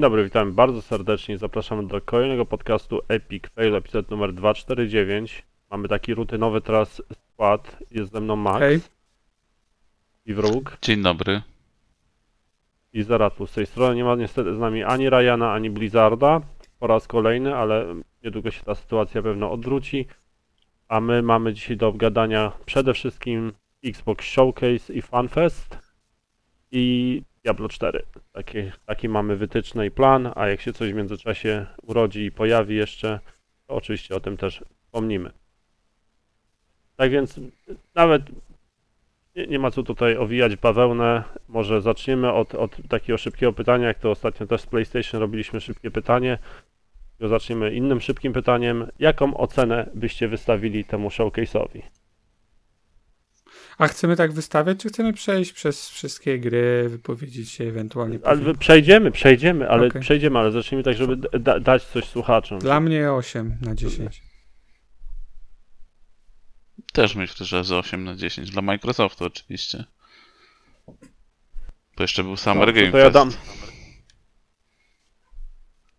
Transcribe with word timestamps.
Dzień 0.00 0.10
dobry, 0.10 0.24
witam 0.24 0.52
bardzo 0.52 0.82
serdecznie. 0.82 1.38
Zapraszamy 1.38 1.86
do 1.86 2.00
kolejnego 2.00 2.46
podcastu 2.46 3.00
Epic 3.08 3.44
Fail, 3.54 3.74
epizod 3.74 4.10
numer 4.10 4.32
249. 4.32 5.42
Mamy 5.70 5.88
taki 5.88 6.14
rutynowy 6.14 6.60
teraz 6.60 7.02
skład. 7.12 7.76
Jest 7.90 8.12
ze 8.12 8.20
mną 8.20 8.36
Max 8.36 8.58
Hej. 8.60 8.80
i 10.26 10.34
Wróg 10.34 10.78
Dzień 10.82 11.02
dobry. 11.02 11.42
i 12.92 13.02
Zaratu. 13.02 13.46
Z 13.46 13.52
tej 13.52 13.66
strony 13.66 13.96
nie 13.96 14.04
ma 14.04 14.14
niestety 14.16 14.54
z 14.54 14.58
nami 14.58 14.84
ani 14.84 15.10
Ryana, 15.10 15.52
ani 15.52 15.70
Blizzarda 15.70 16.40
po 16.78 16.86
raz 16.86 17.06
kolejny, 17.06 17.56
ale 17.56 17.86
niedługo 18.24 18.50
się 18.50 18.62
ta 18.62 18.74
sytuacja 18.74 19.22
pewno 19.22 19.52
odwróci. 19.52 20.06
A 20.88 21.00
my 21.00 21.22
mamy 21.22 21.54
dzisiaj 21.54 21.76
do 21.76 21.88
obgadania 21.88 22.52
przede 22.66 22.94
wszystkim 22.94 23.52
Xbox 23.84 24.24
Showcase 24.24 24.92
i 24.92 25.02
FanFest 25.02 25.78
i 26.70 27.22
Diablo 27.44 27.68
4. 27.68 28.02
Taki, 28.86 29.08
mamy 29.08 29.36
wytyczny 29.36 29.86
i 29.86 29.90
plan, 29.90 30.32
a 30.34 30.48
jak 30.48 30.60
się 30.60 30.72
coś 30.72 30.92
w 30.92 30.96
międzyczasie 30.96 31.66
urodzi 31.82 32.24
i 32.24 32.32
pojawi 32.32 32.76
jeszcze, 32.76 33.20
to 33.66 33.74
oczywiście 33.74 34.14
o 34.14 34.20
tym 34.20 34.36
też 34.36 34.64
wspomnimy. 34.84 35.32
Tak 36.96 37.10
więc 37.10 37.40
nawet 37.94 38.22
nie, 39.36 39.46
nie 39.46 39.58
ma 39.58 39.70
co 39.70 39.82
tutaj 39.82 40.16
owijać 40.16 40.56
bawełnę. 40.56 41.24
Może 41.48 41.80
zaczniemy 41.80 42.32
od, 42.32 42.54
od 42.54 42.76
takiego 42.88 43.18
szybkiego 43.18 43.52
pytania, 43.52 43.86
jak 43.86 43.98
to 43.98 44.10
ostatnio 44.10 44.46
też 44.46 44.60
z 44.60 44.66
PlayStation 44.66 45.20
robiliśmy 45.20 45.60
szybkie 45.60 45.90
pytanie. 45.90 46.38
Zaczniemy 47.20 47.72
innym 47.74 48.00
szybkim 48.00 48.32
pytaniem. 48.32 48.86
Jaką 48.98 49.36
ocenę 49.36 49.90
byście 49.94 50.28
wystawili 50.28 50.84
temu 50.84 51.08
showcase'owi? 51.08 51.82
A 53.80 53.88
chcemy 53.88 54.16
tak 54.16 54.32
wystawiać, 54.32 54.78
czy 54.78 54.88
chcemy 54.88 55.12
przejść 55.12 55.52
przez 55.52 55.88
wszystkie 55.88 56.38
gry, 56.38 56.88
wypowiedzieć 56.88 57.50
się 57.50 57.64
ewentualnie? 57.64 58.18
Ale 58.24 58.54
przejdziemy, 58.54 59.10
przejdziemy, 59.10 59.68
ale 59.70 59.86
Okej. 59.86 60.00
przejdziemy, 60.00 60.38
ale 60.38 60.50
zacznijmy 60.52 60.82
tak, 60.84 60.96
żeby 60.96 61.16
da, 61.40 61.60
dać 61.60 61.84
coś 61.84 62.04
słuchaczom. 62.04 62.58
Dla 62.58 62.80
mnie 62.80 63.12
8 63.12 63.58
na 63.60 63.74
10. 63.74 64.22
Też 66.92 67.14
myślę, 67.14 67.46
że 67.46 67.64
z 67.64 67.72
8 67.72 68.04
na 68.04 68.16
10. 68.16 68.50
Dla 68.50 68.62
Microsoftu 68.62 69.24
oczywiście. 69.24 69.84
To 71.94 72.04
jeszcze 72.04 72.24
był 72.24 72.36
Summer 72.36 72.68
No, 72.68 72.72
to 72.74 72.80
Game 72.80 72.92
to 72.92 72.98
ja 72.98 73.10
dam. 73.10 73.30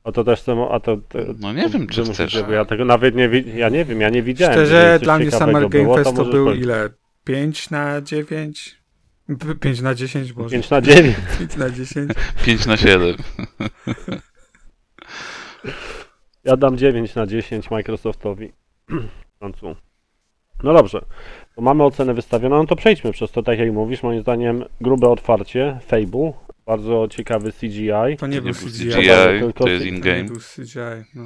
A 0.04 0.12
to 0.12 0.24
też 0.24 0.40
chcę, 0.42 0.68
a 0.72 0.80
to, 0.80 0.98
to 0.98 1.20
No 1.40 1.54
nie 1.54 1.70
wiem, 1.70 1.88
czy 1.88 2.04
chcesz. 2.04 2.34
ja 2.52 2.66
tego 2.66 2.86
nawet 2.86 3.16
nie 3.16 3.30
wi- 3.30 3.58
ja 3.58 3.70
nie 3.70 3.86
wiem, 3.86 4.02
ja 4.02 4.10
nie 4.10 4.24
widziałem. 4.24 4.54
Szczerze, 4.54 5.00
dla 5.02 5.18
mnie 5.20 5.32
Summer 5.32 5.70
Game 5.70 5.84
było, 5.84 5.96
Fest 5.98 6.16
to 6.16 6.26
był 6.26 6.46
powiedzieć. 6.46 6.66
ile? 6.66 6.90
5 7.24 7.70
na 7.70 8.02
9? 8.02 8.82
5 9.60 9.82
na 9.82 9.96
10, 9.96 10.34
Boże. 10.34 10.50
5 10.56 10.70
na 10.70 10.82
9. 10.82 11.16
5 11.40 11.58
na 11.64 11.70
10. 11.70 12.12
5 12.46 12.66
na 12.72 12.78
7. 12.78 13.16
Ja 16.44 16.58
dam 16.58 16.78
9 16.78 17.16
na 17.16 17.28
10 17.28 17.72
Microsoftowi. 17.72 18.52
W 18.90 19.40
końcu. 19.40 19.76
No 20.64 20.74
dobrze. 20.74 21.06
To 21.56 21.62
mamy 21.62 21.84
ocenę 21.84 22.14
wystawioną, 22.14 22.58
no 22.58 22.66
to 22.66 22.76
przejdźmy 22.76 23.12
przez 23.12 23.32
to, 23.32 23.44
tak 23.44 23.60
jak 23.60 23.72
mówisz. 23.74 24.04
Moim 24.04 24.22
zdaniem 24.22 24.64
grube 24.82 25.10
otwarcie, 25.10 25.80
Fable, 25.88 26.34
bardzo 26.66 27.08
ciekawy 27.12 27.52
CGI. 27.52 28.18
To 28.20 28.28
nie 28.28 28.36
nie 28.36 28.42
był 28.42 28.54
CGI. 28.54 28.92
CGI, 28.92 29.40
tylko 29.40 29.54
to 29.54 29.70
jest 29.70 29.84
ty- 29.84 29.90
To 29.90 29.92
nie 29.92 29.98
in-game. 29.98 30.24
był 30.24 30.36
CGI, 30.56 31.10
no. 31.16 31.24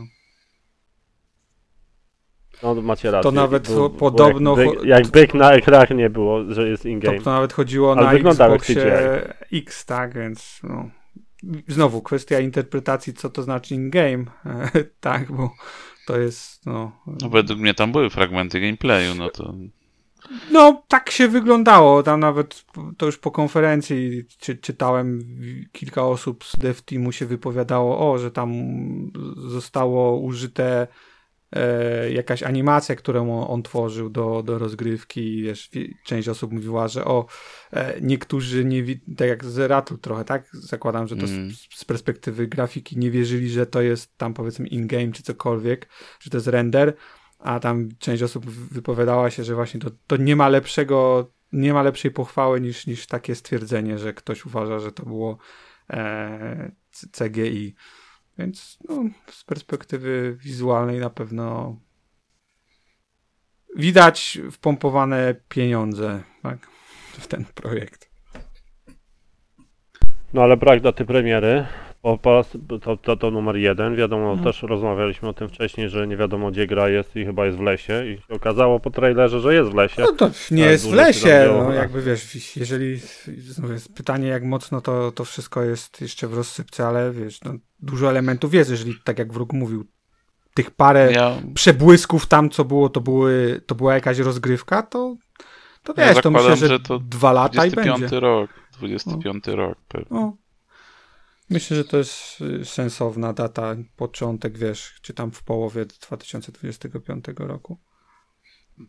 No 2.63 2.75
macie 2.75 3.11
rację. 3.11 3.31
To 3.31 3.35
nawet 3.35 3.67
Był- 3.69 3.89
podobno 3.89 4.57
Jak, 4.61 4.83
jak 4.83 5.07
byk 5.07 5.33
na 5.33 5.53
ekranie 5.53 5.95
nie 5.95 6.09
było, 6.09 6.53
że 6.53 6.69
jest 6.69 6.83
To, 6.83 6.89
in-game. 6.89 7.21
to 7.21 7.31
nawet 7.31 7.53
chodziło 7.53 7.91
Ale 7.97 8.23
na 8.23 8.29
Xboxie 8.29 9.21
X, 9.53 9.85
tak, 9.85 10.13
więc 10.13 10.59
no. 10.63 10.89
Znowu 11.67 12.01
kwestia 12.01 12.39
interpretacji, 12.39 13.13
co 13.13 13.29
to 13.29 13.43
znaczy 13.43 13.75
in-game, 13.75 14.25
tak, 14.99 15.31
bo 15.31 15.51
to 16.07 16.19
jest, 16.19 16.65
no, 16.65 16.91
No 17.21 17.29
według 17.29 17.59
mnie 17.59 17.73
tam 17.73 17.91
były 17.91 18.09
fragmenty 18.09 18.59
gameplayu, 18.61 19.15
no 19.15 19.29
to... 19.29 19.53
No, 20.51 20.83
tak 20.87 21.11
się 21.11 21.27
wyglądało. 21.27 22.03
Tam 22.03 22.19
nawet 22.19 22.65
to 22.97 23.05
już 23.05 23.17
po 23.17 23.31
konferencji 23.31 24.23
czy, 24.39 24.55
czytałem, 24.57 25.19
kilka 25.71 26.03
osób 26.03 26.43
z 26.45 26.57
dev 26.57 26.81
teamu 26.85 27.11
się 27.11 27.25
wypowiadało, 27.25 28.11
o, 28.11 28.17
że 28.17 28.31
tam 28.31 28.51
zostało 29.47 30.19
użyte 30.19 30.87
e, 31.55 32.11
jakaś 32.11 32.43
animacja, 32.43 32.95
którą 32.95 33.39
on, 33.41 33.53
on 33.53 33.63
tworzył 33.63 34.09
do, 34.09 34.43
do 34.43 34.59
rozgrywki. 34.59 35.41
Wiesz, 35.41 35.69
wi- 35.73 35.95
część 36.05 36.27
osób 36.29 36.51
mówiła, 36.51 36.87
że 36.87 37.05
o, 37.05 37.25
e, 37.71 38.01
niektórzy 38.01 38.65
nie 38.65 38.83
tak 39.17 39.27
jak 39.27 39.45
z 39.45 39.57
Ratu 39.57 39.97
trochę, 39.97 40.25
tak? 40.25 40.49
Zakładam, 40.53 41.07
że 41.07 41.15
to 41.15 41.25
Mm. 41.25 41.51
z, 41.51 41.67
z 41.79 41.85
perspektywy 41.85 42.47
grafiki 42.47 42.97
nie 42.97 43.11
wierzyli, 43.11 43.49
że 43.49 43.65
to 43.65 43.81
jest 43.81 44.17
tam 44.17 44.33
powiedzmy 44.33 44.67
in-game 44.67 45.11
czy 45.11 45.23
cokolwiek, 45.23 45.89
że 46.19 46.29
to 46.29 46.37
jest 46.37 46.47
render 46.47 46.93
a 47.39 47.59
tam 47.59 47.89
część 47.99 48.23
osób 48.23 48.45
wypowiadała 48.49 49.29
się, 49.31 49.43
że 49.43 49.55
właśnie 49.55 49.79
to, 49.79 49.89
to 50.07 50.17
nie 50.17 50.35
ma 50.35 50.49
lepszego, 50.49 51.31
nie 51.51 51.73
ma 51.73 51.83
lepszej 51.83 52.11
pochwały 52.11 52.61
niż, 52.61 52.87
niż 52.87 53.07
takie 53.07 53.35
stwierdzenie, 53.35 53.97
że 53.97 54.13
ktoś 54.13 54.45
uważa, 54.45 54.79
że 54.79 54.91
to 54.91 55.03
było 55.05 55.37
e, 55.89 56.71
CGI. 57.11 57.75
Więc 58.37 58.79
no, 58.89 59.03
z 59.31 59.43
perspektywy 59.43 60.37
wizualnej 60.39 60.99
na 60.99 61.09
pewno 61.09 61.75
widać 63.75 64.39
wpompowane 64.51 65.35
pieniądze 65.49 66.23
tak, 66.43 66.67
w 67.19 67.27
ten 67.27 67.45
projekt. 67.45 68.09
No 70.33 70.43
ale 70.43 70.57
brak 70.57 70.81
daty 70.81 71.05
premiery. 71.05 71.65
Po, 72.05 72.17
po 72.17 72.45
to, 72.81 72.97
to, 72.97 73.17
to 73.17 73.31
numer 73.31 73.55
jeden. 73.55 73.95
Wiadomo, 73.95 74.35
No. 74.35 74.43
też 74.43 74.63
rozmawialiśmy 74.63 75.29
o 75.29 75.33
tym 75.33 75.49
wcześniej, 75.49 75.89
że 75.89 76.07
nie 76.07 76.17
wiadomo 76.17 76.51
gdzie 76.51 76.67
gra 76.67 76.89
jest 76.89 77.15
i 77.15 77.25
chyba 77.25 77.45
jest 77.45 77.57
w 77.57 77.61
lesie. 77.61 78.05
I 78.07 78.17
się 78.27 78.33
okazało 78.35 78.79
po 78.79 78.89
trailerze, 78.91 79.39
że 79.39 79.53
jest 79.53 79.69
w 79.69 79.73
lesie. 79.73 80.01
No 80.01 80.11
to 80.11 80.29
nie 80.51 80.63
Tak, 80.63 80.71
jest 80.71 80.89
w 80.89 80.93
lesie, 80.93 81.49
no 81.53 81.73
jakby 81.73 82.01
wiesz, 82.01 82.55
jeżeli, 82.55 82.99
znów 83.37 83.71
jest 83.71 83.93
pytanie 83.93 84.27
jak 84.27 84.43
mocno 84.43 84.81
to, 84.81 85.11
to 85.11 85.25
wszystko 85.25 85.63
jest 85.63 86.01
jeszcze 86.01 86.27
w 86.27 86.33
rozsypce, 86.33 86.87
ale 86.87 87.11
wiesz, 87.11 87.41
no, 87.43 87.53
dużo 87.79 88.09
elementów 88.09 88.53
jest, 88.53 88.69
jeżeli 88.69 88.93
tak 89.03 89.19
jak 89.19 89.33
wróg 89.33 89.53
mówił, 89.53 89.85
tych 90.53 90.71
parę 90.71 91.11
Ja, 91.11 91.35
przebłysków 91.53 92.25
tam, 92.25 92.49
co 92.49 92.65
było, 92.65 92.89
to, 92.89 93.01
były, 93.01 93.61
to 93.65 93.75
była 93.75 93.93
jakaś 93.93 94.19
rozgrywka, 94.19 94.83
to, 94.83 95.15
to 95.83 95.93
Ja 95.97 96.13
wiesz, 96.13 96.23
to 96.23 96.31
myślę, 96.31 96.55
że, 96.55 96.67
że 96.67 96.79
to 96.79 96.99
dwa 96.99 97.33
lata 97.33 97.65
i 97.65 97.71
25 97.71 97.99
będzie. 98.01 98.19
rok. 98.19 98.49
25 98.79 99.47
rok 99.47 99.77
pewnie. 99.87 100.07
No. 100.11 100.37
Myślę, 101.49 101.77
że 101.77 101.85
to 101.85 101.97
jest 101.97 102.41
y, 102.41 102.65
sensowna 102.65 103.33
data, 103.33 103.75
początek, 103.95 104.57
wiesz, 104.57 104.95
czy 105.01 105.13
tam 105.13 105.31
w 105.31 105.43
połowie 105.43 105.85
2025 105.85 107.25
roku. 107.37 107.77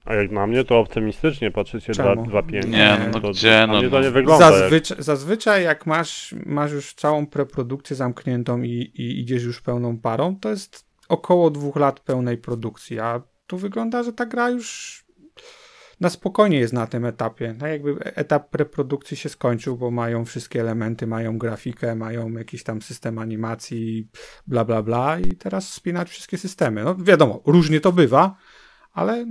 A 0.04 0.14
jak 0.14 0.30
na 0.30 0.46
mnie 0.46 0.64
to 0.64 0.78
optymistycznie 0.78 1.50
patrzycie 1.50 1.92
Czemu? 1.92 2.24
2-5. 2.24 2.68
Nie, 2.68 3.10
no 3.12 3.20
to, 3.20 3.30
gdzie, 3.30 3.48
dla 3.48 3.66
no, 3.66 3.78
mnie 3.78 3.90
to 3.90 3.96
no. 3.96 4.02
nie 4.02 4.10
wygląda 4.10 4.50
jak... 4.50 4.60
Zazwyczaj, 4.60 4.96
zazwyczaj 5.00 5.64
jak 5.64 5.86
masz, 5.86 6.34
masz 6.46 6.72
już 6.72 6.94
całą 6.94 7.26
preprodukcję 7.26 7.96
zamkniętą 7.96 8.62
i, 8.62 8.70
i 8.94 9.20
idziesz 9.20 9.42
już 9.42 9.60
pełną 9.60 9.98
parą, 9.98 10.36
to 10.40 10.50
jest 10.50 10.86
około 11.08 11.50
dwóch 11.50 11.76
lat 11.76 12.00
pełnej 12.00 12.38
produkcji, 12.38 13.00
a 13.00 13.22
tu 13.46 13.58
wygląda, 13.58 14.02
że 14.02 14.12
ta 14.12 14.26
gra 14.26 14.50
już 14.50 15.05
na 16.00 16.10
spokojnie 16.10 16.58
jest 16.58 16.72
na 16.72 16.86
tym 16.86 17.04
etapie. 17.04 17.54
Tak 17.60 17.70
jakby 17.70 17.98
etap 18.04 18.50
preprodukcji 18.50 19.16
się 19.16 19.28
skończył, 19.28 19.76
bo 19.76 19.90
mają 19.90 20.24
wszystkie 20.24 20.60
elementy, 20.60 21.06
mają 21.06 21.38
grafikę, 21.38 21.94
mają 21.94 22.32
jakiś 22.32 22.62
tam 22.62 22.82
system 22.82 23.18
animacji, 23.18 24.08
bla 24.46 24.64
bla 24.64 24.82
bla 24.82 25.18
i 25.18 25.36
teraz 25.36 25.72
spinać 25.72 26.10
wszystkie 26.10 26.38
systemy. 26.38 26.84
No 26.84 26.94
wiadomo, 26.94 27.42
różnie 27.46 27.80
to 27.80 27.92
bywa, 27.92 28.36
ale 28.92 29.26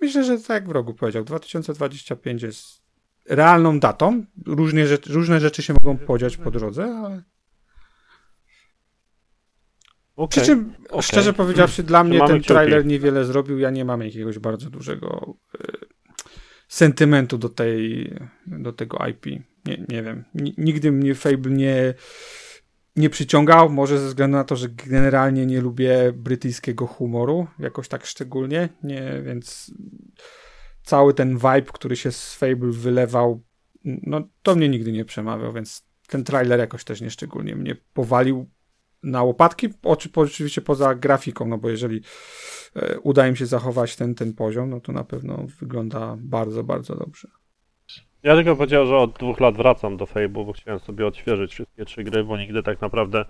myślę, 0.00 0.24
że 0.24 0.38
tak 0.38 0.48
jak 0.48 0.68
wrogu 0.68 0.94
powiedział, 0.94 1.24
2025 1.24 2.42
jest 2.42 2.82
realną 3.28 3.80
datą. 3.80 4.24
Różnie 4.46 4.86
różne 5.06 5.40
rzeczy 5.40 5.62
się 5.62 5.72
mogą 5.72 5.98
podziać 5.98 6.36
po 6.36 6.50
drodze, 6.50 6.84
ale. 6.84 7.31
Przy 10.12 10.22
Okej. 10.22 10.44
czym, 10.44 10.74
okej. 10.88 11.02
szczerze 11.02 11.32
powiedziawszy, 11.32 11.82
dla 11.82 12.04
mnie 12.04 12.20
ten 12.26 12.42
trailer 12.42 12.86
niewiele 12.86 13.24
zrobił. 13.24 13.58
Ja 13.58 13.70
nie 13.70 13.84
mam 13.84 14.02
jakiegoś 14.02 14.38
bardzo 14.38 14.70
dużego 14.70 15.36
e, 15.54 15.72
sentymentu 16.68 17.38
do, 17.38 17.48
tej, 17.48 18.10
do 18.46 18.72
tego 18.72 19.06
IP. 19.06 19.26
Nie, 19.66 19.84
nie 19.88 20.02
wiem. 20.02 20.24
Ni- 20.34 20.54
Nigdy 20.58 20.92
mnie 20.92 21.14
Fable 21.14 21.50
nie, 21.50 21.94
nie 22.96 23.10
przyciągał. 23.10 23.70
Może 23.70 23.98
ze 23.98 24.06
względu 24.06 24.36
na 24.36 24.44
to, 24.44 24.56
że 24.56 24.68
generalnie 24.68 25.46
nie 25.46 25.60
lubię 25.60 26.12
brytyjskiego 26.16 26.86
humoru. 26.86 27.46
Jakoś 27.58 27.88
tak 27.88 28.06
szczególnie. 28.06 28.68
Nie, 28.82 29.22
więc 29.24 29.74
cały 30.82 31.14
ten 31.14 31.36
vibe, 31.36 31.62
który 31.72 31.96
się 31.96 32.12
z 32.12 32.34
Fable 32.34 32.70
wylewał, 32.70 33.42
no 33.84 34.28
to 34.42 34.54
mnie 34.54 34.68
nigdy 34.68 34.92
nie 34.92 35.04
przemawiał, 35.04 35.52
więc 35.52 35.86
ten 36.08 36.24
trailer 36.24 36.58
jakoś 36.58 36.84
też 36.84 37.00
nieszczególnie 37.00 37.56
mnie 37.56 37.76
powalił 37.94 38.50
na 39.02 39.22
łopatki, 39.22 39.68
oczy, 39.82 40.08
oczywiście 40.14 40.60
poza 40.60 40.94
grafiką, 40.94 41.48
no 41.48 41.58
bo 41.58 41.70
jeżeli 41.70 42.00
e, 42.76 43.00
uda 43.00 43.28
im 43.28 43.36
się 43.36 43.46
zachować 43.46 43.96
ten, 43.96 44.14
ten 44.14 44.34
poziom, 44.34 44.70
no 44.70 44.80
to 44.80 44.92
na 44.92 45.04
pewno 45.04 45.46
wygląda 45.60 46.16
bardzo, 46.18 46.64
bardzo 46.64 46.96
dobrze. 46.96 47.28
Ja 48.22 48.34
tylko 48.34 48.56
powiedział, 48.56 48.86
że 48.86 48.96
od 48.96 49.12
dwóch 49.12 49.40
lat 49.40 49.56
wracam 49.56 49.96
do 49.96 50.06
Fable, 50.06 50.44
bo 50.44 50.52
chciałem 50.52 50.80
sobie 50.80 51.06
odświeżyć 51.06 51.52
wszystkie 51.52 51.84
trzy 51.84 52.04
gry, 52.04 52.24
bo 52.24 52.36
nigdy 52.38 52.62
tak 52.62 52.80
naprawdę 52.80 53.24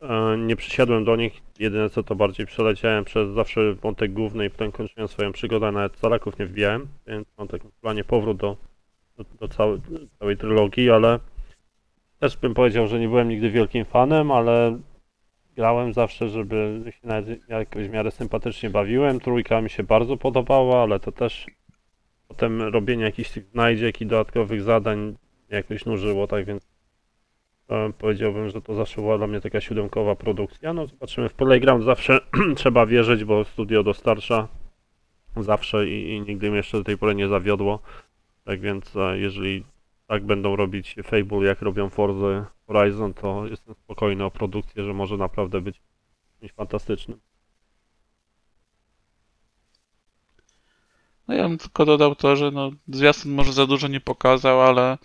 e, 0.00 0.36
nie 0.38 0.56
przysiadłem 0.56 1.04
do 1.04 1.16
nich. 1.16 1.42
Jedyne 1.58 1.90
co 1.90 2.02
to 2.02 2.14
bardziej 2.14 2.46
przeleciałem 2.46 3.04
przez 3.04 3.34
zawsze 3.34 3.74
wątek 3.74 4.12
główny 4.12 4.46
i 4.46 4.50
potem 4.50 4.72
kończyłem 4.72 5.08
swoją 5.08 5.32
przygodę, 5.32 5.72
nawet 5.72 5.98
Zalaków 5.98 6.38
nie 6.38 6.46
wbijałem, 6.46 6.88
więc 7.06 7.28
mam 7.38 7.48
taki 7.48 7.68
planie 7.80 8.04
powrót 8.04 8.36
do, 8.36 8.56
do, 9.18 9.24
do 9.40 9.48
całej, 9.48 9.80
całej 10.18 10.36
trylogii, 10.36 10.90
ale 10.90 11.18
też 12.18 12.36
bym 12.36 12.54
powiedział, 12.54 12.86
że 12.86 13.00
nie 13.00 13.08
byłem 13.08 13.28
nigdy 13.28 13.50
wielkim 13.50 13.84
fanem, 13.84 14.30
ale 14.30 14.78
grałem 15.56 15.92
zawsze, 15.92 16.28
żeby 16.28 16.82
się 16.86 17.08
nawet 17.08 17.48
jakoś 17.48 17.88
w 17.88 17.90
miarę 17.90 18.10
sympatycznie 18.10 18.70
bawiłem. 18.70 19.20
Trójka 19.20 19.60
mi 19.60 19.70
się 19.70 19.82
bardzo 19.82 20.16
podobała, 20.16 20.82
ale 20.82 21.00
to 21.00 21.12
też 21.12 21.46
potem 22.28 22.62
robienie 22.62 23.04
jakichś 23.04 23.30
tych 23.30 23.44
znajdziek 23.46 24.00
i 24.00 24.06
dodatkowych 24.06 24.62
zadań 24.62 25.16
jakoś 25.50 25.84
nużyło, 25.86 26.26
tak 26.26 26.44
więc 26.44 26.68
e, 27.68 27.92
powiedziałbym, 27.98 28.50
że 28.50 28.62
to 28.62 28.74
zawsze 28.74 29.00
była 29.00 29.18
dla 29.18 29.26
mnie 29.26 29.40
taka 29.40 29.60
siódemkowa 29.60 30.16
produkcja. 30.16 30.72
No 30.72 30.86
zobaczymy, 30.86 31.28
w 31.28 31.34
Playground 31.34 31.84
zawsze 31.84 32.20
trzeba 32.56 32.86
wierzyć, 32.86 33.24
bo 33.24 33.44
studio 33.44 33.82
dostarcza 33.82 34.48
zawsze 35.36 35.88
i, 35.88 36.10
i 36.10 36.20
nigdy 36.20 36.48
mnie 36.48 36.56
jeszcze 36.56 36.78
do 36.78 36.84
tej 36.84 36.98
pory 36.98 37.14
nie 37.14 37.28
zawiodło. 37.28 37.78
Tak 38.44 38.60
więc 38.60 38.96
e, 38.96 39.18
jeżeli 39.18 39.64
tak 40.06 40.24
będą 40.24 40.56
robić 40.56 40.96
Fable 41.04 41.46
jak 41.46 41.62
robią 41.62 41.88
Forza 41.90 42.53
Horizon, 42.66 43.14
to 43.14 43.46
jestem 43.46 43.74
spokojny 43.74 44.24
o 44.24 44.30
produkcję, 44.30 44.84
że 44.84 44.94
może 44.94 45.16
naprawdę 45.16 45.60
być 45.60 45.80
czymś 46.40 46.52
fantastycznym. 46.52 47.20
No 51.28 51.34
ja 51.34 51.48
bym 51.48 51.58
tylko 51.58 51.84
dodał 51.84 52.14
to, 52.14 52.36
że 52.36 52.50
no, 52.50 52.70
zwiastun 52.88 53.32
może 53.32 53.52
za 53.52 53.66
dużo 53.66 53.88
nie 53.88 54.00
pokazał, 54.00 54.62
ale 54.62 54.98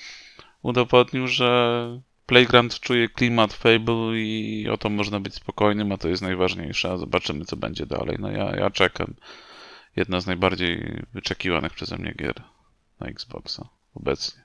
udowodnił, 0.62 1.28
że 1.28 2.02
Playground 2.26 2.80
czuje 2.80 3.10
klimat 3.10 3.54
Fable 3.54 4.20
i 4.20 4.70
o 4.70 4.78
to 4.78 4.90
można 4.90 5.20
być 5.20 5.34
spokojnym, 5.34 5.92
a 5.92 5.98
to 5.98 6.08
jest 6.08 6.22
najważniejsze, 6.22 6.98
zobaczymy 6.98 7.46
co 7.46 7.58
będzie 7.58 7.86
dalej. 7.86 8.18
No 8.20 8.32
ja, 8.32 8.56
ja 8.56 8.70
czekam. 8.70 9.14
Jedna 9.96 10.22
z 10.22 10.28
najbardziej 10.28 11.02
wyczekiwanych 11.14 11.74
przeze 11.74 11.98
mnie 11.98 12.14
gier 12.18 12.44
na 13.00 13.08
Xboxa 13.08 13.70
obecnie. 13.96 14.39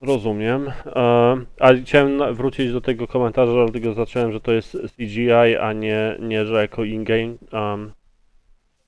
Rozumiem. 0.00 0.68
E, 0.86 1.36
a 1.60 1.74
chciałem 1.84 2.34
wrócić 2.34 2.72
do 2.72 2.80
tego 2.80 3.06
komentarza, 3.06 3.52
dlatego 3.52 3.94
zacząłem, 3.94 4.32
że 4.32 4.40
to 4.40 4.52
jest 4.52 4.76
CGI, 4.96 5.56
a 5.60 5.72
nie, 5.72 6.16
nie 6.20 6.46
że 6.46 6.60
jako 6.60 6.84
in-game. 6.84 7.34
Um, 7.52 7.92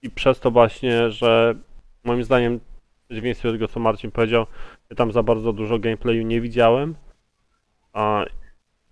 I 0.02 0.10
przez 0.10 0.40
to 0.40 0.50
właśnie, 0.50 1.10
że 1.10 1.54
moim 2.04 2.24
zdaniem, 2.24 2.58
w 2.58 3.08
przeciwieństwie 3.08 3.48
do 3.48 3.52
tego, 3.52 3.68
co 3.68 3.80
Marcin 3.80 4.10
powiedział, 4.10 4.46
ja 4.90 4.96
tam 4.96 5.12
za 5.12 5.22
bardzo 5.22 5.52
dużo 5.52 5.78
gameplayu 5.78 6.22
nie 6.22 6.40
widziałem. 6.40 6.94
A, 7.92 8.24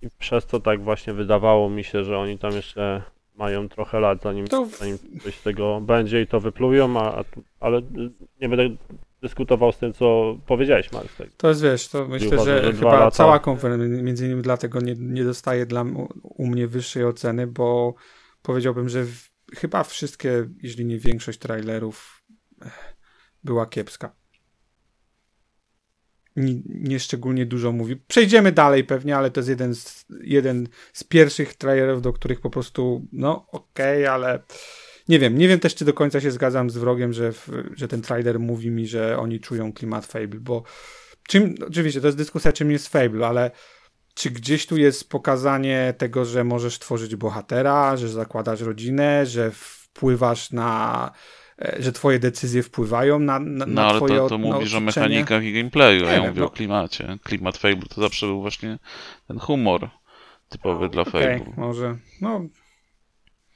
I 0.03 0.09
przez 0.19 0.47
to 0.47 0.61
tak 0.61 0.83
właśnie 0.83 1.13
wydawało 1.13 1.71
mi 1.71 1.85
się, 1.85 2.05
że 2.05 2.19
oni 2.19 2.39
tam 2.39 2.53
jeszcze 2.53 3.03
mają 3.35 3.69
trochę 3.69 4.01
lat, 4.01 4.23
zanim, 4.23 4.47
To- 4.47 4.67
zanim 4.67 4.99
coś 5.23 5.35
z 5.35 5.43
tego 5.43 5.81
będzie 5.81 6.23
i 6.23 6.27
to 6.27 6.41
wyplują, 6.41 7.01
a, 7.01 7.19
a, 7.19 7.25
ale 7.61 7.83
nie 8.41 8.49
będę 8.49 8.77
dyskutował 9.25 9.73
z 9.73 9.79
tym, 9.79 9.93
co 9.93 10.39
powiedziałeś, 10.47 10.93
Mark. 10.93 11.17
Tak. 11.19 11.29
To 11.37 11.49
jest, 11.49 11.63
wiesz, 11.63 11.89
to 11.89 12.09
myślę, 12.09 12.29
uważam, 12.29 12.47
że 12.47 12.65
że 12.65 12.73
chyba 12.73 12.99
lata- 12.99 13.11
cała 13.11 13.39
konferencja, 13.39 14.03
między 14.03 14.27
innymi 14.27 14.43
dlatego 14.43 14.81
nie, 14.81 14.95
nie 14.95 15.25
dostaje 15.25 15.67
dla 15.67 15.85
u 16.23 16.47
mnie 16.47 16.67
wyższej 16.67 17.05
oceny, 17.05 17.47
bo 17.47 17.95
powiedziałbym, 18.43 18.89
że 18.89 19.05
w, 19.05 19.31
chyba 19.57 19.85
wszystkie, 19.85 20.49
jeśli 20.63 20.85
nie 20.85 20.99
większość 20.99 21.39
trailerów 21.39 22.25
eh, 22.63 22.97
była 23.45 23.67
kiepska. 23.67 24.15
Nie, 26.37 26.55
nie 26.67 27.01
szczególnie 27.01 27.47
dużo 27.47 27.73
mówi. 27.73 27.97
Przejdziemy 27.97 28.53
dalej 28.53 28.85
pewnie, 28.85 29.17
ale 29.17 29.31
to 29.31 29.41
jest 29.41 29.49
jeden 29.49 29.75
z, 29.75 30.07
jeden 30.21 30.69
z 30.93 31.05
pierwszych 31.05 31.55
trailerów, 31.55 32.03
do 32.03 32.13
których 32.13 32.41
po 32.41 32.51
prostu, 32.51 33.07
no 33.13 33.47
okej, 33.53 34.07
ale 34.07 34.43
nie 35.09 35.19
wiem, 35.19 35.39
nie 35.39 35.49
wiem 35.49 35.61
też, 35.61 35.75
czy 35.75 35.85
do 35.85 35.93
końca 35.93 36.21
się 36.21 36.31
zgadzam 36.31 36.71
z 36.71 36.77
wrogiem, 36.77 37.13
że, 37.13 37.33
w, 37.33 37.49
że 37.77 37.89
ten 37.89 38.03
trailer 38.03 38.41
mówi 38.41 38.71
mi, 38.71 38.87
że 38.87 39.19
oni 39.19 39.41
czują 39.41 39.73
klimat 39.73 40.07
Fable, 40.07 40.41
bo 40.41 40.63
czym, 41.29 41.55
oczywiście 41.69 42.01
to 42.01 42.07
jest 42.07 42.19
dyskusja, 42.19 42.53
czym 42.53 42.71
jest 42.71 42.89
Fable, 42.89 43.27
ale 43.27 43.51
czy 44.15 44.31
gdzieś 44.31 44.67
tu 44.67 44.77
jest 44.77 45.11
pokazanie 45.11 45.95
tego, 45.99 46.25
że 46.25 46.45
możesz 46.45 46.79
tworzyć 46.79 47.17
bohatera, 47.17 47.97
że 47.97 48.09
zakładasz 48.09 48.61
rodzinę, 48.61 49.27
że 49.27 49.51
wpływasz 49.51 50.51
na, 50.51 51.11
e, 51.63 51.77
że 51.79 51.93
twoje 51.93 52.19
decyzje 52.19 52.63
wpływają 52.63 53.19
na, 53.19 53.39
na, 53.39 53.67
No 53.67 53.75
na 53.75 53.87
ale 53.87 53.99
twoje 53.99 54.17
to, 54.17 54.29
to 54.29 54.39
mówisz 54.39 54.75
o 54.75 54.81
mechanikach 54.81 55.45
i 55.45 55.53
gameplayu, 55.53 56.07
a 56.07 56.09
ja 56.09 56.21
wiem, 56.21 56.29
mówię 56.29 56.41
no. 56.41 56.47
o 56.47 56.51
klimacie. 56.51 57.19
Klimat 57.23 57.57
Fable 57.57 57.89
to 57.95 58.01
zawsze 58.01 58.27
był 58.27 58.41
właśnie 58.41 58.79
ten 59.29 59.39
humor 59.39 59.91
typowy 60.49 60.89
dla 60.89 61.03
Okej, 61.03 61.39
Fable. 61.39 61.55
może, 61.57 61.97
no 62.21 62.49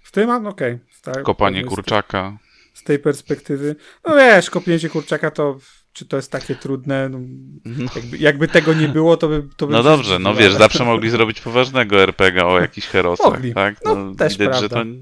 w 0.08 0.12
tym, 0.12 0.46
okej. 0.46 0.78
tak, 1.02 1.22
Kopanie 1.22 1.64
kurczaka. 1.64 2.38
Z 2.74 2.82
tej 2.82 2.98
perspektywy, 2.98 3.76
no 4.06 4.16
wiesz, 4.16 4.50
kopnięcie 4.50 4.88
kurczaka 4.88 5.30
to, 5.30 5.58
czy 5.92 6.06
to 6.06 6.16
jest 6.16 6.32
takie 6.32 6.54
trudne, 6.54 7.08
no, 7.08 7.18
No, 7.64 7.90
jakby, 7.96 8.18
jakby 8.18 8.48
tego 8.48 8.74
nie 8.74 8.88
było, 8.88 9.16
to 9.16 9.28
by 9.28 9.42
to 9.56 9.66
by 9.66 9.72
no 9.72 9.82
dobrze, 9.82 10.18
no 10.18 10.34
wiesz, 10.34 10.52
zawsze 10.52 10.84
mogli 10.84 11.10
zrobić 11.10 11.40
poważnego 11.40 12.02
RPG 12.02 12.46
o 12.46 12.60
jakichś 12.60 12.86
herosach, 12.86 13.32
Mogli. 13.32 13.54
tak? 13.54 13.74
No, 13.84 14.14
też 14.14 14.38
widać, 14.38 14.60
że 14.60 14.68
to, 14.68 14.74
prawda. 14.74 14.92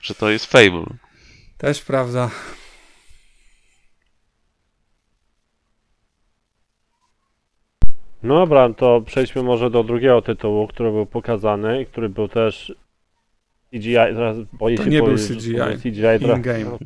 że 0.00 0.14
to 0.14 0.30
jest 0.30 0.46
Fable. 0.46 0.84
Też 1.58 1.82
prawda. 1.82 2.30
No 8.22 8.34
dobra, 8.34 8.74
to 8.74 9.00
przejdźmy 9.00 9.42
może 9.42 9.70
do 9.70 9.84
drugiego 9.84 10.22
tytułu, 10.22 10.68
który 10.68 10.90
był 10.90 11.06
pokazany, 11.06 11.86
który 11.86 12.08
był 12.08 12.28
też 12.28 12.72
CGI, 13.70 13.92
teraz 13.94 14.36
boję 14.52 14.76
To 14.76 14.84
się 14.84 14.90
nie 14.90 14.98
był 14.98 15.06
powiedzieć, 15.06 15.28
że 15.42 15.50
CGI, 15.50 15.56
to 15.58 15.70
nie 15.70 15.76
CGI 15.76 16.02
teraz, 16.02 16.36
in-game. 16.36 16.78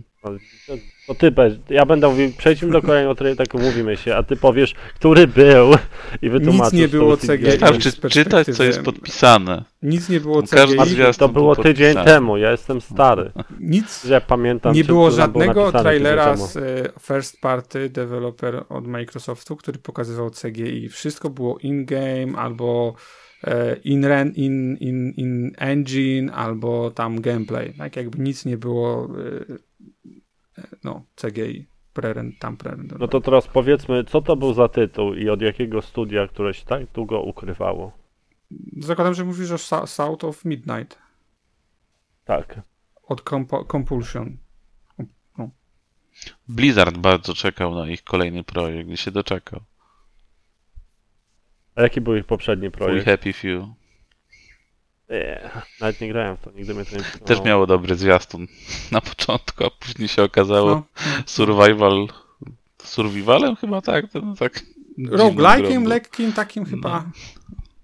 no, 1.09 1.15
ty 1.15 1.33
ja 1.71 1.87
będę 1.87 2.09
mówił, 2.09 2.33
przejdźmy 2.39 2.71
do 2.71 2.83
kolejnego, 2.83 3.15
który 3.15 3.37
tak 3.37 3.55
umówimy 3.55 3.97
się, 3.97 4.15
a 4.17 4.23
ty 4.23 4.37
powiesz, 4.37 4.75
który 4.95 5.27
był 5.27 5.71
i 6.23 6.31
wytłumaczysz. 6.31 6.79
nie 6.79 6.89
co 6.89 6.93
było 6.97 7.17
był 7.17 7.17
CGI. 7.17 7.45
Wystarczy 7.45 7.93
czytać, 7.93 8.47
co 8.47 8.65
jest 8.65 8.83
podpisane. 8.83 9.65
Nic 9.83 10.09
nie 10.09 10.21
było 10.21 10.43
CGI, 10.43 11.19
To 11.19 11.29
było 11.29 11.55
był 11.55 11.65
tydzień 11.65 11.95
temu, 12.05 12.37
ja 12.37 12.51
jestem 12.51 12.81
stary, 12.81 13.33
nic 13.61 14.05
że 14.05 14.15
ja 14.15 14.21
pamiętam. 14.21 14.75
nie 14.75 14.85
było 14.85 14.99
było 14.99 15.11
żadnego 15.11 15.67
tydzień 15.67 15.83
trailera 15.83 16.37
z 16.37 16.57
e, 16.57 16.61
first 17.01 17.41
party 17.41 17.91
developer 17.91 18.65
od 18.69 18.87
Microsoftu, 18.87 19.57
który 19.57 19.79
pokazywał 19.79 20.31
CGI. 20.31 20.89
Wszystko 20.89 21.31
było 21.31 21.59
in-game 21.59 22.39
albo 22.39 22.95
in, 23.85 24.05
ren, 24.05 24.33
in, 24.35 24.77
in, 24.77 25.13
in 25.17 25.53
engine 25.59 26.33
albo 26.33 26.91
tam 26.91 27.21
gameplay. 27.21 27.75
Tak 27.75 27.97
jakby 27.97 28.19
nic 28.19 28.45
nie 28.45 28.57
było 28.57 29.09
e, 29.19 29.55
e, 30.59 30.67
no 30.85 31.05
CGI. 31.17 31.67
Preren, 31.93 32.33
tam 32.39 32.57
preren. 32.57 32.89
No 32.99 33.09
to 33.09 33.21
teraz 33.21 33.49
powiedzmy, 33.49 34.05
co 34.05 34.23
to 34.23 34.37
był 34.37 34.55
za 34.55 34.69
tytuł 34.69 35.15
i 35.15 35.29
od 35.29 35.43
jakiego 35.43 35.83
studia, 35.83 36.29
które 36.29 36.55
się 36.55 36.65
tak 36.65 36.87
długo 36.87 37.23
ukrywało. 37.23 37.93
Zakładam, 38.79 39.15
że 39.15 39.25
mówisz 39.25 39.51
o 39.51 39.87
South 39.87 40.25
of 40.25 40.45
Midnight. 40.45 40.99
Tak. 42.25 42.61
Od 43.03 43.23
Compo- 43.23 43.67
Compulsion. 43.67 44.37
Blizzard 46.49 46.99
bardzo 46.99 47.35
czekał 47.35 47.75
na 47.75 47.89
ich 47.89 48.05
kolejny 48.05 48.45
projekt 48.45 48.91
i 48.91 48.97
się 48.97 49.11
doczekał. 49.11 49.61
A 51.77 51.83
jaki 51.83 52.01
był 52.01 52.17
ich 52.17 52.25
poprzedni 52.25 52.71
projekt? 52.71 53.07
Happy 53.07 53.33
Few. 53.33 53.67
Nie, 55.11 55.51
nawet 55.81 56.01
nie 56.01 56.09
grałem 56.09 56.37
w 56.37 56.41
to, 56.41 56.51
nigdy 56.51 56.75
mnie 56.75 56.85
to 56.85 56.97
nie 56.97 57.03
Też 57.03 57.11
przekonało. 57.13 57.47
miało 57.47 57.67
dobry 57.67 57.95
zwiastun 57.97 58.47
na 58.93 59.01
początku, 59.01 59.65
a 59.67 59.71
później 59.71 60.09
się 60.09 60.23
okazało 60.23 60.71
No. 60.71 60.83
survival... 61.27 62.07
Survivalem 62.85 63.57
chyba 63.57 63.81
tak? 63.81 64.07
No, 64.15 64.35
tak 64.37 64.63
Roguelike'iem 64.99 65.87
lekkim 65.87 66.33
takim 66.33 66.65
chyba. 66.67 67.05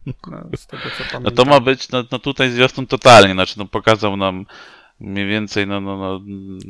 No, 0.06 0.12
z 0.56 0.66
tego. 0.66 0.82
No 1.20 1.30
to 1.30 1.44
ma 1.44 1.60
być, 1.60 1.88
no, 1.88 2.04
no 2.12 2.18
tutaj 2.18 2.50
zwiastun 2.50 2.86
totalnie, 2.86 3.32
znaczy 3.32 3.58
no 3.58 3.64
pokazał 3.66 4.16
nam 4.16 4.46
mniej 5.00 5.26
więcej 5.26 5.66
no, 5.66 5.80
no, 5.80 5.96
no, 5.96 6.20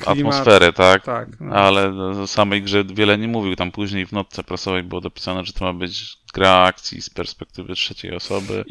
atmosferę, 0.07 0.73
tak? 0.73 1.05
Tak. 1.05 1.41
No. 1.41 1.55
Ale 1.55 1.89
o 1.93 2.27
samej 2.27 2.63
grze 2.63 2.85
wiele 2.85 3.19
nie 3.19 3.29
mówił. 3.29 3.57
Tam 3.57 3.73
później 3.73 4.07
w 4.07 4.13
notce 4.13 4.45
prasowej 4.45 4.83
było 4.83 5.01
dopisane, 5.01 5.45
że 5.45 5.53
to 5.53 5.65
ma 5.65 5.73
być 5.73 6.19
gra 6.35 6.55
akcji 6.55 7.03
z 7.03 7.11
perspektywy 7.11 7.75
trzeciej 7.75 8.15
osoby, 8.15 8.65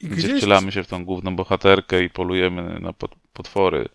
I 0.00 0.08
gdzie 0.08 0.28
gdzieś, 0.28 0.38
wcielamy 0.38 0.72
się 0.72 0.82
w 0.82 0.86
tą 0.86 1.04
główną 1.04 1.36
bohaterkę 1.36 2.04
i 2.04 2.10
polujemy 2.10 2.80
na 2.80 2.92
pot, 2.92 3.14
potwory. 3.32 3.88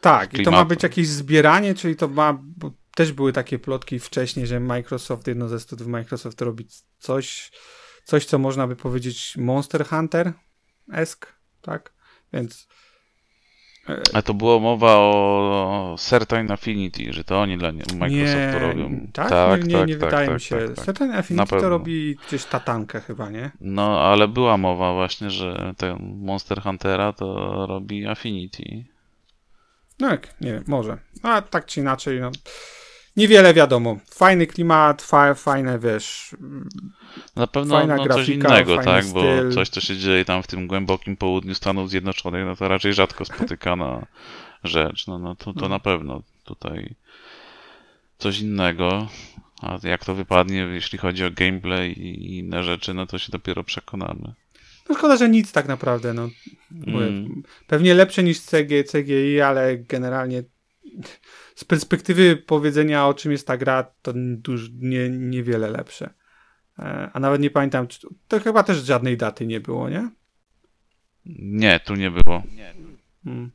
tak, 0.00 0.38
i 0.38 0.44
to 0.44 0.50
ma 0.50 0.64
być 0.64 0.82
jakieś 0.82 1.08
zbieranie, 1.08 1.74
czyli 1.74 1.96
to 1.96 2.08
ma. 2.08 2.38
Bo 2.42 2.70
też 2.94 3.12
były 3.12 3.32
takie 3.32 3.58
plotki 3.58 3.98
wcześniej, 3.98 4.46
że 4.46 4.60
Microsoft, 4.60 5.26
jedno 5.26 5.48
ze 5.48 5.60
studiów 5.60 5.88
Microsoft 5.88 6.40
robi 6.40 6.66
coś, 6.98 7.52
coś 8.04 8.24
co 8.24 8.38
można 8.38 8.66
by 8.66 8.76
powiedzieć 8.76 9.36
Monster 9.36 9.86
Hunter 9.86 10.32
esk, 10.92 11.32
tak? 11.62 11.92
Więc 12.32 12.68
Ale 14.12 14.22
to 14.22 14.34
było 14.34 14.60
mowa 14.60 14.96
o 14.96 15.96
Certain 15.98 16.50
Affinity, 16.50 17.12
że 17.12 17.24
to 17.24 17.40
oni 17.40 17.58
dla 17.58 17.72
Microsoftu 17.72 18.38
nie, 18.38 18.58
robią. 18.58 19.06
Tak? 19.12 19.64
nie, 19.66 19.74
nie, 19.74 19.84
nie 19.84 19.96
tak, 19.96 20.04
wydaje 20.04 20.26
tak, 20.26 20.34
mi 20.34 20.40
się. 20.40 20.58
tak, 20.58 20.76
tak. 20.76 20.84
Certain 20.84 21.12
Affinity 21.12 21.60
to 21.60 21.68
robi 21.68 22.16
gdzieś 22.26 22.44
tatankę 22.44 23.00
chyba, 23.00 23.30
nie? 23.30 23.50
No, 23.60 24.00
ale 24.00 24.28
była 24.28 24.56
mowa 24.56 24.92
właśnie, 24.92 25.30
że 25.30 25.74
ten 25.76 26.18
Monster 26.18 26.62
Huntera 26.62 27.12
to 27.12 27.66
robi 27.66 28.06
Affinity. 28.06 28.84
No 30.00 30.10
jak, 30.10 30.40
nie 30.40 30.52
wiem, 30.52 30.64
może. 30.66 30.98
A 31.22 31.42
tak 31.42 31.66
czy 31.66 31.80
inaczej, 31.80 32.20
no. 32.20 32.30
Niewiele 33.16 33.54
wiadomo. 33.54 33.98
Fajny 34.10 34.46
klimat, 34.46 35.02
fa 35.02 35.34
fajne, 35.34 35.78
wiesz, 35.78 36.36
Na 37.36 37.46
pewno 37.46 37.74
Fajna 37.74 37.96
no, 37.96 38.06
coś 38.06 38.14
grafika, 38.14 38.48
innego, 38.48 38.76
fajny 38.76 38.84
tak? 38.84 39.06
Bo 39.06 39.20
styl. 39.20 39.52
coś, 39.54 39.68
co 39.68 39.80
się 39.80 39.96
dzieje 39.96 40.24
tam 40.24 40.42
w 40.42 40.46
tym 40.46 40.66
głębokim 40.66 41.16
południu 41.16 41.54
Stanów 41.54 41.90
Zjednoczonych, 41.90 42.46
no 42.46 42.56
to 42.56 42.68
raczej 42.68 42.94
rzadko 42.94 43.24
spotykana 43.24 44.06
rzecz. 44.64 45.06
No, 45.06 45.18
no 45.18 45.34
to, 45.34 45.52
to 45.52 45.60
No. 45.60 45.68
na 45.68 45.78
pewno 45.78 46.22
tutaj 46.44 46.94
coś 48.18 48.40
innego. 48.40 49.08
A 49.62 49.78
jak 49.82 50.04
to 50.04 50.14
wypadnie, 50.14 50.56
jeśli 50.56 50.98
chodzi 50.98 51.24
o 51.24 51.30
gameplay 51.30 51.92
i 51.92 52.38
inne 52.38 52.64
rzeczy, 52.64 52.94
no 52.94 53.06
to 53.06 53.18
się 53.18 53.32
dopiero 53.32 53.64
przekonamy. 53.64 54.32
No 54.88 54.94
szkoda, 54.94 55.16
że 55.16 55.28
nic 55.28 55.52
tak 55.52 55.68
naprawdę, 55.68 56.14
no. 56.14 56.28
Mm. 56.86 57.42
Pewnie 57.66 57.94
lepsze 57.94 58.22
niż 58.22 58.40
CG, 58.40 58.84
CGI, 58.84 59.40
ale 59.40 59.78
generalnie 59.78 60.42
z 61.56 61.64
perspektywy 61.64 62.36
powiedzenia 62.36 63.06
o 63.06 63.14
czym 63.14 63.32
jest 63.32 63.46
ta 63.46 63.56
gra, 63.56 63.82
to 64.02 64.12
duż, 64.16 64.70
nie, 64.72 65.10
niewiele 65.10 65.70
lepsze. 65.70 66.10
E, 66.78 67.10
A 67.12 67.20
nawet 67.20 67.40
nie 67.40 67.50
pamiętam, 67.50 67.86
czy, 67.86 68.06
to 68.28 68.40
chyba 68.40 68.62
też 68.62 68.78
żadnej 68.78 69.16
daty 69.16 69.46
nie 69.46 69.60
było, 69.60 69.88
nie? 69.88 70.10
Nie, 71.36 71.80
tu 71.80 71.94
nie 71.94 72.10
było. 72.10 72.42
Mm. 73.26 73.50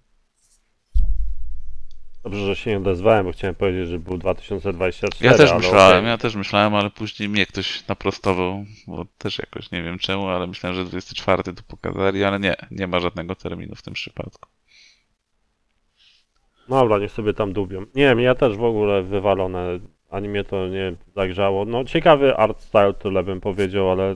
Dobrze, 2.24 2.46
że 2.46 2.56
się 2.56 2.72
nie 2.72 2.78
odezwałem, 2.78 3.26
bo 3.26 3.32
chciałem 3.32 3.56
powiedzieć, 3.56 3.90
że 3.90 4.00
był 4.00 4.18
2024. 4.18 5.32
Ja 5.32 5.38
też 5.38 5.54
myślałem, 5.54 5.98
okej. 5.98 6.10
ja 6.10 6.18
też 6.18 6.36
myślałem, 6.36 6.76
ale 6.76 6.90
później 6.90 7.30
mnie 7.30 7.46
ktoś 7.46 7.88
naprostował, 7.88 8.66
bo 8.88 9.06
też 9.18 9.40
jakoś 9.40 9.72
nie 9.72 9.84
wiem 9.84 10.00
czemu, 10.00 10.28
ale 10.28 10.48
myślałem, 10.48 10.76
że 10.76 10.86
24 10.86 11.44
tu 11.44 11.64
pokazali, 11.64 12.24
ale 12.24 12.40
nie, 12.40 12.56
nie 12.72 12.88
ma 12.88 13.00
żadnego 13.00 13.36
terminu 13.36 13.76
w 13.76 13.82
tym 13.82 13.94
przypadku. 13.94 14.50
No 16.70 16.80
Dobra, 16.80 16.98
niech 17.00 17.12
sobie 17.12 17.34
tam 17.34 17.54
dubią. 17.54 17.82
Nie 17.82 18.04
wiem, 18.04 18.20
ja 18.20 18.36
też 18.36 18.58
w 18.58 18.64
ogóle 18.64 19.04
wywalone, 19.04 19.80
ani 20.10 20.30
mnie 20.30 20.44
to 20.44 20.68
nie 20.68 20.94
zagrzało. 21.16 21.66
No 21.66 21.84
ciekawy 21.84 22.38
art 22.38 22.62
style, 22.62 22.94
tyle 22.94 23.24
bym 23.24 23.42
powiedział, 23.42 23.92
ale 23.92 24.16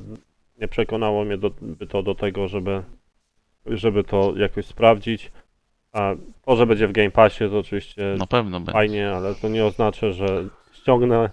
nie 0.61 0.67
przekonało 0.67 1.25
mnie 1.25 1.37
do, 1.37 1.51
by 1.61 1.87
to 1.87 2.03
do 2.03 2.15
tego, 2.15 2.47
żeby, 2.47 2.83
żeby 3.65 4.03
to 4.03 4.33
jakoś 4.37 4.65
sprawdzić. 4.65 5.31
A 5.93 6.15
to, 6.45 6.55
że 6.55 6.65
będzie 6.65 6.87
w 6.87 6.91
Game 6.91 7.11
Passie, 7.11 7.49
to 7.49 7.59
oczywiście 7.59 8.15
Na 8.19 8.27
pewno 8.27 8.59
będzie. 8.59 8.71
fajnie, 8.71 9.11
ale 9.11 9.35
to 9.35 9.49
nie 9.49 9.65
oznacza, 9.65 10.11
że 10.11 10.45
ściągnę. 10.73 11.29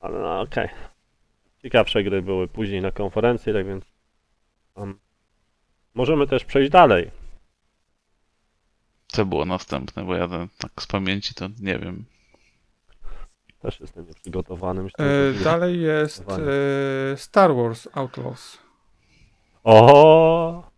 Ale 0.00 0.18
no, 0.18 0.40
okej. 0.40 0.68
Ciekawsze 1.62 2.02
gry 2.02 2.22
były 2.22 2.48
później 2.48 2.82
na 2.82 2.90
konferencji, 2.90 3.52
tak 3.52 3.66
więc 3.66 3.84
możemy 5.94 6.26
też 6.26 6.44
przejść 6.44 6.70
dalej. 6.70 7.10
Co 9.16 9.26
było 9.26 9.44
następne, 9.44 10.04
bo 10.04 10.14
ja 10.14 10.28
tak 10.58 10.70
z 10.80 10.86
pamięci 10.86 11.34
to 11.34 11.48
nie 11.60 11.78
wiem. 11.78 12.04
Też 13.62 13.80
jestem 13.80 14.06
nieprzygotowany. 14.06 14.82
Myślę, 14.82 15.04
E, 15.04 15.44
dalej 15.44 15.80
jest 15.80 16.24
e, 16.30 17.16
Star 17.16 17.54
Wars 17.54 17.88
Outlaws. 17.94 18.58
O, 19.64 20.70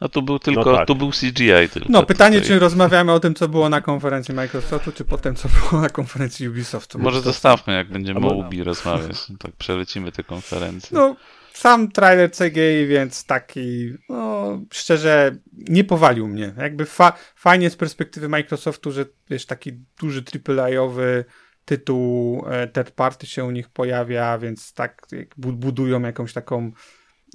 No 0.00 0.08
tu 0.08 0.22
był 0.22 0.38
tylko, 0.38 0.76
tak. 0.76 0.86
tu 0.86 0.94
był 0.94 1.10
CGI 1.10 1.68
tylko. 1.72 1.88
No, 1.88 2.02
pytanie, 2.02 2.36
tutaj. 2.36 2.48
czy 2.48 2.58
rozmawiamy 2.58 3.12
o 3.12 3.20
tym, 3.20 3.34
co 3.34 3.48
było 3.48 3.68
na 3.68 3.80
konferencji 3.80 4.34
Microsoftu, 4.34 4.92
czy 4.92 5.04
potem, 5.04 5.34
co 5.34 5.48
było 5.48 5.82
na 5.82 5.88
konferencji 5.88 6.48
Ubisoftu. 6.48 6.98
Może 6.98 7.20
zostawmy, 7.20 7.74
jak 7.74 7.88
będziemy 7.90 8.26
o 8.26 8.34
Ubi 8.34 8.62
rozmawiać. 8.62 9.26
Tak 9.38 9.52
przelecimy 9.52 10.12
te 10.12 10.24
konferencje. 10.24 10.98
No, 10.98 11.16
sam 11.56 11.92
trailer 11.92 12.30
CGI, 12.30 12.86
więc 12.86 13.24
taki, 13.24 13.94
no, 14.08 14.60
szczerze, 14.72 15.36
nie 15.52 15.84
powalił 15.84 16.28
mnie. 16.28 16.54
Jakby 16.58 16.84
fa 16.84 17.12
fajnie 17.36 17.70
z 17.70 17.76
perspektywy 17.76 18.28
Microsoftu, 18.28 18.92
że 18.92 19.06
wiesz, 19.30 19.46
taki 19.46 19.72
duży 20.00 20.24
AAA-owy 20.48 21.24
tytuł 21.64 22.44
e, 22.48 22.68
third 22.68 22.90
party 22.90 23.26
się 23.26 23.44
u 23.44 23.50
nich 23.50 23.68
pojawia, 23.68 24.38
więc 24.38 24.74
tak 24.74 25.06
budują 25.36 26.00
jakąś 26.00 26.32
taką 26.32 26.72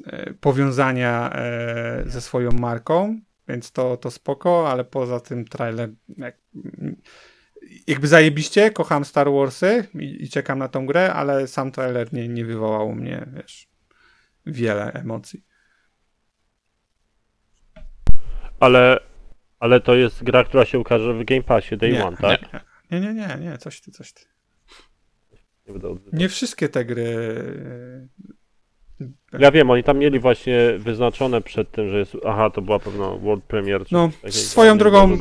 e, 0.05 0.33
powiązania 0.33 1.33
e, 1.33 2.03
ze 2.05 2.21
swoją 2.21 2.51
marką, 2.51 3.19
więc 3.47 3.71
to, 3.71 3.97
to 3.97 4.11
spoko, 4.11 4.71
ale 4.71 4.83
poza 4.83 5.19
tym 5.19 5.45
trailer 5.45 5.89
jak, 6.17 6.37
jakby 7.87 8.07
zajebiście, 8.07 8.71
kocham 8.71 9.05
Star 9.05 9.31
Warsy 9.31 9.87
i, 9.93 10.23
i 10.23 10.29
czekam 10.29 10.59
na 10.59 10.67
tą 10.67 10.85
grę, 10.85 11.13
ale 11.13 11.47
sam 11.47 11.71
trailer 11.71 12.13
nie, 12.13 12.27
nie 12.27 12.45
wywołał 12.45 12.95
mnie, 12.95 13.27
wiesz, 13.33 13.70
wiele 14.45 14.93
emocji. 14.93 15.43
ale, 18.59 18.99
ale 19.59 19.79
to 19.79 19.95
jest 19.95 20.23
gra, 20.23 20.43
która 20.43 20.65
się 20.65 20.79
ukaże 20.79 21.13
w 21.13 21.23
Game 21.23 21.43
Passie 21.43 21.77
Day 21.77 21.91
Nie, 21.91 22.05
One, 22.05 22.17
tak? 22.17 22.65
Nie, 22.91 22.99
nie, 22.99 23.13
nie, 23.13 23.37
nie, 23.39 23.57
coś 23.57 23.81
ty, 23.81 23.91
coś 23.91 24.13
ty. 24.13 24.21
Nie. 25.67 26.19
Nie 26.19 26.29
wszystkie 26.29 26.69
te 26.69 26.85
gry. 26.85 27.03
e, 29.01 29.39
Ja 29.39 29.51
wiem, 29.51 29.69
oni 29.69 29.83
tam 29.83 29.97
mieli 29.97 30.19
właśnie 30.19 30.73
wyznaczone 30.77 31.41
przed 31.41 31.71
tym, 31.71 31.89
że 31.89 31.97
jest. 31.99 32.17
Aha, 32.25 32.49
to 32.49 32.61
była 32.61 32.79
pewno 32.79 33.17
World 33.19 33.43
Premiere. 33.43 33.85
No, 33.91 34.11
swoją 34.29 34.77
drogą, 34.77 35.17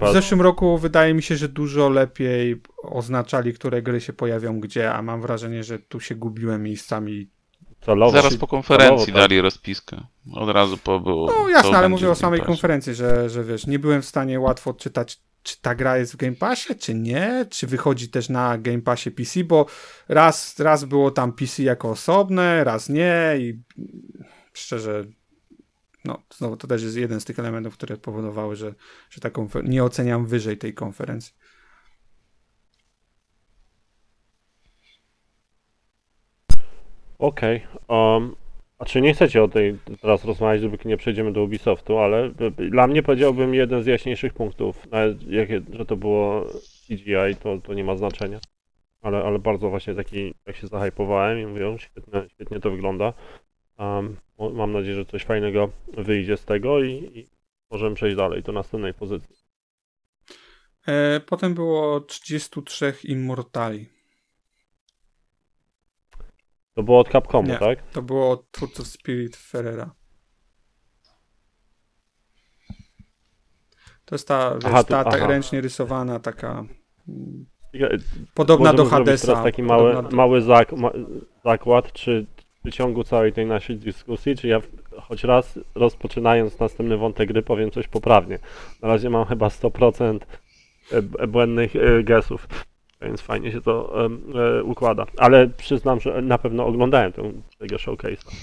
W 0.00 0.12
zeszłym 0.12 0.40
roku 0.40 0.78
wydaje 0.78 1.14
mi 1.14 1.22
się, 1.22 1.36
że 1.36 1.48
dużo 1.48 1.88
lepiej 1.88 2.60
oznaczali, 2.82 3.52
które 3.52 3.82
gry 3.82 4.00
się 4.00 4.12
pojawią 4.12 4.60
gdzie, 4.60 4.92
a 4.92 5.02
mam 5.02 5.22
wrażenie, 5.22 5.64
że 5.64 5.78
tu 5.78 6.00
się 6.00 6.14
gubiłem 6.14 6.62
miejscami. 6.62 7.30
Celowo. 7.84 8.12
Zaraz 8.12 8.36
po 8.36 8.46
konferencji 8.46 9.06
celowo, 9.06 9.06
tak. 9.06 9.14
dali 9.14 9.40
rozpiskę. 9.40 10.00
Od 10.34 10.48
razu 10.48 10.78
po 10.78 11.00
było. 11.00 11.26
No 11.26 11.48
jasne, 11.48 11.78
ale 11.78 11.88
mówię 11.88 12.06
w 12.06 12.10
o 12.10 12.14
samej 12.14 12.40
Passie. 12.40 12.48
konferencji, 12.48 12.94
że, 12.94 13.30
że 13.30 13.44
wiesz, 13.44 13.66
nie 13.66 13.78
byłem 13.78 14.02
w 14.02 14.06
stanie 14.06 14.40
łatwo 14.40 14.70
odczytać, 14.70 15.20
czy 15.42 15.60
ta 15.60 15.74
gra 15.74 15.98
jest 15.98 16.12
w 16.12 16.16
Game 16.16 16.36
Passie, 16.36 16.74
czy 16.74 16.94
nie, 16.94 17.46
czy 17.50 17.66
wychodzi 17.66 18.08
też 18.08 18.28
na 18.28 18.58
Game 18.58 18.82
Passie 18.82 19.10
PC, 19.10 19.44
bo 19.44 19.66
raz, 20.08 20.58
raz 20.58 20.84
było 20.84 21.10
tam 21.10 21.32
PC 21.32 21.62
jako 21.62 21.90
osobne, 21.90 22.64
raz 22.64 22.88
nie 22.88 23.34
i 23.38 23.60
szczerze, 24.52 25.04
no 26.04 26.22
znowu 26.34 26.56
to 26.56 26.66
też 26.66 26.82
jest 26.82 26.96
jeden 26.96 27.20
z 27.20 27.24
tych 27.24 27.38
elementów, 27.38 27.74
które 27.74 27.96
powodowały, 27.96 28.56
że, 28.56 28.74
że 29.10 29.20
ta 29.20 29.30
konfer- 29.30 29.68
nie 29.68 29.84
oceniam 29.84 30.26
wyżej 30.26 30.58
tej 30.58 30.74
konferencji. 30.74 31.34
Okej. 37.22 37.60
Um, 37.88 38.36
a 38.78 38.84
czy 38.84 39.00
nie 39.00 39.14
chcecie 39.14 39.42
o 39.42 39.48
tej 39.48 39.78
teraz 40.00 40.24
rozmawiać, 40.24 40.62
dopóki 40.62 40.88
nie 40.88 40.96
przejdziemy 40.96 41.32
do 41.32 41.42
Ubisoftu, 41.42 41.98
ale 41.98 42.26
y, 42.60 42.70
dla 42.70 42.86
mnie 42.86 43.02
powiedziałbym 43.02 43.54
jeden 43.54 43.82
z 43.82 43.86
jaśniejszych 43.86 44.34
punktów, 44.34 44.86
że 45.72 45.86
to 45.86 45.96
było 45.96 46.46
CGI, 46.86 47.36
to, 47.42 47.58
to 47.58 47.74
nie 47.74 47.84
ma 47.84 47.96
znaczenia. 47.96 48.40
Ale, 49.02 49.24
ale 49.24 49.38
bardzo 49.38 49.70
właśnie 49.70 49.94
taki, 49.94 50.34
jak 50.46 50.56
się 50.56 50.66
zahypowałem 50.66 51.38
i 51.38 51.46
mówią, 51.46 51.78
świetnie, 51.78 52.24
świetnie 52.28 52.60
to 52.60 52.70
wygląda. 52.70 53.12
Um, 53.78 54.16
mam 54.54 54.72
nadzieję, 54.72 54.94
że 54.94 55.04
coś 55.04 55.24
fajnego 55.24 55.70
wyjdzie 55.96 56.36
z 56.36 56.44
tego 56.44 56.82
i, 56.82 56.90
i 56.90 57.28
możemy 57.70 57.94
przejść 57.94 58.16
dalej 58.16 58.42
do 58.42 58.52
następnej 58.52 58.94
pozycji. 58.94 59.36
E, 60.86 61.20
potem 61.20 61.54
było 61.54 62.00
33 62.00 62.94
Immortali. 63.04 64.01
To 66.74 66.82
było 66.82 66.98
od 67.00 67.08
Capcomu, 67.08 67.48
Nie. 67.48 67.58
tak? 67.58 67.82
To 67.82 68.02
było 68.02 68.30
od 68.30 68.50
twórców 68.50 68.86
Spirit 68.86 69.36
Ferrera. 69.36 69.94
To 74.04 74.14
jest 74.14 74.28
ta, 74.28 74.54
wiesz, 74.54 74.64
Aha, 74.64 74.84
to- 74.84 74.88
ta, 74.88 75.04
ta 75.04 75.26
ręcznie 75.26 75.60
rysowana, 75.60 76.20
taka 76.20 76.64
mm, 77.08 77.46
podobna 78.34 78.72
do 78.72 78.84
Możemy 78.84 78.90
zrobić 78.90 79.06
Hadesa. 79.08 79.26
teraz 79.26 79.44
taki 79.44 79.62
mały, 79.62 79.92
do- 80.02 80.02
mały 80.16 80.42
zak, 80.42 80.72
ma, 80.72 80.90
zakład, 81.44 81.92
czy 81.92 82.26
w 82.64 82.70
ciągu 82.70 83.04
całej 83.04 83.32
tej 83.32 83.46
naszej 83.46 83.76
dyskusji, 83.76 84.36
czy 84.36 84.48
ja 84.48 84.60
choć 85.02 85.24
raz 85.24 85.58
rozpoczynając 85.74 86.58
następny 86.58 86.96
wątek 86.96 87.28
gry 87.28 87.42
powiem 87.42 87.70
coś 87.70 87.88
poprawnie. 87.88 88.38
Na 88.82 88.88
razie 88.88 89.10
mam 89.10 89.24
chyba 89.24 89.48
100% 89.48 90.18
e, 90.92 91.26
błędnych 91.26 91.76
e, 91.76 92.02
guessów, 92.02 92.48
więc 93.04 93.20
fajnie 93.20 93.52
się 93.52 93.60
to 93.60 94.04
e, 94.58 94.62
układa. 94.64 95.06
Ale 95.18 95.48
przyznam, 95.48 96.00
że 96.00 96.22
na 96.22 96.38
pewno 96.38 96.66
oglądałem 96.66 97.12
tę, 97.12 97.32
tego 97.58 97.76
showcase'a. 97.76 98.26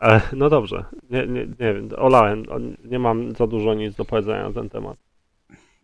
E, 0.00 0.20
No 0.32 0.50
dobrze, 0.50 0.84
nie, 1.10 1.26
nie, 1.26 1.46
nie 1.46 1.74
wiem, 1.74 1.88
olałem, 1.96 2.42
nie 2.84 2.98
mam 2.98 3.32
za 3.34 3.46
dużo 3.46 3.74
nic 3.74 3.94
do 3.94 4.04
powiedzenia 4.04 4.48
na 4.48 4.52
ten 4.54 4.68
temat. 4.70 4.98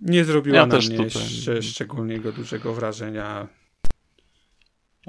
Nie 0.00 0.24
zrobiła 0.24 0.56
Ja 0.56 0.66
na 0.66 0.76
też 0.76 0.88
mnie 0.88 0.98
tutaj- 0.98 1.62
szczególnego 1.62 2.32
dużego 2.32 2.74
wrażenia. 2.74 3.48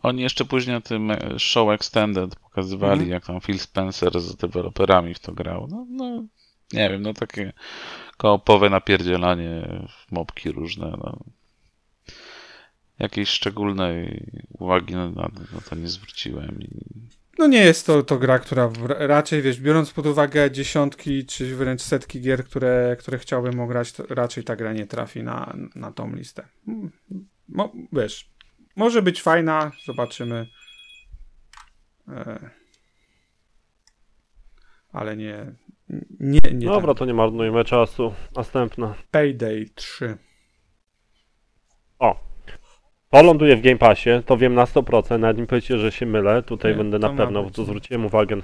Oni 0.03 0.21
jeszcze 0.21 0.45
później 0.45 0.75
na 0.75 0.81
tym 0.81 1.11
e, 1.11 1.17
show 1.39 1.69
Extended 1.69 2.35
pokazywali, 2.35 2.91
Mhm. 2.93 3.09
jak 3.09 3.25
tam 3.25 3.41
Phil 3.41 3.59
Spencer 3.59 4.19
z 4.21 4.35
deweloperami 4.35 5.13
w 5.13 5.19
to 5.19 5.31
grał. 5.33 5.67
No, 5.71 5.85
no 5.89 6.23
Nie 6.73 6.89
wiem, 6.89 7.01
no 7.01 7.13
takie 7.13 7.53
koopowe 8.17 8.69
napierdzielanie 8.69 9.83
w 9.89 10.11
mopki 10.11 10.51
różne, 10.51 10.85
no. 11.03 11.19
Jakiejś 12.99 13.29
szczególnej 13.29 14.25
uwagi 14.59 14.93
na, 14.93 15.09
na, 15.09 15.29
na 15.53 15.61
to 15.69 15.75
nie 15.75 15.87
zwróciłem. 15.87 16.61
I... 16.61 16.69
No 17.39 17.47
nie 17.47 17.59
jest 17.59 17.85
to, 17.85 18.03
to 18.03 18.17
gra, 18.17 18.39
która 18.39 18.71
raczej, 18.87 19.41
wiesz, 19.41 19.61
biorąc 19.61 19.91
pod 19.91 20.05
uwagę 20.05 20.51
dziesiątki 20.51 21.25
czy 21.25 21.55
wręcz 21.55 21.81
setki 21.81 22.21
gier, 22.21 22.45
które, 22.45 22.95
które 22.99 23.17
chciałbym 23.17 23.59
ograć, 23.59 23.91
to 23.91 24.03
raczej 24.09 24.43
ta 24.43 24.55
gra 24.55 24.73
nie 24.73 24.87
trafi 24.87 25.23
na, 25.23 25.55
na 25.75 25.91
tą 25.91 26.15
listę. 26.15 26.47
Mo, 27.49 27.73
wiesz, 27.93 28.29
może 28.75 29.01
być 29.01 29.21
fajna, 29.21 29.71
zobaczymy. 29.85 30.47
E, 32.07 32.49
ale 34.91 35.17
nie, 35.17 35.53
nie, 36.19 36.39
nie 36.53 36.67
Dobra, 36.67 36.93
tak. 36.93 36.99
to 36.99 37.05
nie 37.05 37.13
marnujmy 37.13 37.65
czasu. 37.65 38.13
Następna. 38.35 38.95
Payday 39.11 39.65
3. 39.75 40.17
To 43.15 43.23
ląduje 43.23 43.57
w 43.57 43.61
Game 43.61 43.77
Passie, 43.77 44.09
to 44.25 44.37
wiem 44.37 44.53
na 44.53 44.65
100%, 44.65 45.19
nawet 45.19 45.37
mi 45.37 45.47
powiecie, 45.47 45.77
że 45.77 45.91
się 45.91 46.05
mylę, 46.05 46.43
tutaj 46.43 46.71
Nie, 46.71 46.77
będę 46.77 46.99
to 46.99 47.07
na 47.07 47.13
ma 47.13 47.17
pewno, 47.17 47.39
bo 47.41 47.47
być. 47.47 47.55
to 47.55 47.63
zwróciłem 47.63 48.05
uwagę. 48.05 48.41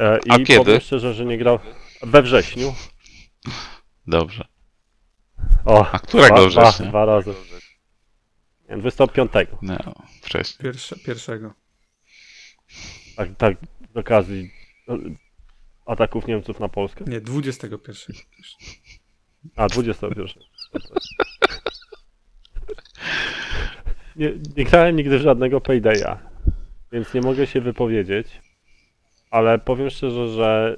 E, 0.00 0.18
I 0.26 0.30
A 0.30 0.38
kiedy? 0.38 0.56
powiem 0.64 0.80
szczerze, 0.80 1.14
że 1.14 1.24
nie 1.24 1.38
grał 1.38 1.58
we 2.02 2.22
wrześniu. 2.22 2.74
Dobrze. 4.06 4.44
O, 5.64 5.86
A 5.92 5.98
którego 5.98 6.34
dwa, 6.36 6.48
dwa, 6.50 6.62
września? 6.70 6.86
dwa 6.86 7.04
razy. 7.04 7.34
Nie, 8.70 8.76
25. 8.76 9.32
No, 9.62 9.78
wcześniej. 10.22 10.58
Pierwsze, 10.62 10.96
pierwszego. 11.06 11.54
Tak, 13.16 13.28
tak, 13.38 13.56
z 13.94 13.96
okazji 13.96 14.50
e, 14.88 14.98
ataków 15.86 16.26
Niemców 16.26 16.60
na 16.60 16.68
Polskę. 16.68 17.04
Nie, 17.08 17.20
21. 17.20 18.16
A, 19.56 19.66
21. 19.68 20.26
Nie, 24.16 24.32
nie 24.56 24.64
grałem 24.64 24.96
nigdy 24.96 25.18
żadnego 25.18 25.60
Paydaya, 25.60 26.18
więc 26.92 27.14
nie 27.14 27.20
mogę 27.20 27.46
się 27.46 27.60
wypowiedzieć, 27.60 28.40
ale 29.30 29.58
powiem 29.58 29.90
szczerze, 29.90 30.28
że 30.28 30.76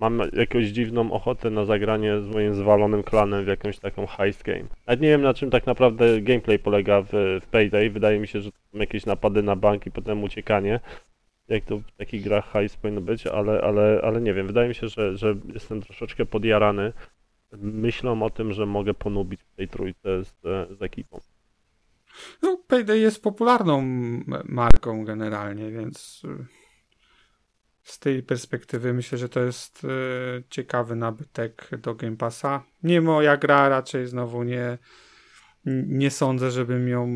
mam 0.00 0.20
jakąś 0.32 0.66
dziwną 0.66 1.12
ochotę 1.12 1.50
na 1.50 1.64
zagranie 1.64 2.20
z 2.20 2.26
moim 2.26 2.54
zwalonym 2.54 3.02
klanem 3.02 3.44
w 3.44 3.48
jakąś 3.48 3.78
taką 3.78 4.06
heist 4.06 4.42
game. 4.42 4.64
Nawet 4.86 5.00
nie 5.00 5.08
wiem 5.08 5.22
na 5.22 5.34
czym 5.34 5.50
tak 5.50 5.66
naprawdę 5.66 6.20
gameplay 6.20 6.58
polega 6.58 7.02
w, 7.02 7.08
w 7.42 7.46
Payday. 7.50 7.90
Wydaje 7.90 8.20
mi 8.20 8.28
się, 8.28 8.40
że 8.40 8.52
to 8.52 8.58
są 8.72 8.78
jakieś 8.78 9.06
napady 9.06 9.42
na 9.42 9.56
bank 9.56 9.86
i 9.86 9.90
potem 9.90 10.24
uciekanie. 10.24 10.80
Jak 11.48 11.64
to 11.64 11.78
w 11.78 11.92
takich 11.96 12.24
grach 12.24 12.52
heist 12.52 12.80
powinno 12.80 13.00
być, 13.00 13.26
ale, 13.26 13.60
ale, 13.60 14.00
ale 14.04 14.20
nie 14.20 14.34
wiem. 14.34 14.46
Wydaje 14.46 14.68
mi 14.68 14.74
się, 14.74 14.88
że, 14.88 15.16
że 15.16 15.34
jestem 15.54 15.82
troszeczkę 15.82 16.26
podjarany 16.26 16.92
myślą 17.58 18.22
o 18.22 18.30
tym, 18.30 18.52
że 18.52 18.66
mogę 18.66 18.94
ponubić 18.94 19.40
w 19.42 19.56
tej 19.56 19.68
trójce 19.68 20.24
z, 20.24 20.34
z 20.78 20.82
ekipą. 20.82 21.20
No, 22.42 22.56
Payday 22.66 22.98
jest 22.98 23.22
popularną 23.22 23.82
marką 24.44 25.04
generalnie, 25.04 25.70
więc 25.70 26.22
y, 26.24 26.46
z 27.82 27.98
tej 27.98 28.22
perspektywy 28.22 28.92
myślę, 28.92 29.18
że 29.18 29.28
to 29.28 29.40
jest 29.40 29.84
y, 29.84 29.88
ciekawy 30.50 30.96
nabytek 30.96 31.70
do 31.78 31.94
Game 31.94 32.16
Passa. 32.16 32.62
Nie 32.82 33.00
moja 33.00 33.36
gra, 33.36 33.68
raczej 33.68 34.06
znowu 34.06 34.42
nie, 34.42 34.78
nie 35.86 36.10
sądzę, 36.10 36.50
żebym 36.50 36.88
ją 36.88 37.08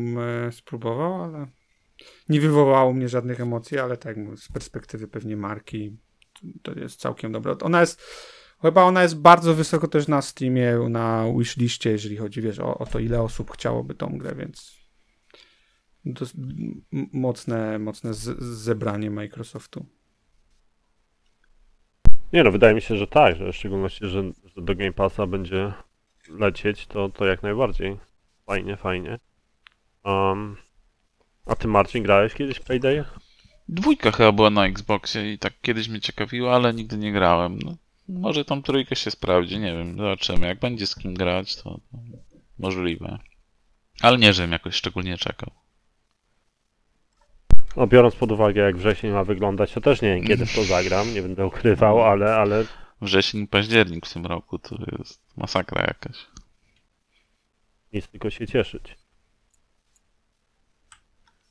y, 0.47 0.51
spróbował, 0.51 1.23
ale 1.23 1.47
nie 2.29 2.41
wywołało 2.41 2.93
mnie 2.93 3.09
żadnych 3.09 3.39
emocji, 3.39 3.79
ale 3.79 3.97
tak 3.97 4.17
z 4.37 4.51
perspektywy 4.51 5.07
pewnie 5.07 5.37
marki 5.37 5.97
to 6.61 6.79
jest 6.79 6.99
całkiem 6.99 7.31
dobra. 7.31 7.55
Ona 7.61 7.81
jest 7.81 8.01
Chyba 8.61 8.83
ona 8.83 9.03
jest 9.03 9.21
bardzo 9.21 9.53
wysoko 9.55 9.87
też 9.87 10.07
na 10.07 10.21
Steamie, 10.21 10.77
na 10.89 11.25
wishliście, 11.37 11.91
jeżeli 11.91 12.17
chodzi 12.17 12.41
wiesz, 12.41 12.59
o, 12.59 12.77
o 12.77 12.85
to, 12.85 12.99
ile 12.99 13.21
osób 13.21 13.51
chciałoby 13.51 13.95
tą 13.95 14.17
grę, 14.17 14.35
więc 14.35 14.77
to 16.15 16.25
mocne, 17.13 17.79
mocne 17.79 18.13
z- 18.13 18.43
zebranie 18.43 19.11
Microsoftu. 19.11 19.85
Nie 22.33 22.43
no, 22.43 22.51
wydaje 22.51 22.75
mi 22.75 22.81
się, 22.81 22.97
że 22.97 23.07
tak, 23.07 23.35
że 23.35 23.51
w 23.51 23.55
szczególności, 23.55 24.07
że, 24.07 24.23
że 24.55 24.61
do 24.61 24.75
Game 24.75 24.93
Passa 24.93 25.27
będzie 25.27 25.73
lecieć, 26.29 26.87
to, 26.87 27.09
to 27.09 27.25
jak 27.25 27.43
najbardziej. 27.43 27.97
Fajnie, 28.45 28.77
fajnie. 28.77 29.19
Um, 30.03 30.57
a 31.45 31.55
ty 31.55 31.67
Marcin 31.67 32.03
grałeś 32.03 32.33
kiedyś 32.33 32.57
w 32.57 32.63
Payday? 32.63 33.03
Dwójka 33.67 34.11
chyba 34.11 34.31
była 34.31 34.49
na 34.49 34.65
Xboxie 34.65 35.33
i 35.33 35.39
tak 35.39 35.53
kiedyś 35.61 35.89
mnie 35.89 36.01
ciekawiła, 36.01 36.55
ale 36.55 36.73
nigdy 36.73 36.97
nie 36.97 37.11
grałem. 37.11 37.59
No, 37.59 37.75
może 38.07 38.45
tam 38.45 38.61
trójkę 38.61 38.95
się 38.95 39.11
sprawdzi, 39.11 39.59
nie 39.59 39.73
wiem, 39.73 39.97
zobaczymy. 39.97 40.47
Jak 40.47 40.59
będzie 40.59 40.87
z 40.87 40.95
kim 40.95 41.13
grać, 41.13 41.55
to, 41.55 41.63
to 41.63 41.97
możliwe. 42.59 43.19
Ale 44.01 44.17
nie, 44.17 44.33
żebym 44.33 44.51
jakoś 44.51 44.75
szczególnie 44.75 45.17
czekał. 45.17 45.51
No 47.77 47.87
biorąc 47.87 48.15
pod 48.15 48.31
uwagę 48.31 48.61
jak 48.61 48.77
wrzesień 48.77 49.11
ma 49.11 49.23
wyglądać, 49.23 49.73
to 49.73 49.81
też 49.81 50.01
nie 50.01 50.15
wiem 50.15 50.27
kiedy 50.27 50.45
w 50.45 50.55
to 50.55 50.63
zagram, 50.63 51.13
nie 51.13 51.21
będę 51.21 51.45
ukrywał, 51.45 52.03
ale, 52.03 52.35
ale 52.35 52.65
Wrzesień, 53.01 53.47
październik 53.47 54.05
w 54.05 54.13
tym 54.13 54.25
roku 54.25 54.59
to 54.59 54.77
jest 54.99 55.21
masakra 55.37 55.81
jakaś. 55.81 56.25
nic 57.93 58.07
tylko 58.07 58.29
się 58.29 58.47
cieszyć. 58.47 58.97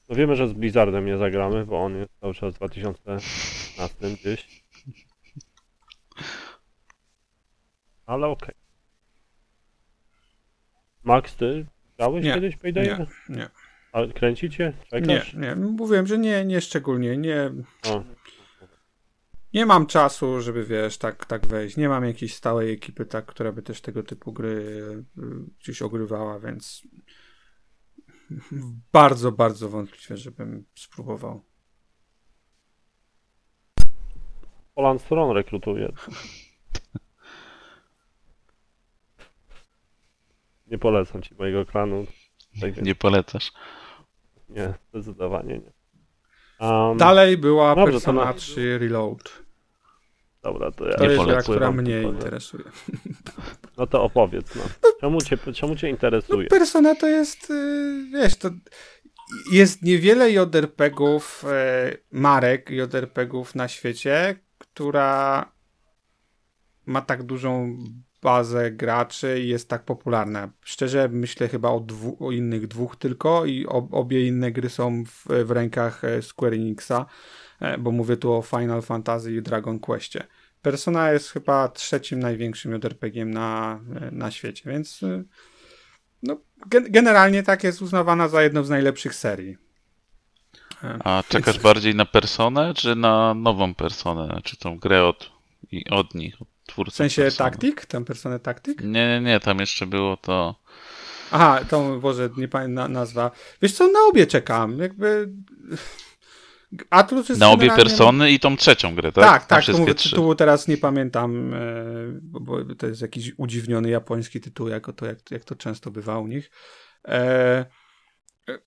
No 0.08 0.16
wiemy, 0.16 0.36
że 0.36 0.48
z 0.48 0.52
Blizzardem 0.52 1.06
nie 1.06 1.18
zagramy, 1.18 1.66
bo 1.66 1.84
on 1.84 1.96
jest 1.96 2.12
cały 2.20 2.34
czas 2.34 2.54
w 2.54 2.56
2015 2.56 4.10
gdzieś. 4.10 4.63
Ale 8.06 8.26
okej. 8.26 8.54
Max, 11.02 11.36
ty 11.36 11.66
grałeś 11.96 12.24
Nie, 12.24 12.34
kiedyś 12.34 12.56
Paydaya? 12.56 12.86
Nie, 13.28 13.36
nie, 13.36 13.48
A 13.92 14.06
kręcicie? 14.06 14.72
nie, 14.92 15.00
Czekasz? 15.00 15.34
nie. 15.34 15.56
Mówiłem, 15.56 16.06
że 16.06 16.18
nie, 16.18 16.44
nie 16.44 16.60
szczególnie, 16.60 17.16
nie, 17.16 17.50
O, 17.86 18.04
nie 19.54 19.66
mam 19.66 19.86
czasu, 19.86 20.40
żeby 20.40 20.64
wiesz, 20.64 20.98
tak, 20.98 21.26
tak 21.26 21.46
wejść. 21.46 21.76
Nie 21.76 21.88
mam 21.88 22.04
jakiejś 22.04 22.34
stałej 22.34 22.72
ekipy, 22.72 23.06
tak, 23.06 23.26
która 23.26 23.52
by 23.52 23.62
też 23.62 23.80
tego 23.80 24.02
typu 24.02 24.32
gry 24.32 24.48
y, 24.50 25.04
gdzieś 25.60 25.82
ogrywała, 25.82 26.40
więc 26.40 26.82
bardzo, 28.92 29.32
bardzo 29.32 29.68
wątpliwe, 29.68 30.16
żebym 30.16 30.64
spróbował. 30.74 31.44
Poland 34.74 35.02
Stron 35.02 35.36
rekrutuje. 35.36 35.92
Nie 40.66 40.78
polecam 40.78 41.22
ci 41.22 41.34
mojego 41.38 41.66
klanu. 41.66 42.06
Tak 42.60 42.82
Nie 42.82 42.94
polecasz. 42.94 43.52
nie, 44.48 44.74
zdecydowanie 44.90 45.58
nie. 45.58 45.72
Um, 46.68 46.98
Dalej 46.98 47.38
była 47.38 47.74
Dobrze, 47.74 47.92
Persona 47.92 48.24
na- 48.24 48.34
3 48.34 48.78
Reload. 48.78 49.44
Dobra, 50.42 50.70
to 50.70 50.88
ja 50.88 50.94
To 50.96 51.04
Nie 51.06 51.12
jest 51.12 51.24
gra, 51.24 51.42
która 51.42 51.72
mnie 51.72 52.00
nie? 52.00 52.08
interesuje. 52.08 52.64
No 53.78 53.86
to 53.86 54.02
opowiedz, 54.02 54.54
no. 54.54 54.62
Czemu 55.00 55.20
cię, 55.20 55.38
czemu 55.54 55.76
cię 55.76 55.90
interesuje? 55.90 56.48
Persona 56.48 56.94
to 56.94 57.06
jest, 57.06 57.50
y, 57.50 58.04
wiesz, 58.12 58.36
to 58.36 58.50
jest 59.52 59.82
niewiele 59.82 60.30
JRPG-ów, 60.30 61.44
e, 61.48 61.96
marek 62.12 62.70
JRPG-ów 62.70 63.54
na 63.54 63.68
świecie, 63.68 64.36
która 64.58 65.52
ma 66.86 67.00
tak 67.02 67.22
dużą 67.22 67.78
bazę 68.24 68.70
graczy 68.70 69.40
i 69.40 69.48
jest 69.48 69.68
tak 69.68 69.84
popularna. 69.84 70.48
Szczerze 70.64 71.08
myślę 71.08 71.48
chyba 71.48 71.68
o, 71.68 71.80
dwu, 71.80 72.16
o 72.20 72.32
innych 72.32 72.66
dwóch 72.66 72.96
tylko 72.96 73.46
i 73.46 73.66
ob, 73.66 73.94
obie 73.94 74.26
inne 74.26 74.52
gry 74.52 74.70
są 74.70 75.04
w, 75.04 75.26
w 75.44 75.50
rękach 75.50 76.04
e, 76.04 76.22
Square 76.22 76.54
Enixa, 76.54 77.06
e, 77.60 77.78
bo 77.78 77.90
mówię 77.90 78.16
tu 78.16 78.32
o 78.32 78.42
Final 78.42 78.82
Fantasy 78.82 79.32
i 79.34 79.42
Dragon 79.42 79.78
Questie. 79.78 80.24
Persona 80.62 81.12
jest 81.12 81.30
chyba 81.30 81.68
trzecim 81.68 82.20
największym 82.20 82.72
JRPG-iem 82.72 83.30
na, 83.30 83.80
e, 84.00 84.10
na 84.10 84.30
świecie, 84.30 84.70
więc 84.70 85.00
no, 86.22 86.40
gen- 86.66 86.90
generalnie 86.90 87.42
tak 87.42 87.64
jest 87.64 87.82
uznawana 87.82 88.28
za 88.28 88.42
jedną 88.42 88.64
z 88.64 88.70
najlepszych 88.70 89.14
serii. 89.14 89.56
A 91.04 91.22
czekasz 91.28 91.58
bardziej 91.58 91.94
na 91.94 92.04
personę, 92.06 92.74
czy 92.74 92.96
na 92.96 93.34
nową 93.34 93.74
personę? 93.74 94.40
Czy 94.44 94.56
tą 94.56 94.78
grę 94.78 95.04
od, 95.04 95.30
i 95.72 95.90
od 95.90 96.14
nich, 96.14 96.42
od 96.42 96.53
twórców 96.74 96.94
W 96.94 96.96
sensie 96.96 97.22
Persony? 97.22 97.50
taktik? 97.50 97.86
Tę 97.86 98.04
personę 98.04 98.38
taktik? 98.40 98.80
Nie, 98.84 99.08
nie, 99.08 99.20
nie, 99.20 99.40
tam 99.40 99.58
jeszcze 99.58 99.86
było 99.86 100.16
to... 100.16 100.54
Aha, 101.30 101.60
to 101.70 101.98
Boże, 102.00 102.30
nie 102.36 102.48
pamiętam 102.48 102.74
na, 102.92 102.98
nazwa. 103.00 103.30
Wiesz 103.62 103.72
co, 103.72 103.88
na 103.88 104.00
obie 104.10 104.26
czekam. 104.26 104.78
Jakby. 104.78 105.28
Atlus 106.90 107.28
jest 107.28 107.40
Na 107.40 107.50
obie 107.50 107.58
generalnie- 107.68 107.84
persony 107.84 108.30
i 108.30 108.40
tą 108.40 108.56
trzecią 108.56 108.94
grę, 108.94 109.12
tak? 109.12 109.24
Tak, 109.24 109.46
tak, 109.46 109.64
to 109.64 109.78
mówię, 109.78 109.94
tytułu 109.94 110.34
teraz 110.34 110.68
nie 110.68 110.76
pamiętam, 110.76 111.54
e, 111.54 111.58
bo, 112.22 112.64
to 112.78 112.86
jest 112.86 113.02
jakiś 113.02 113.32
udziwniony 113.36 113.90
japoński 113.90 114.40
tytuł, 114.40 114.68
jako 114.68 114.92
to, 114.92 115.06
jak, 115.06 115.30
jak 115.30 115.44
to 115.44 115.54
często 115.54 115.90
bywa 115.90 116.18
u 116.18 116.26
nich. 116.26 116.50
E, 117.08 117.66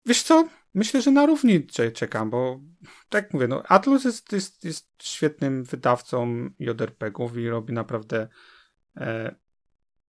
wiesz 0.05 0.23
co, 0.23 0.47
myślę, 0.77 1.01
że 1.01 1.11
na 1.11 1.25
równi 1.25 1.67
cze- 1.67 1.91
czekam, 1.91 2.29
bo 2.29 2.59
tak 3.09 3.33
mówię, 3.33 3.47
no 3.47 3.63
Atlus 3.63 4.03
jest, 4.05 4.31
jest, 4.31 4.65
jest 4.65 4.89
świetnym 5.03 5.63
wydawcą 5.63 6.49
JRPG-ów 6.59 7.37
i 7.37 7.49
robi 7.49 7.73
naprawdę 7.73 8.27
e, 8.97 9.35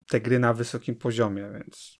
te 0.09 0.21
gry 0.21 0.39
na 0.39 0.53
wysokim 0.53 0.95
poziomie, 0.95 1.49
więc 1.53 1.99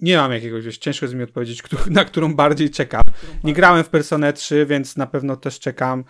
nie 0.00 0.16
mam 0.16 0.32
jakiegoś, 0.32 0.64
wiesz, 0.64 0.78
ciężko 0.78 1.06
jest 1.06 1.14
mi 1.14 1.22
odpowiedzieć, 1.22 1.62
na 1.90 2.04
którą 2.04 2.34
bardziej 2.34 2.70
czekam. 2.70 3.02
Nie 3.44 3.52
grałem 3.52 3.84
w 3.84 3.88
Personę 3.88 4.32
3, 4.32 4.66
więc 4.66 4.96
na 4.96 5.06
pewno 5.06 5.36
też 5.36 5.60
czekam. 5.60 6.04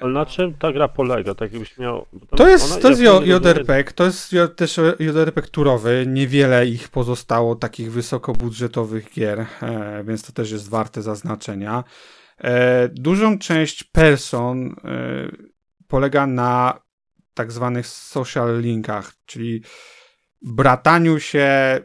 Ale 0.00 0.12
na 0.12 0.26
czym 0.26 0.54
ta 0.54 0.72
gra 0.72 0.88
polega? 0.88 1.34
Tak 1.34 1.52
jakbyś 1.52 1.78
miał... 1.78 2.06
To 2.36 2.48
jest, 2.48 2.72
ona- 2.72 2.82
to 2.82 2.88
jest 2.88 3.00
ja 3.00 3.10
jo- 3.10 3.22
JRPG, 3.22 3.92
to 3.92 4.04
jest 4.04 4.34
też 4.56 4.80
JRPG 4.98 5.48
turowy, 5.48 6.04
niewiele 6.06 6.66
ich 6.66 6.88
pozostało, 6.88 7.56
takich 7.56 7.92
wysokobudżetowych 7.92 9.12
gier, 9.12 9.46
e, 9.62 10.04
więc 10.04 10.22
to 10.22 10.32
też 10.32 10.50
jest 10.50 10.68
warte 10.68 11.02
zaznaczenia. 11.02 11.84
E, 12.38 12.88
dużą 12.88 13.38
część 13.38 13.84
person 13.84 14.66
e, 14.66 14.72
polega 15.88 16.26
na 16.26 16.80
tak 17.34 17.52
zwanych 17.52 17.86
social 17.86 18.60
linkach, 18.60 19.12
czyli 19.26 19.62
brataniu 20.42 21.20
się 21.20 21.78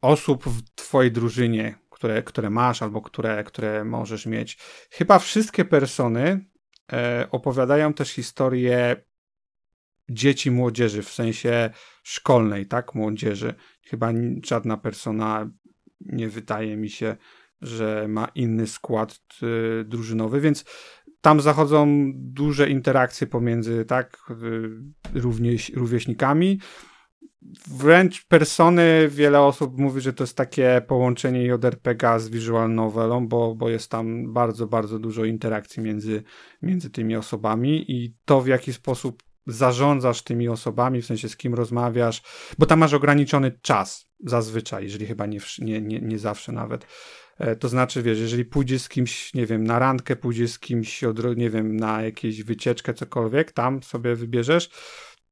osób 0.00 0.44
w 0.44 0.62
twojej 0.74 1.12
drużynie, 1.12 1.74
które, 1.94 2.22
które 2.22 2.50
masz 2.50 2.82
albo 2.82 3.02
które, 3.02 3.44
które 3.44 3.84
możesz 3.84 4.26
mieć. 4.26 4.58
Chyba 4.90 5.18
wszystkie 5.18 5.64
persony 5.64 6.46
e, 6.92 7.28
opowiadają 7.30 7.94
też 7.94 8.10
historię 8.10 8.96
dzieci, 10.08 10.50
młodzieży, 10.50 11.02
w 11.02 11.12
sensie 11.12 11.70
szkolnej, 12.02 12.66
tak, 12.66 12.94
młodzieży. 12.94 13.54
Chyba 13.86 14.12
żadna 14.44 14.76
persona 14.76 15.50
nie 16.00 16.28
wydaje 16.28 16.76
mi 16.76 16.90
się, 16.90 17.16
że 17.60 18.08
ma 18.08 18.28
inny 18.34 18.66
skład 18.66 19.18
drużynowy, 19.84 20.40
więc 20.40 20.64
tam 21.20 21.40
zachodzą 21.40 22.12
duże 22.14 22.70
interakcje 22.70 23.26
pomiędzy, 23.26 23.84
tak, 23.84 24.18
y, 25.14 25.20
równieś, 25.20 25.70
rówieśnikami. 25.70 26.60
Wręcz 27.68 28.26
persony, 28.26 29.08
wiele 29.08 29.40
osób 29.40 29.78
mówi, 29.78 30.00
że 30.00 30.12
to 30.12 30.24
jest 30.24 30.36
takie 30.36 30.82
połączenie 30.88 31.44
JRPG 31.44 32.18
z 32.18 32.28
visual 32.28 32.74
novelą, 32.74 33.28
bo, 33.28 33.54
bo 33.54 33.68
jest 33.68 33.90
tam 33.90 34.32
bardzo, 34.32 34.66
bardzo 34.66 34.98
dużo 34.98 35.24
interakcji 35.24 35.82
między, 35.82 36.22
między 36.62 36.90
tymi 36.90 37.16
osobami 37.16 37.90
i 37.92 38.14
to 38.24 38.40
w 38.40 38.46
jaki 38.46 38.72
sposób 38.72 39.22
zarządzasz 39.46 40.22
tymi 40.22 40.48
osobami, 40.48 41.02
w 41.02 41.06
sensie 41.06 41.28
z 41.28 41.36
kim 41.36 41.54
rozmawiasz, 41.54 42.22
bo 42.58 42.66
tam 42.66 42.78
masz 42.78 42.92
ograniczony 42.94 43.58
czas 43.62 44.08
zazwyczaj, 44.20 44.84
jeżeli 44.84 45.06
chyba 45.06 45.26
nie, 45.26 45.38
nie, 45.58 45.80
nie, 45.80 46.00
nie 46.00 46.18
zawsze 46.18 46.52
nawet. 46.52 46.86
E, 47.38 47.56
To 47.56 47.68
znaczy, 47.68 48.02
wiesz, 48.02 48.18
jeżeli 48.18 48.44
pójdziesz 48.44 48.82
z 48.82 48.88
kimś, 48.88 49.34
nie 49.34 49.46
wiem, 49.46 49.64
na 49.64 49.78
randkę, 49.78 50.16
pójdziesz 50.16 50.50
z 50.50 50.58
kimś, 50.58 51.02
odro- 51.02 51.36
nie 51.36 51.50
wiem, 51.50 51.76
na 51.76 52.02
jakieś 52.02 52.42
wycieczkę, 52.42 52.94
cokolwiek, 52.94 53.52
tam 53.52 53.82
sobie 53.82 54.16
wybierzesz, 54.16 54.70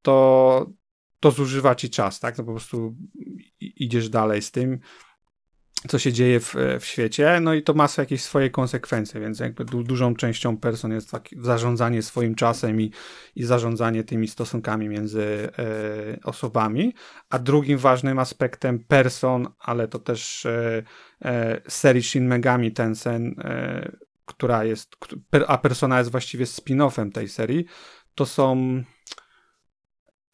to, 0.01 0.67
to 1.23 1.31
zużywa 1.31 1.75
ci 1.75 1.89
czas, 1.89 2.19
tak? 2.19 2.35
To 2.35 2.43
po 2.43 2.51
prostu 2.51 2.95
idziesz 3.59 4.09
dalej 4.09 4.41
z 4.41 4.51
tym, 4.51 4.79
co 5.87 5.99
się 5.99 6.13
dzieje 6.13 6.39
w, 6.39 6.55
w 6.79 6.85
świecie, 6.85 7.39
no 7.41 7.53
i 7.53 7.63
to 7.63 7.73
ma 7.73 7.87
jakieś 7.97 8.23
swoje 8.23 8.49
konsekwencje, 8.49 9.21
więc 9.21 9.39
jakby 9.39 9.65
du, 9.65 9.83
dużą 9.83 10.15
częścią 10.15 10.57
person 10.57 10.91
jest 10.91 11.11
takie 11.11 11.35
zarządzanie 11.41 12.01
swoim 12.01 12.35
czasem 12.35 12.81
i, 12.81 12.91
i 13.35 13.43
zarządzanie 13.43 14.03
tymi 14.03 14.27
stosunkami 14.27 14.89
między 14.89 15.23
e, 15.23 16.19
osobami, 16.23 16.93
a 17.29 17.39
drugim 17.39 17.77
ważnym 17.77 18.19
aspektem 18.19 18.79
person, 18.79 19.47
ale 19.59 19.87
to 19.87 19.99
też 19.99 20.45
e, 20.45 20.83
e, 21.25 21.61
serii 21.67 22.03
Shin 22.03 22.27
Megami 22.27 22.71
Tensei, 22.71 23.35
e, 23.43 23.91
która 24.25 24.63
jest, 24.63 24.95
a 25.47 25.57
Persona 25.57 25.97
jest 25.97 26.11
właściwie 26.11 26.45
spin-offem 26.45 27.11
tej 27.11 27.29
serii, 27.29 27.65
to 28.15 28.25
są 28.25 28.83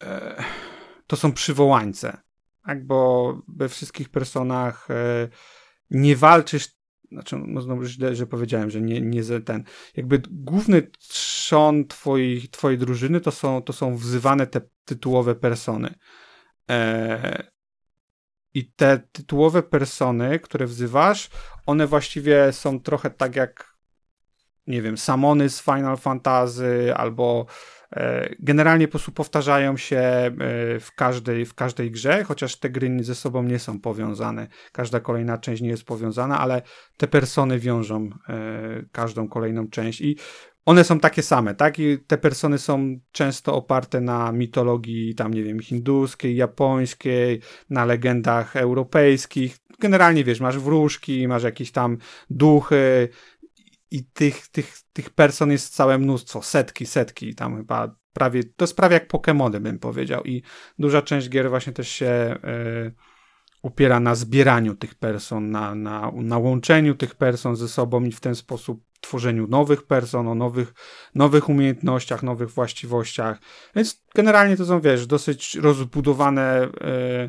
e, 0.02 0.44
to 1.10 1.16
są 1.16 1.32
przywołańce. 1.32 2.16
Tak, 2.66 2.86
bo 2.86 3.42
we 3.48 3.68
wszystkich 3.68 4.08
personach 4.08 4.90
e, 4.90 5.28
nie 5.90 6.16
walczysz, 6.16 6.68
znaczy, 7.12 7.36
no 7.46 7.60
znowu 7.60 7.84
źle, 7.84 8.14
że 8.14 8.26
powiedziałem, 8.26 8.70
że 8.70 8.80
nie, 8.80 9.00
nie 9.00 9.22
ten, 9.40 9.64
jakby 9.96 10.22
główny 10.30 10.82
trzon 10.98 11.86
twojej, 11.86 12.48
twojej 12.48 12.78
drużyny 12.78 13.20
to 13.20 13.30
są, 13.30 13.62
to 13.62 13.72
są 13.72 13.96
wzywane 13.96 14.46
te 14.46 14.60
tytułowe 14.84 15.34
persony. 15.34 15.94
E, 16.70 17.50
I 18.54 18.72
te 18.72 18.98
tytułowe 19.12 19.62
persony, 19.62 20.38
które 20.38 20.66
wzywasz, 20.66 21.30
one 21.66 21.86
właściwie 21.86 22.52
są 22.52 22.80
trochę 22.80 23.10
tak 23.10 23.36
jak, 23.36 23.76
nie 24.66 24.82
wiem, 24.82 24.98
samony 24.98 25.48
z 25.48 25.62
Final 25.62 25.96
Fantasy 25.96 26.94
albo 26.96 27.46
generalnie 28.38 28.88
po 28.88 28.90
prostu 28.90 29.12
powtarzają 29.12 29.76
się 29.76 29.98
e, 29.98 30.32
w 30.80 30.88
każdej, 30.96 31.46
w 31.46 31.54
każdej 31.54 31.90
grze, 31.90 32.24
chociaż 32.24 32.56
te 32.56 32.70
gry 32.70 33.04
ze 33.04 33.14
sobą 33.14 33.42
nie 33.42 33.58
są 33.58 33.80
powiązane. 33.80 34.48
Każda 34.72 35.00
kolejna 35.00 35.38
część 35.38 35.62
nie 35.62 35.68
jest 35.68 35.84
powiązana, 35.84 36.38
ale 36.38 36.62
te 36.96 37.08
persony 37.08 37.58
wiążą 37.58 38.10
e, 38.28 38.82
każdą 38.92 39.28
kolejną 39.28 39.68
część 39.68 40.00
i 40.00 40.16
one 40.64 40.84
są 40.84 41.00
takie 41.00 41.22
same, 41.22 41.54
tak? 41.54 41.78
I 41.78 41.98
te 42.06 42.18
persony 42.18 42.58
są 42.58 42.98
często 43.12 43.54
oparte 43.54 44.00
na 44.00 44.32
mitologii, 44.32 45.14
tam 45.14 45.34
nie 45.34 45.42
wiem, 45.42 45.60
hinduskiej, 45.60 46.36
japońskiej, 46.36 47.40
na 47.70 47.84
legendach 47.84 48.56
europejskich. 48.56 49.58
Generalnie 49.78 50.24
wiesz, 50.24 50.40
masz 50.40 50.58
wróżki, 50.58 51.28
masz 51.28 51.42
jakieś 51.42 51.72
tam 51.72 51.98
duchy 52.30 53.08
i 53.90 54.04
tych, 54.04 54.48
tych, 54.48 54.74
tych 54.92 55.10
person 55.10 55.50
jest 55.50 55.74
całe 55.74 55.98
mnóstwo, 55.98 56.42
setki, 56.42 56.86
setki, 56.86 57.34
tam 57.34 57.56
chyba 57.56 57.94
prawie, 58.12 58.44
to 58.44 58.64
jest 58.64 58.76
prawie 58.76 58.94
jak 58.94 59.12
Pokémony 59.12 59.60
bym 59.60 59.78
powiedział 59.78 60.24
i 60.24 60.42
duża 60.78 61.02
część 61.02 61.28
gier 61.28 61.50
właśnie 61.50 61.72
też 61.72 61.88
się 61.88 62.06
e, 62.06 62.36
opiera 63.62 64.00
na 64.00 64.14
zbieraniu 64.14 64.74
tych 64.74 64.94
person, 64.94 65.50
na, 65.50 65.74
na, 65.74 66.12
na 66.14 66.38
łączeniu 66.38 66.94
tych 66.94 67.14
person 67.14 67.56
ze 67.56 67.68
sobą 67.68 68.04
i 68.04 68.12
w 68.12 68.20
ten 68.20 68.34
sposób 68.34 68.84
tworzeniu 69.00 69.46
nowych 69.46 69.82
person, 69.82 70.28
o 70.28 70.34
nowych, 70.34 70.74
nowych 71.14 71.48
umiejętnościach, 71.48 72.22
nowych 72.22 72.50
właściwościach. 72.50 73.38
Więc 73.76 74.04
generalnie 74.14 74.56
to 74.56 74.64
są, 74.64 74.80
wiesz, 74.80 75.06
dosyć 75.06 75.54
rozbudowane 75.54 76.68
e, 76.80 77.28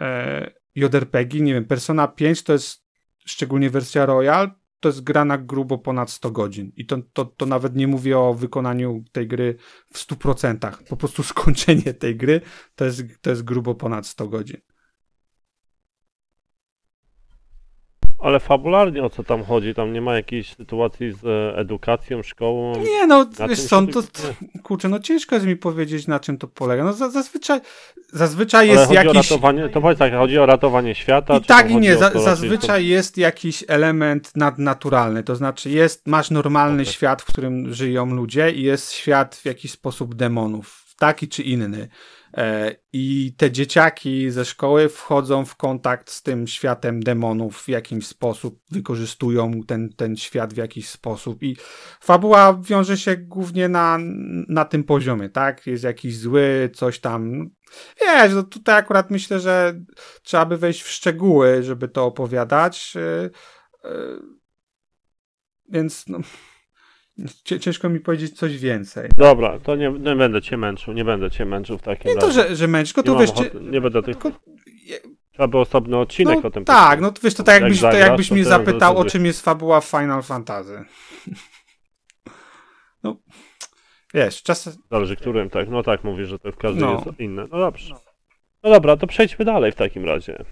e, 0.00 0.50
JRPG. 0.74 1.40
Nie 1.40 1.54
wiem, 1.54 1.64
Persona 1.64 2.08
5 2.08 2.42
to 2.42 2.52
jest 2.52 2.84
szczególnie 3.26 3.70
wersja 3.70 4.06
Royal, 4.06 4.50
to 4.80 4.88
jest 4.88 5.00
gra 5.00 5.24
na 5.24 5.38
grubo 5.38 5.78
ponad 5.78 6.10
100 6.10 6.30
godzin. 6.30 6.72
I 6.76 6.86
to, 6.86 6.98
to, 7.12 7.24
to 7.24 7.46
nawet 7.46 7.76
nie 7.76 7.86
mówię 7.86 8.18
o 8.18 8.34
wykonaniu 8.34 9.04
tej 9.12 9.28
gry 9.28 9.56
w 9.92 9.98
100%. 9.98 10.72
Po 10.88 10.96
prostu 10.96 11.22
skończenie 11.22 11.94
tej 11.94 12.16
gry 12.16 12.40
to 12.74 12.84
jest, 12.84 13.02
to 13.20 13.30
jest 13.30 13.42
grubo 13.42 13.74
ponad 13.74 14.06
100 14.06 14.28
godzin. 14.28 14.60
Ale 18.18 18.40
fabularnie 18.40 19.02
o 19.02 19.10
co 19.10 19.24
tam 19.24 19.44
chodzi? 19.44 19.74
Tam 19.74 19.92
nie 19.92 20.00
ma 20.00 20.14
jakiejś 20.14 20.54
sytuacji 20.54 21.12
z 21.12 21.24
e, 21.24 21.58
edukacją, 21.58 22.22
szkołą? 22.22 22.72
Nie, 22.84 23.06
no, 23.06 23.26
wiesz 23.48 23.64
co, 23.64 23.80
no 23.80 23.86
to, 23.92 24.02
kurczę, 24.62 24.88
no 24.88 25.00
ciężko 25.00 25.34
jest 25.34 25.46
mi 25.46 25.56
powiedzieć, 25.56 26.06
na 26.06 26.20
czym 26.20 26.38
to 26.38 26.48
polega. 26.48 26.84
No 26.84 26.92
za, 26.92 27.10
zazwyczaj, 27.10 27.60
zazwyczaj 28.12 28.70
Ale 28.70 28.80
jest 28.80 28.92
jakiś... 28.92 29.30
ratowanie, 29.30 29.68
to 29.68 29.80
powiedz 29.80 29.98
tak, 29.98 30.12
chodzi 30.12 30.38
o 30.38 30.46
ratowanie 30.46 30.94
świata? 30.94 31.36
I 31.36 31.40
tak 31.40 31.70
i 31.70 31.76
nie, 31.76 31.96
za, 31.96 32.10
zazwyczaj 32.10 32.86
jest 32.86 33.18
jakiś 33.18 33.64
element 33.68 34.32
nadnaturalny, 34.36 35.22
to 35.22 35.36
znaczy 35.36 35.70
jest, 35.70 36.06
masz 36.06 36.30
normalny 36.30 36.82
Okej. 36.82 36.92
świat, 36.92 37.22
w 37.22 37.24
którym 37.24 37.74
żyją 37.74 38.06
ludzie 38.06 38.50
i 38.50 38.62
jest 38.62 38.92
świat 38.92 39.36
w 39.36 39.44
jakiś 39.44 39.70
sposób 39.70 40.14
demonów, 40.14 40.94
taki 40.98 41.28
czy 41.28 41.42
inny. 41.42 41.88
E, 42.36 42.74
I 42.92 43.34
te 43.36 43.50
dzieciaki 43.50 44.30
ze 44.30 44.44
szkoły 44.44 44.88
wchodzą 44.88 45.44
w 45.44 45.56
kontakt 45.56 46.10
z 46.10 46.22
tym 46.22 46.46
światem 46.46 47.02
demonów 47.02 47.62
w 47.62 47.68
jakiś 47.68 48.06
sposób, 48.06 48.60
wykorzystują 48.70 49.60
ten, 49.66 49.92
ten 49.92 50.16
świat 50.16 50.54
w 50.54 50.56
jakiś 50.56 50.88
sposób 50.88 51.42
i 51.42 51.56
fabuła 52.00 52.60
wiąże 52.62 52.96
się 52.96 53.16
głównie 53.16 53.68
na, 53.68 53.98
na 54.48 54.64
tym 54.64 54.84
poziomie, 54.84 55.28
tak? 55.28 55.66
Jest 55.66 55.84
jakiś 55.84 56.18
zły, 56.18 56.70
coś 56.74 57.00
tam. 57.00 57.50
Wiesz, 58.00 58.32
no 58.34 58.42
tutaj 58.42 58.78
akurat 58.78 59.10
myślę, 59.10 59.40
że 59.40 59.80
trzeba 60.22 60.46
by 60.46 60.56
wejść 60.56 60.82
w 60.82 60.88
szczegóły, 60.88 61.62
żeby 61.62 61.88
to 61.88 62.04
opowiadać. 62.04 62.94
Yy, 62.94 63.30
yy, 63.84 64.22
więc 65.68 66.08
no, 66.08 66.18
ciężko 67.60 67.88
mi 67.88 68.00
powiedzieć 68.00 68.36
coś 68.38 68.58
więcej. 68.58 69.10
Dobra, 69.16 69.58
to 69.58 69.76
nie, 69.76 69.90
nie 69.90 70.16
będę 70.16 70.42
cię 70.42 70.56
męczył, 70.56 70.94
nie 70.94 71.04
będę 71.04 71.30
cię 71.30 71.44
męczył 71.44 71.78
w 71.78 71.82
takim 71.82 72.10
Nie 72.10 72.16
to, 72.18 72.26
razie. 72.26 72.48
że, 72.48 72.56
że 72.56 72.68
męcz, 72.68 72.92
tylko 72.92 73.00
nie, 73.00 73.06
to 73.06 73.12
mam 73.12 73.20
wiesz, 73.20 73.30
ochoty, 73.30 73.60
nie 73.60 73.80
będę 73.80 74.02
tych... 74.02 74.16
tylko, 74.18 74.38
Trzeba 75.32 75.48
by 75.48 75.58
osobny 75.58 75.96
odcinek 75.96 76.38
no, 76.42 76.48
o 76.48 76.50
tym 76.50 76.64
tak, 76.64 77.00
no 77.00 77.12
to 77.12 77.20
wiesz, 77.24 77.34
to 77.34 77.42
tak 77.42 77.54
Jak 77.54 77.62
jakbyś, 77.62 77.78
to 77.78 77.82
zagrasz, 77.82 78.08
jakbyś 78.08 78.28
to 78.28 78.34
mnie 78.34 78.44
zapytał, 78.44 78.98
o 78.98 79.04
czym 79.04 79.26
jest 79.26 79.40
fabuła 79.44 79.80
Final 79.80 80.22
Fantasy. 80.22 80.84
No, 83.02 83.16
wiesz, 84.14 84.42
czas, 84.42 84.78
Zależy 84.90 85.16
którym, 85.16 85.50
tak. 85.50 85.68
No 85.68 85.82
tak, 85.82 86.04
mówisz, 86.04 86.28
że 86.28 86.38
to 86.38 86.52
w 86.52 86.56
każdym 86.56 86.80
No. 86.80 87.02
jest 87.06 87.20
inne. 87.20 87.46
No 87.52 87.58
dobrze. 87.58 87.94
No 88.62 88.70
dobra, 88.70 88.96
to 88.96 89.06
przejdźmy 89.06 89.44
dalej 89.44 89.72
w 89.72 89.74
takim 89.74 90.04
razie. 90.04 90.44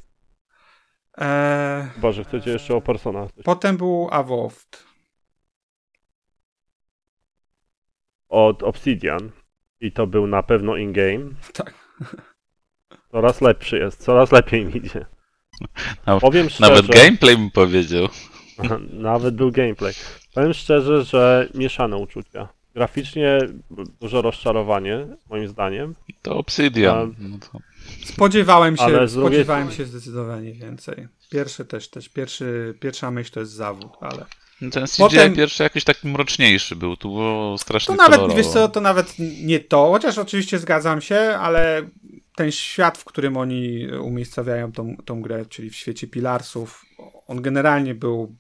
Eee, 1.18 1.86
Chyba, 1.94 2.12
że 2.12 2.24
chcecie 2.24 2.50
jeszcze 2.50 2.74
o 2.76 2.80
personach. 2.80 3.30
potem 3.44 3.76
był 3.76 4.08
Avowed. 4.10 4.84
Od 8.28 8.62
Obsidian. 8.62 9.30
I 9.80 9.92
to 9.92 10.06
był 10.06 10.26
na 10.26 10.42
pewno 10.42 10.76
in-game. 10.76 11.24
Tak. 11.52 11.74
Coraz 13.10 13.40
lepszy 13.40 13.78
jest, 13.78 14.04
coraz 14.04 14.32
lepiej 14.32 14.64
mi 14.64 14.76
idzie. 14.76 15.04
Nawet- 16.06 16.20
Powiem 16.20 16.50
szczerze, 16.50 16.70
Nawet 16.74 16.86
gameplay 16.86 17.36
bym 17.36 17.50
powiedział. 17.50 18.08
nawet 18.92 19.34
był 19.34 19.50
gameplay. 19.52 19.92
Powiem 20.34 20.54
szczerze, 20.54 21.04
że 21.04 21.48
mieszane 21.54 21.96
uczucia. 21.96 22.48
Graficznie 22.74 23.38
dużo 24.00 24.22
rozczarowanie, 24.22 25.06
moim 25.30 25.48
zdaniem. 25.48 25.94
To 26.22 26.36
Obsidian. 26.36 27.14
No 27.18 27.38
to... 27.38 27.48
Ale 27.52 27.60
Spodziewałem 28.06 28.76
się, 28.76 28.84
drugiej 28.86 29.08
spodziewałem 29.08 29.70
strony- 29.72 29.76
się 29.76 29.84
zdecydowanie 29.84 30.52
więcej. 30.52 31.08
Pierwszy 31.30 31.64
też, 31.64 31.88
też 31.88 32.08
pierwszy, 32.08 32.74
pierwsza 32.80 33.10
myśl 33.10 33.32
to 33.32 33.40
jest 33.40 33.52
zawód, 33.52 33.92
ale 34.00 34.24
Ten 34.58 34.86
CGI 34.86 34.98
Potem- 34.98 35.34
pierwszy 35.34 35.62
jakiś 35.62 35.84
taki 35.84 36.08
mroczniejszy 36.08 36.76
był, 36.76 36.96
tu 36.96 37.08
było 37.08 37.58
strasznie 37.58 37.96
to 37.96 38.02
nawet, 38.02 38.16
kolorowo. 38.16 38.38
wiesz 38.38 38.46
co, 38.52 38.68
to 38.68 38.80
nawet 38.80 39.14
nie 39.42 39.60
to, 39.60 39.90
chociaż 39.90 40.18
oczywiście 40.18 40.58
zgadzam 40.58 41.00
się, 41.00 41.18
ale 41.18 41.88
ten 42.36 42.52
świat, 42.52 42.98
w 42.98 43.04
którym 43.04 43.36
oni 43.36 43.88
umiejscowiają 44.00 44.72
tą, 44.72 44.96
tą 45.04 45.22
grę, 45.22 45.46
czyli 45.46 45.70
w 45.70 45.76
świecie 45.76 46.06
Pilarsów, 46.06 46.84
on 47.26 47.42
generalnie 47.42 47.94
był 47.94 48.36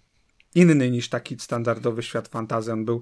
inny 0.54 0.90
niż 0.90 1.08
taki 1.08 1.38
standardowy 1.38 2.02
świat 2.02 2.28
fantazji. 2.28 2.72
On 2.72 2.84
był, 2.84 3.00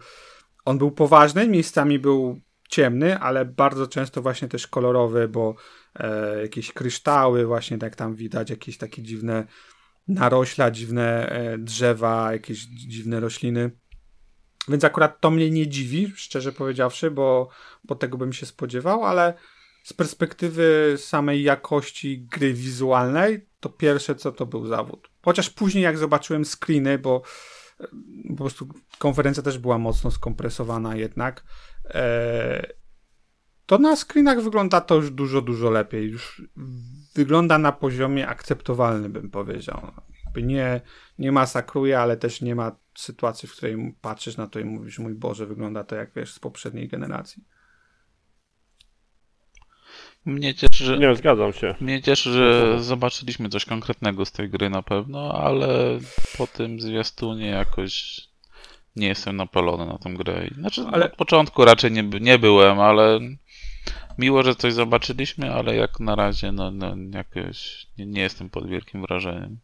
on 0.64 0.78
był 0.78 0.90
poważny, 0.90 1.48
miejscami 1.48 1.98
był 1.98 2.40
ciemny, 2.68 3.18
ale 3.18 3.44
bardzo 3.44 3.86
często 3.86 4.22
właśnie 4.22 4.48
też 4.48 4.66
kolorowy, 4.66 5.28
bo 5.28 5.54
e, 5.94 6.40
jakieś 6.42 6.72
kryształy, 6.72 7.46
właśnie 7.46 7.78
tak 7.78 7.96
tam 7.96 8.14
widać, 8.14 8.50
jakieś 8.50 8.78
takie 8.78 9.02
dziwne 9.02 9.46
narośla, 10.08 10.70
dziwne 10.70 11.28
e, 11.28 11.58
drzewa, 11.58 12.32
jakieś 12.32 12.58
dziwne 12.64 13.20
rośliny. 13.20 13.70
Więc 14.68 14.84
akurat 14.84 15.20
to 15.20 15.30
mnie 15.30 15.50
nie 15.50 15.68
dziwi, 15.68 16.12
szczerze 16.16 16.52
powiedziawszy, 16.52 17.10
bo, 17.10 17.48
bo 17.84 17.94
tego 17.94 18.18
bym 18.18 18.32
się 18.32 18.46
spodziewał, 18.46 19.04
ale 19.04 19.34
z 19.84 19.92
perspektywy 19.92 20.94
samej 20.98 21.42
jakości 21.42 22.20
gry 22.20 22.54
wizualnej, 22.54 23.48
to 23.60 23.68
pierwsze 23.68 24.14
co 24.14 24.32
to 24.32 24.46
był 24.46 24.66
zawód. 24.66 25.10
Chociaż 25.22 25.50
później 25.50 25.84
jak 25.84 25.98
zobaczyłem 25.98 26.44
screeny, 26.44 26.98
bo 26.98 27.22
e, 27.80 27.86
po 28.28 28.36
prostu 28.36 28.68
konferencja 28.98 29.42
też 29.42 29.58
była 29.58 29.78
mocno 29.78 30.10
skompresowana 30.10 30.96
jednak, 30.96 31.44
e, 31.84 32.74
to 33.66 33.78
na 33.78 33.96
screenach 33.96 34.42
wygląda 34.42 34.80
to 34.80 34.94
już 34.94 35.10
dużo, 35.10 35.42
dużo 35.42 35.70
lepiej. 35.70 36.10
Już 36.10 36.42
wygląda 37.14 37.58
na 37.58 37.72
poziomie 37.72 38.28
akceptowalnym, 38.28 39.12
bym 39.12 39.30
powiedział. 39.30 39.92
Nie, 40.36 40.80
nie 41.18 41.32
masakruje, 41.32 42.00
ale 42.00 42.16
też 42.16 42.40
nie 42.40 42.54
ma 42.54 42.76
sytuacji, 42.94 43.48
w 43.48 43.52
której 43.52 43.94
patrzysz 44.00 44.36
na 44.36 44.46
to 44.46 44.58
i 44.58 44.64
mówisz, 44.64 44.98
mój 44.98 45.14
Boże, 45.14 45.46
wygląda 45.46 45.84
to 45.84 45.96
jak 45.96 46.10
wiesz 46.16 46.32
z 46.32 46.38
poprzedniej 46.38 46.88
generacji. 46.88 47.44
Mnie 50.24 50.54
cieszy, 50.54 50.84
że... 50.84 50.98
Nie, 50.98 51.14
zgadzam 51.14 51.52
się. 51.52 51.74
Mnie 51.80 52.02
cieszy, 52.02 52.32
że 52.32 52.76
zobaczyliśmy 52.82 53.48
coś 53.48 53.64
konkretnego 53.64 54.24
z 54.24 54.32
tej 54.32 54.48
gry 54.50 54.70
na 54.70 54.82
pewno, 54.82 55.32
ale 55.32 55.98
po 56.38 56.46
tym 56.46 56.80
zwiastunie 56.80 57.46
jakoś 57.46 58.20
nie 58.96 59.08
jestem 59.08 59.36
napalony 59.36 59.86
na 59.86 59.98
tą 59.98 60.14
grę. 60.14 60.48
Znaczy, 60.58 60.84
Ale- 60.92 61.04
od 61.06 61.16
początku 61.16 61.64
raczej 61.64 61.92
nie, 61.92 62.02
nie 62.02 62.38
byłem, 62.38 62.80
ale 62.80 63.20
miło, 64.18 64.42
że 64.42 64.54
coś 64.54 64.72
zobaczyliśmy, 64.72 65.52
ale 65.52 65.76
jak 65.76 66.00
na 66.00 66.14
razie 66.14 66.52
no, 66.52 66.70
no 66.70 66.96
jakoś 67.10 67.86
nie, 67.98 68.06
nie 68.06 68.20
jestem 68.20 68.50
pod 68.50 68.68
wielkim 68.68 69.02
wrażeniem. 69.02 69.58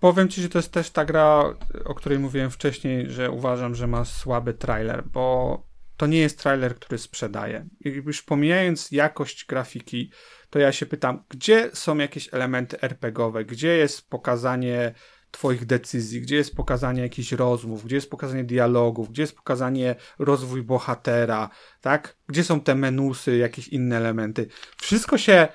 Powiem 0.00 0.28
ci, 0.28 0.42
że 0.42 0.48
to 0.48 0.58
jest 0.58 0.72
też 0.72 0.90
ta 0.90 1.04
gra, 1.04 1.54
o 1.84 1.94
której 1.94 2.18
mówiłem 2.18 2.50
wcześniej, 2.50 3.10
że 3.10 3.30
uważam, 3.30 3.74
że 3.74 3.86
ma 3.86 4.04
słaby 4.04 4.54
trailer, 4.54 5.04
bo 5.12 5.62
to 5.96 6.06
nie 6.06 6.18
jest 6.18 6.42
trailer, 6.42 6.76
który 6.76 6.98
sprzedaje. 6.98 7.66
I 7.84 7.88
Już 7.88 8.22
pomijając 8.22 8.90
jakość 8.92 9.46
grafiki, 9.46 10.10
to 10.50 10.58
ja 10.58 10.72
się 10.72 10.86
pytam, 10.86 11.24
gdzie 11.28 11.70
są 11.72 11.98
jakieś 11.98 12.34
elementy 12.34 12.80
RPGowe, 12.80 13.44
gdzie 13.44 13.76
jest 13.76 14.10
pokazanie 14.10 14.94
twoich 15.36 15.66
decyzji, 15.66 16.20
gdzie 16.20 16.36
jest 16.36 16.56
pokazanie 16.56 17.02
jakichś 17.02 17.32
rozmów, 17.32 17.84
gdzie 17.84 17.96
jest 17.96 18.10
pokazanie 18.10 18.44
dialogów, 18.44 19.10
gdzie 19.10 19.22
jest 19.22 19.36
pokazanie 19.36 19.94
rozwój 20.18 20.62
bohatera, 20.62 21.50
tak? 21.80 22.16
Gdzie 22.28 22.44
są 22.44 22.60
te 22.60 22.74
menusy, 22.74 23.36
jakieś 23.36 23.68
inne 23.68 23.96
elementy. 23.96 24.48
Wszystko 24.76 25.18
się 25.18 25.48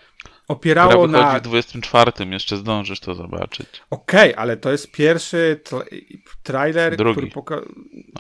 opierało 0.48 1.08
wychodzi 1.08 1.12
na 1.12 1.40
w 1.40 1.42
24, 1.42 2.12
jeszcze 2.32 2.58
zdążysz 2.58 3.00
to 3.00 3.16
zobaczyć. 3.16 3.68
Okej, 3.90 4.36
ale 4.36 4.58
to 4.58 4.72
jest 4.72 4.92
pierwszy 4.92 5.60
tl- 5.64 5.84
trailer, 6.44 6.96
Drugi. 6.98 7.14
który 7.18 7.32
pokazuje. 7.32 7.70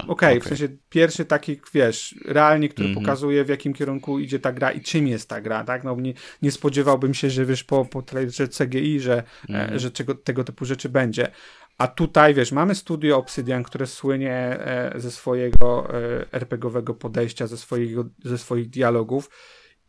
Okej, 0.07 0.39
w 0.39 0.45
okej. 0.45 0.57
sensie 0.57 0.75
pierwszy 0.89 1.25
taki, 1.25 1.59
wiesz, 1.73 2.15
realnie, 2.25 2.69
który 2.69 2.87
Mhm. 2.87 3.05
pokazuje 3.05 3.43
w 3.43 3.49
jakim 3.49 3.73
kierunku 3.73 4.19
idzie 4.19 4.39
ta 4.39 4.51
gra 4.51 4.71
i 4.71 4.81
czym 4.81 5.07
jest 5.07 5.29
ta 5.29 5.41
gra, 5.41 5.63
tak? 5.63 5.83
No 5.83 5.95
nie, 5.95 6.13
nie 6.41 6.51
spodziewałbym 6.51 7.13
się, 7.13 7.29
że 7.29 7.45
wiesz, 7.45 7.63
po, 7.63 7.85
po 7.85 8.01
trailerze 8.01 8.47
CGI, 8.47 8.99
że, 8.99 9.23
Mhm. 9.49 9.73
e, 9.73 9.79
że 9.79 9.91
czego, 9.91 10.15
tego 10.15 10.43
typu 10.43 10.65
rzeczy 10.65 10.89
będzie. 10.89 11.31
A 11.77 11.87
tutaj, 11.87 12.33
wiesz, 12.33 12.51
mamy 12.51 12.75
studio 12.75 13.17
Obsidian, 13.17 13.63
które 13.63 13.87
słynie 13.87 14.31
e, 14.33 14.93
ze 14.95 15.11
swojego 15.11 15.89
e, 15.93 16.25
RPGowego 16.31 16.93
podejścia, 16.93 17.47
ze, 17.47 17.57
swojego, 17.57 18.05
ze 18.23 18.37
swoich 18.37 18.69
dialogów 18.69 19.29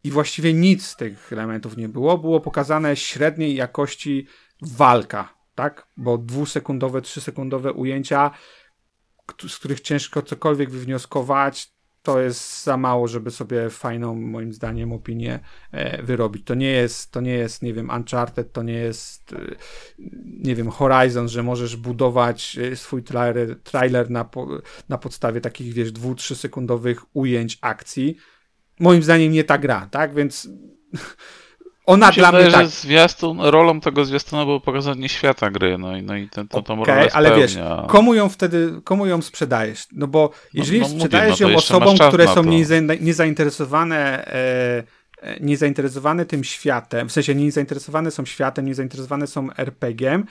i 0.05 0.11
właściwie 0.11 0.55
nic 0.55 0.87
z 0.87 0.97
tych 0.97 1.33
elementów 1.33 1.77
nie 1.77 1.89
było. 1.89 2.19
Było 2.19 2.41
pokazane 2.41 2.97
średniej 2.97 3.55
jakości 3.55 4.27
walka, 4.63 5.35
tak? 5.55 5.87
Bo 5.97 6.19
dwusekundowe, 6.19 7.03
trzysekundowe 7.03 7.73
ujęcia, 7.73 8.31
z 9.49 9.59
których 9.59 9.81
ciężko 9.81 10.23
cokolwiek 10.23 10.71
wywnioskować, 10.71 11.73
to 12.03 12.21
jest 12.21 12.65
za 12.65 12.77
mało, 12.77 13.09
żeby 13.09 13.31
sobie 13.31 13.71
fajną, 13.71 14.15
moim 14.15 14.53
zdaniem, 14.53 14.93
opinię 14.93 15.41
e, 15.73 16.03
wyrobić. 16.03 16.47
To 16.47 16.55
nie 16.55 16.71
jest, 16.71 17.11
to 17.11 17.21
nie 17.21 17.35
jest, 17.35 17.63
nie 17.63 17.75
wiem, 17.75 17.91
Uncharted, 17.91 18.53
to 18.53 18.63
nie 18.63 18.73
jest, 18.73 19.33
e, 19.33 19.57
nie 20.25 20.55
wiem, 20.55 20.71
Horizon, 20.71 21.29
że 21.29 21.43
możesz 21.43 21.77
budować 21.77 22.59
e, 22.59 22.77
swój 22.77 23.03
trailer, 23.03 23.61
trailer 23.61 24.11
na, 24.11 24.29
na 24.89 24.99
podstawie 24.99 25.41
takich, 25.41 25.73
wiesz, 25.73 25.93
dwu, 25.93 26.15
trzysekundowych 26.15 27.17
ujęć 27.17 27.59
akcji. 27.61 28.17
Moim 28.83 29.03
zdaniem 29.03 29.33
nie 29.33 29.45
ta 29.45 29.59
gra, 29.59 29.89
tak? 29.91 30.15
Więc 30.15 30.49
ona 31.87 32.13
dla 32.13 32.33
mnie 32.33 32.51
tak. 32.51 32.67
zwiastun, 32.67 33.41
rolą 33.41 33.81
tego 33.81 34.05
zwiastuna 34.05 34.45
było 34.45 34.61
pokazanie 34.61 35.09
świata 35.09 35.51
gry, 35.51 35.79
no 35.79 35.97
i, 35.97 36.03
no 36.03 36.17
i 36.17 36.29
ten, 36.29 36.49
to, 36.49 36.63
tą 36.63 36.83
Okej, 36.83 36.95
rolę 36.95 37.09
ale 37.13 37.37
wiesz, 37.37 37.59
komu 37.89 38.15
ją 38.15 38.29
wtedy, 38.29 38.81
komu 38.85 39.07
ją 39.07 39.23
sprzedajesz? 39.23 39.87
No 39.93 40.07
bo 40.07 40.31
jeżeli 40.55 40.81
no 40.81 40.87
mówię, 40.89 41.01
sprzedajesz 41.01 41.41
no 41.41 41.47
to 41.47 41.53
ją 41.53 41.59
osobom, 41.59 41.99
które 41.99 42.29
są 42.29 42.43
niezainteresowane, 43.01 44.27
e, 44.27 44.85
e, 45.23 45.41
niezainteresowane 45.41 46.27
tym 46.27 46.45
światem, 46.45 47.09
w 47.09 47.13
sensie 47.13 47.35
niezainteresowane 47.35 48.11
są 48.11 48.25
światem, 48.25 48.67
niezainteresowane 48.67 49.27
są 49.27 49.49
RPG-iem, 49.57 50.25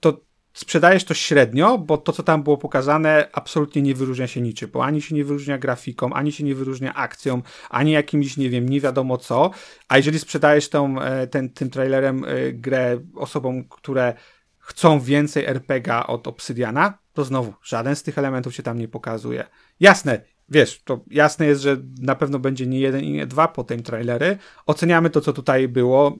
to 0.00 0.27
sprzedajesz 0.58 1.04
to 1.04 1.14
średnio, 1.14 1.78
bo 1.78 1.96
to, 1.96 2.12
co 2.12 2.22
tam 2.22 2.42
było 2.42 2.56
pokazane, 2.56 3.28
absolutnie 3.32 3.82
nie 3.82 3.94
wyróżnia 3.94 4.26
się 4.26 4.40
niczym, 4.40 4.70
bo 4.70 4.84
ani 4.84 5.02
się 5.02 5.14
nie 5.14 5.24
wyróżnia 5.24 5.58
grafiką, 5.58 6.12
ani 6.12 6.32
się 6.32 6.44
nie 6.44 6.54
wyróżnia 6.54 6.94
akcją, 6.94 7.42
ani 7.70 7.92
jakimś, 7.92 8.36
nie 8.36 8.50
wiem, 8.50 8.68
nie 8.68 8.80
wiadomo 8.80 9.18
co, 9.18 9.50
a 9.88 9.96
jeżeli 9.96 10.18
sprzedajesz 10.18 10.68
tą, 10.68 11.00
e, 11.00 11.26
ten, 11.26 11.50
tym 11.50 11.70
trailerem 11.70 12.24
e, 12.24 12.52
grę 12.52 13.00
osobom, 13.14 13.64
które 13.64 14.14
chcą 14.58 15.00
więcej 15.00 15.44
RPG 15.44 16.06
od 16.06 16.26
Obsydiana, 16.26 16.98
to 17.12 17.24
znowu 17.24 17.54
żaden 17.62 17.96
z 17.96 18.02
tych 18.02 18.18
elementów 18.18 18.54
się 18.54 18.62
tam 18.62 18.78
nie 18.78 18.88
pokazuje. 18.88 19.44
Jasne, 19.80 20.20
wiesz, 20.48 20.82
to 20.84 21.04
jasne 21.10 21.46
jest, 21.46 21.62
że 21.62 21.76
na 22.00 22.14
pewno 22.14 22.38
będzie 22.38 22.66
nie 22.66 22.80
jeden 22.80 23.00
i 23.00 23.12
nie 23.12 23.26
dwa 23.26 23.48
po 23.48 23.64
tym 23.64 23.82
trailery. 23.82 24.38
Oceniamy 24.66 25.10
to, 25.10 25.20
co 25.20 25.32
tutaj 25.32 25.68
było, 25.68 26.18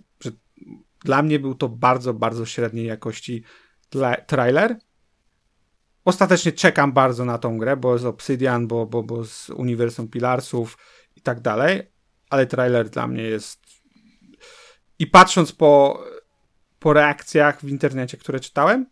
dla 1.05 1.23
mnie 1.23 1.39
był 1.39 1.55
to 1.55 1.69
bardzo, 1.69 2.15
bardzo 2.15 2.47
średniej 2.47 2.87
jakości 2.87 3.43
trailer. 4.27 4.77
Ostatecznie 6.05 6.53
czekam 6.53 6.93
bardzo 6.93 7.25
na 7.25 7.39
tą 7.39 7.59
grę, 7.59 7.77
bo 7.77 7.99
z 7.99 8.05
Obsidian, 8.05 8.67
bo, 8.67 8.87
bo, 8.87 9.03
bo 9.03 9.25
z 9.25 9.51
Uniwersum 9.51 10.09
Pilarsów 10.09 10.79
i 11.17 11.21
tak 11.21 11.41
dalej, 11.41 11.93
ale 12.31 12.47
trailer 12.47 12.91
dla 12.91 13.07
mnie 13.07 13.23
jest 13.23 13.61
i 14.99 15.07
patrząc 15.07 15.53
po, 15.53 16.05
po 16.79 16.93
reakcjach 16.93 17.61
w 17.61 17.69
internecie, 17.69 18.17
które 18.17 18.41
czytałem, 18.41 18.87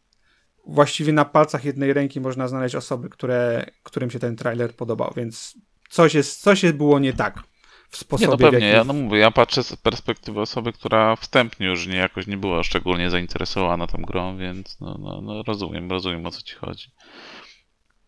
właściwie 0.67 1.13
na 1.13 1.25
palcach 1.25 1.65
jednej 1.65 1.93
ręki 1.93 2.21
można 2.21 2.49
znaleźć 2.49 2.75
osoby, 2.75 3.09
które, 3.09 3.67
którym 3.83 4.11
się 4.11 4.19
ten 4.19 4.37
trailer 4.37 4.77
podobał, 4.77 5.13
więc 5.17 5.55
coś, 5.91 6.15
jest, 6.15 6.41
coś 6.41 6.63
jest 6.63 6.77
było 6.77 6.99
nie 6.99 7.13
tak 7.13 7.43
w 7.89 7.93
Nie, 7.93 7.99
sposobie, 7.99 8.31
no 8.31 8.37
w 8.37 8.41
pewnie, 8.41 8.67
jaki... 8.67 8.77
ja 8.77 8.85
no 8.85 8.93
mówię, 8.93 9.19
ja 9.19 9.31
patrzę 9.31 9.63
z 9.63 9.77
perspektywy 9.77 10.41
osoby, 10.41 10.73
która 10.73 11.17
wstępnie 11.17 11.67
już 11.67 11.87
nie, 11.87 11.97
jakoś 11.97 12.27
nie 12.27 12.37
była 12.37 12.63
szczególnie 12.63 13.11
zainteresowana 13.11 13.87
tą 13.87 14.03
grą, 14.03 14.37
więc 14.37 14.81
no, 14.81 14.99
no, 15.01 15.21
no 15.21 15.43
rozumiem, 15.43 15.91
rozumiem 15.91 16.27
o 16.27 16.31
co 16.31 16.43
ci 16.43 16.55
chodzi. 16.55 16.91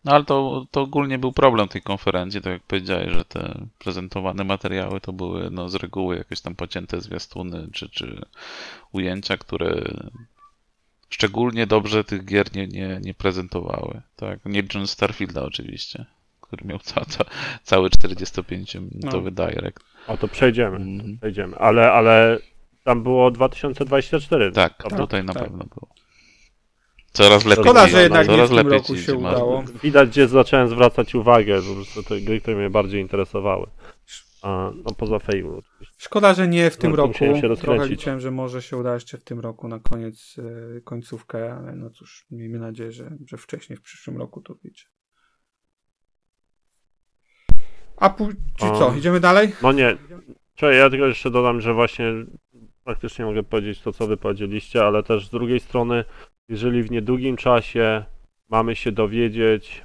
No 0.03 0.11
ale 0.11 0.23
to, 0.23 0.65
to 0.71 0.81
ogólnie 0.81 1.17
był 1.17 1.31
problem 1.31 1.67
tej 1.67 1.81
konferencji, 1.81 2.41
tak 2.41 2.53
jak 2.53 2.63
powiedziałeś, 2.63 3.13
że 3.13 3.25
te 3.25 3.67
prezentowane 3.79 4.43
materiały 4.43 5.01
to 5.01 5.13
były 5.13 5.51
no, 5.51 5.69
z 5.69 5.75
reguły 5.75 6.17
jakieś 6.17 6.41
tam 6.41 6.55
pocięte 6.55 7.01
zwiastuny 7.01 7.67
czy, 7.73 7.89
czy 7.89 8.21
ujęcia, 8.91 9.37
które 9.37 9.81
szczególnie 11.09 11.67
dobrze 11.67 12.03
tych 12.03 12.25
gier 12.25 12.55
nie, 12.55 12.67
nie, 12.67 12.99
nie 13.01 13.13
prezentowały. 13.13 14.01
Tak, 14.15 14.39
nie 14.45 14.61
licząc 14.61 14.91
Starfielda 14.91 15.43
oczywiście, 15.43 16.05
który 16.49 16.65
miał 16.67 16.79
ca, 16.79 17.05
ca, 17.05 17.23
cały 17.63 17.89
45-minutowy 17.89 19.31
direct. 19.31 19.79
O 20.07 20.17
to 20.17 20.27
przejdziemy, 20.27 20.75
Mhm. 20.77 21.17
przejdziemy. 21.17 21.55
Ale, 21.57 21.91
ale 21.91 22.37
tam 22.83 23.03
było 23.03 23.31
2024. 23.31 24.51
Tak, 24.51 24.77
prawda? 24.77 24.97
tutaj 24.97 25.23
na 25.23 25.33
tak. 25.33 25.43
pewno 25.43 25.63
było. 25.65 25.87
Coraz 27.11 27.45
lepiej. 27.45 27.63
Szkoda, 27.63 27.87
że 27.87 28.01
jednak 28.03 28.27
nie 28.27 28.33
coraz 28.33 28.49
w 28.49 28.49
tym 28.49 28.57
lepiej 28.57 28.71
roku 28.79 28.95
się 28.97 29.15
udało. 29.15 29.63
Widać, 29.83 30.09
gdzie 30.09 30.27
zacząłem 30.27 30.67
zwracać 30.69 31.15
uwagę, 31.15 31.61
po 31.61 31.73
prostu 31.75 32.03
te 32.03 32.21
gry, 32.21 32.41
które 32.41 32.57
mnie 32.57 32.69
bardziej 32.69 33.01
interesowały. 33.01 33.67
A, 34.41 34.71
no 34.85 34.93
poza 34.97 35.19
Fable 35.19 35.49
oczywiście. 35.57 35.95
Szkoda, 35.97 36.33
że 36.33 36.47
nie 36.47 36.69
w 36.69 36.77
tym 36.77 36.91
No, 36.91 36.97
roku. 36.97 37.07
musiałem 37.07 37.35
się 37.35 37.41
Trochę 37.41 37.55
rozkręcić. 37.55 37.89
liczyłem, 37.89 38.19
że 38.19 38.31
może 38.31 38.61
się 38.61 38.77
uda 38.77 38.93
jeszcze 38.93 39.17
w 39.17 39.23
tym 39.23 39.39
roku 39.39 39.67
na 39.67 39.79
koniec 39.79 40.35
e, 40.77 40.81
końcówkę, 40.81 41.53
ale 41.53 41.75
no 41.75 41.89
cóż, 41.89 42.25
miejmy 42.31 42.59
nadzieję, 42.59 42.91
że, 42.91 43.11
że 43.27 43.37
wcześniej 43.37 43.77
w 43.77 43.81
przyszłym 43.81 44.17
roku 44.17 44.41
to 44.41 44.55
wyjdzie. 44.63 44.83
A 47.99 48.09
pu- 48.09 48.33
czyli 48.57 48.71
co, 48.71 48.93
idziemy 48.95 49.19
dalej? 49.19 49.51
No 49.61 49.71
nie, 49.71 49.97
Czekaj, 50.55 50.77
ja 50.77 50.89
tylko 50.89 51.05
jeszcze 51.05 51.31
dodam, 51.31 51.61
że 51.61 51.73
właśnie 51.73 52.05
praktycznie 52.83 53.25
mogę 53.25 53.43
powiedzieć 53.43 53.81
to, 53.81 53.91
co 53.93 54.07
wy 54.07 54.17
powiedzieliście, 54.17 54.83
ale 54.85 55.03
też 55.03 55.27
z 55.27 55.29
drugiej 55.29 55.59
strony, 55.59 56.03
jeżeli 56.49 56.83
w 56.83 56.91
niedługim 56.91 57.37
czasie 57.37 58.03
mamy 58.49 58.75
się 58.75 58.91
dowiedzieć 58.91 59.83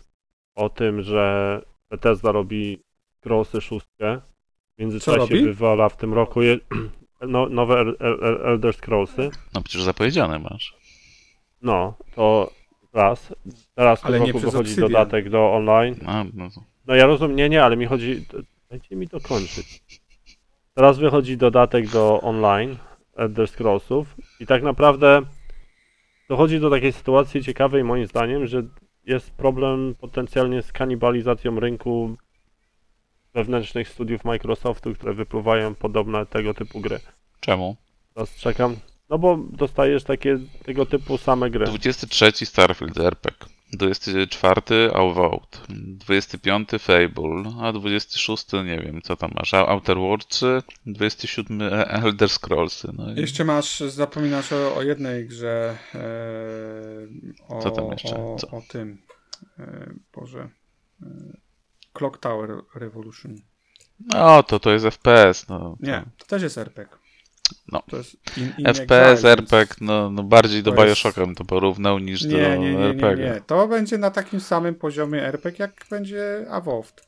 o 0.54 0.68
tym, 0.68 1.02
że 1.02 1.60
Bethesda 1.90 2.32
robi 2.32 2.78
Crossy 3.24 3.60
6, 3.60 3.86
w 3.98 4.78
międzyczasie 4.78 5.18
robi? 5.18 5.44
wywala 5.44 5.88
w 5.88 5.96
tym 5.96 6.14
roku 6.14 6.42
je, 6.42 6.58
no, 7.28 7.48
nowe 7.48 7.74
El- 7.80 7.96
El- 8.00 8.40
Elder 8.44 8.74
Scrollsy, 8.74 9.30
No 9.54 9.62
przecież 9.62 9.82
zapowiedziane 9.82 10.38
masz. 10.38 10.74
no, 11.62 11.94
to 12.14 12.50
raz. 12.92 13.34
Teraz 13.74 13.98
w 13.98 14.02
tym 14.02 14.08
Ale 14.08 14.20
nie 14.20 14.26
roku 14.26 14.38
przez 14.38 14.52
wychodzi 14.52 14.70
Obsidian. 14.70 14.88
dodatek 14.92 15.30
do 15.30 15.52
online. 15.52 15.94
A, 16.06 16.24
no 16.34 16.50
to. 16.50 16.60
No 16.86 16.94
ja 16.94 17.06
rozumiem, 17.06 17.36
nie, 17.36 17.48
nie, 17.48 17.64
ale 17.64 17.76
mi 17.76 17.86
chodzi. 17.86 18.26
Dajcie 18.70 18.96
mi 18.96 19.06
dokończyć. 19.06 19.80
Teraz 20.74 20.98
wychodzi 20.98 21.36
dodatek 21.36 21.88
do 21.88 22.20
online 22.20 22.76
Elder 23.16 23.48
Scrollsów 23.48 24.16
i 24.40 24.46
tak 24.46 24.62
naprawdę 24.62 25.22
dochodzi 26.28 26.60
do 26.60 26.70
takiej 26.70 26.92
sytuacji 26.92 27.44
ciekawej 27.44 27.84
moim 27.84 28.06
zdaniem, 28.06 28.46
że 28.46 28.62
jest 29.06 29.30
problem 29.30 29.94
potencjalnie 29.94 30.62
z 30.62 30.72
kanibalizacją 30.72 31.60
rynku 31.60 32.16
wewnętrznych 33.34 33.88
studiów 33.88 34.24
Microsoftu, 34.24 34.94
które 34.94 35.14
wypływają 35.14 35.74
podobne 35.74 36.26
tego 36.26 36.54
typu 36.54 36.80
gry. 36.80 37.00
Czemu? 37.40 37.76
Teraz 38.14 38.36
czekam. 38.36 38.76
No 39.10 39.18
bo 39.18 39.38
dostajesz 39.50 40.04
takie 40.04 40.38
tego 40.64 40.86
typu 40.86 41.18
same 41.18 41.50
gry. 41.50 41.66
23 41.66 42.46
Starfield 42.46 42.98
RPG. 42.98 43.53
24 43.76 44.90
Avowed. 44.94 45.60
25 45.68 46.68
Fable. 46.78 47.42
A 47.60 47.72
26 47.72 48.52
nie 48.52 48.78
wiem 48.78 49.02
co 49.02 49.16
tam 49.16 49.30
masz. 49.34 49.54
Outer 49.54 49.96
Worldsy. 49.96 50.62
27 50.86 51.62
Elder 51.88 52.28
Scrollsy. 52.28 52.88
No 52.92 53.12
i 53.12 53.20
Jeszcze 53.20 53.44
masz, 53.44 53.80
zapominasz 53.80 54.52
o, 54.52 54.76
o 54.76 54.82
jednej 54.82 55.26
grze, 55.26 55.78
e, 55.94 56.00
o, 57.48 57.62
Co 57.62 57.70
tam 57.70 57.92
jeszcze? 57.92 58.16
o, 58.16 58.36
Co? 58.36 58.50
o 58.50 58.62
tym, 58.68 59.02
e, 59.58 59.94
Boże, 60.14 60.48
e, 61.02 61.06
Clock 61.92 62.18
Tower 62.18 62.50
Revolution. 62.74 63.36
No 64.00 64.42
to 64.42 64.60
to 64.60 64.72
jest 64.72 64.84
FPS. 64.84 65.48
No, 65.48 65.58
to... 65.58 65.76
Nie, 65.80 66.04
to 66.18 66.26
też 66.26 66.42
jest 66.42 66.58
RPG. 66.58 67.03
No. 67.72 67.82
To 67.90 67.96
in, 68.36 68.52
in 68.58 68.64
FPS, 68.74 69.24
RPG, 69.24 69.74
no, 69.80 70.10
no 70.10 70.22
bardziej 70.22 70.62
do 70.62 70.72
To 70.72 70.84
jest- 70.84 70.88
Bioshocka 70.88 71.26
bym 71.26 71.34
to 71.34 71.44
porównał 71.44 71.98
niż 71.98 72.22
do 72.26 72.36
Nie, 72.36 72.58
nie, 72.58 72.58
nie, 72.58 72.74
nie, 72.74 72.84
RPG. 72.84 73.16
nie. 73.34 73.40
To 73.46 73.68
będzie 73.68 73.98
na 73.98 74.10
takim 74.10 74.40
samym 74.40 74.74
poziomie 74.74 75.22
RPG, 75.22 75.56
jak 75.64 75.86
będzie 75.90 76.46
Avowed. 76.50 77.06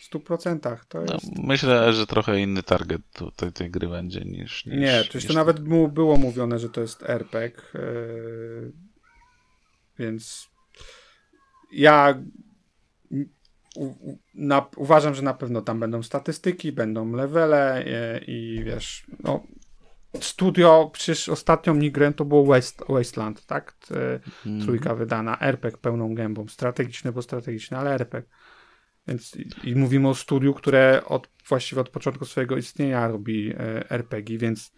W 0.00 0.14
100%. 0.14 0.76
To 0.88 0.98
No, 1.04 1.14
jest... 1.14 1.38
myślę, 1.38 1.92
że 1.92 2.06
trochę 2.06 2.40
inny 2.40 2.62
target 2.62 3.02
tutaj 3.12 3.52
tej 3.52 3.70
gry 3.70 3.88
będzie 3.88 4.20
niż. 4.20 4.66
niż 4.66 4.76
nie, 4.80 4.98
przecież 5.02 5.14
niż 5.14 5.26
to 5.26 5.34
nawet 5.34 5.68
mu 5.68 5.88
było 5.88 6.16
mówione, 6.16 6.58
że 6.58 6.68
to 6.68 6.80
jest 6.80 7.02
RPG. 7.02 7.62
Yy... 7.74 8.72
Więc 9.98 10.48
ja 11.72 12.14
u, 13.76 14.18
na, 14.34 14.66
uważam, 14.76 15.14
że 15.14 15.22
na 15.22 15.34
pewno 15.34 15.62
tam 15.62 15.80
będą 15.80 16.02
statystyki, 16.02 16.72
będą 16.72 17.12
levele 17.12 17.84
e, 17.84 18.18
i 18.18 18.64
wiesz, 18.64 19.06
no 19.24 19.42
studio, 20.20 20.90
przecież 20.92 21.28
ostatnią 21.28 21.74
mi 21.74 21.92
grę 21.92 22.12
to 22.12 22.24
było 22.24 22.46
Waste, 22.46 22.84
Wasteland, 22.88 23.46
tak? 23.46 23.72
T- 23.72 24.20
Mm. 24.46 24.60
Trójka 24.60 24.94
wydana, 24.94 25.38
RPG 25.40 25.78
pełną 25.78 26.14
gębą, 26.14 26.48
strategiczne, 26.48 27.12
bo 27.12 27.22
strategiczne, 27.22 27.78
ale 27.78 27.90
RPG. 27.94 28.28
Więc 29.08 29.36
i, 29.36 29.48
i 29.64 29.74
mówimy 29.74 30.08
o 30.08 30.14
studiu, 30.14 30.54
które 30.54 31.02
od, 31.04 31.28
właściwie 31.48 31.80
od 31.80 31.88
początku 31.88 32.24
swojego 32.24 32.56
istnienia 32.56 33.08
robi 33.08 33.52
e, 33.52 33.90
RPG, 33.90 34.38
więc 34.38 34.72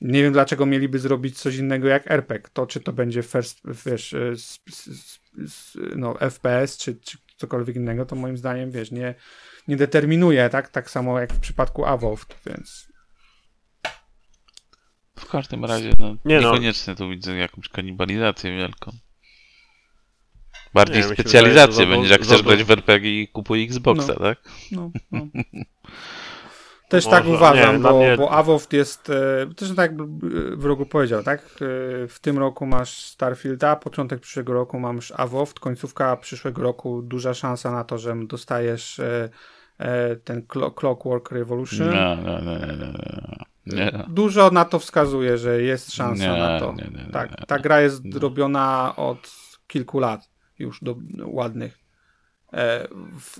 nie 0.00 0.22
wiem 0.22 0.32
dlaczego 0.32 0.66
mieliby 0.66 0.98
zrobić 0.98 1.38
coś 1.38 1.56
innego 1.56 1.88
jak 1.88 2.10
RPG. 2.10 2.48
To 2.52 2.66
czy 2.66 2.80
to 2.80 2.92
będzie 2.92 3.22
first, 3.22 3.60
wiesz, 3.86 4.14
e, 4.14 4.30
s, 4.30 4.60
s, 4.70 5.20
s, 5.46 5.78
no, 5.96 6.14
FPS, 6.30 6.78
czy, 6.78 6.94
czy 6.94 7.18
cokolwiek 7.36 7.76
innego, 7.76 8.06
to 8.06 8.16
moim 8.16 8.36
zdaniem, 8.36 8.70
wiesz, 8.70 8.90
nie, 8.90 9.14
nie 9.68 9.76
determinuje, 9.76 10.48
tak? 10.48 10.68
Tak 10.68 10.90
samo 10.90 11.20
jak 11.20 11.32
w 11.32 11.40
przypadku 11.40 11.84
Avowed, 11.84 12.36
więc 12.46 12.88
W 15.18 15.26
każdym 15.28 15.64
razie, 15.64 15.92
no, 15.98 16.16
Nie 16.24 16.40
no. 16.40 16.52
niekoniecznie 16.52 16.94
tu 16.94 17.08
widzę 17.10 17.36
jakąś 17.36 17.68
kanibalizację 17.68 18.56
wielką. 18.56 18.92
Bardziej 20.74 21.02
Nie, 21.02 21.08
specjalizację 21.08 21.86
będzie, 21.86 22.08
jak 22.08 22.22
chcesz 22.22 22.42
grać 22.42 22.64
w 22.64 22.70
RPG 22.70 23.22
i 23.22 23.28
kupuj 23.28 23.64
Xboxa, 23.64 24.12
No. 24.12 24.18
tak? 24.20 24.38
no, 24.72 24.90
no. 25.12 25.26
Też 26.88 27.04
Może, 27.04 27.16
tak 27.16 27.26
uważam, 27.28 27.76
nie, 27.76 27.82
bo, 27.82 27.98
mnie- 27.98 28.16
bo 28.16 28.30
jest, 28.72 29.10
e, 29.10 29.46
też 29.56 29.74
tak 29.76 29.90
jak 29.92 30.08
wrogu 30.58 30.86
powiedział, 30.86 31.22
tak? 31.22 31.40
E, 31.40 32.08
W 32.08 32.18
tym 32.20 32.38
roku 32.38 32.66
masz 32.66 33.04
Starfielda, 33.04 33.76
początek 33.76 34.20
przyszłego 34.20 34.52
roku 34.52 34.80
masz 34.80 35.12
Avowed, 35.16 35.60
końcówka 35.60 36.16
przyszłego 36.16 36.62
roku 36.62 37.02
duża 37.02 37.34
szansa 37.34 37.70
na 37.70 37.84
to, 37.84 37.98
że 37.98 38.16
dostajesz 38.26 38.98
e, 38.98 40.16
ten 40.24 40.42
Clo- 40.42 40.74
Clockwork 40.74 41.30
Revolution. 41.32 41.90
Nie, 41.90 42.18
nie. 43.66 43.84
nie. 43.84 44.04
Dużo 44.08 44.50
na 44.50 44.64
to 44.64 44.78
wskazuje, 44.78 45.38
że 45.38 45.62
jest 45.62 45.92
szansa 45.92 46.36
na 46.38 46.60
to. 46.60 46.74
tak, 47.12 47.46
ta 47.46 47.58
gra 47.58 47.80
jest 47.80 48.02
robiona 48.20 48.92
od 48.96 49.30
kilku 49.66 49.98
lat 49.98 50.30
już 50.58 50.78
do, 50.82 50.96
ładnych. 51.24 51.78
E, 52.52 52.88
W, 53.20 53.38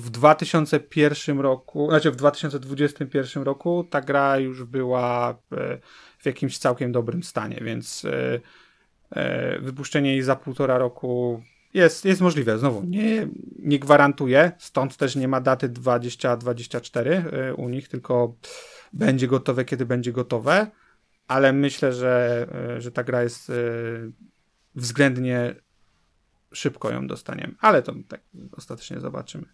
w 0.00 0.10
2001 0.10 1.40
roku, 1.40 1.90
znaczy 1.90 2.10
w 2.10 2.16
2021 2.16 3.42
roku 3.42 3.84
ta 3.90 4.00
gra 4.00 4.38
już 4.38 4.64
była 4.64 5.38
e, 5.52 5.78
w 6.18 6.26
jakimś 6.26 6.58
całkiem 6.58 6.92
dobrym 6.92 7.22
stanie, 7.22 7.60
więc 7.62 8.04
e, 9.10 9.58
wypuszczenie 9.60 10.10
jej 10.10 10.22
za 10.22 10.36
półtora 10.36 10.78
roku 10.78 11.42
jest, 11.74 12.04
jest 12.04 12.20
możliwe. 12.20 12.58
Znowu, 12.58 12.82
nie, 12.84 13.28
nie 13.58 13.78
gwarantuję, 13.78 14.52
stąd 14.58 14.96
też 14.96 15.16
nie 15.16 15.28
ma 15.28 15.40
daty 15.40 15.68
2024 15.68 17.10
e, 17.10 17.54
u 17.54 17.68
nich, 17.68 17.88
tylko 17.88 18.34
będzie 18.92 19.28
gotowe, 19.28 19.64
kiedy 19.64 19.86
będzie 19.86 20.12
gotowe, 20.12 20.66
ale 21.28 21.52
myślę, 21.52 21.92
że, 21.92 22.46
że 22.78 22.92
ta 22.92 23.04
gra 23.04 23.22
jest 23.22 23.52
względnie 24.74 25.54
szybko 26.52 26.90
ją 26.90 27.06
dostaniemy, 27.06 27.54
ale 27.60 27.82
to 27.82 27.92
tak 28.08 28.20
ostatecznie 28.56 29.00
zobaczymy. 29.00 29.44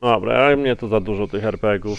Dobra, 0.00 0.34
ale 0.34 0.56
mnie 0.56 0.76
to 0.76 0.88
za 0.88 1.00
dużo 1.00 1.26
tych 1.26 1.44
RPG-ów. 1.44 1.98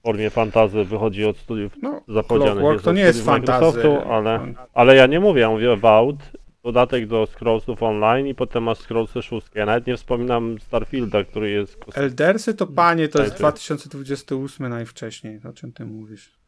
W 0.00 0.02
formie 0.02 0.30
fantazy 0.30 0.84
wychodzi 0.84 1.24
od 1.24 1.36
studiów 1.36 1.72
No, 1.82 2.04
zapowiedzianych. 2.08 2.54
Clockwork 2.54 2.82
to 2.82 2.92
nie 2.92 3.02
jest 3.02 3.24
fantazy. 3.24 3.98
Ale, 4.10 4.54
ale 4.74 4.96
ja 4.96 5.06
nie 5.06 5.20
mówię, 5.20 5.40
ja 5.40 5.50
mówię 5.50 5.76
Vault, 5.76 6.32
dodatek 6.64 7.06
do 7.06 7.26
Scrollsów 7.26 7.82
Online 7.82 8.26
i 8.26 8.34
potem 8.34 8.62
masz 8.62 8.78
Scrollsy 8.78 9.22
6. 9.22 9.46
Ja 9.54 9.66
nawet 9.66 9.86
nie 9.86 9.96
wspominam 9.96 10.58
Starfielda, 10.60 11.24
który 11.24 11.50
jest... 11.50 11.78
Eldersy 11.94 12.54
to 12.54 12.66
panie, 12.66 13.08
to 13.08 13.18
jest 13.18 13.30
Tak, 13.30 13.38
2028 13.38 14.68
najwcześniej. 14.68 15.40
O 15.44 15.52
czym 15.52 15.72
ty 15.72 15.84
mówisz? 15.84 16.38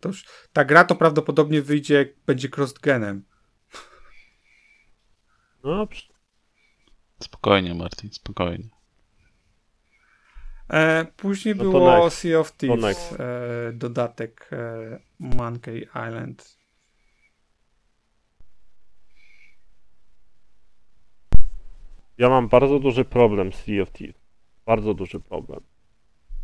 To 0.00 0.08
już, 0.08 0.24
ta 0.52 0.64
gra 0.64 0.84
to 0.84 0.94
prawdopodobnie 0.94 1.62
wyjdzie, 1.62 1.94
jak 1.94 2.08
będzie 2.26 2.48
cross-genem. 2.48 3.20
No, 5.64 5.86
psz- 5.86 6.12
Spokojnie, 7.22 7.74
Martin, 7.74 8.12
spokojnie. 8.12 8.68
E, 10.70 11.06
później 11.16 11.54
No 11.56 11.64
było 11.64 12.02
next. 12.04 12.18
Sea 12.18 12.38
of 12.38 12.52
Thieves, 12.52 13.12
e, 13.12 13.72
dodatek 13.72 14.50
e, 14.52 14.98
Monkey 15.18 15.88
Island. 16.08 16.56
ja 22.18 22.28
mam 22.28 22.48
bardzo 22.48 22.78
duży 22.78 23.04
problem 23.04 23.52
z 23.52 23.56
Sea 23.56 23.82
of 23.82 23.90
Thieves. 23.90 24.26
Bardzo 24.66 24.94
duży 24.94 25.20
problem. 25.20 25.60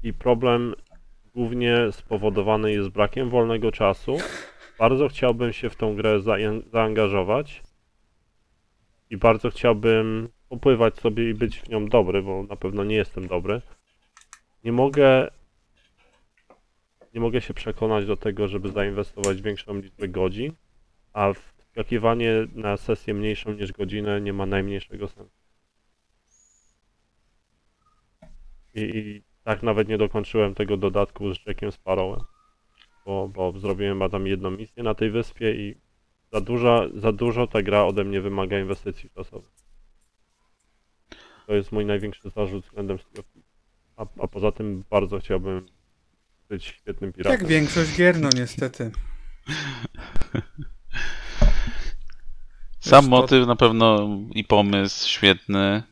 I 0.03 0.13
problem 0.13 0.75
głównie 1.35 1.77
spowodowany 1.93 2.73
jest 2.73 2.89
brakiem 2.89 3.31
wolnego 3.31 3.73
czasu, 3.73 4.17
bardzo 4.79 5.09
chciałbym 5.09 5.53
się 5.53 5.71
w 5.71 5.77
tą 5.77 5.97
grę 5.97 6.21
zaangażować 6.73 7.63
i 9.13 9.17
bardzo 9.17 9.51
chciałbym 9.51 10.29
popływać 10.49 10.99
sobie 10.99 11.31
i 11.31 11.35
być 11.35 11.61
w 11.61 11.69
nią 11.69 11.87
dobry, 11.87 12.23
bo 12.23 12.43
na 12.43 12.57
pewno 12.57 12.85
nie 12.85 12.97
jestem 12.97 13.27
dobry. 13.27 13.61
Nie 14.65 14.73
mogę 14.73 15.31
nie 17.15 17.21
mogę 17.21 17.41
się 17.41 17.55
przekonać 17.55 18.07
do 18.07 18.17
tego, 18.17 18.49
żeby 18.49 18.69
zainwestować 18.69 19.43
większą 19.43 19.79
liczbę 19.79 20.09
godzin, 20.09 20.53
a 21.13 21.33
wskakiwanie 21.33 22.33
na 22.55 22.77
sesję 22.77 23.15
mniejszą 23.15 23.53
niż 23.53 23.73
godzinę 23.73 24.21
nie 24.21 24.33
ma 24.33 24.47
najmniejszego 24.47 25.09
sensu. 25.09 25.37
I, 28.75 28.81
i 28.81 29.23
tak 29.45 29.63
nawet 29.63 29.89
nie 29.89 29.99
dokończyłem 29.99 30.55
tego 30.55 30.77
dodatku 30.77 31.35
z 31.35 31.47
Jackiem 31.47 31.73
Sparrowem, 31.73 32.25
bo, 33.07 33.29
bo 33.29 33.59
zrobiłem 33.59 34.11
tam 34.11 34.27
jedną 34.27 34.51
misję 34.51 34.83
na 34.83 34.95
tej 34.95 35.11
wyspie 35.11 35.55
i 35.55 35.75
za 36.33 36.41
dużo, 36.41 36.89
za 36.95 37.13
dużo 37.13 37.47
ta 37.47 37.63
gra 37.63 37.85
ode 37.85 38.05
mnie 38.05 38.21
wymaga 38.21 38.59
inwestycji 38.59 39.11
czasowych. 39.11 39.51
To 41.47 41.55
jest 41.55 41.73
mój 41.73 41.87
największy 41.87 42.31
zarzut 42.31 42.65
względem 42.65 42.99
Sea 42.99 43.23
a, 43.97 44.07
a 44.23 44.27
poza 44.27 44.53
tym 44.53 44.85
bardzo 44.91 45.19
chciałbym 45.19 45.67
być 46.49 46.65
świetnym 46.65 47.13
piratem. 47.13 47.41
Jak 47.41 47.49
większość 47.49 47.97
gier, 47.97 48.21
no 48.21 48.29
niestety. 48.37 48.91
Sam 52.81 53.09
motyw 53.09 53.47
na 53.47 53.57
pewno 53.57 54.09
i 54.35 54.45
pomysł 54.45 55.09
świetny. 55.09 55.83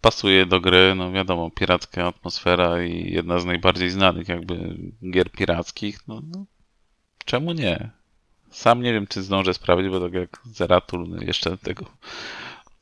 Pasuje 0.00 0.46
do 0.46 0.60
gry, 0.60 0.94
no 0.94 1.12
wiadomo, 1.12 1.50
piracka 1.50 2.06
atmosfera 2.06 2.82
i 2.82 3.12
jedna 3.12 3.38
z 3.38 3.44
najbardziej 3.44 3.90
znanych 3.90 4.28
jakby 4.28 4.76
gier 5.10 5.30
pirackich. 5.30 6.08
No, 6.08 6.22
no 6.28 6.44
czemu 7.24 7.52
nie? 7.52 7.99
Sam 8.50 8.82
nie 8.82 8.92
wiem, 8.92 9.06
czy 9.06 9.22
zdążę 9.22 9.54
sprawdzić, 9.54 9.90
bo 9.90 10.00
tak 10.00 10.12
jak 10.12 10.40
Zeratul 10.44 11.08
no 11.08 11.22
jeszcze 11.22 11.58
tego, 11.58 11.86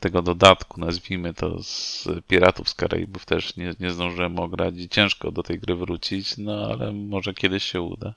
tego 0.00 0.22
dodatku, 0.22 0.80
nazwijmy 0.80 1.34
to, 1.34 1.62
z 1.62 2.08
Piratów 2.26 2.68
z 2.68 2.74
Karaibów 2.74 3.26
też 3.26 3.56
nie, 3.56 3.74
nie 3.80 3.90
zdążyłem 3.90 4.38
ograć 4.38 4.74
i 4.76 4.88
ciężko 4.88 5.32
do 5.32 5.42
tej 5.42 5.58
gry 5.58 5.74
wrócić, 5.74 6.38
no 6.38 6.68
ale 6.70 6.92
może 6.92 7.34
kiedyś 7.34 7.64
się 7.64 7.80
uda. 7.80 8.14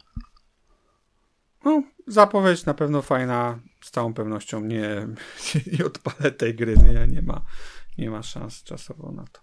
No, 1.66 1.84
zapowiedź 2.08 2.66
na 2.66 2.74
pewno 2.74 3.02
fajna. 3.02 3.60
Z 3.82 3.91
całą 3.91 4.14
pewnością 4.14 4.62
nie, 4.62 5.08
nie 5.80 5.86
odpalę 5.86 6.32
tej 6.32 6.56
gry. 6.56 6.78
Nie, 6.78 7.08
nie, 7.08 7.22
ma, 7.22 7.41
nie 7.97 8.10
ma 8.10 8.24
szans 8.24 8.64
czasowo 8.64 9.12
na 9.12 9.26
to. 9.32 9.41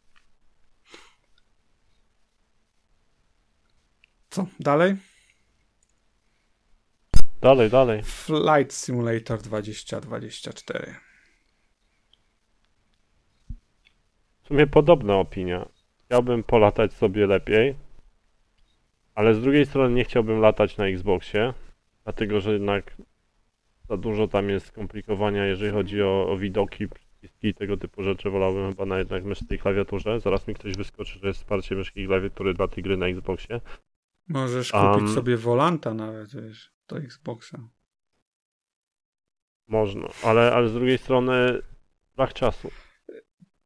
Co? 4.31 4.47
Dalej? 4.61 4.97
Dalej, 7.41 7.71
dalej. 7.71 8.03
Flight 8.03 8.73
Simulator 8.73 9.39
2024. 9.39 10.95
W 14.43 14.47
sumie 14.49 14.67
podobna 14.67 15.17
opinia. 15.17 15.69
Chciałbym 16.05 16.43
polatać 16.43 16.93
sobie 16.93 17.27
lepiej, 17.27 17.75
ale 19.15 19.35
z 19.35 19.41
drugiej 19.41 19.67
strony 19.67 19.95
nie 19.95 20.05
chciałbym 20.05 20.41
latać 20.41 20.77
na 20.77 20.87
Xboxie, 20.87 21.55
dlatego 22.05 22.41
że 22.41 22.53
jednak 22.53 22.97
za 23.89 23.97
dużo 23.97 24.29
tam 24.29 24.51
jest 24.51 24.67
skomplikowania, 24.67 25.47
jeżeli 25.47 25.73
chodzi 25.73 26.03
o, 26.03 26.31
o 26.31 26.37
widoki, 26.37 26.89
przyciski 26.89 27.49
i 27.49 27.55
tego 27.55 27.77
typu 27.77 28.03
rzeczy. 28.03 28.31
Wolałbym 28.31 28.71
chyba 28.71 28.87
na 28.87 28.99
jednak 28.99 29.25
myszce 29.25 29.55
i 29.55 29.59
klawiaturze. 29.59 30.21
Zaraz 30.21 30.49
mi 30.49 30.55
ktoś 30.55 30.73
wyskoczy, 30.73 31.19
że 31.19 31.29
jest 31.29 31.41
wsparcie 31.41 31.75
myszki 31.75 32.01
i 32.01 32.07
klawiatury 32.07 32.55
dla 32.55 32.69
tej 32.69 32.83
gry 32.83 32.97
na 32.97 33.07
Xboxie. 33.07 33.61
Możesz 34.29 34.73
kupić 34.73 35.03
Am. 35.03 35.15
sobie 35.15 35.37
Volanta 35.37 35.95
nawet, 35.95 36.35
wiesz, 36.35 36.78
do 36.89 36.97
Xboxa. 36.97 37.59
Można, 39.69 40.09
ale, 40.23 40.53
ale 40.53 40.69
z 40.69 40.73
drugiej 40.73 40.99
strony 40.99 41.63
brak 42.17 42.33
czasu. 42.33 42.71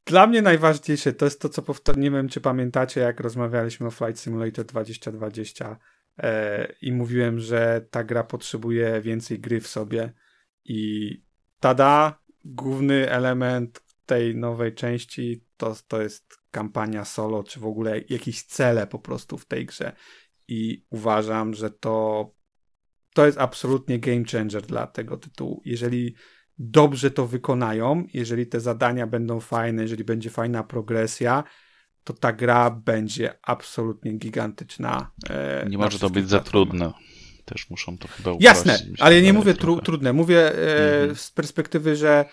Dla 0.05 0.27
mnie 0.27 0.43
najważniejsze 0.43 1.13
to 1.13 1.25
jest 1.25 1.41
to, 1.41 1.49
co 1.49 1.63
powtar- 1.63 1.99
nie 1.99 2.11
wiem, 2.11 2.29
czy 2.29 2.41
pamiętacie, 2.41 3.01
jak 3.01 3.21
rozmawialiśmy 3.21 3.87
o 3.87 3.91
Flight 3.91 4.21
Simulator 4.21 4.65
2020 4.65 5.79
e, 6.19 6.73
i 6.83 6.93
mówiłem, 6.93 7.39
że 7.39 7.87
ta 7.91 8.05
gra 8.05 8.25
potrzebuje 8.25 9.01
więcej 9.01 9.41
gry 9.41 9.61
w 9.61 9.67
sobie 9.67 10.13
i 10.65 11.21
tada, 11.61 12.23
główny 12.45 13.11
element 13.11 13.83
tej 14.07 14.37
nowej 14.37 14.75
części 14.75 15.45
to, 15.57 15.77
to 15.89 16.03
jest 16.03 16.39
kampania 16.51 17.05
solo, 17.05 17.45
czy 17.45 17.61
w 17.61 17.67
ogóle 17.67 18.01
jakieś 18.09 18.43
cele 18.43 18.87
po 18.87 18.99
prostu 18.99 19.39
w 19.39 19.47
tej 19.47 19.67
grze 19.67 19.93
i 20.49 20.87
uważam, 20.91 21.55
że 21.55 21.71
to 21.71 22.31
to 23.15 23.27
jest 23.27 23.39
absolutnie 23.39 23.99
game 23.99 24.23
changer 24.33 24.63
dla 24.63 24.87
tego 24.87 25.17
tytułu. 25.17 25.63
Jeżeli 25.65 26.15
dobrze 26.59 27.11
to 27.11 27.27
wykonają, 27.27 28.05
jeżeli 28.15 28.47
te 28.47 28.61
zadania 28.61 29.07
będą 29.07 29.41
fajne, 29.41 29.83
jeżeli 29.83 30.05
będzie 30.05 30.31
fajna 30.31 30.63
progresja, 30.65 31.45
to 32.05 32.13
ta 32.13 32.33
gra 32.33 32.71
będzie 32.71 33.35
absolutnie 33.43 34.13
gigantyczna. 34.13 35.11
e, 35.31 35.67
Nie 35.69 35.79
może 35.79 35.99
to 35.99 36.11
być 36.11 36.29
za 36.29 36.41
trudne. 36.41 36.93
Też 37.45 37.71
muszą 37.71 37.99
to 37.99 38.09
chyba 38.09 38.31
Jasne, 38.41 38.73
uprościć, 38.75 39.01
ale 39.01 39.15
ja 39.15 39.21
nie 39.21 39.33
mówię 39.33 39.55
tru, 39.55 39.61
trochę. 39.75 39.83
trudne. 39.83 40.13
Mówię 40.13 40.39
e, 40.55 41.01
Mhm. 41.01 41.17
z 41.17 41.31
perspektywy, 41.31 41.97
że 41.97 42.25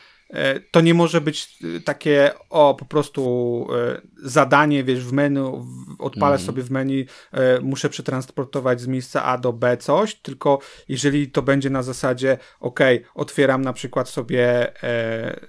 to 0.72 0.82
nie 0.82 0.94
może 0.94 1.22
być 1.22 1.58
e, 1.78 1.80
takie, 1.80 2.32
o, 2.50 2.76
po 2.76 2.86
prostu 2.86 3.68
e, 3.76 4.02
zadanie, 4.24 4.84
wiesz, 4.84 5.06
w 5.06 5.14
menu, 5.14 5.66
w, 5.66 6.02
odpalasz 6.02 6.42
Mhm. 6.42 6.46
sobie 6.46 6.64
w 6.64 6.72
menu, 6.72 7.06
e, 7.32 7.60
muszę 7.62 7.90
przetransportować 7.90 8.82
z 8.82 8.88
miejsca 8.88 9.24
A 9.24 9.38
do 9.38 9.54
B 9.54 9.78
coś, 9.78 10.16
tylko 10.16 10.60
jeżeli 10.88 11.32
to 11.32 11.42
będzie 11.42 11.70
na 11.70 11.84
zasadzie, 11.84 12.38
ok, 12.60 12.80
otwieram 13.16 13.62
na 13.62 13.74
przykład 13.74 14.10
sobie 14.10 14.74
e, 14.84 15.40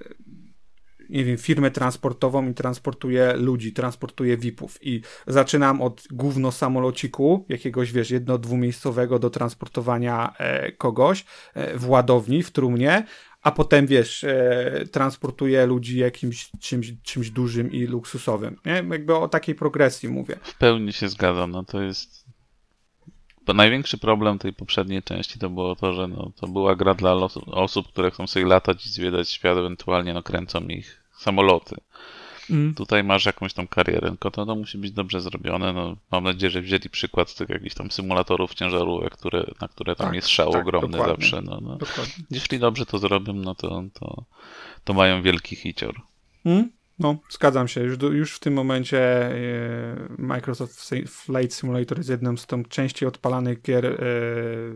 nie 1.10 1.24
wiem, 1.24 1.36
firmę 1.36 1.70
transportową 1.70 2.48
i 2.48 2.54
transportuję 2.54 3.32
ludzi, 3.36 3.72
transportuję 3.72 4.36
VIP-ów 4.36 4.78
i 4.82 5.02
zaczynam 5.26 5.82
od 5.82 6.02
gówno 6.10 6.52
samolociku, 6.52 7.46
jakiegoś, 7.48 7.92
wiesz, 7.92 8.10
jedno-dwumiejscowego 8.10 9.18
do 9.18 9.30
transportowania 9.30 10.34
e, 10.38 10.72
kogoś 10.72 11.24
e, 11.54 11.78
w 11.78 11.88
ładowni, 11.88 12.42
w 12.42 12.50
trumnie, 12.50 13.04
a 13.42 13.50
potem, 13.50 13.86
wiesz, 13.86 14.24
e, 14.24 14.84
transportuję 14.92 15.66
ludzi 15.66 15.98
jakimś 15.98 16.50
czymś, 16.60 16.92
czymś 17.02 17.30
dużym 17.30 17.72
i 17.72 17.86
luksusowym, 17.86 18.56
nie? 18.66 18.72
Jakby 18.72 19.16
o 19.16 19.28
takiej 19.28 19.54
progresji 19.54 20.08
mówię. 20.08 20.36
W 20.42 20.58
pełni 20.58 20.92
się 20.92 21.08
zgadzam, 21.08 21.50
no 21.50 21.64
to 21.64 21.82
jest... 21.82 22.24
Bo 23.46 23.54
największy 23.54 23.98
problem 23.98 24.38
tej 24.38 24.52
poprzedniej 24.52 25.02
części 25.02 25.38
to 25.38 25.50
było 25.50 25.76
to, 25.76 25.92
że 25.92 26.08
no, 26.08 26.32
to 26.40 26.48
była 26.48 26.76
gra 26.76 26.94
dla 26.94 27.14
osób, 27.46 27.88
które 27.88 28.10
chcą 28.10 28.26
sobie 28.26 28.46
latać 28.46 28.86
i 28.86 28.88
zwiedzać 28.88 29.30
świat, 29.30 29.58
ewentualnie 29.58 30.14
no, 30.14 30.22
kręcą 30.22 30.60
ich 30.60 31.02
samoloty. 31.18 31.76
Tutaj 32.76 33.04
masz 33.04 33.26
jakąś 33.26 33.54
tam 33.54 33.66
karierę, 33.66 34.08
tylko 34.08 34.30
to, 34.30 34.46
to 34.46 34.54
musi 34.54 34.78
być 34.78 34.92
dobrze 34.92 35.20
zrobione. 35.20 35.72
No, 35.72 35.96
mam 36.12 36.24
nadzieję, 36.24 36.50
że 36.50 36.60
wzięli 36.62 36.90
przykład 36.90 37.30
z 37.30 37.34
tych 37.34 37.48
jakichś 37.48 37.74
tam 37.74 37.90
symulatorów 37.90 38.54
ciężarówek, 38.54 39.12
które, 39.12 39.44
na 39.60 39.68
które 39.68 39.96
tam 39.96 40.06
Tak, 40.06 40.14
jest 40.14 40.28
szał 40.28 40.52
tak, 40.52 40.62
ogromny 40.62 40.98
dokładnie. 40.98 41.14
zawsze. 41.14 41.42
No, 41.42 41.58
no. 41.62 41.76
Dokładnie. 41.76 42.24
Jeśli 42.30 42.58
dobrze 42.58 42.86
to 42.86 42.98
zrobią, 42.98 43.32
no 43.32 43.54
to, 43.54 43.82
to, 43.94 44.24
to 44.84 44.92
mają 44.94 45.22
wielki 45.22 45.56
hicior. 45.56 45.94
Mm? 46.44 46.70
No, 46.98 47.16
zgadzam 47.30 47.68
się. 47.68 47.80
Już, 47.80 47.98
już 48.02 48.34
w 48.36 48.38
tym 48.40 48.54
momencie 48.54 48.98
e, 48.98 49.32
Microsoft 50.18 50.90
Flight 51.06 51.54
Simulator 51.54 51.98
jest 51.98 52.10
jedną 52.10 52.36
z 52.36 52.46
tą 52.46 52.64
częściej 52.64 53.08
odpalanych 53.08 53.62
gier 53.62 53.86
e, 53.86 53.96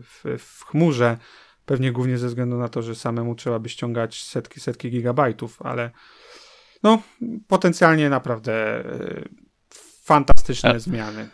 w, 0.02 0.24
w 0.38 0.64
chmurze. 0.64 1.18
Pewnie 1.66 1.92
głównie 1.92 2.18
ze 2.18 2.26
względu 2.28 2.56
na 2.56 2.68
to, 2.68 2.82
że 2.82 2.94
samemu 2.94 3.34
trzeba 3.34 3.58
by 3.58 3.68
ściągać 3.68 4.22
setki, 4.22 4.60
setki 4.60 4.90
gigabajtów, 4.90 5.62
ale 5.62 5.90
no, 6.84 7.02
potencjalnie 7.48 8.10
naprawdę 8.10 8.52
e, 8.52 8.84
fantastyczne 10.04 10.70
A- 10.70 10.78
zmiany. 10.78 11.28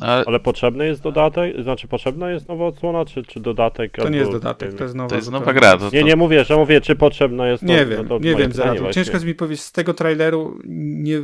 A 0.00 0.24
Ale 0.24 0.40
potrzebny 0.40 0.86
jest 0.86 1.02
dodatek? 1.02 1.62
Znaczy 1.62 1.88
potrzebna 1.88 2.30
jest 2.30 2.48
nowa 2.48 2.66
odsłona, 2.66 3.04
czy, 3.04 3.22
czy 3.22 3.40
dodatek? 3.40 3.92
To 3.92 4.08
nie 4.08 4.18
jest 4.18 4.30
dodatek, 4.30 4.74
to 4.74 4.84
jest 4.84 4.94
nowa 4.94 5.08
to 5.08 5.16
jest 5.16 5.30
nowa 5.30 5.52
gra. 5.52 5.76
To, 5.76 5.90
to, 5.90 5.96
Nie, 5.96 6.04
nie 6.04 6.16
mówię, 6.16 6.44
że 6.44 6.56
mówię, 6.56 6.80
czy 6.80 6.96
potrzebna 6.96 7.48
jest 7.48 7.62
Nie 7.62 7.84
to, 7.84 7.90
wiem, 7.90 8.08
to 8.08 8.18
nie 8.18 8.34
wiem, 8.34 8.52
właśnie. 8.52 8.92
Ciężko 8.92 9.12
jest 9.12 9.26
mi 9.26 9.34
powiedzieć 9.34 9.64
z 9.64 9.72
tego 9.72 9.94
traileru, 9.94 10.60
nie, 10.64 11.18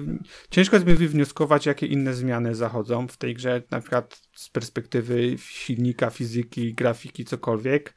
ciężko 0.50 0.76
jest 0.76 0.86
mi 0.86 0.94
wywnioskować, 0.94 1.66
jakie 1.66 1.86
inne 1.86 2.14
zmiany 2.14 2.54
zachodzą 2.54 3.08
w 3.08 3.16
tej 3.16 3.34
grze, 3.34 3.62
na 3.70 3.80
przykład 3.80 4.20
z 4.34 4.48
perspektywy 4.48 5.38
silnika, 5.38 6.10
fizyki, 6.10 6.74
grafiki, 6.74 7.24
cokolwiek. 7.24 7.94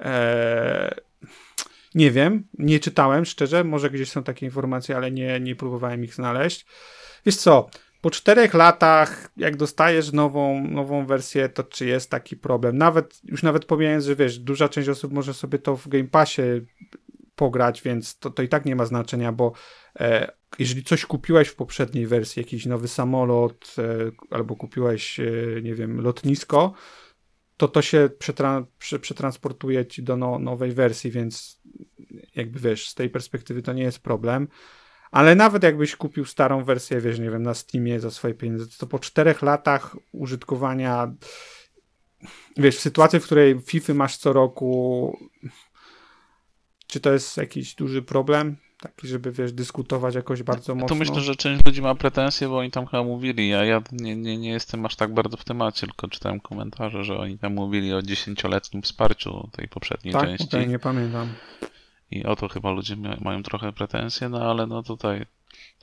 Eee, 0.00 0.90
nie 1.94 2.10
wiem, 2.10 2.44
nie 2.58 2.80
czytałem 2.80 3.24
szczerze, 3.24 3.64
może 3.64 3.90
gdzieś 3.90 4.10
są 4.10 4.22
takie 4.22 4.46
informacje, 4.46 4.96
ale 4.96 5.10
nie, 5.10 5.40
nie 5.40 5.56
próbowałem 5.56 6.04
ich 6.04 6.14
znaleźć. 6.14 6.66
Wiesz 7.26 7.36
co, 7.36 7.70
po 8.00 8.10
czterech 8.10 8.54
latach, 8.54 9.30
jak 9.36 9.56
dostajesz 9.56 10.12
nową, 10.12 10.68
nową 10.68 11.06
wersję, 11.06 11.48
to 11.48 11.64
czy 11.64 11.86
jest 11.86 12.10
taki 12.10 12.36
problem? 12.36 12.78
Nawet, 12.78 13.20
już 13.24 13.42
nawet 13.42 13.64
pomijając, 13.64 14.04
że 14.04 14.16
wiesz, 14.16 14.38
duża 14.38 14.68
część 14.68 14.88
osób 14.88 15.12
może 15.12 15.34
sobie 15.34 15.58
to 15.58 15.76
w 15.76 15.88
Game 15.88 16.08
Passie 16.08 16.42
pograć, 17.36 17.82
więc 17.82 18.18
to, 18.18 18.30
to 18.30 18.42
i 18.42 18.48
tak 18.48 18.64
nie 18.64 18.76
ma 18.76 18.86
znaczenia, 18.86 19.32
bo 19.32 19.52
e, 20.00 20.32
jeżeli 20.58 20.84
coś 20.84 21.06
kupiłeś 21.06 21.48
w 21.48 21.54
poprzedniej 21.54 22.06
wersji, 22.06 22.40
jakiś 22.40 22.66
nowy 22.66 22.88
samolot, 22.88 23.74
e, 23.78 23.84
albo 24.30 24.56
kupiłeś, 24.56 25.20
e, 25.20 25.32
nie 25.62 25.74
wiem, 25.74 26.00
lotnisko, 26.00 26.72
to 27.60 27.68
to 27.68 27.82
się 27.82 28.10
przetra- 28.18 28.66
prze- 28.78 28.98
przetransportuje 28.98 29.86
ci 29.86 30.02
do 30.02 30.16
no, 30.16 30.38
nowej 30.38 30.72
wersji, 30.72 31.10
więc 31.10 31.60
jakby 32.34 32.60
wiesz, 32.60 32.88
z 32.88 32.94
tej 32.94 33.10
perspektywy 33.10 33.62
to 33.62 33.72
nie 33.72 33.82
jest 33.82 33.98
problem. 33.98 34.48
Ale 35.10 35.34
nawet 35.34 35.62
jakbyś 35.62 35.96
kupił 35.96 36.24
starą 36.24 36.64
wersję, 36.64 37.00
wiesz, 37.00 37.18
nie 37.18 37.30
wiem, 37.30 37.42
na 37.42 37.54
Steamie 37.54 38.00
za 38.00 38.10
swoje 38.10 38.34
pieniądze, 38.34 38.66
to 38.78 38.86
po 38.86 38.98
czterech 38.98 39.42
latach 39.42 39.96
użytkowania, 40.12 41.14
wiesz, 42.56 42.76
w 42.76 42.80
sytuacji, 42.80 43.20
w 43.20 43.24
której 43.24 43.60
FIFA 43.60 43.94
masz 43.94 44.16
co 44.16 44.32
roku, 44.32 45.18
czy 46.86 47.00
to 47.00 47.12
jest 47.12 47.36
jakiś 47.36 47.74
duży 47.74 48.02
problem? 48.02 48.56
Taki, 48.80 49.08
żeby, 49.08 49.32
wiesz, 49.32 49.52
dyskutować 49.52 50.14
jakoś 50.14 50.42
bardzo 50.42 50.74
mocno? 50.74 50.88
To 50.88 50.94
myślę, 50.94 51.20
że 51.20 51.36
część 51.36 51.66
ludzi 51.66 51.82
ma 51.82 51.94
pretensje, 51.94 52.48
bo 52.48 52.58
oni 52.58 52.70
tam 52.70 52.86
chyba 52.86 53.02
mówili, 53.02 53.54
a 53.54 53.64
ja 53.64 53.82
nie, 53.92 54.16
nie, 54.16 54.38
nie 54.38 54.50
jestem 54.50 54.86
aż 54.86 54.96
tak 54.96 55.14
bardzo 55.14 55.36
w 55.36 55.44
temacie, 55.44 55.86
tylko 55.86 56.08
czytałem 56.08 56.40
komentarze, 56.40 57.04
że 57.04 57.18
oni 57.18 57.38
tam 57.38 57.54
mówili 57.54 57.94
o 57.94 58.02
dziesięcioletnim 58.02 58.82
wsparciu 58.82 59.48
tej 59.52 59.68
poprzedniej 59.68 60.14
Tak? 60.14 60.24
części. 60.24 60.44
Okej, 60.44 60.68
nie 60.68 60.78
pamiętam. 60.78 61.28
I 62.10 62.24
o 62.24 62.36
to 62.36 62.48
chyba 62.48 62.70
ludzie 62.70 62.96
mają 63.20 63.42
trochę 63.42 63.72
pretensje, 63.72 64.28
no 64.28 64.50
ale 64.50 64.66
no 64.66 64.82
tutaj 64.82 65.26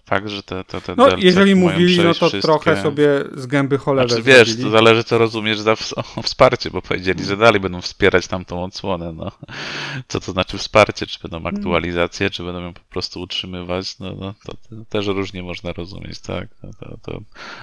fakt, 0.07 0.27
że 0.27 0.43
te, 0.43 0.63
te, 0.63 0.81
te 0.81 0.95
No, 0.95 1.07
jeżeli 1.17 1.55
mówili, 1.55 1.97
no 1.97 2.03
to 2.03 2.13
wszystkie... 2.13 2.41
trochę 2.41 2.83
sobie 2.83 3.07
z 3.35 3.45
gęby 3.45 3.77
cholewę 3.77 4.07
Znaczy 4.09 4.23
wiesz, 4.23 4.61
to 4.61 4.69
zależy 4.69 5.03
co 5.03 5.17
rozumiesz 5.17 5.59
za 5.59 5.75
wsparcie, 6.23 6.71
bo 6.71 6.81
powiedzieli, 6.81 7.25
że 7.25 7.37
dalej 7.37 7.61
będą 7.61 7.81
wspierać 7.81 8.27
tamtą 8.27 8.63
odsłonę, 8.63 9.13
no. 9.13 9.31
Co 10.07 10.19
to 10.19 10.31
znaczy 10.31 10.57
wsparcie? 10.57 11.07
Czy 11.07 11.19
będą 11.19 11.37
Hmm. 11.37 11.55
aktualizacje, 11.55 12.29
czy 12.29 12.43
będą 12.43 12.61
ją 12.61 12.73
po 12.73 12.81
prostu 12.89 13.21
utrzymywać? 13.21 13.99
No, 13.99 14.15
no 14.19 14.33
to, 14.45 14.51
to 14.51 14.85
też 14.89 15.07
różnie 15.07 15.43
można 15.43 15.73
rozumieć, 15.73 16.19
tak? 16.19 16.47
To, 16.61 16.67
to, 16.79 16.97
to 17.01 17.21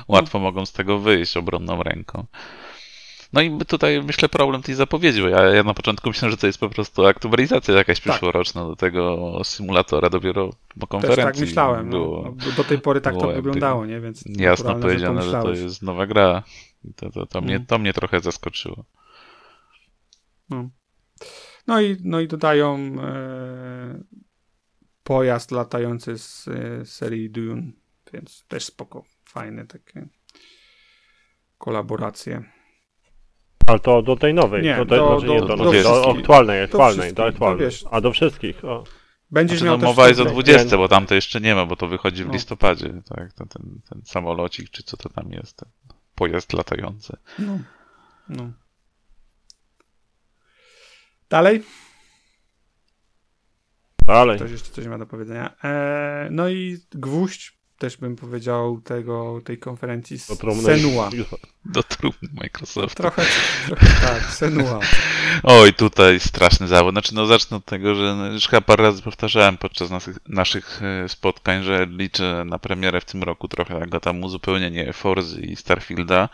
łatwo 0.08 0.38
mogą 0.38 0.66
z 0.66 0.72
tego 0.72 0.98
wyjść 0.98 1.36
obronną 1.36 1.82
ręką. 1.82 2.26
No 3.34 3.42
i 3.42 3.58
tutaj 3.66 4.02
myślę 4.02 4.28
problem 4.28 4.62
tej 4.62 4.74
zapowiedzi, 4.74 5.22
bo 5.22 5.28
ja, 5.28 5.42
ja 5.44 5.62
na 5.62 5.74
początku 5.74 6.08
myślałem, 6.08 6.30
że 6.30 6.36
to 6.36 6.46
jest 6.46 6.58
po 6.58 6.68
prostu 6.68 7.06
aktualizacja 7.06 7.74
jakaś 7.74 8.00
Tak. 8.00 8.12
przyszłoroczna 8.12 8.64
do 8.64 8.76
tego 8.76 9.40
symulatora, 9.44 10.10
dopiero 10.10 10.50
po 10.80 10.80
Też 10.80 10.88
konferencji 10.88 11.24
tak 11.24 11.36
myślałem. 11.48 11.86
No. 11.90 11.90
było 11.90 12.34
No, 12.46 12.52
do 12.56 12.64
tej 12.64 12.78
pory 12.78 13.00
tak 13.00 13.14
to 13.14 13.32
wyglądało, 13.32 13.86
nie? 13.86 14.00
Więc 14.00 14.24
jasno 14.26 14.74
powiedziane, 14.74 15.22
że 15.22 15.30
to 15.30 15.36
myślałeś. 15.36 15.60
jest 15.60 15.82
nowa 15.82 16.06
gra. 16.06 16.42
I 16.84 16.94
to, 16.94 17.10
to, 17.10 17.26
to, 17.26 17.40
mnie, 17.40 17.58
No. 17.58 17.64
to 17.68 17.78
mnie 17.78 17.92
trochę 17.92 18.20
zaskoczyło. 18.20 18.84
No. 20.50 20.70
No 21.66 21.80
i, 21.80 21.96
no 22.04 22.20
i 22.20 22.28
dodają 22.28 22.76
e, 23.00 24.00
pojazd 25.04 25.50
latający 25.50 26.18
z 26.18 26.48
e, 26.48 26.86
serii 26.86 27.30
Dune, 27.30 27.62
więc 28.12 28.44
też 28.48 28.64
spoko, 28.64 29.04
fajne 29.24 29.66
takie 29.66 30.06
kolaboracje. 31.58 32.44
Ale 33.66 33.78
to 33.78 34.02
do 34.02 34.16
tej 34.16 34.34
nowej. 34.34 34.62
Nie, 34.62 34.76
do, 34.76 34.86
tej, 34.86 34.98
do- 34.98 35.06
znaczy 35.20 35.32
nie 35.32 35.40
do- 35.40 35.46
do, 35.46 35.56
do 35.56 35.64
nowej, 35.64 35.82
do, 35.82 36.10
aktualnej, 36.18 36.58
Do 36.58 36.64
aktualnej, 36.64 36.94
wszystkich, 36.96 37.14
do 37.16 37.22
to 37.22 37.28
aktualnej. 37.28 37.68
A 37.90 38.00
do 38.00 38.12
wszystkich. 38.12 38.64
O. 38.64 38.84
Będziesz 39.30 39.58
Znaczy, 39.58 39.68
miał 39.70 39.78
no, 39.78 39.86
mowa 39.86 40.08
jest 40.08 40.20
o 40.20 40.24
tutaj- 40.24 40.42
20, 40.42 40.76
bo 40.76 40.88
tam 40.88 41.06
to 41.06 41.14
jeszcze 41.14 41.40
nie 41.40 41.54
ma, 41.54 41.66
bo 41.66 41.76
to 41.76 41.86
wychodzi 41.88 42.24
w 42.24 42.26
No. 42.26 42.32
listopadzie. 42.32 43.02
Tak, 43.08 43.32
to 43.32 43.46
ten, 43.46 43.80
ten 43.88 44.02
samolocik, 44.04 44.70
czy 44.70 44.82
co 44.82 44.96
to 44.96 45.08
tam 45.08 45.30
jest, 45.32 45.56
ten 45.56 45.68
pojazd 46.14 46.52
latający. 46.52 47.16
No. 47.38 47.58
no. 48.28 48.50
Dalej? 51.30 51.62
Dalej. 54.06 54.36
Ktoś 54.36 54.50
jeszcze 54.50 54.70
coś 54.70 54.86
ma 54.86 54.98
do 54.98 55.06
powiedzenia. 55.06 55.54
E, 55.64 56.28
no 56.30 56.48
i 56.48 56.78
gwóźdź, 56.90 57.53
też 57.78 57.96
bym 57.96 58.16
powiedział, 58.16 58.80
tego, 58.84 59.40
tej 59.44 59.58
konferencji 59.58 60.18
z 60.18 60.26
Do 60.26 60.36
trumny. 60.36 60.62
Senua. 60.62 61.10
Do 61.64 61.82
trumny 61.82 62.28
Microsoftu. 62.32 63.02
Trochę, 63.02 63.22
trochę 63.66 63.86
tak, 63.86 64.22
Senua. 64.22 64.80
Oj, 65.42 65.74
tutaj 65.74 66.20
straszny 66.20 66.68
zawód. 66.68 66.94
Znaczy, 66.94 67.14
no 67.14 67.26
zacznę 67.26 67.56
od 67.56 67.64
tego, 67.64 67.94
że 67.94 68.14
no, 68.16 68.26
już 68.26 68.48
chyba 68.48 68.60
parę 68.60 68.82
razy 68.82 69.02
powtarzałem 69.02 69.56
podczas 69.56 69.90
naszych, 69.90 70.18
naszych 70.28 70.80
e, 70.82 71.08
spotkań, 71.08 71.62
że 71.62 71.86
liczę 71.90 72.44
na 72.46 72.58
premierę 72.58 73.00
w 73.00 73.04
tym 73.04 73.22
roku 73.22 73.48
trochę 73.48 73.78
jak 73.78 74.02
tam 74.02 74.24
uzupełnienie 74.24 74.92
Forzy 74.92 75.40
i 75.40 75.56
Starfielda. 75.56 76.28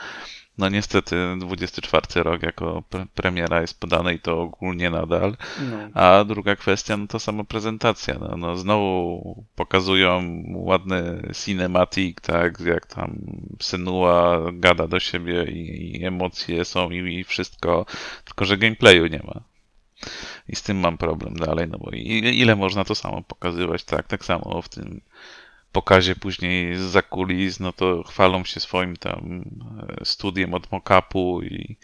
No 0.61 0.69
niestety 0.69 1.17
24 1.39 2.23
rok 2.23 2.43
jako 2.43 2.83
pre 2.91 3.07
premiera 3.15 3.61
jest 3.61 3.81
podany 3.81 4.15
i 4.15 4.19
to 4.19 4.41
ogólnie 4.41 4.91
nadal. 4.91 5.37
No. 5.71 5.77
A 5.95 6.25
druga 6.25 6.57
kwestia, 6.57 6.97
no 6.97 7.07
to 7.07 7.19
sama 7.19 7.45
prezentacja. 7.45 8.15
No, 8.21 8.37
no 8.37 8.57
znowu 8.57 9.45
pokazują 9.55 10.23
ładny 10.55 11.23
cinematic, 11.45 12.21
tak, 12.21 12.61
jak 12.61 12.87
tam 12.87 13.19
Senua 13.61 14.41
gada 14.53 14.87
do 14.87 15.01
siebie 15.01 15.45
i, 15.45 15.97
i 15.97 16.05
emocje 16.05 16.65
są 16.65 16.91
i, 16.91 17.15
i 17.21 17.25
wszystko, 17.25 17.87
tylko 18.25 18.45
że 18.45 18.57
gameplayu 18.59 19.07
nie 19.07 19.21
ma. 19.25 19.41
I 20.49 20.57
z 20.57 20.63
tym 20.63 20.77
mam 20.77 20.99
problem 20.99 21.35
dalej, 21.35 21.69
no 21.69 21.79
bo 21.79 21.91
i- 21.91 22.39
ile 22.41 22.57
można 22.57 22.85
to 22.85 22.95
samo 22.95 23.23
pokazywać, 23.23 23.85
tak, 23.85 24.07
tak 24.09 24.25
samo 24.25 24.63
w 24.63 24.69
tym 24.69 25.01
pokazie 25.73 26.17
później 26.17 26.77
z 26.77 27.07
kulis, 27.07 27.61
no 27.61 27.73
to 27.73 28.03
chwalą 28.03 28.45
się 28.45 28.61
swoim 28.61 28.97
tam 28.97 29.45
e, 30.01 30.05
studiem 30.05 30.55
od 30.55 30.73
mockupu 30.73 31.43
i, 31.43 31.77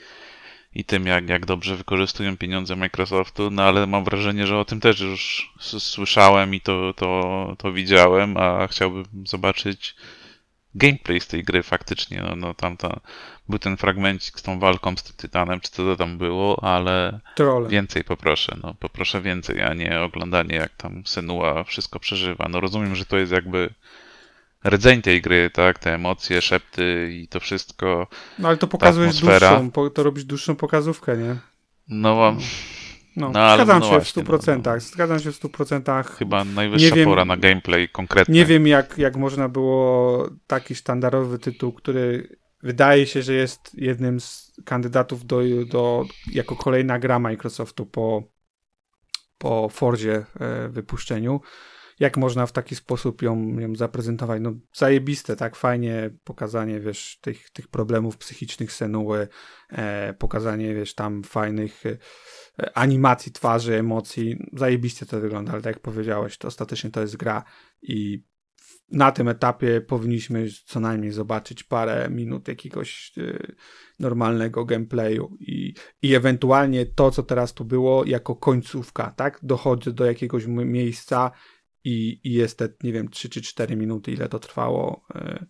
i 0.75 0.85
tym, 0.85 1.07
jak, 1.07 1.29
jak 1.29 1.47
dobrze 1.47 1.77
wykorzystują 1.77 2.37
pieniądze 2.37 2.77
Microsoftu, 2.77 3.51
no 3.51 3.63
ale 3.63 3.87
mam 3.87 4.05
wrażenie, 4.05 4.47
że 4.47 4.59
o 4.59 4.65
tym 4.65 4.81
też 4.81 5.01
już 5.01 5.53
słyszałem 5.61 6.55
i 6.55 6.61
to, 6.61 6.95
to, 6.95 7.55
to 7.59 7.73
widziałem, 7.73 8.37
a 8.37 8.67
chciałbym 8.67 9.05
zobaczyć 9.27 9.95
gameplay 10.75 11.21
z 11.21 11.27
tej 11.27 11.45
gry 11.45 11.63
faktycznie. 11.63 12.23
No, 12.29 12.37
no 12.37 12.55
tam 12.55 12.77
ta, 12.77 13.01
był 13.49 13.59
ten 13.59 13.77
fragmencik 13.77 14.39
z 14.41 14.43
tą 14.43 14.59
walką 14.59 14.97
z 14.97 15.03
tym 15.03 15.15
Tytanem, 15.17 15.61
czy 15.61 15.71
co 15.71 15.83
to 15.85 15.97
tam 15.97 16.19
było, 16.19 16.65
ale 16.65 17.21
Trolle. 17.35 17.69
więcej 17.69 18.05
poproszę, 18.05 18.57
no 18.63 18.75
poproszę 18.75 19.21
więcej, 19.23 19.63
a 19.63 19.75
nie 19.75 20.01
oglądanie 20.01 20.55
jak 20.57 20.75
tam 20.77 21.03
Senua 21.07 21.65
wszystko 21.65 22.01
przeżywa. 22.01 22.47
No 22.51 22.61
rozumiem, 22.61 22.95
że 22.97 23.05
to 23.05 23.17
jest 23.19 23.33
jakby 23.33 23.71
rdzeń 24.67 25.03
tej 25.03 25.23
gry, 25.23 25.51
tak, 25.51 25.79
te 25.79 25.95
emocje, 25.95 26.43
szepty 26.43 27.09
i 27.13 27.29
to 27.29 27.41
wszystko. 27.41 28.07
No 28.39 28.49
ale 28.49 28.57
to 28.57 28.67
pokazujesz 28.67 29.21
dłuższą, 29.21 29.71
to 29.95 30.03
robisz 30.03 30.25
dłuższą 30.25 30.57
pokazówkę, 30.57 31.17
nie? 31.17 31.37
No 31.89 32.37
No, 33.17 33.31
No, 33.31 33.41
ale 33.41 33.57
zgadzam 33.65 33.81
no 33.81 33.87
się 33.87 33.93
właśnie, 33.93 34.25
w 34.25 34.29
no, 34.29 34.39
100%. 34.39 34.61
no. 34.75 34.81
Zgadzam 34.81 35.21
się 35.21 35.33
w 35.33 35.37
100%. 35.41 36.05
chyba 36.19 36.45
najwyższa 36.45 36.95
wiem- 36.95 37.05
pora 37.09 37.25
na 37.25 37.37
gameplay 37.37 37.89
konkretny. 37.89 38.35
Nie 38.35 38.45
wiem, 38.47 38.67
jak, 38.67 38.99
jak 38.99 39.17
można 39.17 39.49
było 39.49 40.29
taki 40.47 40.75
sztandarowy 40.75 41.39
tytuł, 41.39 41.73
który 41.73 42.37
wydaje 42.67 43.07
się, 43.07 43.23
że 43.23 43.33
jest 43.33 43.75
jednym 43.75 44.21
z 44.21 44.53
kandydatów 44.65 45.27
do, 45.27 45.41
do 45.69 46.05
jako 46.33 46.57
kolejna 46.57 46.99
gra 46.99 47.19
Microsoftu 47.19 47.87
po, 47.87 48.23
po 49.39 49.69
Forzie 49.69 50.27
e, 50.41 50.69
wypuszczeniu. 50.69 51.41
Jak 52.01 52.17
można 52.17 52.47
w 52.47 52.53
taki 52.53 52.77
sposób 52.77 53.23
ją, 53.23 53.59
ją 53.59 53.75
zaprezentować? 53.75 54.43
No 54.43 54.53
zajebiste, 54.75 55.37
tak 55.37 55.57
fajnie 55.57 56.11
pokazanie, 56.25 56.81
wiesz, 56.81 57.19
tych, 57.21 57.51
tych 57.51 57.69
problemów 57.69 58.17
psychicznych 58.17 58.73
Senuły, 58.73 59.29
e, 59.69 60.15
pokazanie, 60.15 60.75
wiesz, 60.75 60.95
tam 60.95 61.23
fajnych 61.23 61.87
e, 61.87 61.99
animacji 62.79 63.33
twarzy, 63.33 63.79
emocji. 63.79 64.37
Zajebiście 64.53 65.07
to 65.07 65.21
wygląda, 65.21 65.53
ale 65.53 65.63
tak 65.63 65.75
jak 65.75 65.83
powiedziałeś, 65.83 66.39
to 66.39 66.49
ostatecznie 66.49 66.91
to 66.91 67.01
jest 67.01 67.17
gra 67.17 67.45
i 67.83 68.25
na 68.93 69.13
tym 69.13 69.29
etapie 69.29 69.81
powinniśmy 69.81 70.47
co 70.65 70.81
najmniej 70.81 71.13
zobaczyć 71.13 71.65
parę 71.65 72.09
minut 72.11 72.49
jakiegoś 72.49 73.13
e, 73.19 73.53
normalnego 73.99 74.65
gameplayu 74.65 75.37
i, 75.41 75.75
i 76.03 76.15
ewentualnie 76.15 76.87
to, 76.87 77.11
co 77.11 77.23
teraz 77.23 77.55
tu 77.55 77.65
było, 77.65 78.05
jako 78.05 78.37
końcówka, 78.37 79.11
tak? 79.11 79.41
Dochodzę 79.43 79.93
do 79.93 80.05
jakiegoś 80.05 80.47
miejsca 80.47 81.31
i, 81.85 82.21
i 82.25 82.33
jest 82.33 82.59
te, 82.59 82.69
nie 82.83 82.93
wiem, 82.93 83.09
3 83.09 83.29
czy 83.29 83.43
4 83.43 83.77
minuty, 83.77 84.13
ile 84.13 84.29
to 84.29 84.39
trwało 84.39 85.07
e, 85.15 85.47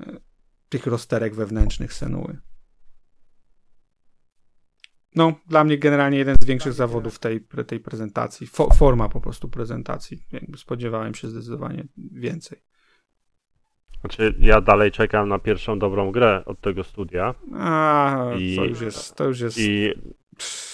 e, 0.00 0.16
tych 0.68 0.86
rozterek 0.86 1.34
wewnętrznych 1.34 1.92
Senuły. 1.92 2.38
No, 5.14 5.32
dla 5.48 5.64
mnie 5.64 5.78
generalnie 5.78 6.18
jeden 6.18 6.36
z 6.40 6.44
większych 6.44 6.72
zawodów 6.72 7.18
tej, 7.18 7.40
tej 7.66 7.80
prezentacji. 7.80 8.46
Fo, 8.46 8.68
forma 8.74 9.08
po 9.08 9.20
prostu 9.20 9.48
prezentacji. 9.48 10.18
Jakby 10.32 10.58
spodziewałem 10.58 11.14
się 11.14 11.28
zdecydowanie 11.28 11.84
więcej. 11.96 12.58
Znaczy, 14.00 14.34
ja 14.38 14.60
dalej 14.60 14.92
czekam 14.92 15.28
na 15.28 15.38
pierwszą 15.38 15.78
dobrą 15.78 16.12
grę 16.12 16.42
od 16.46 16.60
tego 16.60 16.84
studia. 16.84 17.34
A, 17.54 18.30
I- 18.38 18.56
to 18.56 18.64
już 18.64 18.80
jest, 18.80 19.16
to 19.16 19.24
już 19.24 19.40
jest. 19.40 19.58
I 19.60 19.92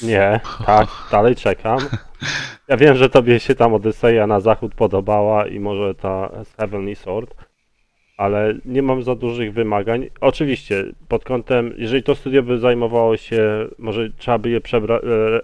nie, 0.03 0.41
tak, 0.66 0.88
dalej 1.11 1.36
czekam. 1.36 1.78
Ja 2.68 2.76
wiem, 2.76 2.97
że 2.97 3.09
tobie 3.11 3.41
się 3.41 3.55
tam 3.55 3.74
Odyseja 3.74 4.26
na 4.26 4.41
zachód 4.41 4.74
podobała 4.74 5.47
i 5.47 5.61
może 5.61 5.95
ta 5.95 6.30
Heavenly 6.57 6.97
Sword, 6.97 7.34
ale 8.21 8.55
nie 8.64 8.83
mam 8.83 9.03
za 9.03 9.14
dużych 9.14 9.53
wymagań. 9.53 10.07
Oczywiście, 10.21 10.85
pod 11.09 11.25
kątem, 11.25 11.75
jeżeli 11.77 12.03
to 12.03 12.14
studio 12.14 12.43
by 12.43 12.59
zajmowało 12.59 13.16
się, 13.16 13.68
może 13.79 14.11
trzeba 14.11 14.39
by 14.39 14.51
je 14.51 14.57
e, 14.59 14.61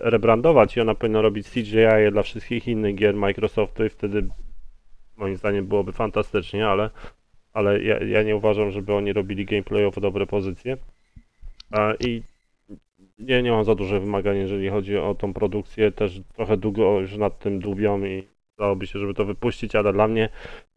rebrandować 0.00 0.76
i 0.76 0.80
ona 0.80 0.94
powinna 0.94 1.20
robić 1.20 1.50
CGI 1.50 2.12
dla 2.12 2.22
wszystkich 2.22 2.68
innych 2.68 2.94
gier 2.94 3.14
Microsoftu 3.14 3.84
i 3.84 3.88
wtedy 3.88 4.28
moim 5.16 5.36
zdaniem 5.36 5.66
byłoby 5.66 5.92
fantastycznie, 5.92 6.68
ale, 6.68 6.90
ale 7.52 7.82
ja, 7.82 7.98
ja 7.98 8.22
nie 8.22 8.36
uważam, 8.36 8.70
żeby 8.70 8.94
oni 8.94 9.12
robili 9.12 9.44
gameplayowo 9.44 10.00
dobre 10.00 10.26
pozycje. 10.26 10.76
A, 11.70 11.92
I 12.00 12.22
nie, 13.18 13.42
nie 13.42 13.50
mam 13.50 13.64
za 13.64 13.74
duże 13.74 14.00
wymagań, 14.00 14.36
jeżeli 14.36 14.68
chodzi 14.68 14.96
o 14.96 15.14
tą 15.14 15.32
produkcję. 15.34 15.92
Też 15.92 16.20
trochę 16.34 16.56
długo 16.56 17.00
już 17.00 17.16
nad 17.16 17.38
tym 17.38 17.58
dłubią 17.58 18.04
i 18.04 18.22
dałoby 18.58 18.86
się, 18.86 18.98
żeby 18.98 19.14
to 19.14 19.24
wypuścić, 19.24 19.76
ale 19.76 19.92
dla 19.92 20.08
mnie, 20.08 20.28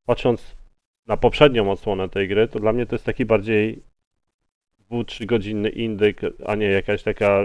patrząc 0.06 0.59
na 1.10 1.18
poprzednią 1.18 1.72
odsłonę 1.72 2.10
tej 2.10 2.28
gry, 2.28 2.48
to 2.48 2.60
dla 2.60 2.74
mnie 2.74 2.86
to 2.86 2.96
jest 2.96 3.06
taki 3.06 3.26
bardziej 3.26 3.84
2-3 4.92 5.26
godzinny 5.26 5.70
indyk, 5.70 6.22
a 6.46 6.56
nie 6.56 6.66
jakaś 6.66 7.04
taka 7.04 7.42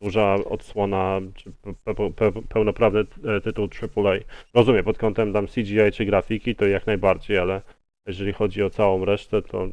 duża 0.00 0.34
odsłona, 0.34 1.20
czy 1.34 1.52
pe, 1.84 1.94
pe, 1.94 2.10
pe, 2.10 2.32
pełnoprawny 2.48 3.00
e, 3.00 3.40
tytuł 3.40 3.68
AAA. 3.96 4.16
Rozumiem, 4.54 4.84
pod 4.84 4.98
kątem 4.98 5.32
tam 5.32 5.46
CGI 5.46 5.92
czy 5.92 6.04
grafiki 6.04 6.56
to 6.56 6.66
jak 6.66 6.86
najbardziej, 6.86 7.38
ale 7.38 7.62
jeżeli 8.06 8.32
chodzi 8.32 8.62
o 8.62 8.70
całą 8.70 9.04
resztę, 9.04 9.42
to 9.42 9.68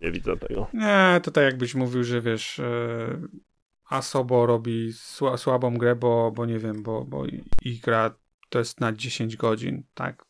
nie 0.00 0.10
widzę 0.10 0.36
tego. 0.36 0.66
Nie, 0.74 1.20
to 1.22 1.30
tak 1.30 1.44
jakbyś 1.44 1.74
mówił, 1.74 2.04
że 2.04 2.20
wiesz, 2.20 2.58
e, 2.58 3.20
Asobo 3.90 4.46
robi 4.46 4.92
sła, 4.92 5.36
słabą 5.36 5.76
grę, 5.76 5.96
bo, 5.96 6.30
bo 6.30 6.46
nie 6.46 6.58
wiem, 6.58 6.82
bo, 6.82 7.04
bo 7.04 7.24
ich 7.62 7.80
gra 7.80 8.14
to 8.48 8.58
jest 8.58 8.80
na 8.80 8.92
10 8.92 9.36
godzin, 9.36 9.82
tak? 9.94 10.24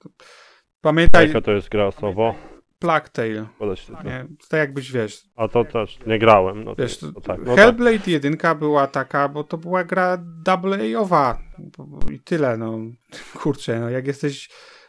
Pamiętaj, 0.84 1.26
Jaka 1.26 1.40
to 1.40 1.52
jest 1.52 1.68
gra 1.68 1.86
osobo? 1.86 2.34
Plague 2.78 3.08
Tale, 3.12 3.46
Podać 3.58 3.86
tytuł. 3.86 4.04
nie? 4.04 4.26
Tak 4.48 4.58
jakbyś, 4.60 4.92
wiesz, 4.92 5.22
A 5.36 5.48
to 5.48 5.64
też 5.64 5.98
nie 6.06 6.18
grałem. 6.18 6.64
No 6.64 6.74
to, 6.74 6.82
Wiesz, 6.82 6.98
to, 6.98 7.12
to, 7.12 7.20
tak. 7.20 7.38
No 7.38 7.46
tak. 7.46 7.56
Hellblade 7.56 8.10
1 8.10 8.36
była 8.58 8.86
taka, 8.86 9.28
bo 9.28 9.44
to 9.44 9.58
była 9.58 9.84
gra 9.84 10.18
AA-owa 10.46 11.38
i 12.12 12.20
tyle, 12.20 12.56
no. 12.56 12.78
Kurczę, 13.42 13.80
no 13.80 13.90
jak 13.90 14.06
jesteś 14.06 14.48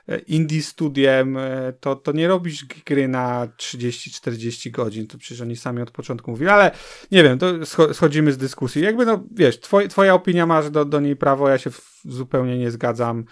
e, 0.10 0.18
indie 0.18 0.64
studiem, 0.64 1.38
e, 1.38 1.74
to, 1.80 1.96
to 1.96 2.12
nie 2.12 2.28
robisz 2.28 2.66
gry 2.86 3.08
na 3.08 3.48
30-40 3.58 4.72
godzin, 4.72 5.08
to 5.08 5.18
przecież 5.18 5.42
oni 5.42 5.56
sami 5.56 5.82
od 5.82 5.92
początku 5.92 6.32
mówili, 6.32 6.50
ale 6.50 6.72
nie 7.12 7.24
wiem, 7.24 7.38
to 7.40 7.54
scho- 7.54 7.94
schodzimy 7.94 8.32
z 8.32 8.38
dyskusji. 8.38 8.82
Jakby 8.82 9.06
no, 9.06 9.24
wiesz, 9.32 9.60
twoj, 9.60 9.88
twoja 9.90 10.14
opinia 10.14 10.46
masz 10.46 10.70
do, 10.70 10.86
do 10.86 11.00
niej 11.00 11.16
prawo, 11.16 11.50
ja 11.50 11.58
się 11.58 11.70
w, 11.72 12.02
zupełnie 12.06 12.58
nie 12.58 12.72
zgadzam. 12.72 13.26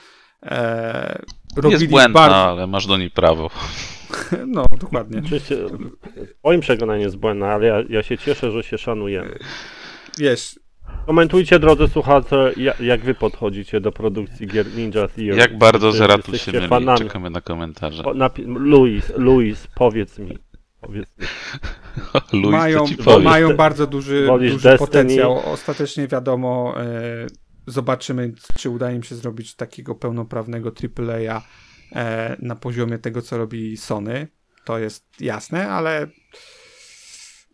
E, 0.46 1.22
robili 1.56 1.74
Jest 1.74 1.88
błędna, 1.88 2.20
bardzo- 2.20 2.36
ale 2.36 2.68
masz 2.68 2.88
do 2.88 2.98
niej 2.98 3.10
prawo. 3.12 3.50
No, 4.48 4.66
dokładnie. 4.80 5.20
Oczywiście 5.26 5.56
moim 6.44 6.62
przekonaniem 6.62 7.02
jest 7.02 7.18
błędne, 7.18 7.48
ale 7.48 7.66
ja, 7.68 7.84
ja 7.89 8.04
się 8.04 8.18
cieszę, 8.18 8.52
że 8.52 8.64
się 8.64 8.78
szanujemy. 8.78 9.38
Wiesz, 10.18 10.60
Komentujcie, 11.06 11.60
drodzy 11.60 11.88
słuchacze, 11.88 12.52
ja- 12.58 12.74
jak 12.80 13.02
wy 13.02 13.14
podchodzicie 13.14 13.82
do 13.82 13.91
produkcji 13.91 14.48
gier 14.48 14.66
Ninja 14.76 15.08
Theory. 15.08 15.38
Jak 15.38 15.58
bardzo 15.58 15.91
Zeratul 15.91 16.38
się 16.38 16.52
myli. 16.52 16.68
fanami? 16.68 16.98
Czekamy 17.00 17.30
na 17.30 17.41
komentarze. 17.41 18.04
O, 18.04 18.14
napi- 18.14 18.46
Luis, 18.48 19.12
Luis, 19.18 19.68
powiedz 19.76 20.20
mi. 20.20 20.38
Powiedz 20.82 21.18
mi. 21.20 21.26
Luis, 22.41 22.52
mają, 22.52 22.86
mają 23.24 23.56
bardzo 23.56 23.88
duży, 23.88 24.28
duży 24.28 24.50
Destiny? 24.52 24.78
potencjał. 24.78 25.39
Ostatecznie 25.54 26.08
wiadomo, 26.08 26.74
e, 26.78 26.84
zobaczymy, 27.68 28.34
czy 28.57 28.70
uda 28.70 28.91
im 28.91 29.03
się 29.03 29.16
zrobić 29.16 29.55
takiego 29.55 29.95
pełnoprawnego 29.95 30.72
AAA 30.72 31.41
e, 31.91 32.38
na 32.39 32.55
poziomie 32.55 32.99
tego, 32.99 33.22
co 33.22 33.38
robi 33.38 33.78
Sony. 33.78 34.28
To 34.66 34.80
jest 34.80 35.22
jasne, 35.22 35.70
ale 35.70 36.07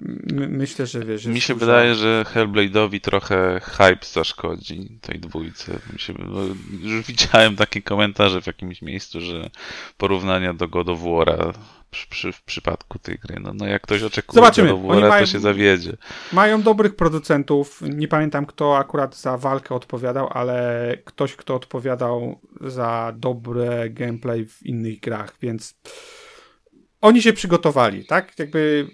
my, 0.02 0.48
myślę, 0.48 0.86
że 0.86 1.06
wiesz. 1.06 1.26
Mi 1.26 1.42
się 1.42 1.54
dużo- 1.54 1.66
wydaje, 1.66 1.96
że 1.96 2.26
Hellblade'owi 2.34 3.00
trochę 3.00 3.62
hype 3.64 4.06
zaszkodzi 4.14 5.00
tej 5.02 5.20
dwójce. 5.20 5.80
Się, 5.98 6.14
no, 6.20 6.40
już 6.82 7.06
widziałem 7.08 7.56
takie 7.56 7.82
komentarze 7.82 8.42
w 8.42 8.48
jakimś 8.48 8.82
miejscu, 8.82 9.22
że 9.22 9.50
porównania 9.98 10.54
do 10.54 10.68
God 10.68 10.90
of 10.90 11.00
War'a 11.00 11.54
przy, 12.10 12.32
w 12.32 12.42
przypadku 12.44 13.00
tej 13.00 13.18
gry. 13.18 13.36
No, 13.40 13.54
no 13.54 13.66
jak 13.68 13.82
ktoś 13.82 14.04
oczekuje 14.04 14.36
Zobaczymy. 14.36 14.70
God 14.70 14.80
of 14.80 14.86
War'a, 14.86 15.10
mają- 15.10 15.26
to 15.26 15.32
się 15.32 15.40
zawiedzie. 15.40 15.98
Mają 16.34 16.62
dobrych 16.62 16.96
producentów. 16.96 17.82
Nie 17.82 18.08
pamiętam, 18.08 18.46
kto 18.46 18.78
akurat 18.78 19.18
za 19.18 19.38
walkę 19.38 19.76
odpowiadał, 19.76 20.30
ale 20.34 20.98
ktoś, 21.06 21.36
kto 21.36 21.56
odpowiadał 21.56 22.40
za 22.62 23.14
dobre 23.16 23.90
gameplay 23.90 24.46
w 24.46 24.66
innych 24.66 25.00
grach, 25.00 25.36
więc 25.42 25.76
oni 27.02 27.22
się 27.22 27.34
przygotowali, 27.34 28.06
tak? 28.06 28.40
Jakby 28.40 28.88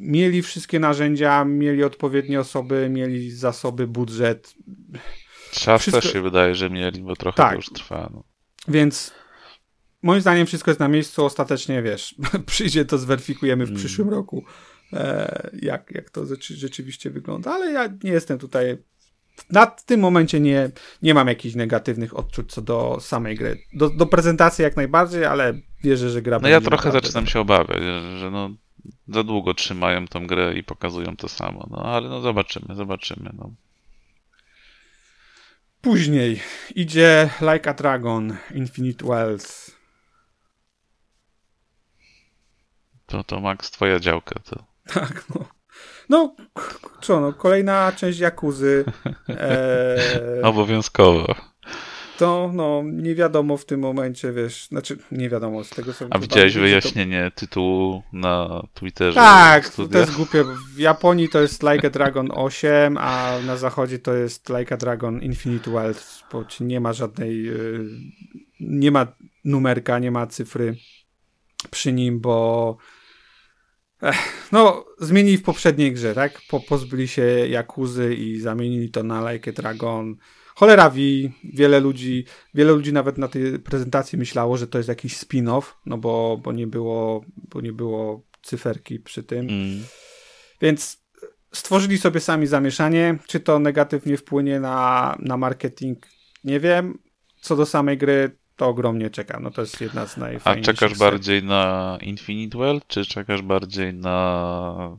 mieli 0.00 0.42
wszystkie 0.42 0.80
narzędzia, 0.80 1.44
mieli 1.44 1.84
odpowiednie 1.84 2.40
osoby, 2.40 2.88
mieli 2.90 3.30
zasoby, 3.30 3.86
budżet, 3.86 4.54
Czas 5.52 5.82
Wszystko- 5.82 6.00
też 6.02 6.12
się 6.12 6.22
wydaje, 6.22 6.54
że 6.54 6.70
mieli, 6.70 7.02
bo 7.02 7.16
trochę 7.16 7.36
Tak. 7.36 7.50
to 7.50 7.56
już 7.56 7.66
trwa. 7.70 8.10
No. 8.12 8.24
więc 8.68 9.12
moim 10.02 10.20
zdaniem 10.20 10.46
wszystko 10.46 10.70
jest 10.70 10.80
na 10.80 10.88
miejscu. 10.88 11.24
Ostatecznie, 11.24 11.82
wiesz, 11.82 12.14
przyjdzie 12.46 12.84
to 12.84 12.98
zweryfikujemy 12.98 13.66
w 13.66 13.68
Mm. 13.68 13.78
przyszłym 13.80 14.08
roku, 14.10 14.44
e, 14.92 15.50
jak, 15.62 15.90
jak 15.94 16.10
to 16.10 16.26
rzeczy- 16.26 16.54
rzeczywiście 16.56 17.10
wygląda, 17.10 17.50
ale 17.52 17.72
ja 17.72 17.88
nie 18.04 18.10
jestem 18.10 18.38
tutaj 18.38 18.76
na 19.50 19.66
tym 19.66 20.00
momencie 20.00 20.40
nie, 20.40 20.70
nie 21.02 21.14
mam 21.14 21.28
jakichś 21.28 21.54
negatywnych 21.54 22.16
odczuć 22.16 22.52
co 22.52 22.62
do 22.62 22.98
samej 23.00 23.36
gry. 23.36 23.58
Do, 23.72 23.90
do 23.90 24.06
prezentacji 24.06 24.62
jak 24.62 24.76
najbardziej, 24.76 25.24
ale 25.24 25.54
wierzę, 25.84 26.10
że 26.10 26.22
gra 26.22 26.38
No 26.42 26.48
ja 26.48 26.60
trochę 26.60 26.92
zaczynam 26.92 27.26
się 27.26 27.40
obawiać, 27.40 27.78
że, 27.78 28.18
że 28.18 28.30
no, 28.30 28.50
za 29.08 29.22
długo 29.22 29.54
trzymają 29.54 30.06
tą 30.06 30.26
grę 30.26 30.54
i 30.54 30.64
pokazują 30.64 31.16
to 31.16 31.28
samo. 31.28 31.66
No 31.70 31.82
ale 31.82 32.08
no 32.08 32.20
zobaczymy, 32.20 32.74
zobaczymy. 32.74 33.30
No. 33.38 33.50
Później 35.80 36.40
idzie 36.74 37.30
Like 37.40 37.70
a 37.70 37.74
Dragon, 37.74 38.36
Infinite 38.54 39.06
Wells. 39.06 39.76
To, 43.06 43.24
to 43.24 43.40
Max, 43.40 43.70
twoja 43.70 44.00
działka. 44.00 44.40
To. 44.40 44.64
Tak, 44.94 45.24
no. 45.34 45.55
No, 46.08 46.34
co 47.00 47.20
no, 47.20 47.32
kolejna 47.32 47.92
część 47.92 48.18
Jakuzy. 48.18 48.84
E, 49.28 50.40
Obowiązkowo. 50.42 51.34
to, 52.18 52.50
no, 52.54 52.82
nie 52.84 53.14
wiadomo 53.14 53.56
w 53.56 53.64
tym 53.64 53.80
momencie, 53.80 54.32
wiesz, 54.32 54.66
znaczy, 54.68 54.98
nie 55.12 55.28
wiadomo 55.28 55.64
z 55.64 55.70
tego, 55.70 55.94
co... 55.94 56.06
A 56.10 56.18
widziałeś 56.18 56.52
że 56.52 56.58
to- 56.60 56.64
wyjaśnienie 56.66 57.30
tytułu 57.34 58.02
na 58.12 58.62
Twitterze? 58.74 59.14
Tak, 59.14 59.68
to 59.68 59.98
jest 59.98 60.16
głupie. 60.16 60.44
W 60.74 60.78
Japonii 60.78 61.28
to 61.28 61.40
jest 61.40 61.62
Like 61.62 61.86
a 61.86 61.90
Dragon 61.90 62.28
8, 62.34 62.98
a 63.00 63.38
na 63.46 63.56
zachodzie 63.56 63.98
to 63.98 64.14
jest 64.14 64.48
Like 64.58 64.74
a 64.74 64.78
Dragon 64.78 65.22
Infinite 65.22 65.70
Wealth, 65.70 66.04
bo 66.32 66.44
nie 66.60 66.80
ma 66.80 66.92
żadnej, 66.92 67.48
y, 67.48 67.88
nie 68.60 68.90
ma 68.90 69.06
numerka, 69.44 69.98
nie 69.98 70.10
ma 70.10 70.26
cyfry 70.26 70.76
przy 71.70 71.92
nim, 71.92 72.20
bo 72.20 72.76
no, 74.52 74.84
zmienili 75.00 75.38
w 75.38 75.42
poprzedniej 75.42 75.92
grze, 75.92 76.14
tak? 76.14 76.40
Po, 76.48 76.60
pozbyli 76.60 77.08
się 77.08 77.22
Jakuzy 77.48 78.14
i 78.14 78.40
zamienili 78.40 78.90
to 78.90 79.02
na 79.02 79.32
Like 79.32 79.52
Dragon. 79.52 80.16
Cholera 80.54 80.90
wie, 80.90 81.30
wiele 81.44 81.80
ludzi, 81.80 82.24
wiele 82.54 82.72
ludzi 82.72 82.92
nawet 82.92 83.18
na 83.18 83.28
tej 83.28 83.58
prezentacji 83.58 84.18
myślało, 84.18 84.56
że 84.56 84.66
to 84.66 84.78
jest 84.78 84.88
jakiś 84.88 85.16
spin-off, 85.16 85.62
no 85.86 85.98
bo, 85.98 86.40
bo 86.42 86.52
nie 86.52 86.66
było, 86.66 87.24
bo 87.36 87.60
nie 87.60 87.72
było 87.72 88.22
cyferki 88.42 89.00
przy 89.00 89.22
tym. 89.22 89.48
Mm. 89.48 89.84
Więc 90.60 91.06
stworzyli 91.52 91.98
sobie 91.98 92.20
sami 92.20 92.46
zamieszanie. 92.46 93.18
Czy 93.26 93.40
to 93.40 93.58
negatywnie 93.58 94.16
wpłynie 94.16 94.60
na, 94.60 95.16
na 95.20 95.36
marketing? 95.36 96.06
Nie 96.44 96.60
wiem. 96.60 96.98
Co 97.40 97.56
do 97.56 97.66
samej 97.66 97.98
gry, 97.98 98.36
to 98.56 98.66
ogromnie 98.68 99.10
czekam. 99.10 99.42
No 99.42 99.50
to 99.50 99.60
jest 99.60 99.80
jedna 99.80 100.06
z 100.06 100.18
A 100.18 100.20
najfajniejszych. 100.20 100.74
czekasz 100.74 100.90
serii. 100.98 101.10
bardziej 101.12 101.42
na 101.42 101.98
Infinite 102.02 102.58
Well, 102.58 102.80
czy 102.86 103.04
czekasz 103.06 103.42
bardziej 103.42 103.94
na 103.94 104.96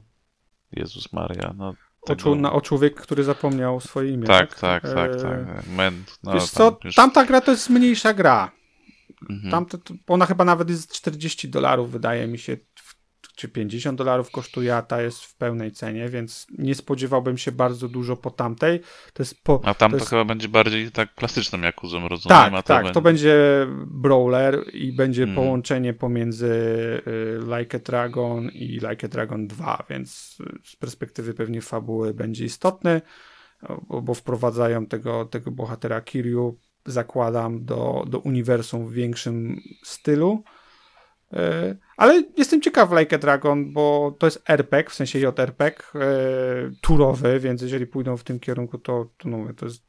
Jezus 0.72 1.14
Maria? 1.14 1.54
No, 1.58 1.74
O, 2.02 2.16
czu- 2.16 2.36
na, 2.40 2.54
o 2.54 2.62
człowiek, 2.62 2.96
który 3.02 3.24
zapomniał 3.24 3.80
swoje 3.80 4.12
imię. 4.12 4.28
Tak, 4.28 4.60
tak, 4.60 4.84
tak, 4.84 5.12
E, 5.12 5.16
tak. 5.22 5.68
Men, 5.78 6.04
no, 6.24 6.34
Wiesz 6.34 6.52
tam 6.52 6.72
co, 6.72 6.80
już- 6.84 6.96
tamta 6.96 7.26
gra 7.26 7.42
to 7.42 7.52
jest 7.52 7.70
mniejsza 7.70 8.14
gra. 8.14 8.52
Mhm. 9.30 9.52
Tamte, 9.52 9.78
ona 10.08 10.26
chyba 10.26 10.46
nawet 10.46 10.70
jest 10.70 10.92
40 10.94 11.50
dolarów, 11.50 11.92
wydaje 11.92 12.28
mi 12.28 12.38
się, 12.38 12.58
czy 13.38 13.48
50 13.50 13.98
dolarów 13.98 14.32
kosztuje, 14.32 14.76
a 14.76 14.82
ta 14.82 15.02
jest 15.02 15.24
w 15.24 15.36
pełnej 15.36 15.72
cenie, 15.72 16.10
więc 16.10 16.48
nie 16.58 16.76
spodziewałbym 16.76 17.38
się 17.38 17.52
bardzo 17.52 17.88
dużo 17.90 18.16
po 18.16 18.32
tamtej. 18.32 18.80
To 19.14 19.24
jest 19.24 19.44
po, 19.44 19.62
A 19.64 19.74
tam 19.74 19.92
to 19.92 19.98
to, 19.98 20.02
jest- 20.02 20.10
chyba 20.10 20.26
będzie 20.26 20.48
bardziej 20.48 20.92
tak 20.92 21.16
klasyczną 21.16 21.62
Jakuzą, 21.62 22.08
rozumiem? 22.08 22.38
Tak, 22.38 22.54
a 22.54 22.62
to 22.62 22.68
tak, 22.68 22.78
będzie... 22.84 22.94
to 22.94 23.02
będzie 23.02 23.36
brawler 23.88 24.64
i 24.74 24.94
będzie 24.94 25.24
Mhm. 25.24 25.36
połączenie 25.36 25.94
pomiędzy 25.94 26.48
y, 27.08 27.40
Like 27.58 27.78
a 27.78 27.80
Dragon 27.80 28.50
i 28.50 28.66
Like 28.68 29.06
a 29.06 29.10
Dragon 29.10 29.48
2, 29.48 29.84
więc 29.90 30.38
y, 30.42 30.60
z 30.70 30.76
perspektywy 30.76 31.34
pewnie 31.34 31.62
fabuły 31.62 32.14
będzie 32.14 32.46
istotny, 32.46 33.02
bo, 33.88 34.02
bo 34.02 34.14
wprowadzają 34.14 34.86
tego, 34.86 35.26
tego 35.26 35.52
bohatera 35.52 36.02
Kiryu, 36.02 36.58
zakładam, 36.86 37.66
do, 37.66 38.04
do 38.08 38.20
uniwersum 38.20 38.88
w 38.88 38.94
większym 38.94 39.62
stylu. 39.84 40.44
Y, 41.34 41.78
Ale 41.98 42.24
jestem 42.38 42.62
ciekaw 42.62 42.92
Like 42.92 43.16
a 43.16 43.20
Dragon, 43.20 43.74
bo 43.74 44.16
to 44.20 44.28
jest 44.28 44.50
RPG, 44.50 44.90
w 44.90 44.94
sensie 44.94 45.20
JRPG, 45.20 45.84
y, 45.96 46.00
turowy, 46.82 47.40
więc 47.40 47.62
jeżeli 47.62 47.88
pójdą 47.88 48.18
w 48.18 48.24
tym 48.24 48.40
kierunku, 48.40 48.78
to, 48.78 49.10
to, 49.18 49.30
no, 49.30 49.54
to 49.54 49.66
jest 49.66 49.84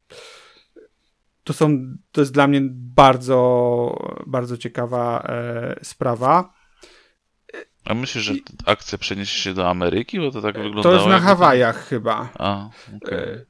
to 1.48 1.52
są, 1.52 1.96
to 2.12 2.20
jest 2.20 2.32
dla 2.32 2.46
mnie 2.46 2.60
bardzo, 2.72 4.12
bardzo 4.26 4.56
ciekawa 4.56 5.22
e, 5.28 5.76
sprawa. 5.82 6.54
A 7.84 7.94
myślisz, 7.94 8.24
że 8.24 8.34
akcja 8.66 8.98
przeniesie 8.98 9.40
się 9.40 9.54
do 9.54 9.70
Ameryki? 9.70 10.20
Bo 10.20 10.30
to 10.30 10.42
tak 10.42 10.54
wyglądało. 10.54 10.82
To 10.82 10.92
jest 10.92 11.06
na 11.06 11.20
Hawajach 11.20 11.88
chyba. 11.88 12.28
A, 12.38 12.68
okej. 12.96 13.18
E, 13.18 13.44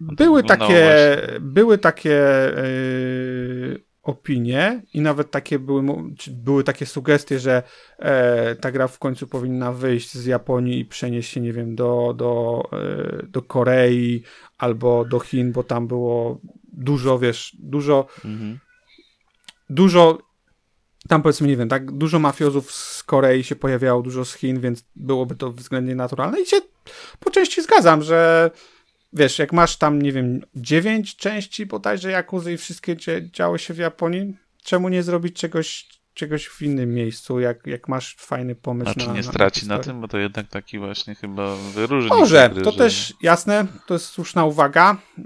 No 0.00 0.08
to 0.08 0.14
Były 0.24 0.42
takie, 0.42 1.20
były 1.40 1.78
takie 1.78 2.20
yy, 2.56 3.85
opinie 4.06 4.82
i 4.94 5.00
nawet 5.00 5.30
takie 5.30 5.58
były, 5.58 5.82
były 6.30 6.64
takie 6.64 6.86
sugestie, 6.86 7.38
że 7.38 7.62
e, 7.98 8.54
ta 8.54 8.72
gra 8.72 8.88
w 8.88 8.98
końcu 8.98 9.26
powinna 9.26 9.72
wyjść 9.72 10.14
z 10.14 10.26
Japonii 10.26 10.80
i 10.80 10.84
przenieść 10.84 11.32
się, 11.32 11.40
nie 11.40 11.52
wiem, 11.52 11.74
do, 11.74 12.14
do, 12.16 12.62
e, 12.72 13.26
do 13.26 13.42
Korei 13.42 14.22
albo 14.58 15.04
do 15.04 15.20
Chin, 15.20 15.52
bo 15.52 15.62
tam 15.62 15.86
było 15.86 16.40
dużo, 16.72 17.18
wiesz, 17.18 17.56
dużo, 17.58 18.06
Mhm. 18.24 18.58
dużo 19.70 20.18
tam 21.08 21.22
powiedzmy, 21.22 21.48
nie 21.48 21.56
wiem, 21.56 21.68
tak, 21.68 21.92
dużo 21.92 22.18
mafiozów 22.18 22.72
z 22.72 23.02
Korei 23.02 23.44
się 23.44 23.56
pojawiało, 23.56 24.02
dużo 24.02 24.24
z 24.24 24.34
Chin, 24.34 24.60
więc 24.60 24.84
byłoby 24.96 25.36
to 25.36 25.52
względnie 25.52 25.94
naturalne 25.94 26.40
i 26.40 26.46
się 26.46 26.56
po 27.20 27.30
części 27.30 27.62
zgadzam, 27.62 28.02
że 28.02 28.50
wiesz, 29.16 29.38
jak 29.38 29.52
masz 29.52 29.76
tam, 29.76 30.02
nie 30.02 30.12
wiem, 30.12 30.40
dziewięć 30.54 31.16
części 31.16 31.66
bodajże 31.66 32.10
Jakuzy 32.10 32.52
i 32.52 32.56
wszystkie 32.56 32.96
działy 33.32 33.58
się 33.58 33.74
w 33.74 33.78
Japonii, 33.78 34.36
czemu 34.64 34.88
nie 34.88 35.02
zrobić 35.02 35.36
czegoś, 35.36 35.86
czegoś 36.14 36.46
w 36.46 36.62
innym 36.62 36.94
miejscu, 36.94 37.40
jak, 37.40 37.66
jak 37.66 37.88
masz 37.88 38.16
fajny 38.18 38.54
pomysł 38.54 38.90
A 38.90 38.94
czy 38.94 39.06
na 39.06 39.12
nie 39.12 39.22
na 39.22 39.22
straci 39.32 39.60
na 39.66 39.74
historię? 39.74 39.84
tym? 39.84 40.00
Bo 40.00 40.08
to 40.08 40.18
jednak 40.18 40.48
taki 40.48 40.78
właśnie 40.78 41.14
chyba 41.14 41.56
wyróżnik. 41.56 42.12
Może, 42.12 42.50
gry, 42.54 42.62
to 42.62 42.72
że- 42.72 42.78
też 42.78 43.14
jasne, 43.22 43.66
to 43.86 43.94
jest 43.94 44.06
słuszna 44.06 44.44
uwaga. 44.44 44.96
E, 45.18 45.22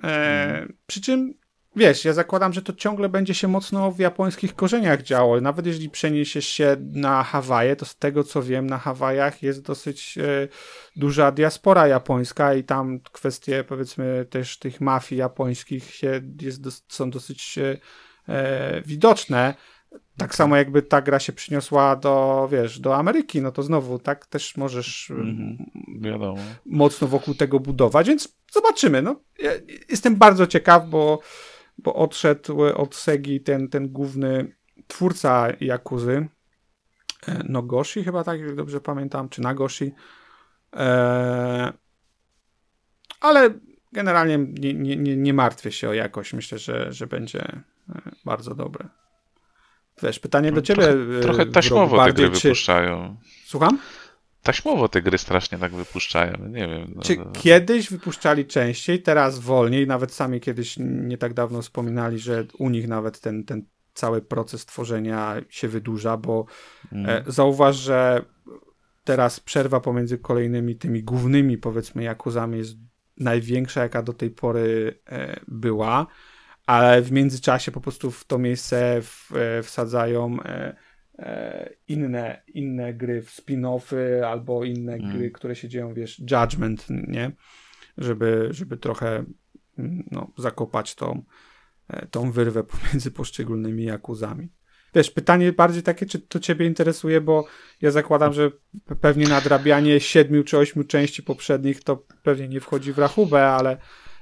Mhm. 0.50 0.76
Przy 0.86 1.00
czym, 1.00 1.34
wiesz, 1.76 2.04
ja 2.04 2.12
zakładam, 2.12 2.52
że 2.52 2.62
to 2.62 2.72
ciągle 2.72 3.08
będzie 3.08 3.34
się 3.34 3.48
mocno 3.48 3.92
w 3.92 3.98
japońskich 3.98 4.54
korzeniach 4.54 5.02
działo. 5.02 5.40
Nawet 5.40 5.66
jeżeli 5.66 5.90
przeniesiesz 5.90 6.46
się 6.46 6.76
na 6.92 7.22
Hawaje, 7.22 7.76
to 7.76 7.84
z 7.84 7.96
tego 7.96 8.24
co 8.24 8.42
wiem, 8.42 8.66
na 8.66 8.78
Hawajach 8.78 9.42
jest 9.42 9.62
dosyć 9.62 10.18
e, 10.18 10.48
duża 10.96 11.32
diaspora 11.32 11.86
japońska 11.86 12.54
i 12.54 12.64
tam 12.64 13.00
kwestie, 13.00 13.64
powiedzmy, 13.64 14.26
też 14.30 14.58
tych 14.58 14.80
mafii 14.80 15.18
japońskich 15.18 15.94
się, 15.94 16.20
jest 16.40 16.92
są 16.92 17.10
dosyć 17.10 17.58
e, 17.58 17.78
e, 18.28 18.82
widoczne. 18.82 19.54
Tak 20.16 20.34
samo 20.34 20.56
jakby 20.56 20.82
ta 20.82 21.02
gra 21.02 21.18
się 21.18 21.32
przyniosła 21.32 21.96
do, 21.96 22.48
wiesz, 22.52 22.80
do 22.80 22.96
Ameryki, 22.96 23.40
no 23.40 23.52
to 23.52 23.62
znowu 23.62 23.98
tak 23.98 24.26
też 24.26 24.56
możesz 24.56 25.10
Mhm. 25.10 25.70
Mocno 26.66 27.08
wokół 27.08 27.34
tego 27.34 27.60
budować, 27.60 28.08
więc 28.08 28.36
zobaczymy. 28.52 29.02
No, 29.02 29.20
ja 29.38 29.50
jestem 29.88 30.16
bardzo 30.16 30.46
ciekaw, 30.46 30.88
bo, 30.88 31.20
bo 31.82 31.94
odszedł 31.94 32.62
od 32.62 32.94
Segi 32.94 33.40
ten, 33.40 33.68
ten 33.68 33.88
główny 33.88 34.56
twórca 34.86 35.48
Jakuzy, 35.60 36.28
e, 37.28 37.42
Nogoshi 37.48 38.04
chyba 38.04 38.24
tak, 38.24 38.40
jak 38.40 38.54
dobrze 38.54 38.80
pamiętam, 38.80 39.28
czy 39.28 39.40
Nagoshi. 39.40 39.92
E, 40.76 41.72
ale 43.20 43.50
generalnie 43.92 44.38
nie, 44.38 44.74
nie, 44.74 44.96
nie, 44.96 45.16
nie 45.16 45.34
martwię 45.34 45.72
się 45.72 45.88
o 45.88 45.92
jakość. 45.92 46.32
Myślę, 46.32 46.58
że, 46.58 46.92
że 46.92 47.06
będzie 47.06 47.40
e, 47.42 47.62
bardzo 48.24 48.54
dobre. 48.54 48.88
Wiesz, 50.02 50.18
pytanie 50.18 50.52
do 50.52 50.62
ciebie. 50.62 50.82
Trochę, 50.82 51.18
e, 51.18 51.20
trochę 51.20 51.46
taśmowo 51.46 52.04
te 52.04 52.12
gry 52.12 52.30
czy... 52.30 52.48
wypuszczają. 52.48 53.16
Słucham? 53.44 53.78
Taśmowo 54.42 54.88
te 54.88 55.02
gry 55.02 55.18
strasznie 55.18 55.58
tak 55.58 55.72
wypuszczają. 55.74 56.32
Nie 56.48 56.68
wiem. 56.68 56.92
no, 56.96 57.02
Czy 57.02 57.16
no. 57.16 57.30
kiedyś 57.32 57.90
wypuszczali 57.90 58.46
częściej, 58.46 59.02
teraz 59.02 59.38
wolniej, 59.38 59.86
nawet 59.86 60.12
sami 60.12 60.40
kiedyś 60.40 60.76
nie 60.78 61.18
tak 61.18 61.34
dawno 61.34 61.62
wspominali, 61.62 62.18
że 62.18 62.44
u 62.58 62.70
nich 62.70 62.88
nawet 62.88 63.20
ten, 63.20 63.44
ten 63.44 63.64
cały 63.94 64.22
proces 64.22 64.66
tworzenia 64.66 65.36
się 65.48 65.68
wydłuża, 65.68 66.16
bo 66.16 66.44
Mm. 66.92 67.10
e, 67.10 67.22
zauważ, 67.26 67.76
że 67.76 68.22
teraz 69.04 69.40
przerwa 69.40 69.80
pomiędzy 69.80 70.18
kolejnymi 70.18 70.76
tymi 70.76 71.02
głównymi 71.02 71.58
powiedzmy 71.58 72.02
Jakuzami 72.02 72.58
jest 72.58 72.76
największa, 73.16 73.82
jaka 73.82 74.02
do 74.02 74.12
tej 74.12 74.30
pory 74.30 74.98
e, 75.06 75.40
była, 75.48 76.06
ale 76.66 77.02
w 77.02 77.12
międzyczasie 77.12 77.72
po 77.72 77.80
prostu 77.80 78.10
w 78.10 78.24
to 78.24 78.38
miejsce 78.38 78.98
w, 79.02 79.32
e, 79.36 79.62
wsadzają 79.62 80.36
inne, 81.88 82.42
inne 82.54 82.94
gry, 82.94 83.22
w 83.22 83.30
spin-offy 83.30 84.22
albo 84.26 84.64
inne 84.64 84.94
Mm. 84.94 85.16
gry, 85.16 85.30
które 85.30 85.56
się 85.56 85.68
dzieją, 85.68 85.94
wiesz, 85.94 86.18
Judgment, 86.18 86.86
nie? 87.08 87.32
Żeby, 87.98 88.48
żeby 88.50 88.76
trochę 88.76 89.24
mm, 89.78 90.04
no, 90.10 90.30
zakopać 90.38 90.94
tą, 90.94 91.22
e, 91.88 92.06
tą 92.06 92.32
wyrwę 92.32 92.64
pomiędzy 92.64 93.10
poszczególnymi 93.10 93.84
Jakuzami. 93.84 94.48
Wiesz, 94.94 95.10
pytanie 95.10 95.52
bardziej 95.52 95.82
takie, 95.82 96.06
czy 96.06 96.18
to 96.18 96.40
ciebie 96.40 96.66
interesuje, 96.66 97.20
bo 97.20 97.46
ja 97.82 97.90
zakładam, 97.90 98.32
że 98.32 98.48
pe- 98.50 98.96
pewnie 99.00 99.28
nadrabianie 99.28 100.00
siedmiu 100.00 100.44
czy 100.44 100.58
ośmiu 100.58 100.84
części 100.84 101.22
poprzednich 101.22 101.84
to 101.84 102.06
pewnie 102.22 102.48
nie 102.48 102.60
wchodzi 102.60 102.92
w 102.92 102.98
rachubę, 102.98 103.48
ale, 103.48 103.76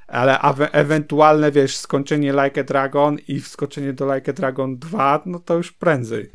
ale 0.06 0.40
ewentualne, 0.72 1.52
wiesz, 1.52 1.76
skończenie 1.76 2.32
Like 2.44 2.60
a 2.60 2.64
Dragon 2.64 3.18
i 3.28 3.40
wskoczenie 3.40 3.92
do 3.92 4.14
Like 4.14 4.30
a 4.30 4.34
Dragon 4.34 4.78
2, 4.78 5.22
no 5.26 5.38
to 5.38 5.56
już 5.56 5.72
prędzej. 5.72 6.30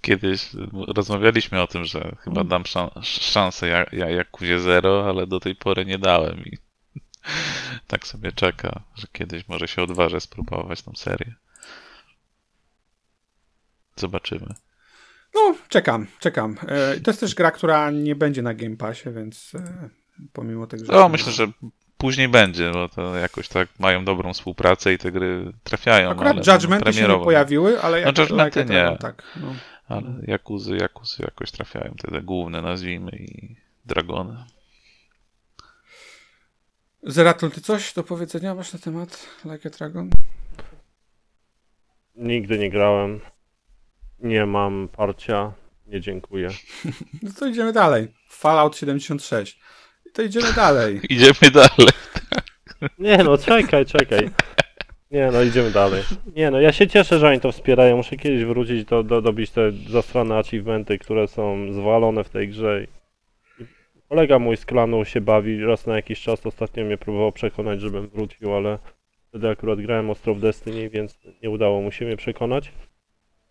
Kiedyś 0.00 0.50
rozmawialiśmy 0.88 1.62
o 1.62 1.66
tym, 1.66 1.84
że 1.84 2.16
chyba 2.20 2.40
Mm. 2.40 2.48
dam 2.48 2.62
szan- 2.62 3.02
szansę 3.02 3.68
ja, 3.68 3.86
ja, 3.92 4.10
Jakuzie 4.10 4.60
Zero, 4.60 5.08
ale 5.08 5.26
do 5.26 5.40
tej 5.40 5.56
pory 5.56 5.86
nie 5.86 5.98
dałem 5.98 6.44
i 6.44 6.58
tak 7.86 8.06
sobie 8.06 8.32
czeka, 8.32 8.82
że 8.94 9.06
kiedyś 9.12 9.48
może 9.48 9.68
się 9.68 9.82
odważę 9.82 10.20
spróbować 10.20 10.82
tą 10.82 10.92
serię. 10.96 11.34
Zobaczymy. 13.96 14.54
No, 15.34 15.54
czekam, 15.68 16.06
czekam. 16.20 16.56
E, 16.68 17.00
to 17.00 17.10
jest 17.10 17.20
też 17.20 17.34
gra, 17.34 17.50
która 17.50 17.90
nie 17.90 18.16
będzie 18.16 18.42
na 18.42 18.54
Game 18.54 18.76
Passie, 18.76 19.10
więc 19.10 19.52
e, 19.54 19.88
pomimo 20.32 20.66
tego, 20.66 20.84
że... 20.84 20.92
No, 20.92 21.08
myślę, 21.08 21.32
że 21.32 21.46
później 21.98 22.28
będzie, 22.28 22.70
bo 22.72 22.88
to 22.88 23.16
jakoś 23.16 23.48
tak 23.48 23.68
mają 23.78 24.04
dobrą 24.04 24.32
współpracę 24.32 24.92
i 24.92 24.98
te 24.98 25.12
gry 25.12 25.52
trafiają. 25.64 26.10
Akurat 26.10 26.48
ale 26.48 26.54
Judgmenty 26.56 26.92
się 26.92 27.08
nie 27.08 27.18
pojawiły, 27.24 27.80
ale 27.82 28.00
jak 28.00 28.16
No, 28.16 28.22
Judgmenty 28.22 28.64
nie. 28.64 28.96
tak. 29.00 29.22
No. 29.36 29.54
Ale 29.88 30.02
Jakuzy, 30.22 30.76
Jakuzy 30.76 31.22
jakoś 31.22 31.50
trafiają, 31.50 31.94
te, 32.02 32.10
te 32.10 32.22
główne 32.22 32.62
nazwijmy 32.62 33.10
i 33.10 33.56
Dragony. 33.86 34.44
Zeratul, 37.02 37.50
ty 37.50 37.60
coś 37.60 37.94
do 37.94 38.04
powiedzenia 38.04 38.54
masz 38.54 38.72
na 38.72 38.78
temat 38.78 39.26
Like 39.44 39.68
a 39.68 39.72
Dragon? 39.78 40.10
Nigdy 42.14 42.58
nie 42.58 42.70
grałem. 42.70 43.20
Nie 44.20 44.46
mam 44.46 44.88
parcia. 44.88 45.52
Nie 45.86 46.00
dziękuję. 46.00 46.48
No 47.22 47.30
to 47.38 47.46
idziemy 47.46 47.72
dalej. 47.72 48.08
Fallout 48.28 48.76
76. 48.76 49.60
To 50.18 50.22
idziemy 50.22 50.52
dalej. 50.52 51.00
Idziemy 51.14 51.50
dalej. 51.52 51.88
Nie 52.98 53.18
no, 53.18 53.38
czekaj, 53.38 53.86
czekaj. 53.86 54.30
Nie 55.10 55.30
no, 55.32 55.42
idziemy 55.42 55.70
dalej. 55.70 56.02
Nie 56.36 56.50
no, 56.50 56.60
ja 56.60 56.72
się 56.72 56.86
cieszę, 56.86 57.18
że 57.18 57.28
oni 57.28 57.40
to 57.40 57.52
wspierają. 57.52 57.96
Muszę 57.96 58.16
kiedyś 58.16 58.44
wrócić 58.44 58.84
do, 58.84 59.02
do 59.02 59.22
dobić 59.22 59.50
te 59.50 59.72
zastrane 59.72 60.38
achievementy, 60.38 60.98
które 60.98 61.28
są 61.28 61.72
zwalone 61.72 62.24
w 62.24 62.28
tej 62.28 62.48
grze. 62.48 62.84
I 62.84 63.66
Kolega 64.08 64.38
mój 64.38 64.56
z 64.56 64.66
klanu 64.66 65.04
się 65.04 65.20
bawi 65.20 65.64
raz 65.64 65.86
na 65.86 65.96
jakiś 65.96 66.20
czas. 66.20 66.46
Ostatnio 66.46 66.84
mnie 66.84 66.98
próbował 66.98 67.32
przekonać, 67.32 67.80
żebym 67.80 68.08
wrócił, 68.08 68.54
ale 68.54 68.78
wtedy 69.28 69.48
akurat 69.48 69.80
grałem 69.80 70.10
ostro 70.10 70.34
w 70.34 70.40
Destiny, 70.40 70.90
więc 70.90 71.18
nie 71.42 71.50
udało 71.50 71.80
mu 71.80 71.92
się 71.92 72.04
mnie 72.04 72.16
przekonać. 72.16 72.72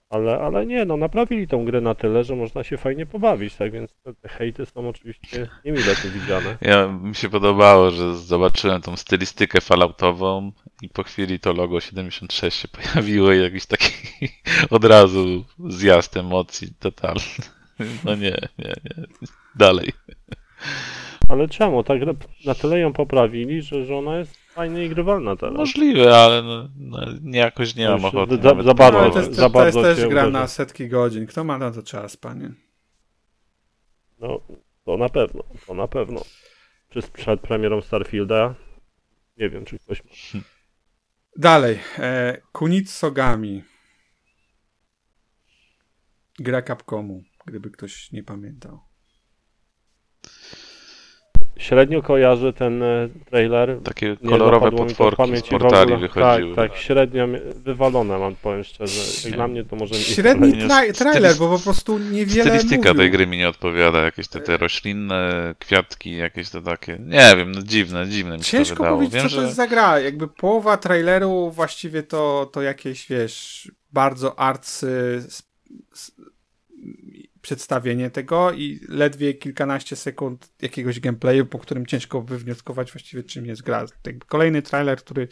Ale, 0.10 0.40
ale 0.40 0.66
nie, 0.66 0.86
no 0.86 0.98
naprawili 0.98 1.48
tą 1.48 1.66
grę 1.66 1.82
na 1.82 1.96
tyle, 1.96 2.24
że 2.24 2.36
można 2.36 2.64
się 2.64 2.78
fajnie 2.78 3.06
pobawić, 3.06 3.56
tak 3.56 3.72
więc 3.72 3.96
te, 4.04 4.30
hejty 4.30 4.66
są 4.66 4.90
oczywiście 4.90 5.48
niemile 5.66 5.96
tu 5.96 6.10
widziane. 6.10 6.58
Ja, 6.62 6.88
mi 6.88 7.16
się 7.16 7.30
podobało, 7.30 7.92
że 7.92 8.16
zobaczyłem 8.16 8.82
tą 8.82 8.98
stylistykę 8.98 9.62
falloutową 9.62 10.52
i 10.82 10.90
po 10.90 11.04
chwili 11.04 11.40
to 11.40 11.54
logo 11.54 11.80
76 11.80 12.60
się 12.62 12.68
pojawiło 12.68 13.34
i 13.34 13.42
jakiś 13.42 13.66
taki 13.66 13.92
od 14.70 14.86
razu 14.86 15.46
zjazd 15.68 16.18
emocji 16.18 16.74
totalny. 16.80 17.22
No 18.06 18.16
nie, 18.16 18.38
nie, 18.58 18.74
nie. 18.84 19.06
Dalej. 19.56 19.92
Ale 21.30 21.48
czemu? 21.48 21.84
Tak 21.84 22.02
na- 22.46 22.56
tyle 22.56 22.80
ją 22.80 22.94
poprawili, 22.94 23.62
że, 23.62 23.86
że 23.86 23.96
ona 23.96 24.18
jest 24.18 24.38
fajnie 24.38 24.86
i 24.86 24.90
grywalna 24.90 25.36
teraz. 25.36 25.56
Możliwe, 25.58 26.18
ale 26.18 26.42
no, 26.44 26.70
no, 26.78 27.00
nie, 27.22 27.40
jakoś 27.40 27.76
nie 27.76 27.86
To 27.88 27.98
mam 27.98 28.06
ochoty. 28.06 28.36
za- 28.36 28.42
za 28.42 28.74
bardzo- 28.74 28.74
próbować. 28.76 29.14
to 29.14 29.20
jest, 29.20 29.34
za 29.34 29.36
to 29.50 29.66
jest 29.66 29.76
bardzo 29.78 29.82
też 29.82 29.98
cię 30.00 30.08
gra 30.10 30.22
uderzy. 30.22 30.34
na 30.34 30.48
setki 30.48 30.88
godzin. 30.90 31.26
Kto 31.28 31.44
ma 31.44 31.58
na 31.58 31.72
to 31.72 31.84
czas, 31.84 32.18
panie? 32.18 32.52
No, 34.20 34.42
to 34.86 34.98
na 34.98 35.10
pewno, 35.10 35.44
to 35.68 35.74
na 35.74 35.88
pewno. 35.88 36.22
Czy 36.90 37.02
przed 37.02 37.42
premierą 37.42 37.82
Starfielda? 37.82 38.56
Nie 39.38 39.50
wiem, 39.50 39.66
czy 39.66 39.80
ktoś 39.80 40.04
ma. 40.06 40.12
Dalej. 41.38 41.80
E, 42.00 42.38
Kunitsogami. 42.52 43.64
Gra 46.40 46.62
Capcomu, 46.62 47.24
gdyby 47.46 47.72
ktoś 47.72 48.12
nie 48.12 48.24
pamiętał. 48.24 48.80
Średnio 51.60 52.02
kojarzę 52.02 52.54
ten 52.54 52.84
e, 52.84 53.10
trailer. 53.30 53.80
Takie 53.84 54.18
kolorowe 54.30 54.72
to 54.72 54.78
potworki 54.78 55.38
z 55.38 55.42
portali 55.44 55.94
ogóle. 55.94 55.98
wychodziły. 56.08 56.56
Tak, 56.56 56.70
tak, 56.72 56.78
średnio 56.80 57.28
wywalone 57.56 58.20
mam, 58.20 58.36
powiem 58.36 58.64
szczerze. 58.64 59.02
Jak 59.26 59.34
dla 59.34 59.48
mnie 59.48 59.64
to 59.64 59.76
może 59.76 59.96
nie 59.96 60.02
Średni 60.02 60.54
tra- 60.54 60.94
trailer, 60.98 61.36
bo 61.36 61.50
po 61.58 61.64
prostu 61.64 61.98
niewiele 62.00 62.44
Stylistyka 62.44 62.78
mówił. 62.90 62.94
tej 62.96 63.12
gry 63.12 63.28
mi 63.28 63.38
nie 63.38 63.50
odpowiada, 63.50 64.00
jakieś 64.02 64.28
te, 64.28 64.40
te 64.40 64.58
roślinne 64.58 65.56
kwiatki, 65.60 66.18
jakieś 66.18 66.50
te 66.50 66.62
takie, 66.62 66.98
nie 67.00 67.34
wiem, 67.38 67.52
no 67.52 67.62
dziwne, 67.62 68.08
dziwne 68.08 68.38
mi 68.38 68.44
się 68.44 68.52
to 68.52 68.58
Ciężko 68.58 68.76
wydało. 68.76 68.96
powiedzieć, 68.98 69.16
Wiem, 69.16 69.24
co 69.24 69.30
że 69.30 69.36
to 69.38 69.42
jest 69.44 69.56
za 69.56 69.68
gra. 69.68 70.00
Jakby 70.00 70.28
połowa 70.28 70.78
traileru 70.78 71.52
właściwie 71.52 72.04
to, 72.04 72.50
to 72.54 72.62
jakieś, 72.62 73.08
wiesz, 73.08 73.72
bardzo 73.94 74.40
arcy 74.40 75.22
przedstawienie 77.48 78.10
tego 78.10 78.52
i 78.52 78.80
ledwie 78.90 79.34
kilkanaście 79.34 79.96
sekund 79.96 80.52
jakiegoś 80.62 81.00
gameplayu, 81.00 81.46
po 81.46 81.60
którym 81.60 81.86
ciężko 81.86 82.22
wywnioskować 82.22 82.92
właściwie 82.92 83.24
czym 83.24 83.46
jest 83.46 83.62
gra. 83.62 83.86
Jakby 84.06 84.26
kolejny 84.26 84.62
trailer, 84.62 84.98
który 84.98 85.28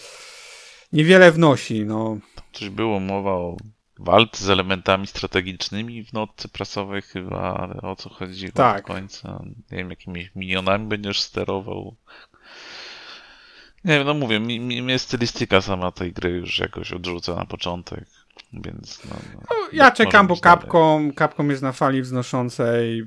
niewiele 0.93 1.31
wnosi, 1.31 1.85
no. 1.85 2.17
coś 2.53 2.69
było 2.69 2.99
mowa 2.99 3.31
o 3.31 3.57
walce 3.99 4.45
z 4.45 4.49
elementami 4.49 5.07
strategicznymi 5.07 6.05
w 6.05 6.13
notce 6.13 6.47
prasowej 6.47 7.01
chyba, 7.01 7.53
ale 7.53 7.81
o 7.81 7.95
co 7.95 8.09
chodziło 8.09 8.51
Tak. 8.51 8.87
do 8.87 8.93
końca? 8.93 9.43
Nie 9.71 9.77
wiem, 9.77 9.89
jakimi 9.89 10.29
minionami 10.35 10.87
będziesz 10.87 11.21
sterował. 11.21 11.95
Nie 13.85 13.97
wiem, 13.97 14.07
no 14.07 14.13
mówię, 14.13 14.39
mnie 14.39 14.99
stylistyka 14.99 15.61
sama 15.61 15.91
tej 15.91 16.13
gry 16.13 16.29
już 16.29 16.59
jakoś 16.59 16.91
odrzuca 16.91 17.35
na 17.35 17.45
początek, 17.45 18.05
więc 18.53 19.05
no, 19.05 19.15
no, 19.33 19.39
No, 19.49 19.55
Ja 19.73 19.91
czekam, 19.91 20.27
bo. 20.27 20.35
Capcom, 20.35 21.13
Capcom 21.13 21.49
jest 21.49 21.61
na 21.61 21.71
fali 21.71 22.01
wznoszącej. 22.01 23.03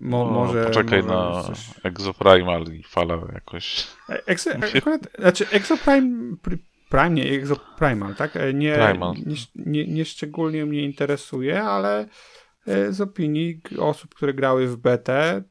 Mo, 0.00 0.24
No, 0.24 0.30
może. 0.30 0.64
Poczekaj 0.64 1.02
może 1.02 1.14
na 1.14 1.42
coś... 1.42 1.70
Exoprimal 1.82 2.62
i 2.62 2.82
fala 2.82 3.18
jakoś. 3.32 3.86
E, 4.10 4.26
Ex, 4.26 4.48
akurat, 4.78 5.00
znaczy 5.18 5.46
Exoprime, 5.50 6.36
Pr- 6.36 6.58
Prime, 6.90 7.10
nie, 7.10 7.30
Exoprimal, 7.30 8.14
tak? 8.14 8.36
E, 8.36 8.54
Nie, 8.54 8.74
Primal. 8.74 9.14
nie, 9.26 9.36
nie, 9.56 9.86
nie 9.86 10.04
szczególnie 10.04 10.66
mnie 10.66 10.82
interesuje, 10.82 11.62
ale 11.62 12.08
e, 12.66 12.92
z 12.92 13.00
opinii 13.00 13.60
osób, 13.78 14.14
które 14.14 14.34
grały 14.34 14.66
w 14.66 14.76
betę, 14.76 15.42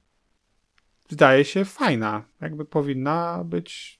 wydaje 1.09 1.45
się 1.45 1.65
fajna. 1.65 2.23
Jakby 2.41 2.65
powinna 2.65 3.43
być 3.45 3.99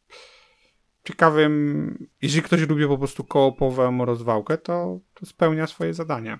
ciekawym. 1.07 2.07
Jeżeli 2.21 2.41
ktoś 2.41 2.61
lubi 2.61 2.87
po 2.87 2.97
prostu 2.97 3.23
koopową 3.23 4.05
rozwałkę, 4.05 4.57
to, 4.57 4.99
to 5.13 5.25
spełnia 5.25 5.67
swoje 5.67 5.93
zadania. 5.93 6.39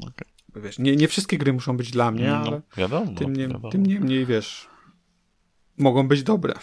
Okej. 0.00 0.28
Wiesz, 0.56 0.78
nie, 0.78 0.96
nie 0.96 1.08
wszystkie 1.08 1.38
gry 1.38 1.52
muszą 1.52 1.76
być 1.76 1.90
dla 1.90 2.10
mnie, 2.10 2.34
ale 2.36 2.50
No, 2.50 2.60
wiadomo, 2.76 3.12
tym, 3.14 3.36
nie, 3.36 3.46
wiadomo. 3.48 3.70
tym 3.70 3.86
niemniej, 3.86 4.26
wiesz, 4.26 4.68
mogą 5.78 6.08
być 6.08 6.22
dobre. 6.22 6.54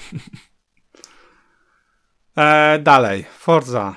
e, 2.37 2.79
dalej, 2.79 3.25
Forza. 3.37 3.95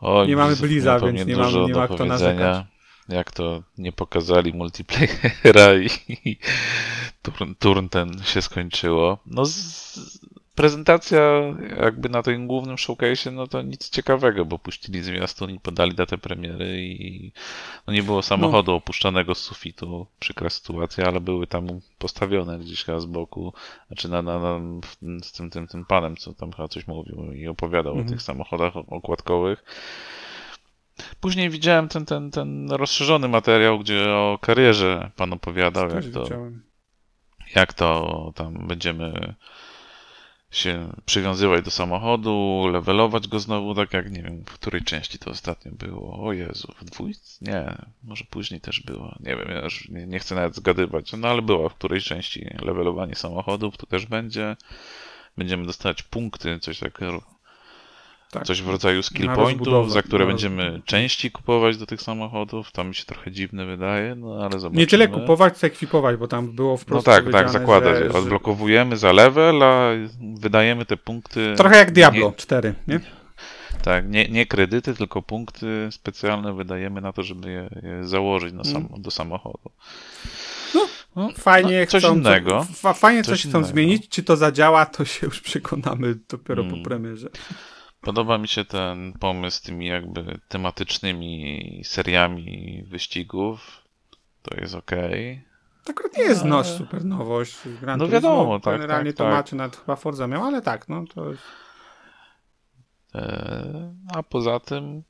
Oj, 0.00 0.28
Nie 0.28 0.36
mamy 0.36 0.56
Bliza, 0.56 1.00
więc 1.00 1.26
nie 1.26 1.36
mamy- 1.36 1.66
nie 1.66 1.74
ma 1.74 1.88
kto 1.88 2.04
narzekać. 2.04 2.66
Jak 3.08 3.30
to 3.32 3.62
nie 3.78 3.92
pokazali 3.92 4.52
multiplayera 4.54 5.74
i, 5.74 5.88
i 6.08 6.38
turn, 7.22 7.52
turn 7.58 7.88
ten 7.88 8.22
się 8.24 8.42
skończyło. 8.42 9.18
No 9.26 9.44
z- 9.44 10.20
prezentacja 10.54 11.20
jakby 11.82 12.08
na 12.08 12.22
tym 12.22 12.46
głównym 12.46 12.78
showcase, 12.78 13.30
no 13.30 13.46
to 13.46 13.62
nic 13.62 13.90
ciekawego, 13.90 14.44
bo 14.44 14.58
puścili 14.58 15.02
zwiastun 15.02 15.50
i 15.50 15.60
podali 15.60 15.94
datę 15.94 16.18
premiery 16.18 16.82
i 16.82 17.32
no 17.86 17.92
nie 17.92 18.02
było 18.02 18.22
samochodu 18.22 18.72
opuszczanego 18.74 19.34
z 19.34 19.38
sufitu, 19.38 20.06
przykra 20.20 20.50
sytuacja, 20.50 21.06
ale 21.06 21.20
były 21.20 21.46
tam 21.46 21.66
postawione 21.98 22.58
gdzieś 22.58 22.84
chyba 22.84 23.00
z 23.00 23.06
boku, 23.06 23.52
znaczy 23.86 24.08
na, 24.08 24.22
na, 24.22 24.38
na, 24.38 24.60
z 25.22 25.32
tym, 25.32 25.50
tym, 25.50 25.66
tym 25.68 25.84
panem, 25.84 26.16
co 26.16 26.34
tam 26.34 26.52
chyba 26.52 26.68
coś 26.68 26.86
mówił 26.86 27.32
i 27.32 27.46
opowiadał 27.48 27.92
Mhm. 27.92 28.08
o 28.08 28.10
tych 28.10 28.22
samochodach 28.22 28.76
okładkowych. 28.76 29.64
Później 31.20 31.50
widziałem 31.50 31.88
ten, 31.88 32.06
ten, 32.06 32.30
ten 32.30 32.70
rozszerzony 32.70 33.28
materiał, 33.28 33.78
gdzie 33.78 34.10
o 34.10 34.38
karierze 34.40 35.10
pan 35.16 35.32
opowiadał, 35.32 35.88
jak 35.90 36.04
to, 36.04 36.22
widziałem. 36.24 36.62
jak 37.54 37.72
to 37.74 38.32
tam 38.36 38.66
będziemy 38.66 39.34
się 40.52 40.92
przywiązywać 41.06 41.64
do 41.64 41.70
samochodu, 41.70 42.64
levelować 42.72 43.28
go 43.28 43.40
znowu, 43.40 43.74
tak 43.74 43.92
jak 43.92 44.10
nie 44.10 44.22
wiem, 44.22 44.44
w 44.44 44.52
której 44.52 44.82
części 44.82 45.18
to 45.18 45.30
ostatnio 45.30 45.72
było. 45.72 46.24
O 46.26 46.32
Jezu, 46.32 46.72
w 46.80 46.84
dwójce? 46.84 47.44
Nie, 47.44 47.76
może 48.04 48.24
później 48.30 48.60
też 48.60 48.80
było. 48.80 49.14
Nie 49.20 49.36
wiem, 49.36 49.64
już 49.64 49.88
nie, 49.88 50.06
nie 50.06 50.18
chcę 50.18 50.34
nawet 50.34 50.56
zgadywać, 50.56 51.12
no 51.12 51.28
ale 51.28 51.42
była 51.42 51.68
w 51.68 51.74
którejś 51.74 52.04
części 52.04 52.46
levelowanie 52.62 53.14
samochodów, 53.14 53.76
tu 53.76 53.86
też 53.86 54.06
będzie. 54.06 54.56
Będziemy 55.38 55.66
dostawać 55.66 56.02
punkty, 56.02 56.58
coś 56.58 56.78
takiego, 56.78 57.22
Tak. 58.32 58.44
coś 58.44 58.62
w 58.62 58.68
rodzaju 58.68 59.02
skill 59.02 59.26
Na 59.26 59.36
pointów, 59.36 59.92
za 59.92 60.02
które 60.02 60.26
będziemy 60.26 60.82
części 60.84 61.30
kupować 61.30 61.76
do 61.76 61.86
tych 61.86 62.02
samochodów. 62.02 62.72
To 62.72 62.84
mi 62.84 62.94
się 62.94 63.04
trochę 63.04 63.30
dziwne 63.30 63.66
wydaje, 63.66 64.14
no 64.14 64.34
ale 64.34 64.58
zobaczymy. 64.58 64.80
Nie 64.80 64.86
tyle 64.86 65.08
kupować, 65.08 65.58
co 65.58 65.66
ekwipować, 65.66 66.16
bo 66.16 66.28
tam 66.28 66.52
było 66.52 66.70
No 66.70 66.76
wprost 66.76 67.06
tak, 67.06 67.14
tak, 67.14 67.24
powiedziane, 67.24 67.48
zakłada, 67.48 67.94
że, 67.94 68.12
że 68.12 68.18
odblokowujemy 68.18 68.96
za 68.96 69.12
level, 69.12 69.62
a 69.62 69.90
wydajemy 70.40 70.84
te 70.86 70.96
punkty. 70.96 71.54
Trochę 71.56 71.76
jak 71.76 71.90
Diablo 71.92 72.26
Nie, 72.26 72.32
4, 72.36 72.74
nie? 72.88 73.00
tak, 73.82 74.08
nie, 74.08 74.28
nie 74.28 74.46
kredyty, 74.46 74.94
tylko 74.94 75.22
punkty 75.22 75.88
specjalne 75.90 76.52
wydajemy 76.54 77.00
na 77.00 77.12
to, 77.12 77.22
żeby 77.22 77.50
je, 77.50 77.68
je 77.82 78.04
założyć 78.04 78.52
na 78.54 78.64
sam, 78.64 78.88
do 78.98 79.10
samochodu. 79.10 79.70
No, 81.16 81.30
Fajnie 81.38 81.80
no, 81.80 81.86
coś 81.86 82.02
chcą, 82.02 82.14
innego. 82.16 82.66
Fa, 82.74 82.92
fajnie 82.92 83.22
coś, 83.22 83.28
Coś 83.40 83.40
chcą 83.40 83.58
innego. 83.58 83.66
zmienić. 83.72 84.08
Czy 84.08 84.22
to 84.22 84.36
zadziała, 84.36 84.86
to 84.86 85.04
się 85.04 85.26
już 85.26 85.40
przekonamy 85.40 86.14
dopiero 86.28 86.62
Mm. 86.62 86.76
po 86.78 86.88
premierze. 86.88 87.28
Podoba 88.02 88.38
mi 88.38 88.48
się 88.48 88.64
ten 88.64 89.12
pomysł 89.12 89.58
z 89.58 89.60
tymi 89.60 89.86
jakby 89.86 90.38
tematycznymi 90.48 91.82
seriami 91.84 92.84
wyścigów. 92.88 93.82
To 94.42 94.60
jest 94.60 94.74
okej. 94.74 95.44
To 95.84 95.90
akurat 95.90 96.16
nie 96.16 96.22
jest 96.22 96.44
no, 96.44 96.54
Ale- 96.56 96.64
super 96.64 97.04
nowość. 97.04 97.56
Gran 97.80 97.98
No 97.98 98.04
Turismo 98.06 98.28
wiadomo, 98.30 98.60
tak, 98.60 98.74
Generalnie 98.74 99.12
tak, 99.12 99.18
to 99.18 99.24
tak. 99.24 99.32
macie, 99.32 99.56
nawet 99.56 99.76
chyba 99.76 99.96
Forza 99.96 100.26
miał, 100.26 100.44
ale 100.44 100.62
tak, 100.62 100.88
no 100.88 101.04
to 101.14 101.30
jest... 101.30 101.42
E, 103.14 103.94
A 104.14 104.22
poza 104.22 104.60
tym 104.60 105.02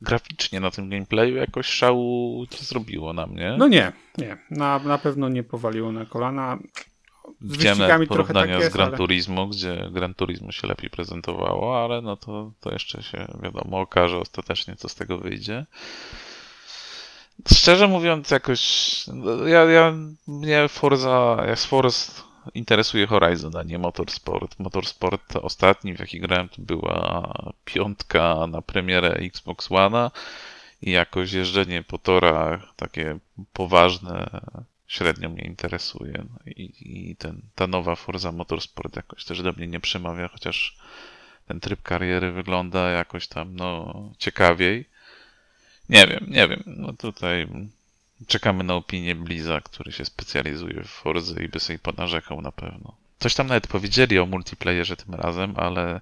graficznie 0.00 0.60
na 0.60 0.70
tym 0.70 0.88
gameplayu 0.90 1.36
jakoś 1.36 1.66
szału 1.66 2.40
nie 2.52 2.58
zrobiło 2.58 3.12
na 3.12 3.26
mnie. 3.26 3.54
No 3.58 3.68
nie, 3.68 3.92
nie. 4.18 4.38
Na, 4.50 4.78
na 4.78 4.98
pewno 4.98 5.28
nie 5.28 5.42
powaliło 5.42 5.92
na 5.92 6.06
kolana. 6.06 6.58
Z 7.40 7.78
nawet 7.78 7.88
trochę 7.88 8.06
porównania 8.06 8.54
tak 8.54 8.60
jest, 8.60 8.72
z 8.72 8.74
Gran 8.74 8.88
ale... 8.88 8.96
Turismo, 8.96 9.46
gdzie 9.46 9.88
Gran 9.90 10.14
Turismo 10.14 10.52
się 10.52 10.68
lepiej 10.68 10.90
prezentowało, 10.90 11.84
ale 11.84 12.02
no 12.02 12.16
to, 12.16 12.52
to 12.60 12.72
jeszcze 12.72 13.02
się, 13.02 13.26
wiadomo, 13.42 13.80
okaże 13.80 14.18
ostatecznie, 14.18 14.76
co 14.76 14.88
z 14.88 14.94
tego 14.94 15.18
wyjdzie. 15.18 15.66
Szczerze 17.52 17.88
mówiąc, 17.88 18.30
jakoś 18.30 18.62
no, 19.06 19.46
ja, 19.46 19.64
ja 19.64 19.94
mnie 20.26 20.68
Forza, 20.68 21.44
ja 21.46 21.56
z 21.56 21.64
Forza 21.64 22.12
interesuje 22.54 23.06
Horizon, 23.06 23.56
a 23.56 23.62
nie 23.62 23.78
Motorsport. 23.78 24.58
Motorsport 24.58 25.36
ostatni, 25.36 25.94
w 25.94 26.00
jaki 26.00 26.20
grałem, 26.20 26.48
to 26.48 26.62
była 26.62 27.32
piątka 27.64 28.46
na 28.46 28.62
premierę 28.62 29.08
Xbox 29.08 29.68
One'a 29.68 30.10
i 30.82 30.90
jakoś 30.90 31.32
jeżdżenie 31.32 31.82
po 31.82 31.98
torach 31.98 32.74
takie 32.76 33.18
poważne 33.52 34.40
średnio 34.88 35.28
mnie 35.28 35.44
interesuje. 35.44 36.24
No 36.30 36.38
i, 36.46 36.72
i 36.80 37.16
ten, 37.16 37.40
ta 37.54 37.66
nowa 37.66 37.94
Forza 37.94 38.32
Motorsport 38.32 38.96
jakoś 38.96 39.24
też 39.24 39.42
do 39.42 39.52
mnie 39.52 39.66
nie 39.66 39.80
przemawia, 39.80 40.28
chociaż 40.28 40.76
ten 41.48 41.60
tryb 41.60 41.82
kariery 41.82 42.32
wygląda 42.32 42.90
jakoś 42.90 43.28
tam 43.28 43.56
no 43.56 43.94
ciekawiej. 44.18 44.84
Nie 45.88 46.06
wiem, 46.06 46.26
nie 46.28 46.48
wiem. 46.48 46.62
No 46.66 46.92
tutaj 46.92 47.48
czekamy 48.26 48.64
na 48.64 48.74
opinię 48.74 49.14
Bliza, 49.14 49.60
który 49.60 49.92
się 49.92 50.04
specjalizuje 50.04 50.84
w 50.84 50.88
Forze 50.88 51.44
i 51.44 51.48
by 51.48 51.60
sobie 51.60 51.78
ponarzekał 51.78 52.40
na 52.40 52.52
pewno. 52.52 52.94
Coś 53.18 53.34
tam 53.34 53.46
nawet 53.46 53.66
powiedzieli 53.66 54.18
o 54.18 54.26
multiplayerze 54.26 54.96
tym 54.96 55.14
razem, 55.14 55.54
ale 55.56 56.00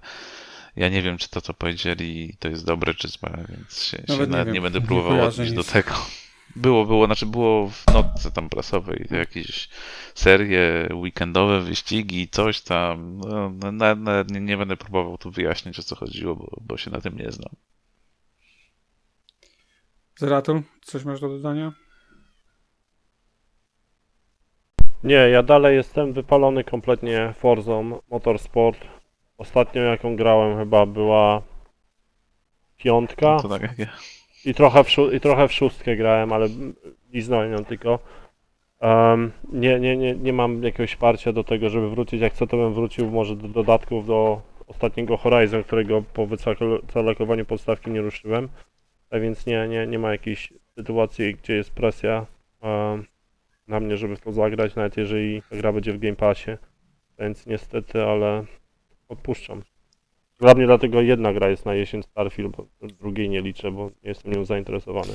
ja 0.75 0.89
nie 0.89 1.01
wiem, 1.01 1.17
czy 1.17 1.29
to, 1.29 1.41
co 1.41 1.53
powiedzieli, 1.53 2.35
to 2.39 2.49
jest 2.49 2.65
dobre, 2.65 2.93
czy 2.93 3.07
złe, 3.07 3.45
więc 3.49 3.83
się, 3.83 3.97
się 3.97 4.03
Nawet 4.07 4.29
nawet, 4.29 4.47
nie 4.47 4.53
nie, 4.53 4.61
będę 4.61 4.81
próbował 4.81 5.21
odnieść 5.21 5.51
do 5.51 5.63
tego. 5.63 6.05
Było, 6.57 6.85
było, 6.85 7.05
znaczy 7.05 7.25
było 7.25 7.69
w 7.69 7.85
notce 7.93 8.31
tam 8.31 8.49
prasowej 8.49 9.07
jakieś 9.11 9.69
serie, 10.15 10.89
weekendowe 10.93 11.61
wyścigi, 11.61 12.29
coś 12.29 12.61
tam. 12.61 13.17
No, 13.17 13.49
no, 13.49 13.71
na, 13.71 13.95
na, 13.95 14.23
nie, 14.29 14.39
nie 14.39 14.57
będę 14.57 14.77
próbował 14.77 15.17
tu 15.17 15.31
wyjaśnić, 15.31 15.79
o 15.79 15.83
co 15.83 15.95
chodziło, 15.95 16.35
bo, 16.35 16.57
bo 16.61 16.77
się 16.77 16.91
na 16.91 17.01
tym 17.01 17.17
nie 17.17 17.31
znam. 17.31 17.55
Zeratul, 20.19 20.61
coś 20.81 21.05
masz 21.05 21.21
do 21.21 21.29
dodania? 21.29 21.73
Nie, 25.03 25.15
ja 25.15 25.43
dalej 25.43 25.75
jestem 25.75 26.13
wypalony 26.13 26.63
kompletnie 26.63 27.33
Forzą 27.37 27.99
Motorsport. 28.09 28.87
Ostatnią 29.37 29.81
jaką 29.81 30.15
grałem 30.15 30.57
chyba 30.57 30.85
była 30.85 31.41
piątka 32.77 33.39
To 33.39 33.49
tak 33.49 33.61
jak 33.61 33.79
ja. 33.79 33.87
I 34.47 34.53
trochę 34.53 34.83
w, 34.83 34.89
i 35.13 35.19
trochę 35.19 35.47
w 35.47 35.53
szóstkę 35.53 35.95
grałem, 35.95 36.33
ale 36.33 36.47
liznąłem 37.13 37.51
ją 37.51 37.65
tylko. 37.65 37.99
Em, 38.79 39.31
nie, 39.53 39.79
nie, 39.79 39.97
nie, 39.97 40.15
nie 40.15 40.33
mam 40.33 40.63
jakiegoś 40.63 40.91
wsparcia 40.91 41.33
do 41.33 41.43
tego, 41.43 41.69
żeby 41.69 41.89
wrócić. 41.89 42.21
Jak 42.21 42.33
co, 42.33 42.47
to 42.47 42.57
bym 42.57 42.73
wrócił 42.73 43.11
może 43.11 43.35
do 43.35 43.47
dodatków 43.47 44.07
do 44.07 44.41
ostatniego 44.67 45.17
Horizon, 45.17 45.63
którego 45.63 46.01
po 46.13 46.27
wycalekowaniu 46.27 47.45
podstawki 47.45 47.91
nie 47.91 48.01
ruszyłem. 48.01 48.49
A 49.09 49.19
więc 49.19 49.45
nie, 49.45 49.67
nie, 49.67 49.87
nie 49.87 49.99
ma 49.99 50.11
jakiejś 50.11 50.53
sytuacji, 50.75 51.35
gdzie 51.35 51.53
jest 51.53 51.71
presja 51.71 52.25
em, 52.61 53.05
na 53.67 53.79
mnie, 53.79 53.97
żeby 53.97 54.17
to 54.17 54.31
zagrać, 54.31 54.75
nawet 54.75 54.97
jeżeli 54.97 55.41
gra 55.51 55.73
będzie 55.73 55.93
w 55.93 55.99
Game 55.99 56.15
Passie. 56.15 56.51
Więc 57.19 57.45
niestety, 57.45 58.03
ale 58.03 58.43
odpuszczam. 59.09 59.61
Dla 60.39 60.53
mnie 60.53 60.65
dlatego 60.65 61.01
jedna 61.01 61.33
gra 61.33 61.49
jest 61.49 61.65
na 61.65 61.73
jesień 61.73 62.03
Starfield, 62.03 62.55
bo 62.57 62.67
drugiej 62.81 63.29
nie 63.29 63.41
liczę, 63.41 63.71
bo 63.71 63.85
nie 64.03 64.09
jestem 64.09 64.33
nią 64.33 64.45
zainteresowany. 64.45 65.13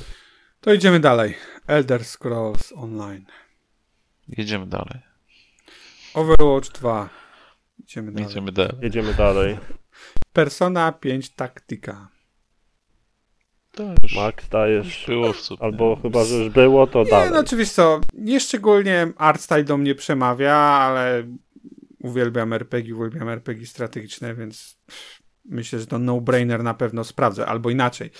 To 0.61 0.73
idziemy 0.73 0.99
dalej. 0.99 1.33
Elder 1.67 2.05
Scrolls 2.05 2.73
Online. 2.75 3.25
Jedziemy 4.27 4.65
dalej. 4.67 4.99
Overwatch 6.13 6.71
2. 6.71 7.09
Idziemy 7.79 8.11
dalej. 8.11 8.27
Jedziemy 8.27 8.51
dalej. 8.51 8.75
Jedziemy 8.81 9.13
dalej. 9.27 9.57
Persona 10.33 10.91
5 10.91 11.29
Taktika. 11.29 12.07
To 13.71 13.83
już 14.03 14.15
Max, 14.15 14.49
dajesz. 14.49 15.05
było 15.07 15.33
w 15.33 15.39
sumie. 15.39 15.61
Albo 15.61 15.95
chyba, 15.95 16.25
że 16.25 16.35
już 16.35 16.49
było, 16.49 16.87
to 16.87 17.03
Nie, 17.03 17.09
dalej. 17.09 17.29
no 17.33 17.39
oczywiście 17.39 17.75
co, 17.75 18.01
nie 18.13 18.39
szczególnie 18.39 19.07
artstyle 19.17 19.63
do 19.63 19.77
mnie 19.77 19.95
przemawia, 19.95 20.55
ale 20.55 21.23
uwielbiam 22.03 22.53
RPG, 22.53 22.95
uwielbiam 22.95 23.29
RPG 23.29 23.65
strategiczne, 23.65 24.35
więc 24.35 24.79
myślę, 25.45 25.79
że 25.79 25.87
to 25.87 25.99
no-brainer 25.99 26.63
na 26.63 26.73
pewno 26.73 27.03
sprawdzę, 27.03 27.45
albo 27.45 27.69
inaczej. 27.69 28.11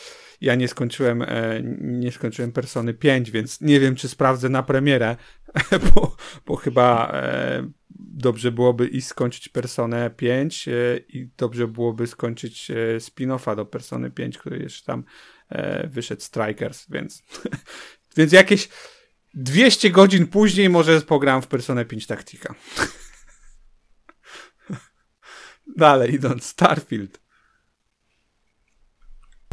Ja 0.41 0.55
nie 0.55 0.67
skończyłem, 0.67 1.21
e, 1.21 1.61
nie 1.81 2.11
skończyłem 2.11 2.51
Persony 2.51 2.93
5, 2.93 3.31
więc 3.31 3.61
nie 3.61 3.79
wiem, 3.79 3.95
czy 3.95 4.09
sprawdzę 4.09 4.49
na 4.49 4.63
premierę, 4.63 5.15
bo, 5.95 6.15
bo 6.45 6.55
chyba 6.55 7.11
e, 7.13 7.67
dobrze 8.13 8.51
byłoby 8.51 8.87
i 8.87 9.01
skończyć 9.01 9.49
Personę 9.49 10.09
5 10.09 10.67
e, 10.67 10.71
i 11.09 11.29
dobrze 11.37 11.67
byłoby 11.67 12.07
skończyć 12.07 12.71
e, 12.71 12.75
spin-offa 12.97 13.55
do 13.55 13.65
Persony 13.65 14.11
5, 14.11 14.37
który 14.37 14.59
jeszcze 14.59 14.85
tam 14.85 15.03
e, 15.49 15.87
wyszedł 15.87 16.21
Strikers, 16.21 16.85
więc, 16.89 17.23
więc 18.17 18.31
jakieś 18.31 18.69
200 19.33 19.89
godzin 19.89 20.27
później 20.27 20.69
może 20.69 21.01
pogram 21.01 21.41
w 21.41 21.47
Personę 21.47 21.85
5 21.85 22.07
Taktika. 22.07 22.55
Dalej 25.77 26.13
idąc, 26.13 26.45
Starfield. 26.45 27.23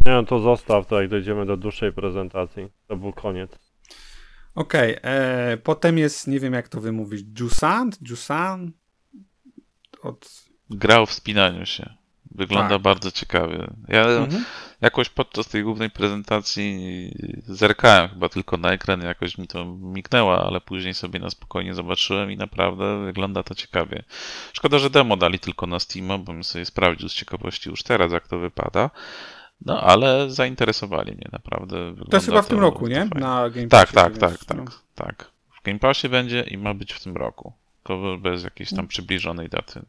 Nie, 0.05 0.11
no 0.11 0.23
to 0.23 0.39
zostaw, 0.39 0.87
to 0.87 1.01
jak 1.01 1.09
dojdziemy 1.09 1.45
do 1.45 1.57
dłuższej 1.57 1.93
prezentacji. 1.93 2.67
To 2.87 2.95
był 2.95 3.13
koniec. 3.13 3.51
Okej, 4.55 4.97
e, 5.01 5.57
potem 5.57 5.97
jest, 5.97 6.27
nie 6.27 6.39
wiem 6.39 6.53
jak 6.53 6.69
to 6.69 6.81
wymówić, 6.81 7.39
Jusant? 7.39 8.09
Jusan? 8.09 8.71
Od... 10.01 10.45
Gra 10.69 10.99
o 10.99 11.05
wspinaniu 11.05 11.65
się. 11.65 12.00
Wygląda 12.35 12.69
Tak. 12.75 12.81
bardzo 12.81 13.11
ciekawie. 13.11 13.67
Ja 13.87 14.01
Mhm. 14.05 14.45
jakoś 14.81 15.09
podczas 15.09 15.47
tej 15.47 15.63
głównej 15.63 15.89
prezentacji 15.89 16.81
zerkałem 17.47 18.09
chyba 18.09 18.29
tylko 18.29 18.57
na 18.57 18.71
ekran, 18.71 19.01
jakoś 19.01 19.37
mi 19.37 19.47
to 19.47 19.65
mignęło, 19.65 20.45
ale 20.47 20.61
później 20.61 20.93
sobie 20.93 21.19
na 21.19 21.29
spokojnie 21.29 21.73
zobaczyłem 21.73 22.31
i 22.31 22.37
naprawdę 22.37 23.05
wygląda 23.05 23.43
to 23.43 23.55
ciekawie. 23.55 24.03
Szkoda, 24.53 24.79
że 24.79 24.89
demo 24.89 25.17
dali 25.17 25.39
tylko 25.39 25.67
na 25.67 25.79
Steama, 25.79 26.17
bo 26.17 26.33
bym 26.33 26.43
sobie 26.43 26.65
sprawdził 26.65 27.09
z 27.09 27.13
ciekawości 27.13 27.69
już 27.69 27.83
teraz, 27.83 28.11
jak 28.11 28.27
to 28.27 28.39
wypada. 28.39 28.89
No, 29.65 29.81
ale 29.81 30.29
zainteresowali 30.29 31.11
mnie 31.11 31.29
naprawdę. 31.31 31.75
To 31.75 31.85
jest 31.85 31.95
Wygląda 31.99 32.19
chyba 32.25 32.41
w 32.41 32.47
tym 32.47 32.59
roku, 32.59 32.87
nie? 32.87 32.95
fajnie. 32.95 33.19
Na 33.19 33.49
Game 33.49 33.67
Tak, 33.67 33.91
Passie, 33.93 34.17
tak, 34.19 34.29
więc, 34.31 34.45
tak, 34.45 34.57
no. 34.57 34.63
tak, 34.65 34.73
tak. 34.95 35.31
W 35.61 35.61
Game 35.63 35.79
Passie 35.79 36.09
będzie 36.09 36.41
i 36.41 36.57
ma 36.57 36.73
być 36.73 36.93
w 36.93 37.03
tym 37.03 37.17
roku. 37.17 37.53
Tylko 37.83 38.17
bez 38.17 38.43
jakiejś 38.43 38.73
tam 38.73 38.87
przybliżonej 38.87 39.49
daty. 39.49 39.81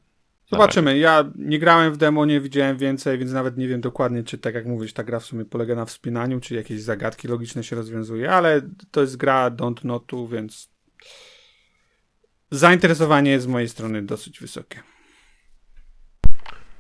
Zobaczymy. 0.53 0.99
Ja 0.99 1.25
nie 1.37 1.59
grałem 1.59 1.93
w 1.93 1.97
demo, 1.97 2.27
nie 2.27 2.41
widziałem 2.41 2.77
więcej, 2.77 3.19
więc 3.19 3.33
nawet 3.33 3.57
nie 3.57 3.69
wiem 3.69 3.81
dokładnie, 3.81 4.23
czy 4.23 4.39
tak 4.39 4.55
jak 4.55 4.67
mówisz, 4.67 4.93
ta 4.93 5.05
gra 5.05 5.21
w 5.21 5.25
sumie 5.25 5.45
polega 5.45 5.75
na 5.75 5.85
wspinaniu, 5.85 6.41
czy 6.41 6.55
jakieś 6.55 6.83
zagadki 6.83 7.29
logiczne 7.29 7.65
się 7.65 7.77
rozwiązuje, 7.77 8.31
ale 8.31 8.63
to 8.91 9.01
jest 9.01 9.17
gra 9.17 9.51
Don't 9.51 9.85
Notu, 9.85 10.29
więc 10.29 10.71
zainteresowanie 12.51 13.31
jest 13.31 13.45
z 13.45 13.49
mojej 13.49 13.69
strony 13.69 14.03
dosyć 14.03 14.41
wysokie. 14.41 14.83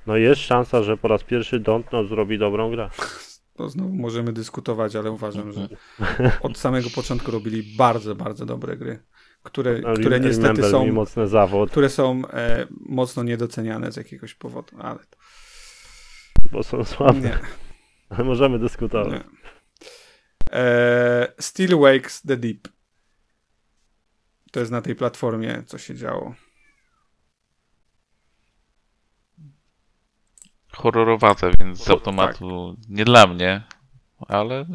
No 0.06 0.16
jest 0.16 0.40
szansa, 0.40 0.82
że 0.82 0.96
po 0.96 1.08
raz 1.08 1.24
pierwszy 1.24 1.60
Dontnod 1.60 2.08
zrobi 2.08 2.38
dobrą 2.38 2.70
grę. 2.70 2.90
To 3.56 3.68
znowu 3.68 3.94
możemy 3.94 4.32
dyskutować, 4.32 4.96
ale 4.96 5.10
uważam, 5.10 5.52
że 5.52 5.68
od 6.42 6.58
samego 6.58 6.90
początku 6.90 7.30
robili 7.30 7.76
bardzo, 7.76 8.14
bardzo 8.14 8.46
dobre 8.46 8.76
gry, 8.76 8.98
które, 9.42 9.80
No, 9.80 9.94
które 9.94 10.20
niestety 10.20 10.70
są 10.70 10.92
mocny 10.92 11.28
zawód, 11.28 11.70
które 11.70 11.88
są 11.88 12.22
e, 12.32 12.66
mocno 12.70 13.22
niedoceniane 13.22 13.92
z 13.92 13.96
jakiegoś 13.96 14.34
powodu, 14.34 14.76
ale 14.80 14.98
to, 14.98 15.16
bo 16.52 16.62
są 16.62 16.84
słabe. 16.84 17.20
nie, 17.20 17.38
Ale 18.10 18.24
możemy 18.24 18.58
dyskutować. 18.58 19.12
nie. 19.12 19.24
E, 20.52 21.32
Still 21.40 21.78
Wakes 21.78 22.22
the 22.22 22.36
Deep. 22.36 22.68
To 24.52 24.60
jest 24.60 24.72
na 24.72 24.82
tej 24.82 24.94
platformie, 24.94 25.62
co 25.66 25.78
się 25.78 25.94
działo. 25.94 26.34
Horrorowate, 30.72 31.50
więc 31.60 31.84
z 31.84 31.90
automatu 31.90 32.76
nie 32.88 33.04
dla 33.04 33.26
mnie, 33.26 33.62
ale 34.28 34.66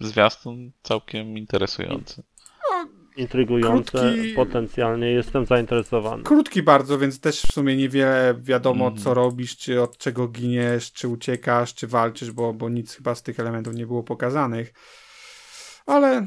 zwiastun 0.00 0.72
całkiem 0.82 1.38
interesujący. 1.38 2.22
Intrygujące, 3.16 3.98
Krótki- 3.98 4.34
potencjalnie 4.34 5.06
jestem 5.10 5.46
zainteresowany. 5.46 6.22
Krótki 6.22 6.62
bardzo, 6.62 6.98
więc 6.98 7.20
też 7.20 7.42
w 7.42 7.52
sumie 7.52 7.76
niewiele 7.76 8.34
wiadomo, 8.40 8.84
Mhm. 8.84 9.02
co 9.02 9.14
robisz, 9.14 9.56
czy 9.56 9.82
od 9.82 9.98
czego 9.98 10.28
giniesz, 10.28 10.92
czy 10.92 11.08
uciekasz, 11.08 11.74
czy 11.74 11.86
walczysz, 11.86 12.30
bo, 12.32 12.52
bo 12.52 12.68
nic 12.68 12.96
chyba 12.96 13.14
z 13.14 13.22
tych 13.22 13.40
elementów 13.40 13.74
nie 13.74 13.86
było 13.86 14.02
pokazanych. 14.02 14.72
Ale 15.86 16.26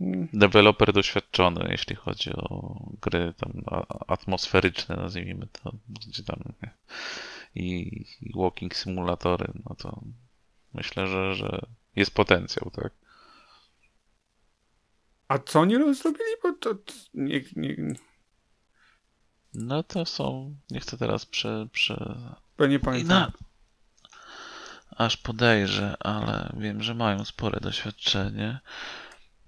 mm, 0.00 0.28
Deweloper 0.32 0.92
doświadczony, 0.92 1.68
jeśli 1.70 1.96
chodzi 1.96 2.30
o 2.32 2.76
gry 3.02 3.34
tam 3.36 3.52
atmosferyczne, 4.08 4.96
nazwijmy 4.96 5.46
to, 5.62 5.72
gdzie 5.88 6.24
tam 6.24 6.38
i, 7.54 8.00
i 8.22 8.32
walking 8.36 8.74
simulatory, 8.74 9.52
no 9.68 9.74
to 9.74 10.00
myślę, 10.74 11.06
że, 11.06 11.34
że 11.34 11.60
jest 11.96 12.14
potencjał, 12.14 12.70
tak? 12.70 12.92
A 15.30 15.38
co 15.38 15.60
oni 15.60 15.94
zrobili? 15.94 16.30
Bo 16.42 16.52
to, 16.52 16.74
nie, 17.14 17.40
nie, 17.56 17.76
No 19.54 19.82
to 19.82 20.06
są, 20.06 20.54
nie 20.70 20.80
chcę 20.80 20.98
teraz 20.98 21.26
prze, 21.26 21.66
prze, 21.72 22.16
bo 22.58 22.66
nie 22.66 22.78
pamiętam. 22.80 23.08
na... 23.18 23.32
Aż 24.96 25.16
podejrzę, 25.16 25.96
ale 26.00 26.52
wiem, 26.56 26.82
że 26.82 26.94
mają 26.94 27.24
spore 27.24 27.60
doświadczenie. 27.60 28.60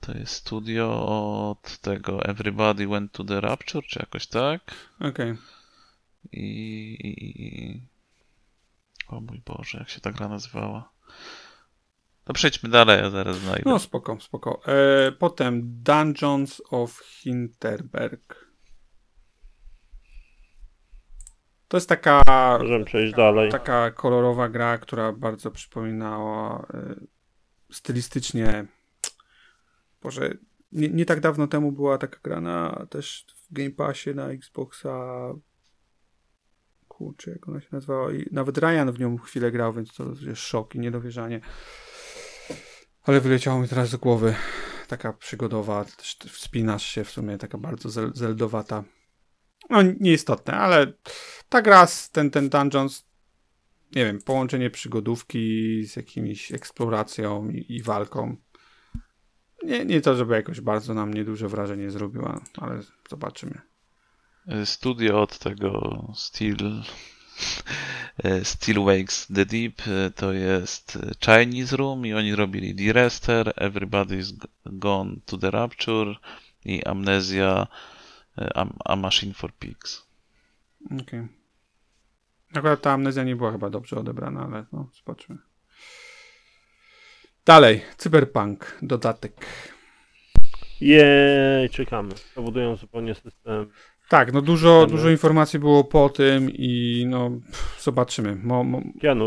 To 0.01 0.13
jest 0.19 0.35
studio 0.35 1.07
od 1.51 1.79
tego 1.79 2.25
Everybody 2.25 2.87
Went 2.89 3.13
to 3.13 3.25
the 3.25 3.41
Rapture, 3.41 3.85
czy 3.87 3.99
jakoś 3.99 4.27
tak? 4.27 4.61
Okej. 5.01 5.37
I... 6.33 6.41
i- 7.01 7.43
i- 7.47 7.83
O 9.09 9.21
mój 9.21 9.43
Boże, 9.47 9.79
jak 9.79 9.89
się 9.89 10.01
ta 10.01 10.13
gra 10.13 10.29
nazywała? 10.29 10.91
To 12.25 12.33
przejdźmy 12.33 12.69
dalej, 12.69 13.03
ja 13.03 13.11
zaraz 13.11 13.37
znajdę. 13.37 13.63
No 13.67 13.79
spoko, 13.79 14.21
spoko. 14.21 14.61
E, 14.67 15.13
potem 15.13 15.61
Dungeons 15.65 16.63
of 16.71 16.99
Hinterberg. 16.99 18.53
To 21.69 21.77
jest 21.77 21.89
taka, 21.89 22.23
Możemy 22.61 22.85
przejść 22.85 23.15
dalej. 23.15 23.51
taka 23.51 23.91
kolorowa 23.91 24.49
gra, 24.49 24.79
która 24.79 25.13
bardzo 25.13 25.51
przypominała 25.51 26.67
e, 26.75 26.95
stylistycznie. 27.71 28.65
Boże, 30.03 30.35
nie, 30.73 30.89
nie 30.89 31.07
tak 31.07 31.21
dawno 31.21 31.47
temu 31.47 31.73
była 31.73 31.99
taka 31.99 32.19
gra 32.25 32.41
na, 32.41 32.87
też 32.91 33.27
w 33.37 33.53
Game 33.53 33.71
Passie 33.71 34.15
na 34.15 34.29
Xboxa. 34.29 34.99
Kurczę, 36.89 37.31
jak 37.31 37.49
ona 37.49 37.61
się 37.61 37.69
nazywała. 37.73 38.13
I 38.13 38.27
nawet 38.33 38.59
Ryan 38.59 38.93
w 38.93 38.99
nią 39.01 39.19
chwilę 39.19 39.51
grał, 39.53 39.73
więc 39.73 39.95
to 39.95 40.05
jest 40.21 40.43
szok 40.43 40.75
i 40.75 40.79
niedowierzanie. 40.79 41.41
Ale 43.05 43.21
wyleciało 43.21 43.61
mi 43.61 43.69
teraz 43.69 43.89
z 43.89 43.97
głowy. 43.97 44.35
Taka 44.89 45.13
przygodowa, 45.13 45.85
wspinasz 46.29 46.87
się 46.87 47.05
w 47.05 47.11
sumie, 47.11 47.39
taka 47.39 47.59
bardzo 47.59 47.89
zel- 47.89 48.15
zeldowata. 48.15 48.85
No, 49.71 49.79
nieistotne, 50.01 50.53
ale 50.55 50.93
ta 51.49 51.63
gra, 51.63 51.87
z- 51.87 52.11
ten, 52.11 52.31
ten 52.31 52.49
Dungeons, 52.49 53.05
nie 53.95 54.05
wiem, 54.05 54.19
połączenie 54.23 54.71
przygodówki 54.71 55.85
z 55.87 55.97
jakimiś 55.97 56.53
eksploracją 56.53 57.49
i, 57.51 57.67
i 57.69 57.83
walką. 57.83 58.37
Nie, 59.63 59.85
nie 59.85 60.01
to, 60.01 60.17
żeby 60.17 60.35
jakoś 60.35 60.61
bardzo 60.61 60.95
na 60.95 61.07
mnie 61.07 61.25
duże 61.25 61.49
wrażenie 61.49 61.91
zrobiła, 61.91 62.41
ale 62.59 62.81
zobaczymy. 63.11 63.61
Studio 64.65 65.23
od 65.23 65.39
tego 65.39 65.81
Steel, 66.17 66.83
e, 68.25 68.45
Steel 68.45 68.85
Wakes 68.85 69.27
The 69.35 69.47
Deep 69.47 69.83
e, 69.89 70.11
to 70.11 70.33
jest 70.33 70.99
Chinese 71.25 71.77
Room 71.77 72.07
i 72.07 72.15
oni 72.15 72.35
robili 72.35 72.75
The 72.75 72.93
Rester, 72.93 73.53
Everybody's 73.57 74.47
Gone 74.67 75.17
to 75.27 75.39
the 75.39 75.51
Rapture, 75.51 76.15
i 76.65 76.85
Amnesia 76.85 77.67
e, 78.39 78.57
A, 78.57 78.67
A 78.85 78.97
Machine 78.97 79.35
for 79.35 79.53
Pigs. 79.53 80.07
Okej. 81.01 81.29
Akurat 82.55 82.81
ta 82.81 82.93
amnezja 82.93 83.25
nie 83.25 83.37
była 83.37 83.53
chyba 83.53 83.71
dobrze 83.71 83.97
odebrana, 83.97 84.45
ale 84.45 84.65
no, 84.73 84.89
zobaczmy. 84.99 85.39
Dalej, 87.45 87.83
Cyberpunk, 87.97 88.79
dodatek. 88.83 89.47
Jej, 90.81 91.71
czekamy. 91.71 92.15
Powodują 92.35 92.77
zupełnie 92.77 93.15
system. 93.15 93.71
Tak, 94.13 94.33
no 94.33 94.43
dużo, 94.43 94.87
dużo 94.87 95.11
informacji 95.11 95.59
było 95.59 95.85
po 95.85 96.09
tym 96.09 96.51
i 96.51 97.05
no 97.09 97.31
pff, 97.31 97.83
zobaczymy. 97.83 98.37
Mo, 98.37 98.65
mo, 98.65 98.83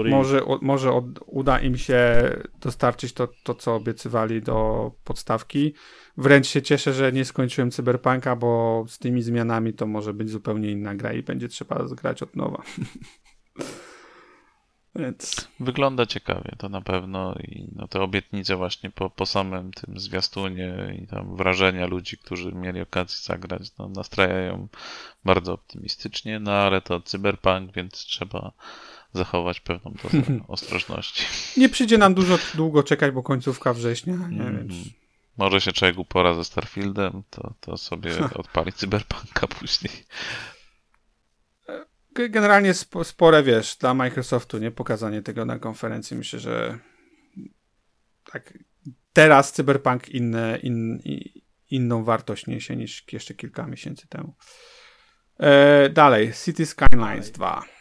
może 0.09 0.45
o, 0.45 0.59
może 0.61 0.91
od, 0.93 1.05
uda 1.25 1.59
im 1.59 1.77
się 1.77 2.29
dostarczyć 2.61 3.13
to, 3.13 3.27
to, 3.43 3.55
co 3.55 3.75
obiecywali 3.75 4.41
do 4.41 4.91
podstawki. 5.03 5.73
Wręcz 6.17 6.47
się 6.47 6.61
cieszę, 6.61 6.93
że 6.93 7.11
nie 7.11 7.25
skończyłem 7.25 7.71
Cyberpunka, 7.71 8.35
bo 8.35 8.83
z 8.87 8.99
tymi 8.99 9.21
zmianami 9.21 9.73
to 9.73 9.87
może 9.87 10.13
być 10.13 10.29
zupełnie 10.29 10.71
inna 10.71 10.95
gra 10.95 11.13
i 11.13 11.23
będzie 11.23 11.47
trzeba 11.47 11.87
zgrać 11.87 12.23
od 12.23 12.35
nowa. 12.35 12.63
Więc 14.95 15.47
Wygląda 15.59 16.05
ciekawie, 16.05 16.51
to 16.57 16.69
na 16.69 16.81
pewno 16.81 17.35
i 17.35 17.67
no, 17.75 17.87
te 17.87 18.01
obietnice 18.01 18.55
właśnie 18.55 18.89
po, 18.89 19.09
po 19.09 19.25
samym 19.25 19.71
tym 19.71 19.99
zwiastunie 19.99 20.99
i 21.03 21.07
tam 21.07 21.35
wrażenia 21.35 21.85
ludzi, 21.85 22.17
którzy 22.17 22.51
mieli 22.51 22.81
okazję 22.81 23.17
zagrać, 23.23 23.61
no, 23.79 23.89
nastrajają 23.89 24.67
bardzo 25.25 25.53
optymistycznie, 25.53 26.39
no 26.39 26.51
ale 26.51 26.81
to 26.81 27.01
cyberpunk, 27.01 27.73
więc 27.73 27.93
trzeba 27.93 28.51
zachować 29.13 29.59
pewną 29.59 29.93
dozę 30.03 30.23
ostrożności. 30.47 31.25
nie 31.57 31.69
przyjdzie 31.69 31.97
nam 31.97 32.13
dużo 32.13 32.37
długo 32.55 32.83
czekać, 32.83 33.11
bo 33.11 33.23
końcówka 33.23 33.73
września, 33.73 34.15
nie? 34.15 34.51
Więc 34.51 34.73
Może 35.37 35.61
się 35.61 35.71
człowiek 35.71 35.97
upora 35.97 36.33
ze 36.33 36.43
Starfieldem, 36.43 37.23
to, 37.29 37.53
to 37.59 37.77
sobie 37.77 38.11
odpali 38.35 38.73
cyberpunka 38.73 39.47
później. 39.47 39.93
Ge- 42.15 42.29
Generalnie 42.29 42.73
spo, 42.73 43.03
spore, 43.03 43.43
wiesz, 43.43 43.75
dla 43.75 43.93
Microsoftu, 43.93 44.57
nie? 44.57 44.71
Pokazanie 44.71 45.21
tego 45.21 45.45
na 45.45 45.59
konferencji. 45.59 46.17
Myślę, 46.17 46.39
że 46.39 46.79
tak 48.31 48.53
teraz 49.13 49.53
Cyberpunk 49.53 50.09
inne, 50.09 50.59
in, 50.63 50.99
inną 51.71 52.03
wartość 52.03 52.47
niesie 52.47 52.75
niż 52.75 53.13
jeszcze 53.13 53.33
kilka 53.33 53.67
miesięcy 53.67 54.07
temu. 54.07 54.35
E, 55.39 55.89
dalej, 55.89 56.33
City 56.45 56.65
Skylines 56.65 57.31
2. 57.31 57.74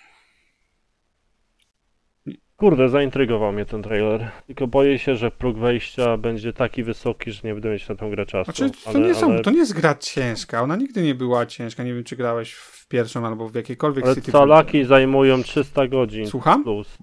Kurde, 2.57 2.89
zaintrygował 2.89 3.53
mnie 3.53 3.65
ten 3.65 3.83
trailer. 3.83 4.31
Tylko 4.47 4.67
boję 4.67 4.99
się, 4.99 5.17
że 5.17 5.31
próg 5.31 5.59
wejścia 5.59 6.17
będzie 6.17 6.53
taki 6.53 6.83
wysoki, 6.83 7.33
że 7.33 7.41
nie 7.45 7.53
będę 7.53 7.71
mieć 7.71 7.89
na 7.89 7.95
tę 7.95 8.11
grę 8.11 8.27
czasu. 8.27 8.53
Znaczy, 8.53 8.75
to, 8.85 8.91
ale, 8.91 9.01
nie 9.01 9.15
są, 9.15 9.33
ale, 9.33 9.43
to 9.43 9.51
nie 9.51 9.59
jest 9.59 9.73
gra 9.73 9.95
ciężka. 9.95 10.63
Ona 10.63 10.77
nigdy 10.77 11.03
nie 11.03 11.15
była 11.15 11.47
ciężka. 11.47 11.85
Nie 11.85 11.95
wiem, 11.95 12.05
czy 12.05 12.17
grałeś 12.17 12.53
w 12.53 12.89
pierwszą 12.89 13.27
albo 13.27 13.49
w 13.49 13.55
jakiejkolwiek 13.55 14.05
ale 14.05 14.15
City 14.15 14.33
calaki 14.33 14.85
zajmują 14.85 15.43
300 15.43 15.87
godzin 15.89 16.27
Słucham? 16.27 16.65
plus. 16.65 16.99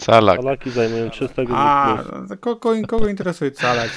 Calak, 0.00 0.36
Calaki 0.36 0.70
zajmują 0.70 1.10
300 1.10 1.42
godzin 1.42 1.54
A, 1.58 2.04
to 2.28 2.36
kogo, 2.36 2.74
kogo 2.88 3.08
interesuje 3.08 3.50
calak? 3.50 3.90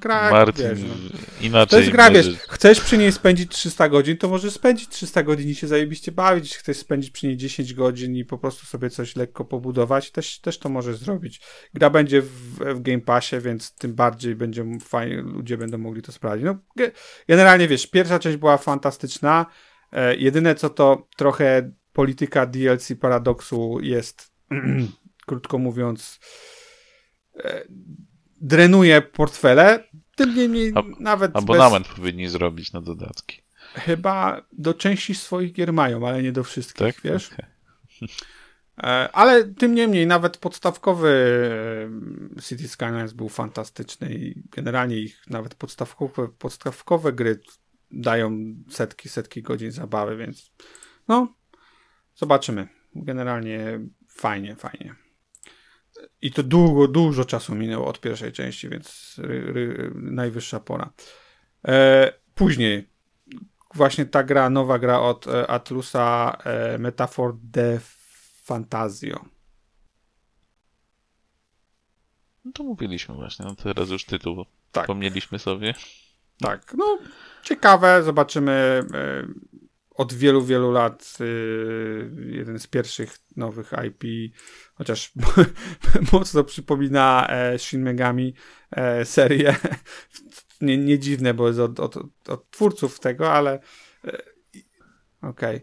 Gra, 0.00 0.30
Martin, 0.30 0.68
wiesz, 0.68 0.80
no. 0.82 0.94
inaczej 1.40 1.68
To 1.68 1.78
jest 1.78 1.90
gra, 1.90 2.10
wiesz, 2.10 2.38
chcesz 2.48 2.80
przy 2.80 2.98
niej 2.98 3.12
spędzić 3.12 3.52
300 3.52 3.88
godzin, 3.88 4.16
to 4.16 4.28
możesz 4.28 4.52
spędzić 4.52 4.88
300 4.88 5.22
godzin 5.22 5.48
i 5.50 5.54
się 5.54 5.66
zajebiście 5.66 6.12
bawić. 6.12 6.56
Chcesz 6.56 6.76
spędzić 6.76 7.10
przy 7.10 7.26
niej 7.26 7.36
10 7.36 7.74
godzin 7.74 8.16
i 8.16 8.24
po 8.24 8.38
prostu 8.38 8.66
sobie 8.66 8.90
coś 8.90 9.16
lekko 9.16 9.44
pobudować, 9.44 10.10
też, 10.10 10.40
też 10.40 10.58
to 10.58 10.68
możesz 10.68 10.96
zrobić. 10.96 11.40
Gra 11.74 11.90
będzie 11.90 12.22
w, 12.22 12.28
w 12.58 12.80
Game 12.80 13.00
Passie, 13.00 13.40
więc 13.40 13.74
tym 13.74 13.94
bardziej 13.94 14.34
będzie 14.34 14.64
fajnie, 14.82 15.22
ludzie 15.22 15.56
będą 15.56 15.78
mogli 15.78 16.02
to 16.02 16.12
sprawdzić. 16.12 16.44
No, 16.44 16.58
ge- 16.78 16.90
generalnie, 17.28 17.68
wiesz, 17.68 17.86
pierwsza 17.86 18.18
część 18.18 18.36
była 18.36 18.56
fantastyczna. 18.56 19.46
E, 19.92 20.16
jedyne 20.16 20.54
co 20.54 20.70
to 20.70 21.08
trochę 21.16 21.72
polityka 21.92 22.46
DLC 22.46 22.92
paradoksu 23.00 23.78
jest, 23.82 24.32
krótko 25.30 25.58
mówiąc, 25.58 26.20
e, 27.36 27.64
drenuje 28.40 29.02
portfele. 29.02 29.84
Tym 30.16 30.34
niemniej 30.34 30.72
Ab- 30.74 31.00
nawet 31.00 31.32
bez, 31.32 31.42
Abonament 31.42 31.88
powinni 31.88 32.28
zrobić 32.28 32.72
na 32.72 32.80
dodatki. 32.80 33.42
Chyba 33.74 34.46
do 34.52 34.74
części 34.74 35.14
swoich 35.14 35.52
gier 35.52 35.72
mają, 35.72 36.08
ale 36.08 36.22
nie 36.22 36.32
do 36.32 36.44
wszystkich, 36.44 36.86
Tak? 36.94 37.00
wiesz? 37.04 37.30
Okej. 37.32 37.46
E, 38.78 39.12
Ale 39.12 39.44
tym 39.44 39.74
niemniej, 39.74 40.06
nawet 40.06 40.36
podstawkowy 40.36 41.08
e, 42.38 42.42
City 42.42 42.68
Skylines 42.68 43.12
był 43.12 43.28
fantastyczny 43.28 44.14
i 44.14 44.42
generalnie 44.50 44.96
ich 44.96 45.22
nawet 45.30 45.54
podstawkowe, 45.54 46.28
podstawkowe 46.28 47.12
gry 47.12 47.40
dają 47.90 48.54
setki, 48.70 49.08
setki 49.08 49.42
godzin 49.42 49.70
zabawy, 49.72 50.16
więc 50.16 50.52
no, 51.08 51.34
zobaczymy. 52.14 52.68
Generalnie 52.94 53.80
fajnie, 54.08 54.56
fajnie. 54.56 54.94
I 56.22 56.32
to 56.32 56.42
długo, 56.42 56.88
dużo 56.88 57.24
czasu 57.24 57.54
minęło 57.54 57.86
od 57.86 58.00
pierwszej 58.00 58.32
części, 58.32 58.68
więc 58.68 59.14
ry, 59.18 59.52
ry, 59.52 59.90
najwyższa 59.94 60.60
pora. 60.60 60.90
E, 61.68 62.12
później 62.34 62.88
właśnie 63.74 64.06
ta 64.06 64.22
gra, 64.22 64.50
nowa 64.50 64.78
gra 64.78 65.00
od 65.00 65.26
e, 65.26 65.50
Atlusa, 65.50 66.36
e, 66.44 66.78
Metaphor 66.78 67.34
de 67.42 67.80
Fantasio. 68.44 69.24
No 72.44 72.52
to 72.52 72.62
mówiliśmy 72.62 73.14
właśnie, 73.14 73.44
no 73.44 73.54
teraz 73.54 73.90
już 73.90 74.04
tytuł 74.04 74.44
Tak. 74.72 74.84
wspomnieliśmy 74.84 75.38
sobie. 75.38 75.74
Tak, 76.40 76.74
no 76.78 76.98
ciekawe, 77.42 78.02
zobaczymy 78.02 78.84
e, 78.94 79.26
od 80.00 80.12
wielu, 80.12 80.42
wielu 80.42 80.72
lat 80.72 81.18
e, 81.20 81.24
jeden 82.36 82.58
z 82.58 82.66
pierwszych 82.66 83.18
nowych 83.36 83.72
IP, 83.86 84.04
chociaż 84.74 85.12
mocno 86.12 86.44
przypomina 86.44 87.26
e, 87.28 87.58
Shin 87.58 87.82
Megami 87.82 88.34
e, 88.70 89.04
serię. 89.04 89.56
Nie, 90.60 90.78
nie 90.78 90.98
dziwne, 90.98 91.34
bo 91.34 91.48
jest 91.48 91.60
od, 91.60 91.80
od, 91.80 91.96
od 92.28 92.50
twórców 92.50 93.00
tego, 93.00 93.32
ale 93.32 93.60
e, 94.04 94.22
okej. 95.22 95.56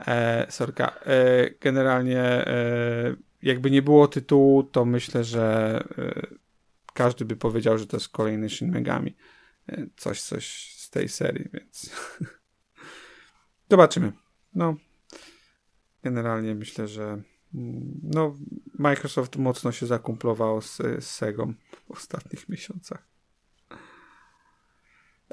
Okay. 0.00 0.46
Sorka. 0.50 1.00
E, 1.06 1.50
generalnie 1.60 2.20
e, 2.20 3.16
jakby 3.42 3.70
nie 3.70 3.82
było 3.82 4.08
tytułu, 4.08 4.62
to 4.62 4.84
myślę, 4.84 5.24
że 5.24 5.84
e, 5.98 6.26
każdy 6.94 7.24
by 7.24 7.36
powiedział, 7.36 7.78
że 7.78 7.86
to 7.86 7.96
jest 7.96 8.08
kolejny 8.08 8.50
Shin 8.50 8.70
Megami. 8.70 9.16
E, 9.68 9.86
coś, 9.96 10.22
coś 10.22 10.74
z 10.76 10.90
tej 10.90 11.08
serii, 11.08 11.48
więc 11.52 11.90
zobaczymy. 13.74 14.12
No, 14.54 14.76
generalnie 16.02 16.54
myślę, 16.54 16.88
że 16.88 17.22
mm, 17.54 18.00
no, 18.02 18.36
Microsoft 18.78 19.36
mocno 19.36 19.72
się 19.72 19.86
zakumplował 19.86 20.60
z, 20.60 20.76
z 20.76 21.04
Segą 21.04 21.54
w 21.86 21.90
ostatnich 21.90 22.48
miesiącach. 22.52 23.08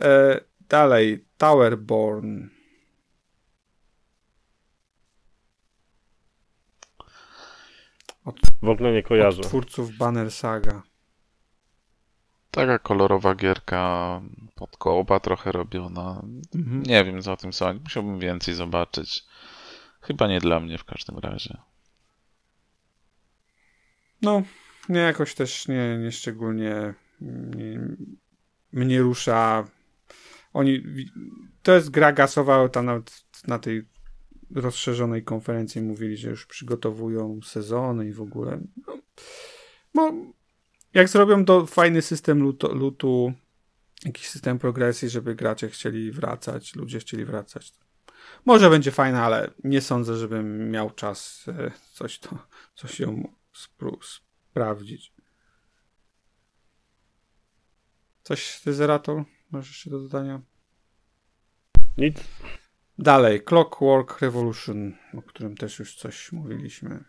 E, 0.02 0.42
dalej, 0.70 1.26
Towerborn. 1.38 2.48
W 8.62 8.70
ogóle 8.70 8.92
nie 8.92 9.04
kojarzę. 9.04 9.42
Od 9.42 9.48
twórców 9.48 9.98
Banner 9.98 10.32
Saga. 10.32 10.84
Taka 12.52 12.80
kolorowa 12.80 13.36
gierka 13.36 14.22
pod 14.56 14.78
kołoba 14.78 15.20
trochę 15.20 15.52
robiona. 15.52 16.22
Mhm. 16.56 16.84
Nie 16.84 17.06
wiem 17.06 17.22
co 17.22 17.32
o 17.32 17.38
tym 17.38 17.54
sądzić. 17.54 17.84
Musiałbym 17.84 18.20
więcej 18.20 18.54
zobaczyć. 18.54 19.26
Chyba 20.02 20.28
nie 20.28 20.40
dla 20.40 20.60
mnie 20.60 20.78
w 20.78 20.86
każdym 20.86 21.18
razie. 21.18 21.58
No, 24.22 24.44
mnie 24.90 25.00
jakoś 25.00 25.36
też 25.36 25.68
nie, 25.68 25.98
nie 25.98 26.12
szczególnie 26.12 26.94
nie, 27.22 27.80
mnie 28.74 29.02
rusza. 29.02 29.68
Oni, 30.54 30.84
to 31.64 31.74
jest 31.74 31.90
gra 31.90 32.12
gasowa, 32.12 32.70
tam 32.70 32.86
nawet 32.86 33.24
na 33.48 33.60
tej 33.60 33.84
rozszerzonej 34.56 35.24
konferencji 35.24 35.82
mówili, 35.82 36.18
że 36.18 36.30
już 36.30 36.46
przygotowują 36.46 37.40
sezony 37.44 38.08
i 38.08 38.14
w 38.14 38.22
ogóle. 38.22 38.62
No, 38.88 38.98
no 39.94 40.14
jak 40.94 41.10
zrobią 41.10 41.46
to 41.46 41.66
fajny 41.66 42.02
system 42.02 42.42
lutu, 42.42 42.76
lutu, 42.76 43.34
jakiś 44.06 44.30
system 44.30 44.60
progresji, 44.60 45.10
żeby 45.10 45.36
gracze 45.36 45.70
chcieli 45.70 46.12
wracać, 46.12 46.76
ludzie 46.76 47.00
chcieli 47.00 47.26
wracać. 47.26 47.74
Może 48.46 48.70
będzie 48.70 48.92
fajne, 48.92 49.22
ale 49.22 49.52
nie 49.64 49.82
sądzę, 49.82 50.16
żebym 50.18 50.72
miał 50.72 50.90
czas 50.90 51.46
e, 51.48 51.72
coś 51.94 52.20
to, 52.20 52.38
coś 52.76 53.00
ją 53.00 53.34
sprawdzić. 54.50 55.14
Coś 58.24 58.62
ty 58.64 58.74
Zerator? 58.74 59.24
Masz 59.52 59.68
jeszcze 59.68 59.90
do 59.90 60.00
dodania? 60.00 60.42
Nic. 61.98 62.18
Dalej, 62.98 63.44
Clockwork 63.44 64.22
Revolution, 64.22 64.94
o 65.18 65.22
którym 65.22 65.58
też 65.58 65.80
już 65.80 65.96
coś 65.96 66.32
mówiliśmy. 66.32 67.04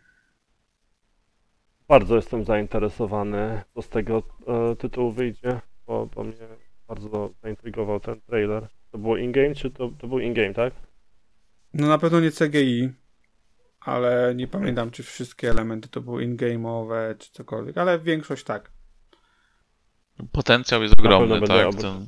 Bardzo 1.93 2.17
jestem 2.17 2.45
zainteresowany, 2.45 3.63
co 3.75 3.83
z 3.83 3.89
tego 3.89 4.23
e, 4.47 4.77
tytułu 4.77 5.13
wyjdzie, 5.13 5.61
bo, 5.87 6.07
bo 6.07 6.25
mnie 6.25 6.47
bardzo 6.89 7.31
zaintrygował 7.43 8.01
ten 8.01 8.21
trailer. 8.21 8.69
To 8.91 8.99
było 8.99 9.17
in-game, 9.17 9.55
czy 9.55 9.71
to, 9.71 9.91
to 9.99 10.07
był 10.07 10.19
in-game, 10.19 10.55
tak? 10.55 10.75
No 11.75 11.87
na 11.87 11.99
pewno 11.99 12.21
nie 12.21 12.31
CGI, 12.31 12.93
ale 13.81 14.35
nie 14.35 14.49
pamiętam, 14.49 14.91
czy 14.91 15.03
wszystkie 15.03 15.51
elementy 15.51 15.89
to 15.89 16.01
były 16.01 16.25
in-game'owe, 16.25 17.19
czy 17.19 17.33
cokolwiek, 17.33 17.79
ale 17.79 17.99
większość 17.99 18.45
tak. 18.45 18.71
Potencjał 20.33 20.83
jest 20.83 21.01
ogromny, 21.01 21.41
tak? 21.41 21.75
Ten, 21.75 22.07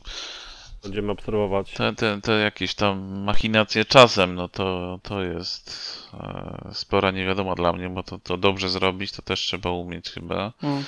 Będziemy 0.84 1.12
obserwować. 1.12 1.72
te, 1.72 1.92
te, 1.94 2.20
te 2.20 2.32
jakieś 2.32 2.74
tam 2.74 3.18
machinacje 3.24 3.84
czasem, 3.84 4.34
no 4.34 4.48
to, 4.48 4.98
to 5.02 5.22
jest 5.22 5.70
e, 6.14 6.70
spora 6.72 7.10
niewiadoma 7.10 7.54
dla 7.54 7.72
mnie, 7.72 7.88
bo 7.88 8.02
to, 8.02 8.18
to 8.18 8.36
dobrze 8.36 8.68
zrobić, 8.68 9.12
to 9.12 9.22
też 9.22 9.40
trzeba 9.40 9.70
umieć 9.70 10.10
chyba. 10.10 10.52
No. 10.62 10.82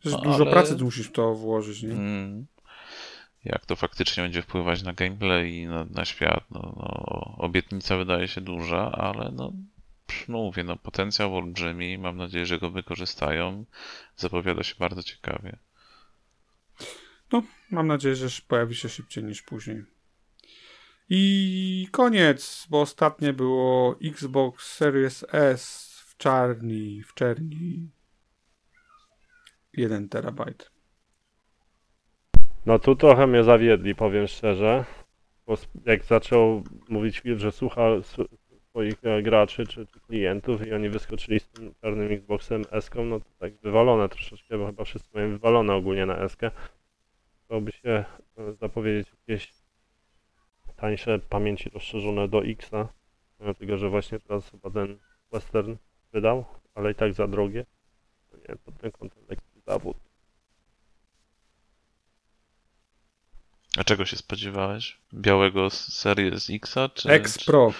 Przecież 0.00 0.18
No, 0.18 0.24
dużo 0.24 0.42
ale- 0.42 0.50
pracy 0.52 0.76
tu 0.76 0.84
musisz 0.84 1.06
w 1.08 1.12
to 1.12 1.34
włożyć, 1.34 1.82
nie? 1.82 1.92
Mm. 1.92 2.46
Jak 3.44 3.66
to 3.66 3.76
faktycznie 3.76 4.22
będzie 4.22 4.42
wpływać 4.42 4.82
na 4.82 4.92
gameplay 4.92 5.54
i 5.54 5.66
na, 5.66 5.84
na 5.90 6.04
świat, 6.04 6.44
no, 6.50 6.60
no, 6.76 7.34
obietnica 7.38 7.96
wydaje 7.96 8.28
się 8.28 8.40
duża, 8.40 8.92
ale 8.92 9.30
no, 9.32 9.52
psz, 10.06 10.28
no 10.28 10.38
mówię, 10.38 10.64
no 10.64 10.76
potencjał 10.76 11.36
olbrzymi, 11.36 11.98
mam 11.98 12.16
nadzieję, 12.16 12.46
że 12.46 12.58
go 12.58 12.70
wykorzystają. 12.70 13.64
Zapowiada 14.16 14.62
się 14.62 14.74
bardzo 14.78 15.02
ciekawie. 15.02 15.56
Mam 17.70 17.86
nadzieję, 17.86 18.16
że 18.16 18.28
pojawi 18.48 18.74
się 18.74 18.88
szybciej 18.88 19.24
niż 19.24 19.42
później. 19.42 19.84
I 21.08 21.88
koniec, 21.90 22.66
bo 22.70 22.80
ostatnie 22.80 23.32
było 23.32 23.96
Xbox 24.04 24.76
Series 24.76 25.24
S 25.32 25.90
w 26.06 26.16
czarni, 26.16 27.02
w 27.02 27.14
czerni. 27.14 27.90
1 29.72 30.08
terabajt. 30.08 30.70
No 32.66 32.78
tu 32.78 32.96
trochę 32.96 33.26
mnie 33.26 33.44
zawiedli, 33.44 33.94
powiem 33.94 34.26
szczerze. 34.26 34.84
Bo 35.46 35.56
jak 35.86 36.04
zaczął 36.04 36.64
mówić 36.88 37.20
Phil, 37.20 37.38
że 37.38 37.52
słucha 37.52 37.82
swoich 38.70 38.94
e, 39.04 39.22
graczy 39.22 39.66
czy, 39.66 39.86
czy 39.86 40.00
klientów 40.00 40.66
i 40.66 40.72
oni 40.72 40.88
wyskoczyli 40.88 41.40
z 41.40 41.48
tym 41.48 41.74
czarnym 41.80 42.12
Xboxem 42.12 42.64
s 42.70 42.90
no 43.04 43.20
to 43.20 43.26
tak 43.38 43.52
wywalone 43.62 44.08
troszeczkę, 44.08 44.58
bo 44.58 44.66
chyba 44.66 44.84
wszyscy 44.84 45.10
mają 45.14 45.30
wywalone 45.30 45.74
ogólnie 45.74 46.06
na 46.06 46.16
s 46.16 46.36
by 47.50 47.72
się 47.72 47.90
e, 47.90 48.52
zapowiedzieć 48.52 49.12
jakieś 49.28 49.52
tańsze 50.76 51.18
pamięci 51.18 51.70
rozszerzone 51.70 52.28
do 52.28 52.44
X-a. 52.44 52.88
Dlatego, 53.40 53.78
że 53.78 53.88
właśnie 53.88 54.20
teraz 54.20 54.50
chyba 54.50 54.70
ten 54.70 54.98
Western 55.32 55.76
wydał, 56.12 56.44
ale 56.74 56.90
i 56.90 56.94
tak 56.94 57.14
za 57.14 57.26
drogie. 57.26 57.66
Nie, 58.48 58.56
pod 58.56 58.78
tym 58.78 58.92
kątem 58.92 59.22
lekki 59.28 59.60
zawód. 59.66 59.96
A 63.78 63.84
czego 63.84 64.04
się 64.04 64.16
spodziewałeś? 64.16 64.98
Białego 65.14 65.70
z 65.70 65.92
Series 65.92 66.50
X-a? 66.50 66.88
Czy, 66.88 67.08
X 67.10 67.38
czy... 67.38 67.46
Pro. 67.46 67.72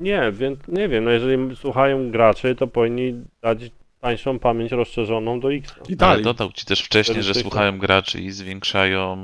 Nie, 0.00 0.32
więc 0.32 0.68
nie 0.68 0.88
wiem, 0.88 1.04
no 1.04 1.10
jeżeli 1.10 1.56
słuchają 1.56 2.10
graczy, 2.10 2.54
to 2.54 2.66
powinni 2.66 3.24
dać 3.42 3.70
tańszą 4.00 4.38
pamięć 4.38 4.72
rozszerzoną 4.72 5.40
do 5.40 5.52
X. 5.52 5.74
I 5.76 5.80
Ale 5.88 5.96
dalej. 5.96 6.24
dodał 6.24 6.52
ci 6.52 6.66
też 6.66 6.82
wcześniej, 6.82 7.22
że 7.22 7.34
słuchają 7.34 7.78
graczy 7.78 8.20
i 8.20 8.30
zwiększają 8.30 9.18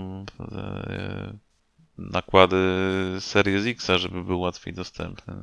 e, 0.52 1.36
nakłady 1.98 2.56
Series 3.20 3.66
X-a, 3.66 3.98
żeby 3.98 4.24
był 4.24 4.40
łatwiej 4.40 4.74
dostępny. 4.74 5.34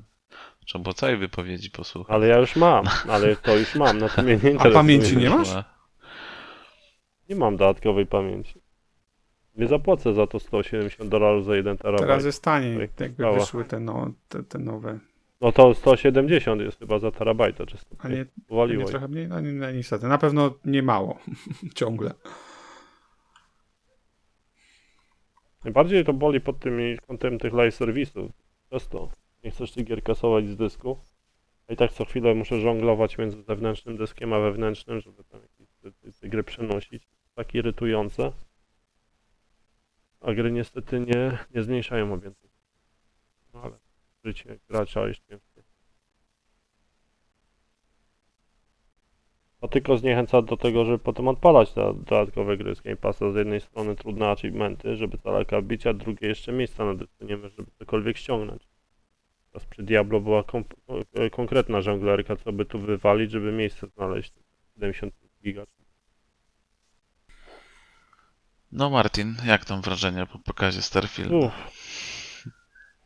Trzeba 0.66 0.84
było 0.84 0.94
całej 0.94 1.18
wypowiedzi 1.18 1.72
posłuchać. 1.72 2.16
Ale 2.16 2.28
ja 2.28 2.38
już 2.38 2.56
mam, 2.56 2.86
ale 3.10 3.36
to 3.36 3.56
już 3.56 3.76
mam, 3.76 4.00
to 4.16 4.24
mnie 4.24 4.40
nie 4.44 4.60
A 4.60 4.70
pamięci 4.70 5.18
nie 5.18 5.30
masz? 5.30 5.50
Nie 7.30 7.36
mam 7.36 7.58
dodatkowej 7.58 8.06
pamięci. 8.06 8.62
Nie 9.56 9.68
zapłacę 9.68 10.14
za 10.14 10.28
to 10.28 10.40
170 10.40 11.10
dolarów 11.10 11.46
za 11.46 11.56
1 11.56 11.78
terabajt. 11.78 12.02
Teraz 12.02 12.26
jest 12.26 12.44
taniej, 12.44 12.90
Tak, 12.90 13.00
jakby 13.00 13.40
wyszły 13.40 13.66
te, 13.66 13.80
no, 13.80 14.12
te, 14.30 14.44
te 14.44 14.60
nowe. 14.60 15.00
No 15.44 15.52
to 15.52 15.74
170 15.74 16.62
jest 16.62 16.80
chyba 16.80 17.00
za 17.00 17.12
terabajta, 17.12 17.66
czy 17.66 17.78
A 18.00 18.08
nie, 18.08 18.26
nie 18.78 18.86
trochę 18.86 19.08
mniej? 19.08 19.28
No, 19.28 19.40
nie, 19.40 19.52
no 19.52 19.72
niestety. 19.72 20.08
Na 20.08 20.18
pewno 20.18 20.54
nie 20.66 20.84
mało. 20.84 21.20
Ciągle. 21.76 22.14
Najbardziej 25.64 26.06
to 26.06 26.14
boli 26.14 26.42
pod 26.42 26.60
tym 26.60 26.80
kątem 27.08 27.40
tych 27.40 27.54
live 27.54 27.76
serwisów. 27.76 28.32
Przez 28.70 28.88
to 28.88 29.10
nie 29.44 29.52
chcesz 29.52 29.72
tych 29.72 29.86
gier 29.86 30.04
kasować 30.04 30.48
z 30.48 30.56
dysku. 30.56 31.00
A 31.68 31.74
i 31.74 31.76
tak 31.76 31.92
co 31.92 32.06
chwilę 32.06 32.36
muszę 32.36 32.60
żonglować 32.60 33.18
między 33.18 33.44
zewnętrznym 33.44 33.98
dyskiem 33.98 34.34
a 34.34 34.40
wewnętrznym, 34.40 35.02
żeby 35.02 35.24
tam 35.24 35.42
jakieś 35.42 35.68
te, 35.82 35.92
te, 35.92 36.12
te 36.22 36.30
gry 36.30 36.44
przenosić. 36.44 37.08
Tak 37.36 37.56
irytujące. 37.56 38.32
A 40.22 40.34
gry 40.34 40.52
niestety 40.52 41.00
nie, 41.00 41.38
nie 41.56 41.64
zmniejszają 41.64 42.14
objętości. 42.14 42.53
Życie 44.24 44.60
gracza 44.70 45.08
jest 45.08 45.22
ciężkie. 45.30 45.64
To 49.60 49.68
tylko 49.68 49.98
zniechęca 49.98 50.42
do 50.42 50.58
tego, 50.58 50.86
żeby 50.86 51.00
potem 51.00 51.28
odpalać 51.28 51.74
te 51.74 51.94
dodatkowe 51.94 52.58
gry 52.58 52.76
z 52.76 52.82
Game 52.82 52.96
Passa. 52.96 53.32
Z 53.32 53.36
jednej 53.36 53.62
strony 53.62 53.96
trudne 53.96 54.30
achievementy, 54.30 54.96
żeby 54.96 55.18
calaka 55.18 55.62
wbić, 55.62 55.88
a 55.88 55.94
drugie 55.94 56.28
jeszcze 56.28 56.52
miejsca 56.52 56.86
na 56.86 56.96
dysku 56.96 57.26
nie 57.26 57.38
masz, 57.38 57.52
żeby 57.58 57.72
cokolwiek 57.80 58.18
ściągnąć. 58.18 58.68
Teraz 59.52 59.66
przy 59.66 59.84
Diablo 59.84 60.22
była 60.22 60.44
e, 61.14 61.30
konkretna 61.30 61.82
żonglerka, 61.82 62.36
co 62.36 62.54
by 62.54 62.66
tu 62.66 62.80
wywalić, 62.80 63.32
żeby 63.32 63.52
miejsce 63.52 63.88
znaleźć. 63.88 64.34
70 64.74 65.14
giga. 65.44 65.66
No 68.72 68.90
Martin, 68.90 69.36
jak 69.46 69.66
tam 69.66 69.82
wrażenia 69.82 70.26
po 70.26 70.40
pokazie 70.40 70.82
Starfield? 70.82 71.32
Uff. 71.32 71.54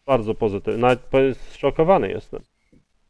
Bardzo 0.07 0.35
pozytywny. 0.35 0.79
Nawet 0.79 1.37
zszokowany 1.37 2.09
jestem. 2.09 2.41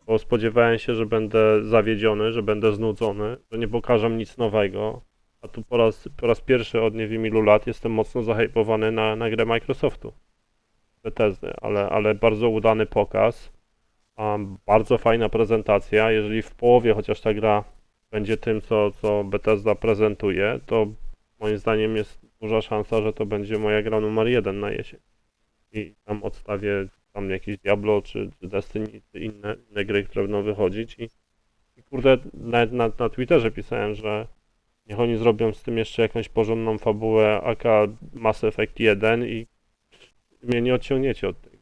Bo 0.06 0.18
spodziewałem 0.20 0.80
się, 0.80 0.96
że 0.96 1.06
będę 1.06 1.64
zawiedziony, 1.64 2.32
że 2.32 2.44
będę 2.44 2.74
znudzony, 2.74 3.38
że 3.52 3.58
nie 3.58 3.68
pokażą 3.68 4.10
nic 4.10 4.38
nowego. 4.38 5.02
A 5.42 5.48
tu 5.48 5.64
po 5.64 5.78
raz, 5.78 6.10
po 6.18 6.28
raz 6.28 6.42
pierwszy 6.42 6.82
od 6.82 6.96
nie 6.96 7.08
wiem 7.08 7.26
ilu 7.26 7.42
lat 7.42 7.68
jestem 7.68 7.92
mocno 7.92 8.24
zahypowany 8.24 8.92
na, 8.92 9.16
na 9.16 9.30
grę 9.30 9.46
Microsoftu. 9.46 10.14
Bethesdy, 11.04 11.54
ale, 11.62 11.90
ale 11.90 12.16
bardzo 12.16 12.50
udany 12.50 12.86
pokaz. 12.86 13.52
Um, 14.18 14.58
bardzo 14.66 14.98
fajna 14.98 15.30
prezentacja. 15.30 16.12
Jeżeli 16.12 16.42
w 16.42 16.56
połowie 16.56 16.94
chociaż 16.94 17.22
ta 17.22 17.34
gra 17.34 17.64
będzie 18.12 18.38
tym, 18.38 18.62
co, 18.62 18.92
co 18.92 19.24
Bethesda 19.24 19.76
prezentuje, 19.76 20.60
to 20.66 20.88
moim 21.40 21.58
zdaniem 21.58 21.96
jest 21.96 22.20
duża 22.42 22.62
szansa, 22.62 23.02
że 23.02 23.14
to 23.14 23.26
będzie 23.26 23.60
moja 23.60 23.82
gra 23.82 24.00
numer 24.00 24.28
jeden 24.28 24.60
na 24.60 24.72
jesień. 24.72 25.00
I 25.72 25.96
tam 26.06 26.24
odstawię 26.24 26.88
tam 27.14 27.30
jakieś 27.30 27.58
Diablo, 27.58 28.02
czy, 28.02 28.30
czy 28.40 28.48
Destiny, 28.48 29.02
czy 29.12 29.20
inne, 29.20 29.56
inne 29.70 29.86
gry, 29.86 30.04
które 30.04 30.24
będą 30.24 30.44
wychodzić. 30.44 31.00
I, 31.00 31.10
i 31.78 31.84
kurde, 31.84 32.18
nawet 32.34 32.72
na, 32.72 32.92
na 33.00 33.10
Twitterze 33.10 33.52
pisałem, 33.52 33.96
że 33.96 34.28
niech 34.88 35.00
oni 35.00 35.18
zrobią 35.18 35.54
z 35.54 35.64
tym 35.64 35.78
jeszcze 35.78 36.02
jakąś 36.02 36.30
porządną 36.30 36.78
fabułę 36.78 37.42
AK 37.42 37.64
Mass 38.14 38.44
Effect 38.44 38.80
1 38.80 39.26
i 39.28 39.48
mnie 40.44 40.62
nie 40.62 40.76
odciągniecie 40.76 41.30
od 41.30 41.42
tego. 41.42 41.58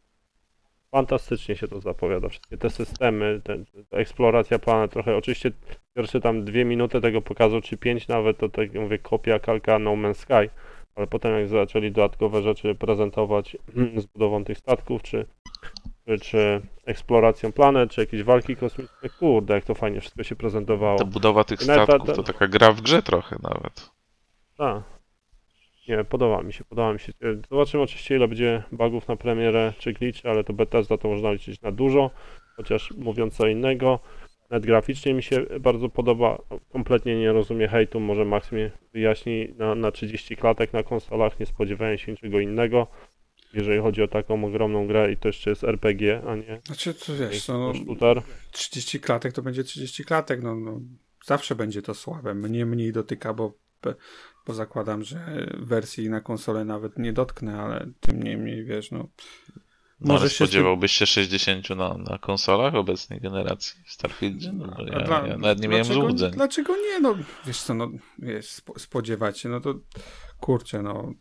Fantastycznie 0.90 1.56
się 1.56 1.68
to 1.68 1.80
zapowiada. 1.80 2.28
Wszystkie 2.28 2.56
te 2.56 2.70
systemy, 2.70 3.40
te, 3.44 3.64
ta 3.90 3.96
eksploracja 3.96 4.58
planet, 4.58 4.90
trochę 4.90 5.16
oczywiście 5.16 5.50
pierwsze 5.94 6.20
tam 6.20 6.44
dwie 6.44 6.64
minuty 6.64 7.00
tego 7.00 7.22
pokazał, 7.22 7.60
czy 7.60 7.76
pięć 7.76 8.08
nawet, 8.08 8.38
to 8.38 8.48
tak 8.48 8.74
mówię, 8.74 8.98
kopia, 8.98 9.38
kalka 9.38 9.78
No 9.78 9.90
Man's 9.90 10.14
Sky, 10.14 10.50
ale 10.96 11.06
potem 11.06 11.34
jak 11.34 11.48
zaczęli 11.48 11.92
dodatkowe 11.92 12.42
rzeczy 12.42 12.74
prezentować 12.74 13.56
z 14.02 14.06
budową 14.06 14.44
tych 14.44 14.58
statków, 14.58 15.02
czy, 15.02 15.26
czy, 16.06 16.18
czy 16.18 16.60
eksploracją 16.84 17.52
planet, 17.52 17.90
czy 17.90 18.00
jakieś 18.00 18.22
walki 18.22 18.56
kosmiczne, 18.56 19.08
kurde, 19.18 19.54
jak 19.54 19.64
to 19.64 19.74
fajnie 19.74 20.00
wszystko 20.00 20.22
się 20.22 20.36
prezentowało. 20.36 20.98
Ta 20.98 21.04
budowa 21.04 21.44
tych 21.44 21.58
ta- 21.58 21.64
statków 21.64 22.06
ta- 22.06 22.14
to 22.14 22.22
taka 22.22 22.46
gra 22.48 22.72
w 22.72 22.80
grze 22.80 23.02
trochę 23.02 23.36
nawet. 23.42 23.90
Tak. 24.58 24.82
Nie, 25.88 26.04
podoba 26.04 26.42
mi 26.42 26.52
się, 26.52 26.64
podoba 26.64 26.92
mi 26.92 26.98
się. 27.00 27.12
Zobaczymy 27.50 27.82
oczywiście 27.82 28.16
ile 28.16 28.28
będzie 28.28 28.62
bugów 28.72 29.08
na 29.08 29.16
premierę, 29.16 29.72
czy 29.78 29.92
glitchy, 29.92 30.30
ale 30.30 30.44
to 30.44 30.52
Bethesda 30.52 30.98
to 30.98 31.08
można 31.08 31.32
liczyć 31.32 31.62
na 31.62 31.72
dużo, 31.72 32.10
chociaż 32.56 32.90
mówiąc 32.90 33.36
co 33.36 33.46
innego, 33.46 34.00
nawet 34.50 34.66
graficznie 34.66 35.14
mi 35.14 35.22
się 35.22 35.46
bardzo 35.60 35.88
podoba, 35.88 36.42
kompletnie 36.72 37.20
nie 37.20 37.32
rozumiem 37.32 37.70
hejtu, 37.70 38.00
może 38.00 38.24
Max 38.24 38.52
mi 38.52 38.70
wyjaśni, 38.92 39.54
na, 39.58 39.74
na 39.74 39.90
30 39.90 40.36
klatek 40.36 40.72
na 40.72 40.82
konsolach 40.82 41.40
nie 41.40 41.46
spodziewałem 41.46 41.98
się 41.98 42.12
niczego 42.12 42.40
innego, 42.40 42.86
jeżeli 43.54 43.80
chodzi 43.80 44.02
o 44.02 44.08
taką 44.08 44.44
ogromną 44.44 44.86
grę 44.86 45.12
i 45.12 45.16
to 45.16 45.28
jeszcze 45.28 45.50
jest 45.50 45.64
RPG, 45.64 46.22
a 46.26 46.36
nie 46.36 46.60
Znaczy, 46.66 46.94
to 46.94 47.16
wiesz, 47.16 47.48
no, 47.48 47.72
to 47.72 47.78
shooter. 47.78 48.22
30 48.52 49.00
klatek 49.00 49.32
to 49.32 49.42
będzie 49.42 49.64
30 49.64 50.04
klatek, 50.04 50.42
no, 50.42 50.54
no 50.54 50.80
zawsze 51.24 51.54
będzie 51.54 51.82
to 51.82 51.94
słabe. 51.94 52.34
Mnie 52.34 52.66
mniej 52.66 52.92
dotyka, 52.92 53.34
bo, 53.34 53.52
bo 54.46 54.54
zakładam, 54.54 55.02
że 55.02 55.46
wersji 55.58 56.10
na 56.10 56.20
konsolę 56.20 56.64
nawet 56.64 56.98
nie 56.98 57.12
dotknę, 57.12 57.60
ale 57.60 57.86
tym 58.00 58.22
niemniej, 58.22 58.64
wiesz, 58.64 58.90
no. 58.90 59.08
No, 60.00 60.12
Może 60.12 60.20
ale 60.22 60.30
spodziewałbyś 60.30 60.92
się 60.92 61.06
60 61.06 61.70
na, 61.70 61.94
na 61.98 62.18
konsolach 62.18 62.74
obecnej 62.74 63.20
generacji 63.20 63.82
w 63.86 63.92
Starfieldzie? 63.92 64.52
No, 64.52 64.76
A 64.78 64.82
ja, 64.82 65.00
dla- 65.04 65.26
ja 65.26 65.36
nawet 65.36 65.60
nie 65.60 65.68
miałem 65.68 65.84
dlaczego- 65.86 66.06
złudzeń. 66.08 66.30
Dlaczego 66.32 66.76
nie? 66.76 67.00
No, 67.00 67.14
wiesz 67.46 67.58
co, 67.62 67.74
no, 67.74 67.90
wiesz, 68.18 68.50
spo, 68.50 68.78
spodziewać 68.78 69.38
się, 69.38 69.48
no 69.48 69.60
to 69.60 69.74
kurczę, 70.40 70.82
no. 70.82 71.12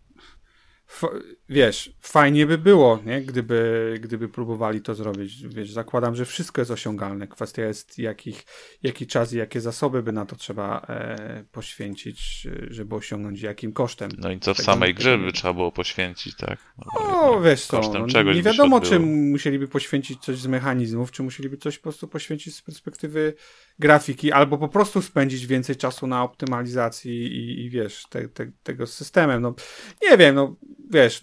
Wiesz, 1.49 1.93
fajnie 2.01 2.45
by 2.45 2.57
było, 2.57 2.99
nie? 3.05 3.21
Gdyby, 3.21 3.99
gdyby 4.01 4.29
próbowali 4.29 4.81
to 4.81 4.95
zrobić. 4.95 5.47
Wiesz, 5.47 5.71
zakładam, 5.71 6.15
że 6.15 6.25
wszystko 6.25 6.61
jest 6.61 6.71
osiągalne. 6.71 7.27
Kwestia 7.27 7.61
jest, 7.61 7.99
jakich, 7.99 8.45
jaki 8.83 9.07
czas 9.07 9.33
i 9.33 9.37
jakie 9.37 9.61
zasoby 9.61 10.03
by 10.03 10.11
na 10.11 10.25
to 10.25 10.35
trzeba 10.35 10.85
e, 10.89 11.43
poświęcić, 11.51 12.47
żeby 12.69 12.95
osiągnąć 12.95 13.41
jakim 13.41 13.73
kosztem. 13.73 14.11
No 14.17 14.31
i 14.31 14.39
co 14.39 14.53
w 14.53 14.57
samej 14.57 14.93
grze 14.93 15.17
by 15.17 15.31
trzeba 15.31 15.53
było 15.53 15.71
poświęcić, 15.71 16.35
tak? 16.35 16.59
No, 16.77 16.85
O, 17.21 17.41
wiesz 17.41 17.65
co, 17.65 17.81
no, 17.93 18.07
czegoś 18.07 18.35
nie 18.35 18.43
wiadomo, 18.43 18.81
czy 18.81 18.99
musieliby 18.99 19.67
poświęcić 19.67 20.21
coś 20.21 20.37
z 20.37 20.47
mechanizmów, 20.47 21.11
czy 21.11 21.23
musieliby 21.23 21.57
coś 21.57 21.77
po 21.77 21.83
prostu 21.83 22.07
poświęcić 22.07 22.55
z 22.55 22.61
perspektywy 22.61 23.33
grafiki, 23.79 24.31
albo 24.31 24.57
po 24.57 24.67
prostu 24.69 25.01
spędzić 25.01 25.47
więcej 25.47 25.75
czasu 25.75 26.07
na 26.07 26.23
optymalizacji 26.23 27.11
i, 27.11 27.65
i 27.65 27.69
wiesz, 27.69 28.05
te, 28.09 28.27
te, 28.27 28.51
tego 28.63 28.87
z 28.87 28.93
systemem. 28.93 29.41
No, 29.41 29.55
nie 30.01 30.17
wiem, 30.17 30.35
no 30.35 30.55
wiesz, 30.91 31.21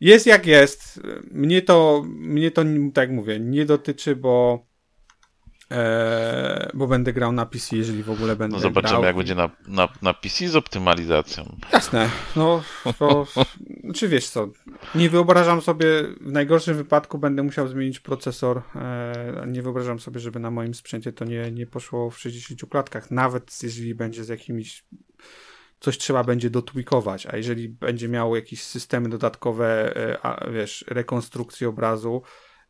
jest 0.00 0.26
jak 0.26 0.46
jest. 0.46 1.00
Mnie 1.30 1.62
to, 1.62 2.04
mnie 2.06 2.50
to, 2.50 2.64
tak 2.94 3.08
jak 3.08 3.16
mówię, 3.16 3.40
nie 3.40 3.64
dotyczy, 3.64 4.16
bo 4.16 4.66
e, 5.70 6.70
bo 6.74 6.86
będę 6.86 7.12
grał 7.12 7.32
na 7.32 7.46
PC, 7.46 7.76
jeżeli 7.76 8.02
w 8.02 8.10
ogóle 8.10 8.36
będę 8.36 8.56
No 8.56 8.62
zobaczymy, 8.62 8.90
grał. 8.92 9.04
jak 9.04 9.16
będzie 9.16 9.34
na, 9.34 9.50
na, 9.68 9.88
na 10.02 10.14
PC 10.14 10.48
z 10.48 10.56
optymalizacją. 10.56 11.56
Jasne, 11.72 12.10
no 12.36 12.62
to, 12.98 13.26
czy 13.94 14.08
wiesz 14.08 14.28
co, 14.28 14.48
nie 14.94 15.10
wyobrażam 15.10 15.62
sobie, 15.62 15.86
w 16.20 16.32
najgorszym 16.32 16.76
wypadku 16.76 17.18
będę 17.18 17.42
musiał 17.42 17.68
zmienić 17.68 18.00
procesor, 18.00 18.62
e, 18.74 19.44
nie 19.46 19.62
wyobrażam 19.62 20.00
sobie, 20.00 20.20
żeby 20.20 20.40
na 20.40 20.50
moim 20.50 20.74
sprzęcie 20.74 21.12
to 21.12 21.24
nie, 21.24 21.50
nie 21.50 21.66
poszło 21.66 22.10
w 22.10 22.18
60 22.18 22.70
klatkach, 22.70 23.10
nawet 23.10 23.62
jeżeli 23.62 23.94
będzie 23.94 24.24
z 24.24 24.28
jakimiś, 24.28 24.84
coś 25.80 25.98
trzeba 25.98 26.24
będzie 26.24 26.50
dotwikować, 26.50 27.26
a 27.26 27.36
jeżeli 27.36 27.68
będzie 27.68 28.08
miało 28.08 28.36
jakieś 28.36 28.62
systemy 28.62 29.08
dodatkowe, 29.08 29.96
e, 29.96 30.26
a, 30.26 30.50
wiesz, 30.50 30.84
rekonstrukcji 30.88 31.66
obrazu, 31.66 32.22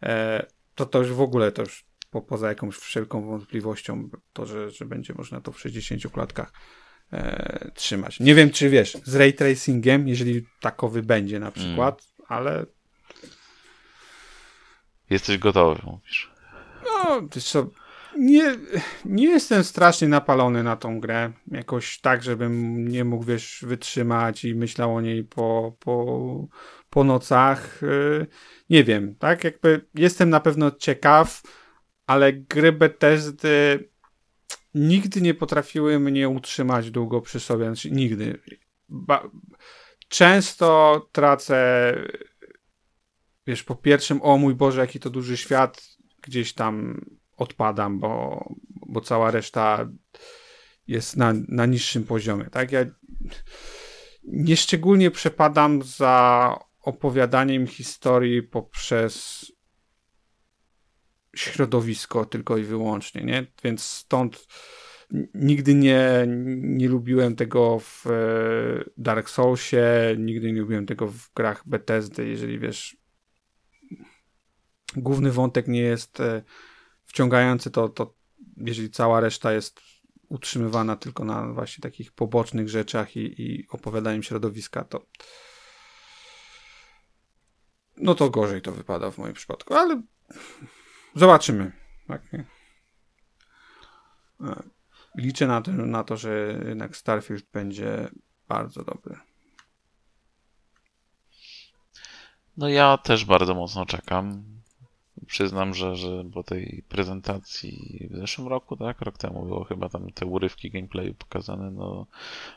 e, 0.02 0.46
to 0.74 0.86
to 0.86 0.98
już 0.98 1.12
w 1.12 1.20
ogóle 1.20 1.52
to 1.52 1.62
już 1.62 1.86
po, 2.16 2.22
poza 2.22 2.48
jakąś 2.48 2.76
wszelką 2.76 3.26
wątpliwością, 3.26 4.08
to, 4.32 4.46
że, 4.46 4.70
że 4.70 4.84
będzie 4.84 5.14
można 5.14 5.40
to 5.40 5.52
w 5.52 5.60
60 5.60 6.12
klatkach 6.12 6.52
e, 7.12 7.70
trzymać. 7.74 8.20
Nie 8.20 8.34
wiem, 8.34 8.50
czy 8.50 8.68
wiesz, 8.70 8.96
z 9.04 9.14
ray 9.14 9.32
tracingiem, 9.34 10.08
jeżeli 10.08 10.46
takowy 10.60 11.02
będzie 11.02 11.40
na 11.40 11.50
przykład, 11.50 12.02
ale 12.28 12.66
Jesteś 15.10 15.38
gotowy, 15.38 15.82
mówisz. 15.84 16.30
no, 16.84 17.22
co, 17.40 17.70
nie, 18.18 18.56
nie 19.04 19.26
jestem 19.26 19.64
strasznie 19.64 20.08
napalony 20.08 20.62
na 20.62 20.76
tą 20.76 21.00
grę. 21.00 21.32
Jakoś 21.50 22.00
tak, 22.00 22.22
żebym 22.22 22.88
nie 22.88 23.04
mógł, 23.04 23.24
wiesz, 23.24 23.64
wytrzymać 23.66 24.44
i 24.44 24.54
myślał 24.54 24.94
o 24.96 25.00
niej 25.00 25.24
po, 25.24 25.76
po, 25.80 26.46
po 26.90 27.04
nocach. 27.04 27.80
E, 27.82 28.26
Nie 28.70 28.84
wiem, 28.84 29.14
tak? 29.18 29.44
Jakby 29.44 29.86
jestem 29.94 30.30
na 30.30 30.40
pewno 30.40 30.70
ciekaw, 30.70 31.42
ale 32.06 32.32
gry 32.32 32.72
Bethesdy 32.72 33.88
nigdy 34.74 35.20
nie 35.20 35.34
potrafiły 35.34 35.98
mnie 35.98 36.28
utrzymać 36.28 36.90
długo 36.90 37.20
przy 37.20 37.40
sobie. 37.40 37.64
Znaczy, 37.64 37.90
nigdy. 37.90 38.40
Ba 38.88 39.30
często 40.08 41.08
tracę 41.12 41.92
wiesz, 43.46 43.62
po 43.62 43.74
pierwszym, 43.74 44.22
o 44.22 44.38
mój 44.38 44.54
Boże, 44.54 44.80
jaki 44.80 45.00
to 45.00 45.10
duży 45.10 45.36
świat, 45.36 45.82
gdzieś 46.22 46.52
tam 46.52 47.04
odpadam, 47.36 47.98
bo, 47.98 48.44
bo 48.86 49.00
cała 49.00 49.30
reszta 49.30 49.88
jest 50.86 51.16
na, 51.16 51.34
na 51.48 51.66
niższym 51.66 52.04
poziomie, 52.04 52.44
tak? 52.44 52.72
Ja 52.72 52.84
nieszczególnie 54.24 55.10
przepadam 55.10 55.82
za 55.82 56.58
opowiadaniem 56.80 57.66
historii 57.66 58.42
poprzez 58.42 59.44
środowisko 61.36 62.24
tylko 62.24 62.56
i 62.56 62.62
wyłącznie, 62.62 63.24
nie? 63.24 63.46
Więc 63.64 63.82
stąd 63.82 64.46
nigdy 65.34 65.74
nie, 65.74 66.24
nie 66.56 66.88
lubiłem 66.88 67.36
tego 67.36 67.78
w 67.78 68.06
e, 68.06 68.10
Dark 68.96 69.30
Soulsie, 69.30 70.16
nigdy 70.18 70.52
nie 70.52 70.60
lubiłem 70.60 70.86
tego 70.86 71.08
w 71.08 71.32
grach 71.34 71.62
Bethesdy, 71.66 72.28
jeżeli 72.28 72.58
wiesz 72.58 72.96
główny 74.96 75.32
wątek 75.32 75.68
nie 75.68 75.80
jest 75.80 76.20
e, 76.20 76.42
wciągający, 77.04 77.70
to, 77.70 77.88
to 77.88 78.14
jeżeli 78.56 78.90
cała 78.90 79.20
reszta 79.20 79.52
jest 79.52 79.80
utrzymywana 80.28 80.96
tylko 80.96 81.24
na 81.24 81.52
właśnie 81.52 81.82
takich 81.82 82.12
pobocznych 82.12 82.68
rzeczach 82.68 83.16
i, 83.16 83.42
i 83.42 83.68
opowiadaniem 83.68 84.22
środowiska, 84.22 84.84
to 84.84 85.06
no 87.96 88.14
to 88.14 88.30
gorzej 88.30 88.62
to 88.62 88.72
wypada 88.72 89.10
w 89.10 89.18
moim 89.18 89.34
przypadku, 89.34 89.74
ale 89.74 90.02
zobaczymy. 91.16 91.72
Tak? 92.08 92.22
E, 94.40 94.62
Liczę 95.16 95.46
na 95.46 95.62
to, 95.62 95.72
na 95.72 96.04
to, 96.04 96.16
że 96.16 96.60
jednak 96.68 96.96
Starfield 96.96 97.44
będzie 97.52 98.08
bardzo 98.48 98.84
dobry. 98.84 99.16
No 102.56 102.68
ja 102.68 102.98
też 102.98 103.24
bardzo 103.24 103.54
mocno 103.54 103.86
czekam. 103.86 104.44
Przyznam, 105.26 105.74
że, 105.74 105.96
że 105.96 106.24
po 106.34 106.42
tej 106.42 106.84
prezentacji 106.88 108.08
w 108.10 108.16
zeszłym 108.16 108.48
roku, 108.48 108.76
tak, 108.76 109.00
rok 109.00 109.18
temu 109.18 109.46
było 109.46 109.64
chyba 109.64 109.88
tam 109.88 110.12
te 110.12 110.26
urywki 110.26 110.70
gameplayu 110.70 111.14
pokazane, 111.14 111.70
no 111.70 112.06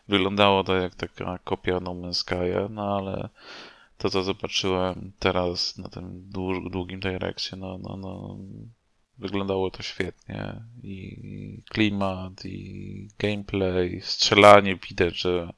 wyglądało 0.08 0.64
to 0.64 0.76
jak 0.76 0.96
taka 0.96 1.38
kopia 1.38 1.80
No 1.80 1.92
Man's 1.92 2.26
Sky'a, 2.26 2.70
no 2.70 2.98
ale 2.98 3.30
to 4.00 4.10
co 4.10 4.24
zobaczyłem 4.24 5.12
teraz 5.20 5.78
na 5.78 5.90
tym 5.90 6.30
dłu- 6.34 6.70
długim 6.70 7.00
Direccie, 7.00 7.56
no, 7.58 7.78
no, 7.78 7.98
no 7.98 8.38
wyglądało 9.18 9.72
to 9.72 9.84
świetnie 9.84 10.64
i 10.84 11.64
klimat, 11.70 12.46
i 12.46 13.08
gameplay, 13.20 14.02
strzelanie, 14.02 14.76
widać, 14.90 15.18
że 15.22 15.54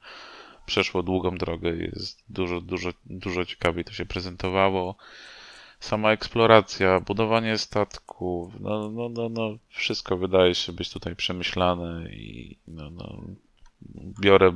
przeszło 0.66 1.02
długą 1.02 1.34
drogę, 1.34 1.70
jest 1.76 2.22
dużo, 2.28 2.60
dużo, 2.60 2.90
dużo 3.06 3.44
ciekawiej 3.44 3.84
to 3.84 3.92
się 3.92 4.06
prezentowało. 4.06 4.96
Sama 5.80 6.12
eksploracja, 6.12 7.00
budowanie 7.00 7.58
statków, 7.58 8.60
no, 8.60 8.90
no, 8.90 9.08
no, 9.08 9.28
no 9.28 9.58
wszystko 9.68 10.16
wydaje 10.16 10.54
się 10.54 10.72
być 10.72 10.90
tutaj 10.90 11.16
przemyślane 11.16 12.12
i 12.12 12.56
no, 12.68 12.90
no, 12.90 13.22
biorę 14.20 14.52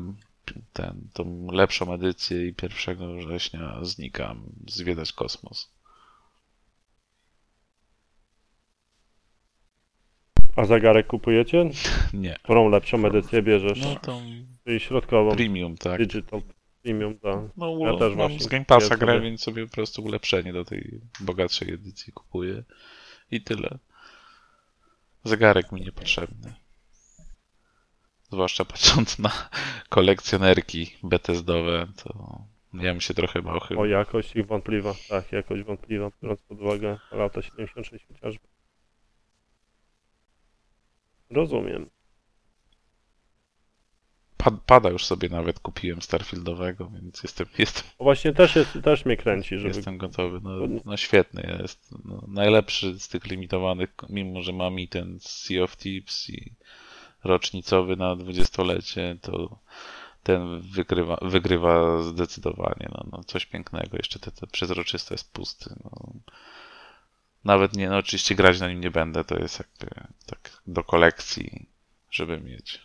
ten, 0.72 1.08
tą 1.12 1.46
lepszą 1.52 1.94
edycję 1.94 2.48
i 2.48 2.54
1 2.62 3.18
września 3.18 3.84
znikam 3.84 4.42
zwiedzać 4.68 5.12
kosmos. 5.12 5.70
A 10.56 10.64
zegarek 10.64 11.06
kupujecie? 11.06 11.70
Nie. 12.14 12.36
Którą 12.42 12.68
lepszą 12.68 13.06
edycję 13.06 13.42
bierzesz? 13.42 13.80
No 13.80 13.96
tą 13.96 14.22
Czyli 14.64 14.80
środkową. 14.80 15.30
premium, 15.36 15.76
tak. 15.76 15.98
Digital 16.00 16.42
Premium, 16.82 17.18
tak. 17.18 17.38
No, 17.56 17.78
Ja 17.78 17.92
też 17.92 18.00
mam 18.00 18.16
właśnie 18.16 18.40
z 18.40 18.46
Game 18.46 18.64
Passa 18.64 18.96
grę, 18.96 19.12
sobie. 19.14 19.20
więc 19.20 19.42
sobie 19.42 19.66
po 19.66 19.72
prostu 19.72 20.04
ulepszenie 20.04 20.52
do 20.52 20.64
tej 20.64 21.00
bogatszej 21.20 21.72
edycji 21.72 22.12
kupuję. 22.12 22.62
I 23.30 23.40
tyle. 23.42 23.78
Zegarek 25.24 25.72
mi 25.72 25.80
niepotrzebny. 25.80 26.54
Zwłaszcza 28.36 28.64
patrząc 28.64 29.18
na 29.18 29.48
kolekcjonerki 29.88 30.96
Bethesdowe, 31.02 31.86
to 32.04 32.40
ja 32.74 32.92
bym 32.92 33.00
się 33.00 33.14
trochę 33.14 33.42
bał 33.42 33.60
chyba. 33.60 33.80
O 33.80 33.86
jakość 33.86 34.36
ich 34.36 34.46
wątpliwa. 34.46 34.94
Tak, 35.08 35.32
jakość 35.32 35.62
wątpliwa, 35.62 36.10
biorąc 36.22 36.40
pod 36.42 36.60
uwagę 36.60 36.98
lata 37.12 37.42
76 37.42 38.04
chociażby. 38.08 38.46
Rozumiem. 41.30 41.90
Pa- 44.36 44.50
Pada 44.66 44.90
już 44.90 45.04
sobie 45.04 45.28
nawet 45.28 45.60
kupiłem 45.60 46.02
Starfieldowego, 46.02 46.90
więc 46.94 47.22
jestem, 47.22 47.46
jestem, 47.58 47.84
O 47.98 48.04
właśnie 48.04 48.32
też, 48.32 48.56
jest, 48.56 48.78
też 48.84 49.04
mnie 49.04 49.16
kręci, 49.16 49.58
żeby... 49.58 49.74
jestem 49.74 49.98
gotowy. 49.98 50.40
No, 50.42 50.80
no 50.84 50.96
świetny 50.96 51.56
jest. 51.60 51.94
No, 52.04 52.22
najlepszy 52.28 53.00
z 53.00 53.08
tych 53.08 53.24
limitowanych, 53.26 53.94
mimo 54.08 54.42
że 54.42 54.52
mam 54.52 54.78
i 54.80 54.88
ten 54.88 55.18
Sea 55.20 55.62
of 55.62 55.76
Thieves 55.76 56.30
i 56.30 56.52
rocznicowy 57.24 57.96
na 57.96 58.16
dwudziestolecie, 58.16 59.16
to 59.22 59.58
ten 60.22 60.60
wygrywa, 60.60 61.18
wygrywa 61.22 62.02
zdecydowanie. 62.02 62.88
No, 62.94 63.06
no, 63.12 63.24
coś 63.24 63.46
pięknego. 63.46 63.96
Jeszcze 63.96 64.18
te, 64.18 64.30
te 64.30 64.46
przezroczyste 64.46 65.14
jest 65.14 65.32
pusty. 65.32 65.74
No. 65.84 66.12
Nawet 67.44 67.76
nie, 67.76 67.88
no 67.88 67.96
oczywiście 67.96 68.34
grać 68.34 68.60
na 68.60 68.68
nim 68.68 68.80
nie 68.80 68.90
będę, 68.90 69.24
to 69.24 69.38
jest 69.38 69.58
jakby 69.58 69.94
tak 70.26 70.62
do 70.66 70.84
kolekcji, 70.84 71.68
żeby 72.10 72.40
mieć. 72.40 72.80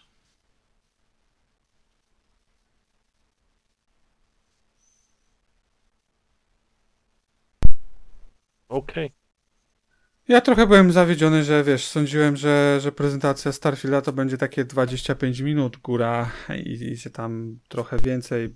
Okej. 8.69 9.20
Ja 10.31 10.41
trochę 10.41 10.67
byłem 10.67 10.91
zawiedziony, 10.91 11.43
że 11.43 11.63
wiesz, 11.63 11.85
sądziłem, 11.85 12.37
że, 12.37 12.79
że 12.81 12.91
prezentacja 12.91 13.51
Starfielda 13.51 14.01
to 14.01 14.13
będzie 14.13 14.37
takie 14.37 14.65
25 14.65 15.39
minut 15.39 15.77
góra 15.77 16.31
i, 16.65 16.71
i 16.91 16.97
się 16.97 17.09
tam 17.09 17.59
trochę 17.67 17.97
więcej 17.97 18.55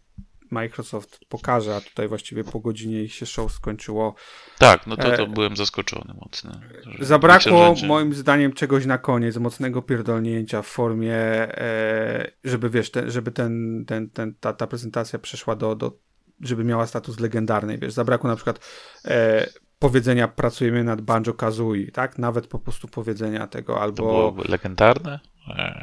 Microsoft 0.52 1.20
pokaże, 1.30 1.76
a 1.76 1.82
tutaj 1.82 2.08
właściwie 2.08 2.44
po 2.44 2.60
godzinie 2.60 3.04
ich 3.04 3.14
się 3.14 3.26
show 3.26 3.52
skończyło. 3.52 4.16
Tak, 4.60 4.88
no 4.88 4.98
to, 4.98 5.04
to 5.04 5.24
E, 5.24 5.28
byłem 5.28 5.56
zaskoczony 5.56 6.14
mocno. 6.22 6.52
Zabrakło 7.00 7.76
rzeczy- 7.76 7.88
moim 7.88 8.14
zdaniem 8.14 8.54
czegoś 8.54 8.86
na 8.86 8.98
koniec, 8.98 9.38
mocnego 9.38 9.82
pierdolnięcia 9.82 10.62
w 10.62 10.68
formie, 10.68 11.16
e, 11.16 12.32
żeby 12.44 12.70
wiesz, 12.70 12.92
te, 12.92 13.12
żeby 13.12 13.32
ten, 13.32 13.84
ten, 13.88 14.10
ten, 14.10 14.36
ta, 14.40 14.54
ta 14.54 14.68
prezentacja 14.68 15.20
przeszła 15.20 15.56
do, 15.56 15.76
do, 15.76 15.98
żeby 16.42 16.64
miała 16.64 16.88
status 16.88 17.20
legendarnej, 17.20 17.80
wiesz, 17.80 17.94
zabrakło 17.94 18.30
na 18.30 18.36
przykład 18.36 18.60
e, 19.06 19.48
powiedzenia 19.90 20.28
pracujemy 20.28 20.84
nad 20.84 21.02
Banjo 21.02 21.34
Kazooie, 21.34 21.92
tak? 21.92 22.18
Nawet 22.18 22.48
po 22.48 22.60
prostu 22.60 22.88
powiedzenia 22.88 23.48
tego, 23.48 23.74
To 23.74 23.82
albo 23.82 24.04
było 24.04 24.36
legendarne? 24.50 25.20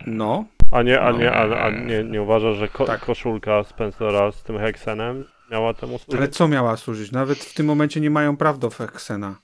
No, 0.06 0.44
A 0.70 0.82
nie, 0.82 1.00
a 1.00 1.12
nie, 1.12 1.24
No. 1.24 1.32
a, 1.32 1.64
a 1.66 1.70
nie, 1.70 2.04
nie 2.04 2.22
uważasz, 2.22 2.56
że 2.56 2.68
ko 2.68 2.84
Tak. 2.84 3.00
koszulka 3.00 3.64
Spencera 3.64 4.32
z 4.32 4.42
tym 4.42 4.58
Hexenem 4.58 5.24
miała 5.50 5.74
temu 5.74 5.98
służyć? 5.98 6.14
ale 6.20 6.28
co 6.28 6.48
miała 6.48 6.76
służyć? 6.76 7.12
Nawet 7.12 7.38
w 7.38 7.54
tym 7.54 7.66
momencie 7.66 8.00
nie 8.00 8.10
mają 8.10 8.36
praw 8.36 8.58
do 8.58 8.70
Hexena. 8.70 9.36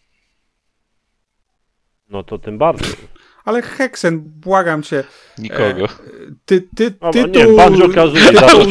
No 2.10 2.22
to 2.22 2.39
tym 2.39 2.59
bardziej. 2.59 2.94
Ale 3.48 3.62
Hexen, 3.62 4.20
błagam 4.20 4.82
cię, 4.82 5.04
Nikogo. 5.38 5.88
ty, 6.44 6.68
ty, 6.76 6.94
A, 7.00 7.10
tytuł... 7.10 7.50
nie, 7.50 7.56
Banjo 7.56 7.88
Kazooie 7.88 8.24
za 8.32 8.40
to 8.40 8.64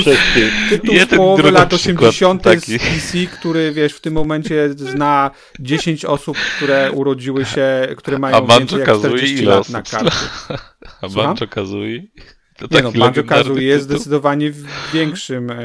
tytuł- 0.69 0.99
z 0.99 1.05
połowy 1.15 1.51
lat 1.51 1.69
przykład 1.69 2.09
80. 2.09 2.43
z. 2.43 2.65
PC, 2.65 3.17
który 3.39 3.71
wiesz, 3.71 3.93
w 3.93 4.01
tym 4.01 4.13
momencie 4.13 4.69
zna 4.75 5.31
10 5.59 6.05
osób, 6.05 6.37
które 6.57 6.91
urodziły 6.91 7.45
się, 7.45 7.87
które 7.97 8.17
A 8.17 8.19
mają 8.19 8.41
Banjo 8.41 8.59
więcej 8.59 8.79
jak 8.79 8.87
Kazooie 8.87 9.13
40 9.17 9.43
ile 9.43 9.55
lat 9.55 9.69
na 9.69 9.81
karcie. 9.81 10.11
A? 11.01 11.09
Banjo 11.09 11.47
Kazooie? 11.47 12.03
To 12.57 12.67
Nie 12.71 12.81
no, 12.81 12.91
Banjo 12.91 13.23
Kazooie 13.23 13.67
jest 13.67 13.85
tytuł? 13.87 13.97
zdecydowanie 13.97 14.51
w 14.51 14.65
większym 14.93 15.51
e, 15.51 15.57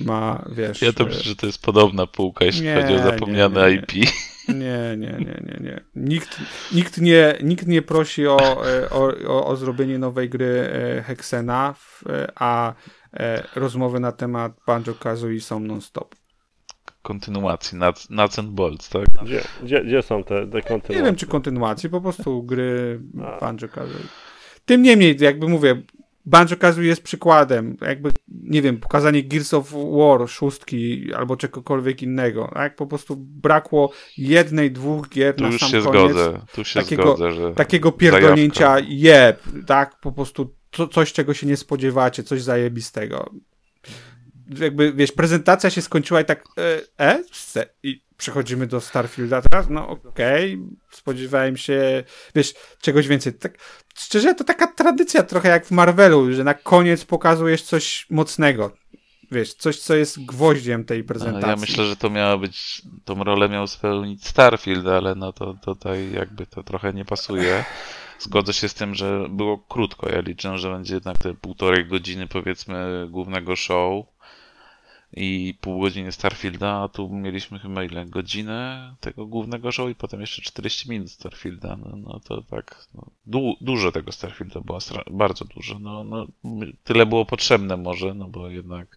ma, 0.00 0.44
wiesz... 0.52 0.82
Ja 0.82 0.92
to 0.92 1.04
e, 1.04 1.06
myślę, 1.06 1.22
że 1.22 1.36
to 1.36 1.46
jest 1.46 1.62
podobna 1.62 2.06
półka, 2.06 2.44
jeśli 2.44 2.62
Nie, 2.62 2.74
chodzi 2.74 2.94
o 2.94 2.96
nie, 2.96 3.02
zapomniane 3.02 3.70
nie, 3.70 3.76
nie. 3.94 4.02
IP. 4.02 4.10
Nie, 4.48 4.96
nie, 4.96 5.12
nie, 5.18 5.42
nie, 5.46 5.58
nie. 5.60 5.80
Nikt, 5.96 6.38
nikt, 6.72 7.00
nie, 7.00 7.38
nikt 7.42 7.66
nie 7.66 7.82
prosi 7.82 8.26
o, 8.26 8.38
e, 8.68 8.90
o, 8.90 9.12
o, 9.26 9.46
o 9.46 9.56
zrobienie 9.56 9.98
nowej 9.98 10.28
gry 10.30 10.70
e, 10.72 11.02
Hexena, 11.02 11.74
e, 12.08 12.32
a 12.34 12.74
rozmowy 13.56 14.00
na 14.00 14.12
temat 14.12 14.52
Banjo 14.66 14.94
Kazooie 14.94 15.40
są 15.40 15.60
non-stop. 15.60 16.14
Kontynuacji, 17.02 17.78
Nuts, 17.78 18.10
Nuts 18.10 18.38
and 18.38 18.50
Bolts, 18.50 18.88
tak? 18.88 19.04
Gdzie, 19.24 19.42
gdzie, 19.62 19.84
gdzie 19.84 20.02
są 20.02 20.24
te, 20.24 20.46
te 20.46 20.56
Nie 20.56 20.62
kontynuacje? 20.62 21.02
wiem, 21.04 21.16
czy 21.16 21.26
kontynuacji, 21.26 21.90
po 21.90 22.00
prostu 22.00 22.42
gry. 22.42 23.00
Banjo 23.40 23.68
Kazooie. 23.68 24.04
Tym 24.64 24.82
niemniej, 24.82 25.16
jakby 25.20 25.48
mówię, 25.48 25.82
Banjo 26.26 26.56
Kazooie 26.56 26.88
jest 26.88 27.02
przykładem. 27.02 27.76
Jakby, 27.80 28.10
nie 28.28 28.62
wiem, 28.62 28.76
pokazanie 28.80 29.22
Gears 29.22 29.54
of 29.54 29.72
War, 29.72 30.28
szóstki 30.28 31.14
albo 31.16 31.36
czegokolwiek 31.36 32.02
innego. 32.02 32.50
Tak? 32.54 32.76
Po 32.76 32.86
prostu 32.86 33.16
brakło 33.16 33.92
jednej, 34.18 34.70
dwóch 34.72 35.08
gier 35.08 35.34
Tu 35.34 35.42
na 35.42 35.50
już 35.50 35.60
sam 35.60 35.70
się 35.70 35.82
koniec. 35.82 36.10
zgodzę, 36.12 36.40
tu 36.54 36.64
się 36.64 36.80
takiego- 36.80 37.02
zgodzę, 37.02 37.32
że 37.32 37.52
takiego 37.52 37.92
pierdolnięcia 37.92 38.66
Zajawka. 38.66 38.86
jeb, 38.90 39.42
tak? 39.66 40.00
Po 40.00 40.12
prostu 40.12 40.54
to, 40.70 40.88
coś, 40.88 41.12
czego 41.12 41.34
się 41.34 41.46
nie 41.46 41.56
spodziewacie, 41.56 42.22
coś 42.22 42.42
zajebistego. 42.42 43.30
Jakby, 44.60 44.92
wiesz, 44.92 45.12
prezentacja 45.12 45.70
się 45.70 45.82
skończyła 45.82 46.20
i 46.20 46.24
tak 46.24 46.44
e, 46.58 46.80
e 47.00 47.22
i 47.82 48.03
przechodzimy 48.16 48.66
do 48.66 48.80
Starfielda 48.80 49.42
teraz, 49.42 49.66
no 49.70 49.88
okej, 49.88 50.62
spodziewałem 50.90 51.56
się, 51.56 52.04
wiesz, 52.34 52.54
czegoś 52.80 53.08
więcej. 53.08 53.34
Tak, 53.34 53.58
szczerze, 53.94 54.34
to 54.34 54.44
taka 54.44 54.66
tradycja 54.66 55.22
trochę 55.22 55.48
jak 55.48 55.66
w 55.66 55.70
Marvelu, 55.70 56.32
że 56.32 56.44
na 56.44 56.54
koniec 56.54 57.04
pokazujesz 57.04 57.62
coś 57.62 58.06
mocnego. 58.10 58.72
Wiesz, 59.30 59.54
coś, 59.54 59.78
co 59.78 59.96
jest 59.96 60.24
gwoździem 60.24 60.84
tej 60.84 61.04
prezentacji. 61.04 61.50
Ja 61.50 61.56
myślę, 61.56 61.84
że 61.84 61.96
to 61.96 62.10
miała 62.10 62.38
być, 62.38 62.82
tą 63.04 63.24
rolę 63.24 63.48
miał 63.48 63.66
spełnić 63.66 64.26
Starfield, 64.26 64.86
ale 64.86 65.14
no 65.14 65.32
to 65.32 65.54
tutaj 65.54 66.12
jakby 66.12 66.46
to 66.46 66.62
trochę 66.62 66.92
nie 66.92 67.04
pasuje. 67.04 67.64
Zgodzę 68.18 68.52
się 68.52 68.68
z 68.68 68.74
tym, 68.74 68.94
że 68.94 69.26
było 69.30 69.58
krótko. 69.58 70.08
Ja 70.08 70.20
liczę, 70.20 70.58
że 70.58 70.70
będzie 70.70 70.94
jednak 70.94 71.18
te 71.18 71.34
półtorej 71.34 71.86
godziny 71.86 72.26
powiedzmy 72.26 73.06
głównego 73.10 73.56
show 73.56 74.04
i 75.16 75.54
pół 75.60 75.80
godziny 75.80 76.12
Starfielda, 76.12 76.82
a 76.82 76.88
tu 76.88 77.08
mieliśmy 77.08 77.58
chyba 77.58 77.84
ile? 77.84 78.06
Godzinę 78.06 78.94
tego 79.00 79.26
głównego 79.26 79.72
show 79.72 79.90
i 79.90 79.94
potem 79.94 80.20
jeszcze 80.20 80.42
40 80.42 80.90
minut 80.90 81.10
Starfielda. 81.10 81.76
No, 81.76 81.96
no 81.96 82.20
to 82.20 82.42
tak, 82.42 82.86
no, 82.94 83.06
du 83.26 83.54
dużo 83.60 83.92
tego 83.92 84.12
Starfielda 84.12 84.60
było, 84.60 84.78
bardzo 85.10 85.44
dużo. 85.44 85.78
No, 85.78 86.04
no, 86.04 86.26
tyle 86.84 87.06
było 87.06 87.26
potrzebne 87.26 87.76
może, 87.76 88.14
no 88.14 88.28
bo 88.28 88.48
jednak 88.48 88.96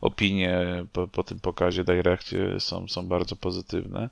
opinie 0.00 0.84
po, 0.92 1.08
po 1.08 1.22
tym 1.22 1.40
pokazie 1.40 1.84
Directie 1.84 2.60
są, 2.60 2.88
są 2.88 3.08
bardzo 3.08 3.36
pozytywne, 3.36 4.10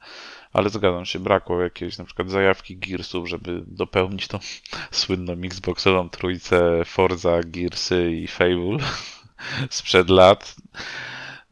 ale 0.52 0.70
zgadzam 0.70 1.04
się, 1.04 1.18
brakło 1.18 1.62
jakiejś 1.62 1.98
na 1.98 2.04
przykład 2.04 2.30
zajawki 2.30 2.76
Gearsów, 2.76 3.28
żeby 3.28 3.62
dopełnić 3.66 4.28
tą 4.28 4.38
słynną 4.90 5.32
Xboxową 5.32 6.08
trójcę 6.08 6.84
Forza, 6.84 7.40
Gearsy 7.44 8.12
i 8.12 8.26
Fable 8.26 8.78
sprzed 9.70 10.10
lat. 10.10 10.56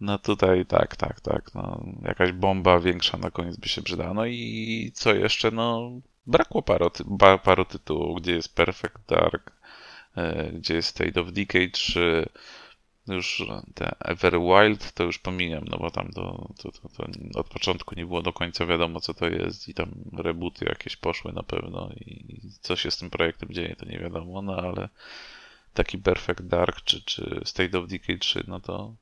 No 0.03 0.19
tutaj 0.19 0.67
tak, 0.67 0.97
tak, 0.97 1.21
tak, 1.21 1.55
no. 1.55 1.87
Jakaś 2.03 2.33
bomba 2.33 2.81
większa 2.81 3.19
na 3.19 3.31
koniec 3.31 3.57
by 3.57 3.69
się 3.69 3.83
przydała. 3.83 4.15
No 4.15 4.27
i 4.27 4.91
co 4.95 5.15
jeszcze, 5.15 5.51
no 5.51 5.91
brakło 6.27 6.63
paru, 6.63 6.91
paru 7.45 7.65
tytułów, 7.65 8.21
gdzie 8.21 8.33
jest 8.33 8.55
Perfect 8.55 8.99
Dark, 9.09 9.53
e, 10.17 10.53
gdzie 10.53 10.75
jest 10.75 10.89
State 10.89 11.21
of 11.21 11.33
Decay 11.33 11.71
3, 11.71 12.29
już 13.09 13.43
te 13.75 13.97
Everwild 14.01 14.93
to 14.93 15.05
już 15.05 15.19
pomijam, 15.19 15.65
no 15.65 15.79
bo 15.79 15.91
tam 15.91 16.13
to, 16.13 16.49
to, 16.63 16.73
to, 16.73 16.89
to 16.89 17.07
od 17.35 17.49
początku 17.49 17.95
nie 17.95 18.07
było 18.07 18.23
do 18.23 18.33
końca 18.33 18.67
wiadomo 18.67 19.01
co 19.01 19.15
to 19.15 19.29
jest. 19.29 19.69
I 19.69 19.75
tam 19.75 19.91
rebooty 20.13 20.65
jakieś 20.65 20.97
poszły 20.97 21.33
na 21.33 21.43
pewno 21.43 21.91
i 22.01 22.41
co 22.61 22.77
się 22.77 22.91
z 22.91 22.97
tym 22.97 23.11
projektem 23.11 23.53
dzieje 23.53 23.77
to 23.77 23.87
nie 23.87 23.99
wiadomo, 23.99 24.43
no 24.43 24.57
ale 24.57 24.89
taki 25.75 25.99
Perfect 25.99 26.43
Dark 26.43 26.81
czy, 26.85 27.03
czy 27.03 27.41
State 27.45 27.79
of 27.79 27.89
Decay 27.89 28.19
3 28.19 28.45
no 28.49 28.61
to 28.61 28.95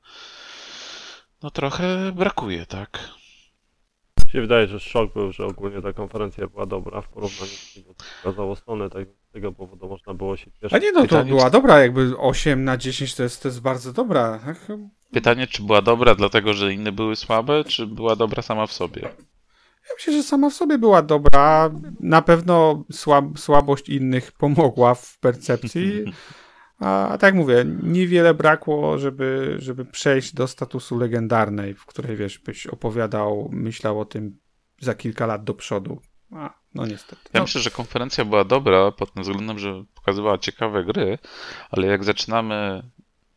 no 1.43 1.51
trochę 1.51 2.11
brakuje, 2.11 2.65
tak? 2.65 2.99
Mi 4.25 4.31
się 4.31 4.41
wydaje, 4.41 4.67
że 4.67 4.79
szok 4.79 5.13
był, 5.13 5.31
że 5.31 5.45
ogólnie 5.45 5.81
ta 5.81 5.93
konferencja 5.93 6.47
była 6.47 6.65
dobra 6.65 7.01
w 7.01 7.09
porównaniu 7.09 7.51
z 7.51 7.73
tego, 7.73 7.93
co 7.93 8.03
pokazało 8.23 8.55
Sony, 8.55 8.89
tak 8.89 9.07
z 9.29 9.31
tego 9.33 9.51
powodu 9.51 9.87
można 9.89 10.13
było 10.13 10.37
się 10.37 10.51
cieszyć. 10.51 10.73
A 10.73 10.77
nie, 10.77 10.91
no 10.91 10.99
to 11.01 11.07
Pytanie, 11.07 11.29
była 11.29 11.45
czy- 11.45 11.51
dobra, 11.51 11.79
jakby 11.79 12.17
8 12.17 12.63
na 12.63 12.77
10 12.77 13.15
to 13.15 13.23
jest, 13.23 13.41
to 13.41 13.47
jest 13.47 13.61
bardzo 13.61 13.93
dobra. 13.93 14.39
tak? 14.45 14.67
Pytanie, 15.13 15.47
czy 15.47 15.63
była 15.63 15.81
dobra 15.81 16.15
dlatego, 16.15 16.53
że 16.53 16.73
inne 16.73 16.91
były 16.91 17.15
słabe, 17.15 17.63
czy 17.63 17.87
była 17.87 18.15
dobra 18.15 18.41
sama 18.41 18.67
w 18.67 18.73
sobie? 18.73 19.01
Ja 19.89 19.95
myślę, 19.97 20.13
że 20.13 20.23
sama 20.23 20.49
w 20.49 20.53
sobie 20.53 20.77
była 20.77 21.01
dobra. 21.01 21.69
Na 21.99 22.21
pewno 22.21 22.83
słab, 22.91 23.25
słabość 23.35 23.89
innych 23.89 24.31
pomogła 24.31 24.95
w 24.95 25.17
percepcji. 25.19 25.91
A, 26.81 27.07
a 27.07 27.17
tak 27.17 27.35
mówię, 27.35 27.65
niewiele 27.83 28.33
brakło, 28.33 28.97
żeby, 28.97 29.55
żeby 29.59 29.85
przejść 29.85 30.33
do 30.33 30.47
statusu 30.47 30.97
legendarnej, 30.97 31.73
w 31.73 31.85
której 31.85 32.17
wiesz, 32.17 32.39
byś 32.39 32.67
opowiadał, 32.67 33.49
myślał 33.51 33.99
o 33.99 34.05
tym 34.05 34.37
za 34.79 34.95
kilka 34.95 35.25
lat 35.25 35.43
do 35.43 35.53
przodu. 35.53 36.01
A, 36.31 36.53
no 36.75 36.85
niestety. 36.85 37.21
Ja 37.33 37.39
No, 37.39 37.41
myślę, 37.41 37.61
że 37.61 37.71
konferencja 37.71 38.25
była 38.25 38.43
dobra 38.43 38.91
pod 38.91 39.13
tym 39.13 39.23
względem, 39.23 39.59
że 39.59 39.83
pokazywała 39.95 40.37
ciekawe 40.37 40.83
gry, 40.85 41.17
ale 41.71 41.87
jak 41.87 42.03
zaczynamy 42.03 42.83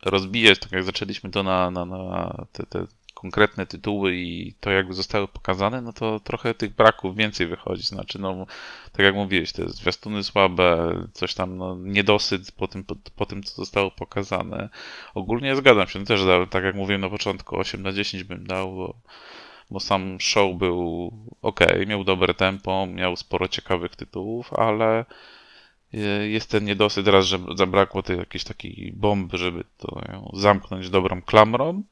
rozbijać, 0.05 0.59
tak 0.59 0.73
jak 0.73 0.85
zaczęliśmy 0.85 1.31
to 1.31 1.43
na, 1.43 1.71
na, 1.71 1.85
na 1.85 2.47
te, 2.53 2.67
te 2.67 2.87
konkretne 3.25 3.67
tytuły 3.67 4.17
i 4.17 4.55
to 4.61 4.71
jakby 4.71 4.95
zostały 4.95 5.29
pokazane, 5.29 5.81
no 5.83 5.93
to 5.93 6.21
trochę 6.21 6.55
tych 6.55 6.75
braków 6.75 7.17
więcej 7.17 7.47
wychodzi. 7.47 7.83
Znaczy, 7.83 8.19
no, 8.19 8.47
tak 8.93 9.07
jak 9.07 9.15
mówiłeś, 9.15 9.53
te 9.53 9.69
zwiastuny 9.69 10.25
słabe, 10.25 10.95
coś 11.13 11.35
tam, 11.35 11.57
no, 11.57 11.77
niedosyt 11.77 12.53
po 12.53 12.69
tym, 12.69 12.85
po, 12.85 12.97
po 13.17 13.27
tym, 13.27 13.43
co 13.43 13.55
zostało 13.57 13.91
pokazane. 13.91 14.69
Ogólnie 15.15 15.57
zgadzam 15.57 15.87
się, 15.87 16.05
też 16.05 16.25
dałem, 16.25 16.49
tak 16.49 16.65
jak 16.65 16.75
mówiłem 16.75 17.01
na 17.01 17.11
początku, 17.11 17.57
8 17.57 17.83
na 17.83 17.93
10 17.93 18.25
bym 18.25 18.47
dał, 18.47 18.75
bo, 18.75 18.95
bo 19.71 19.81
sam 19.81 20.21
show 20.21 20.57
był 20.57 21.13
ok, 21.43 21.61
miał 21.87 22.05
dobre 22.05 22.35
tempo, 22.35 22.87
miał 22.87 23.17
sporo 23.17 23.49
ciekawych 23.49 23.97
tytułów, 23.97 24.55
ale 24.55 25.05
e, 25.95 25.99
jest 26.29 26.51
ten 26.51 26.65
niedosyt 26.65 27.09
raz, 27.09 27.25
że 27.25 27.39
zabrakło 27.55 28.03
tej 28.03 28.19
jakiejś 28.19 28.45
takiej 28.45 28.93
bomby, 28.97 29.39
żeby 29.39 29.65
to 29.79 30.01
zamknąć 30.33 30.91
dobrą 30.91 31.23
klamrą, 31.23 31.83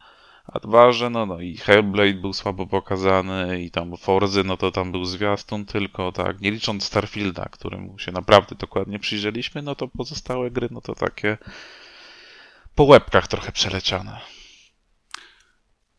a 0.45 0.61
dwa, 0.61 0.93
że 0.93 1.11
no, 1.11 1.27
no 1.27 1.41
i 1.41 1.57
Hellblade 1.57 2.15
był 2.15 2.33
słabo 2.33 2.67
pokazany 2.67 3.63
i 3.63 3.71
tam 3.71 3.97
Forzy, 3.97 4.45
no 4.45 4.57
to 4.57 4.71
tam 4.71 4.93
był 4.93 5.05
zwiastun 5.05 5.65
tylko, 5.65 6.13
tak, 6.13 6.41
nie 6.41 6.51
licząc 6.51 6.85
Starfielda, 6.85 7.45
któremu 7.45 7.99
się 7.99 8.13
naprawdę 8.13 8.57
dokładnie 8.57 8.99
przyjrzeliśmy, 8.99 9.63
no 9.63 9.75
to 9.75 9.89
pozostałe 9.89 10.51
gry, 10.51 10.69
no 10.71 10.81
to 10.81 10.95
takie 10.95 11.39
po 12.75 12.85
łebkach 12.85 13.29
trochę 13.29 13.53
przeleciane. 13.53 14.21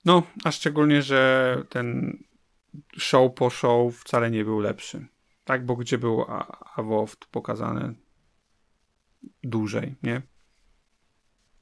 no, 0.05 0.23
a 0.43 0.51
szczególnie, 0.51 1.01
że 1.01 1.57
ten 1.69 2.17
show 2.97 3.33
po 3.35 3.49
show 3.49 3.95
wcale 3.95 4.31
nie 4.31 4.43
był 4.43 4.59
lepszy. 4.59 5.07
Tak, 5.45 5.65
bo 5.65 5.75
gdzie 5.75 5.97
był 5.97 6.25
Avoft 6.75 7.25
pokazany 7.25 7.95
dłużej, 9.43 9.95
nie? 10.03 10.21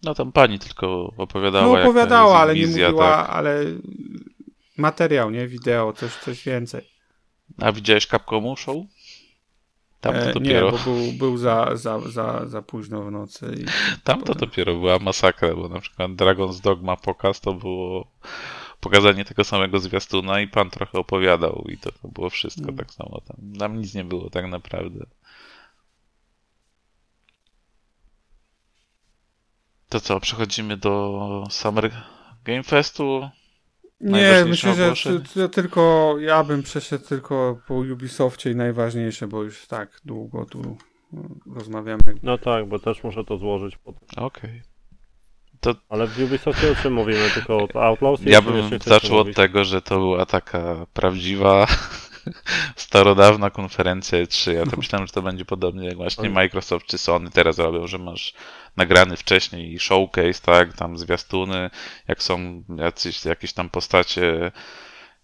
No 0.03 0.15
tam 0.15 0.31
pani 0.31 0.59
tylko 0.59 1.13
opowiadała. 1.17 1.65
No 1.77 1.81
opowiadała, 1.83 2.39
ale 2.39 2.55
nie 2.55 2.67
mówiła, 2.67 3.17
Tak. 3.17 3.29
ale 3.29 3.65
materiał, 4.77 5.31
nie? 5.31 5.47
Wideo, 5.47 5.93
coś, 5.93 6.15
coś 6.15 6.43
więcej. 6.43 6.81
A 7.61 7.71
widziałeś 7.71 8.07
Capcomu 8.07 8.55
show? 8.55 8.75
Tam 10.01 10.13
to 10.13 10.19
E, 10.21 10.27
nie, 10.27 10.33
dopiero, 10.33 10.71
bo 10.71 10.77
był, 10.77 11.11
był 11.11 11.37
za, 11.37 11.69
za, 11.73 11.99
za, 11.99 12.45
za 12.47 12.61
późno 12.61 13.03
w 13.03 13.11
nocy. 13.11 13.55
I... 13.59 13.65
tam 14.03 14.21
to 14.21 14.35
dopiero 14.35 14.73
była 14.73 14.99
masakra, 14.99 15.55
bo 15.55 15.69
na 15.69 15.79
przykład 15.79 16.11
Dragon's 16.11 16.61
Dogma 16.61 16.97
pokaz 16.97 17.41
to 17.41 17.53
było 17.53 18.07
pokazanie 18.79 19.25
tego 19.25 19.43
samego 19.43 19.79
zwiastuna 19.79 20.41
i 20.41 20.47
pan 20.47 20.69
trochę 20.69 20.99
opowiadał 20.99 21.65
i 21.69 21.77
to, 21.77 21.91
to 21.91 22.07
było 22.07 22.29
wszystko 22.29 22.63
Mm. 22.63 22.77
tak 22.77 22.91
samo. 22.91 23.21
Tam, 23.27 23.37
tam 23.59 23.77
nic 23.81 23.93
nie 23.93 24.03
było 24.03 24.29
tak 24.29 24.47
naprawdę. 24.47 25.05
To 29.91 29.99
co, 29.99 30.19
przechodzimy 30.19 30.77
do 30.77 31.43
Summer 31.49 31.91
Game 32.43 32.63
Festu. 32.63 33.29
Nie, 34.01 34.45
myślę, 34.47 34.75
że 34.75 34.93
to, 35.03 35.09
to 35.33 35.49
tylko 35.49 36.15
ja 36.19 36.43
bym 36.43 36.63
przeszedł 36.63 37.05
tylko 37.05 37.59
po 37.67 37.73
Ubisoftie 37.73 38.51
i 38.51 38.55
najważniejsze, 38.55 39.27
bo 39.27 39.43
już 39.43 39.67
tak 39.67 40.01
długo 40.05 40.45
tu 40.45 40.77
no, 41.13 41.21
rozmawiamy. 41.55 42.01
No 42.23 42.37
tak, 42.37 42.67
bo 42.67 42.79
też 42.79 43.03
muszę 43.03 43.23
to 43.23 43.37
złożyć 43.37 43.77
potem. 43.77 44.01
Okej. 44.17 44.61
Ale 45.89 46.07
w 46.07 46.19
Ubisoftie 46.19 46.71
o 46.71 46.75
czym 46.75 46.93
mówimy? 46.93 47.29
Tylko 47.33 47.67
o 47.73 47.83
Outlaws? 47.83 48.21
Ja 48.25 48.41
bym 48.41 48.79
zaczął 48.79 49.17
od 49.17 49.35
tego, 49.35 49.63
że 49.63 49.81
to 49.81 49.99
była 49.99 50.25
taka 50.25 50.85
prawdziwa, 50.93 51.67
starodawna 52.75 53.49
konferencja 53.49 54.23
E3. 54.23 54.51
Ja 54.51 54.65
to 54.65 54.77
myślałem, 54.77 55.07
że 55.07 55.13
to 55.13 55.21
będzie 55.21 55.45
podobnie 55.45 55.87
jak 55.87 55.97
właśnie. 55.97 56.29
Microsoft 56.29 56.85
czy 56.85 56.97
Sony 56.97 57.31
teraz 57.31 57.57
robią, 57.57 57.87
że 57.87 57.97
masz 57.97 58.33
nagrany 58.77 59.17
wcześniej 59.17 59.79
showcase, 59.79 60.41
tak, 60.45 60.73
tam 60.73 60.97
zwiastuny, 60.97 61.69
jak 62.07 62.23
są 62.23 62.63
jacyś, 62.77 63.25
jakieś 63.25 63.53
tam 63.53 63.69
postacie 63.69 64.51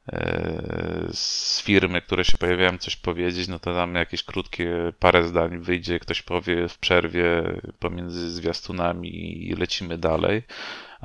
e, 0.07 1.07
z 1.11 1.61
firmy, 1.61 2.01
które 2.01 2.25
się 2.25 2.37
pojawiają 2.37 2.77
coś 2.77 2.95
powiedzieć, 2.95 3.47
no 3.47 3.59
to 3.59 3.73
tam 3.73 3.95
jakieś 3.95 4.23
krótkie 4.23 4.93
parę 4.99 5.23
zdań 5.23 5.59
wyjdzie, 5.59 5.99
ktoś 5.99 6.21
powie 6.21 6.67
w 6.67 6.77
przerwie 6.77 7.43
pomiędzy 7.79 8.31
zwiastunami 8.31 9.47
i 9.47 9.55
lecimy 9.55 9.97
dalej. 9.97 10.43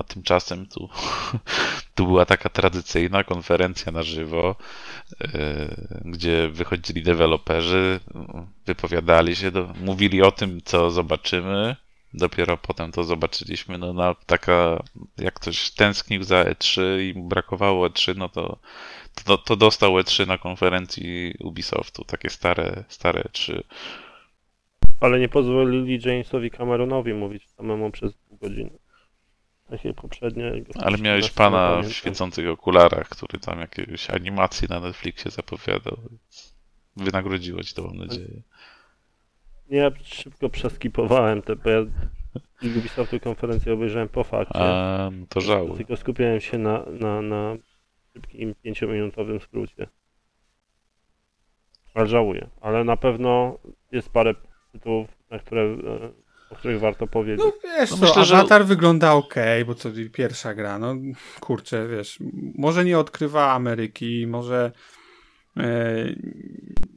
A 0.02 0.04
tymczasem 0.04 0.66
tu, 0.66 0.88
tu 1.94 2.06
była 2.06 2.24
taka 2.24 2.48
tradycyjna 2.48 3.24
konferencja 3.24 3.92
na 3.92 4.02
żywo, 4.02 4.56
e, 5.20 5.28
gdzie 6.04 6.48
wychodzili 6.48 7.02
deweloperzy, 7.02 8.00
wypowiadali 8.66 9.36
się, 9.36 9.50
mówili 9.80 10.22
o 10.22 10.32
tym, 10.32 10.60
co 10.64 10.90
zobaczymy. 10.90 11.76
Dopiero 12.14 12.56
potem 12.56 12.92
to 12.92 13.04
zobaczyliśmy. 13.04 13.78
No, 13.78 14.14
taka, 14.26 14.82
jak 15.18 15.34
ktoś 15.34 15.70
tęsknił 15.70 16.22
za 16.22 16.44
E3 16.44 16.82
i 17.00 17.18
mu 17.18 17.28
brakowało 17.28 17.88
E3, 17.88 18.16
no 18.16 18.28
to, 18.28 18.58
to, 19.24 19.38
to 19.38 19.56
dostał 19.56 19.92
E3 19.92 20.26
na 20.26 20.38
konferencji 20.38 21.34
Ubisoftu. 21.40 22.04
Takie 22.04 22.30
stare, 22.30 22.84
stare 22.88 23.20
E 23.20 23.28
E3. 23.28 23.62
Ale 25.00 25.20
nie 25.20 25.28
pozwolili 25.28 26.00
Jamesowi 26.04 26.50
Cameronowi 26.50 27.14
mówić 27.14 27.48
samemu 27.48 27.90
przez 27.90 28.12
pół 28.14 28.38
godziny. 28.38 28.81
Takie 29.73 29.94
poprzednie. 29.94 30.53
Ale 30.81 30.99
miałeś 30.99 31.24
na 31.24 31.35
pana 31.35 31.82
w 31.82 31.93
świecących 31.93 32.49
okularach, 32.49 33.09
który 33.09 33.39
tam 33.39 33.61
jakieś 33.61 34.11
animacje 34.11 34.69
na 34.69 34.81
Netflixie 34.81 35.31
zapowiadał. 35.31 35.99
Wynagrodziło 36.97 37.62
ci 37.62 37.74
to, 37.74 37.82
mam 37.82 37.97
nadzieję. 37.97 38.43
Nie, 39.70 39.78
ja 39.78 39.90
szybko 40.05 40.49
przeskipowałem 40.49 41.43
te, 41.43 41.57
bo 41.57 41.70
ja 41.70 41.81
Ubisoftu 42.62 43.20
konferencję 43.20 43.73
obejrzałem 43.73 44.09
po 44.09 44.24
fakcie. 44.24 44.59
A, 44.59 45.11
to 45.28 45.40
żałuję. 45.40 45.77
Tylko 45.77 45.97
skupiałem 45.97 46.40
się 46.40 46.59
na, 46.59 46.85
na, 47.01 47.23
na 47.23 47.57
szybkim 48.12 48.55
pięciominutowym 48.62 49.40
skrócie. 49.40 49.86
Ale 51.94 52.07
żałuję. 52.07 52.49
Ale 52.61 52.85
na 52.85 52.97
pewno 52.97 53.59
jest 53.93 54.11
parę 54.11 54.35
tytułów, 54.73 55.09
na 55.31 55.39
które, 55.39 55.62
e, 55.62 56.22
o 56.52 56.56
których 56.56 56.80
warto 56.80 57.06
powiedzieć. 57.06 57.44
No 57.46 57.52
wiesz 57.64 57.90
No 57.90 57.96
co, 57.96 58.06
myślę, 58.06 58.24
że- 58.24 58.36
Avatar 58.38 58.64
wygląda 58.64 59.12
ok, 59.12 59.34
bo 59.66 59.74
to 59.74 59.88
pierwsza 60.12 60.54
gra, 60.54 60.78
no 60.78 60.94
kurczę, 61.40 61.88
wiesz, 61.88 62.18
może 62.54 62.84
nie 62.84 62.98
odkrywa 62.98 63.52
Ameryki, 63.52 64.26
może 64.26 64.72
e, 65.56 65.94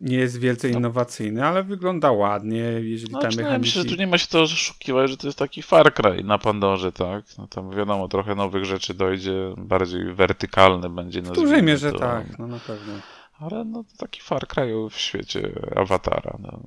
nie 0.02 0.18
jest 0.18 0.40
wielce 0.40 0.70
No. 0.70 0.78
innowacyjny, 0.78 1.46
ale 1.46 1.64
wygląda 1.64 2.12
ładnie, 2.12 2.58
jeżeli 2.82 3.14
No, 3.14 3.20
tam 3.20 3.30
mi 3.30 3.36
się, 3.36 3.44
że 3.44 3.74
tu 3.74 3.84
mechaniki... 3.84 3.98
nie 4.00 4.08
ma 4.08 4.18
się 4.18 4.28
to 4.28 4.42
oszukiwać, 4.42 5.10
że 5.12 5.18
to 5.18 5.28
jest 5.28 5.40
taki 5.40 5.62
Far 5.62 5.94
Cry 5.94 6.24
na 6.24 6.38
Pandorze, 6.38 6.92
tak? 6.92 7.26
No 7.38 7.48
tam 7.48 7.72
wiadomo, 7.72 8.08
trochę 8.08 8.36
nowych 8.36 8.66
rzeczy 8.66 8.94
dojdzie, 8.94 9.54
bardziej 9.58 10.14
wertykalny 10.14 10.90
będzie 10.90 11.22
W 11.22 11.32
dużej 11.32 11.64
mierze 11.64 11.92
to. 11.92 12.00
tak, 12.00 12.40
no 12.40 12.48
na 12.48 12.60
pewno. 12.60 12.94
Ale 13.40 13.66
no 13.66 13.84
to 13.84 13.98
taki 13.98 14.22
Far 14.22 14.48
Cry 14.48 14.74
w 14.92 14.98
świecie 14.98 15.50
Awatara. 15.76 16.38
No. 16.40 16.60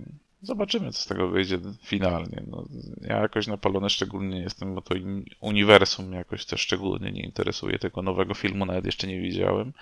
Zobaczymy, 0.43 0.93
co 0.93 0.99
z 1.03 1.07
tego 1.07 1.29
wyjdzie 1.29 1.59
finalnie. 1.85 2.43
No, 2.47 2.65
ja 3.01 3.17
jakoś 3.17 3.47
napalony 3.47 3.91
szczególnie 3.91 4.37
nie 4.37 4.43
jestem, 4.43 4.75
bo 4.75 4.83
to 4.83 4.95
uniwersum 5.41 6.13
jakoś 6.13 6.47
też 6.47 6.61
szczególnie 6.61 7.13
nie 7.13 7.23
interesuje. 7.23 7.79
Tego 7.79 8.03
nowego 8.03 8.35
filmu 8.35 8.67
nawet 8.67 8.85
jeszcze 8.85 9.07
nie 9.07 9.21
widziałem. 9.21 9.73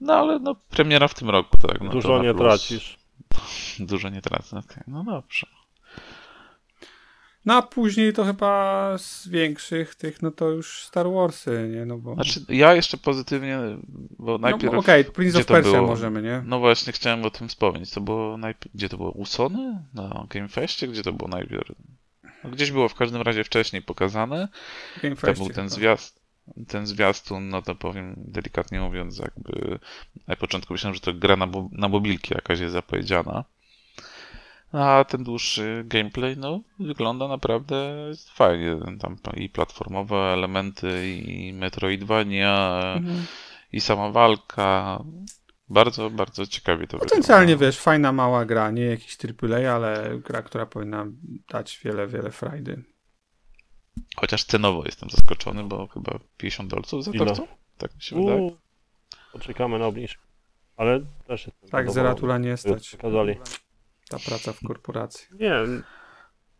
No 0.00 0.14
ale 0.14 0.38
no, 0.38 0.54
premiera 0.54 1.08
w 1.08 1.14
tym 1.14 1.30
roku, 1.30 1.56
tak. 1.56 1.80
No, 1.80 1.90
Dużo 1.90 2.22
nie 2.22 2.34
plus. 2.34 2.42
tracisz. 2.42 2.98
Dużo 3.78 4.08
nie 4.08 4.22
tracę, 4.22 4.58
okej. 4.58 4.82
No 4.86 5.04
dobrze. 5.04 5.46
No 7.46 7.54
a 7.54 7.62
później 7.62 8.12
to 8.12 8.24
chyba 8.24 8.98
z 8.98 9.28
większych 9.28 9.94
tych, 9.94 10.22
no 10.22 10.30
to 10.30 10.50
już 10.50 10.84
Star 10.84 11.06
Warsy, 11.10 11.70
nie, 11.74 11.86
no 11.86 11.98
bo... 11.98 12.14
Znaczy, 12.14 12.40
ja 12.48 12.74
jeszcze 12.74 12.96
pozytywnie, 12.96 13.58
bo 14.18 14.38
najpierw... 14.38 14.72
no, 14.72 14.78
Okej, 14.78 15.04
Prince 15.04 15.32
gdzie 15.34 15.40
of 15.42 15.46
Persia 15.46 15.82
możemy, 15.82 16.22
nie? 16.22 16.42
No 16.46 16.58
właśnie, 16.58 16.92
chciałem 16.92 17.24
o 17.24 17.30
tym 17.30 17.48
wspomnieć. 17.48 17.90
To 17.90 18.00
było 18.00 18.36
najpierw... 18.36 18.74
Gdzie 18.74 18.88
to 18.88 18.96
było? 18.96 19.10
U 19.10 19.26
Sony? 19.26 19.84
Na 19.94 20.26
Game 20.30 20.48
Festie? 20.48 20.88
Gdzie 20.88 21.02
to 21.02 21.12
było 21.12 21.28
najpierw? 21.28 21.72
No, 22.44 22.50
gdzieś 22.50 22.70
było 22.70 22.88
w 22.88 22.94
każdym 22.94 23.22
razie 23.22 23.44
wcześniej 23.44 23.82
pokazane. 23.82 24.48
Game 25.02 25.16
To 25.16 25.32
był 25.32 25.46
ten 25.46 25.54
chyba. 25.54 25.68
zwiast, 25.68 26.20
ten 26.68 26.86
zwiastun, 26.86 27.48
no 27.48 27.62
to 27.62 27.74
powiem 27.74 28.14
delikatnie 28.16 28.80
mówiąc, 28.80 29.18
jakby 29.18 29.78
na 30.28 30.36
początku 30.36 30.74
myślałem, 30.74 30.94
że 30.94 31.00
to 31.00 31.12
gra 31.14 31.36
na, 31.36 31.46
mo- 31.46 31.68
na 31.72 31.88
mobilki 31.88 32.34
jakaś 32.34 32.60
jest 32.60 32.72
zapowiedziana. 32.72 33.44
A 34.78 35.04
ten 35.08 35.24
dłuższy 35.24 35.82
gameplay, 35.86 36.36
no, 36.36 36.60
wygląda 36.78 37.28
naprawdę 37.28 37.94
fajnie. 38.34 38.76
Tam 39.00 39.16
i 39.36 39.48
platformowe 39.48 40.16
elementy, 40.16 41.08
i 41.08 41.52
Metroidvania, 41.52 42.80
Mhm. 42.96 43.24
i 43.72 43.80
sama 43.80 44.10
walka. 44.10 44.98
Bardzo, 45.68 46.10
bardzo 46.10 46.46
ciekawie 46.46 46.86
to 46.86 46.98
Potencjalnie, 46.98 47.46
wygląda. 47.46 47.66
wiesz, 47.66 47.78
fajna 47.80 48.12
mała 48.12 48.44
gra, 48.44 48.70
nie 48.70 48.82
jakiś 48.84 49.16
AAA, 49.42 49.74
ale 49.74 50.18
gra, 50.24 50.42
która 50.42 50.66
powinna 50.66 51.06
dać 51.48 51.80
wiele, 51.84 52.06
wiele 52.06 52.30
frajdy. 52.30 52.82
Chociaż 54.16 54.44
cenowo 54.44 54.82
jestem 54.84 55.10
zaskoczony, 55.10 55.64
bo 55.64 55.86
chyba 55.86 56.18
50 56.36 56.70
dolców 56.70 57.04
za 57.04 57.12
to 57.12 57.16
Ile? 57.16 57.34
chcą? 57.34 57.46
Tak 57.78 57.94
mi 57.94 58.02
się 58.02 58.16
wydaje. 58.16 58.40
Uuu, 58.40 58.56
poczekamy 59.32 59.78
na 59.78 59.86
obniżkę. 59.86 60.22
Ale 60.76 61.00
też 61.26 61.46
jestem 61.46 61.70
Tak. 61.70 61.90
Zeratula 61.90 62.38
nie 62.38 62.56
stać. 62.56 62.90
Pokazali. 62.96 63.36
Ta 64.18 64.30
praca 64.30 64.52
w 64.52 64.60
korporacji. 64.66 65.26
Nie, 65.40 65.52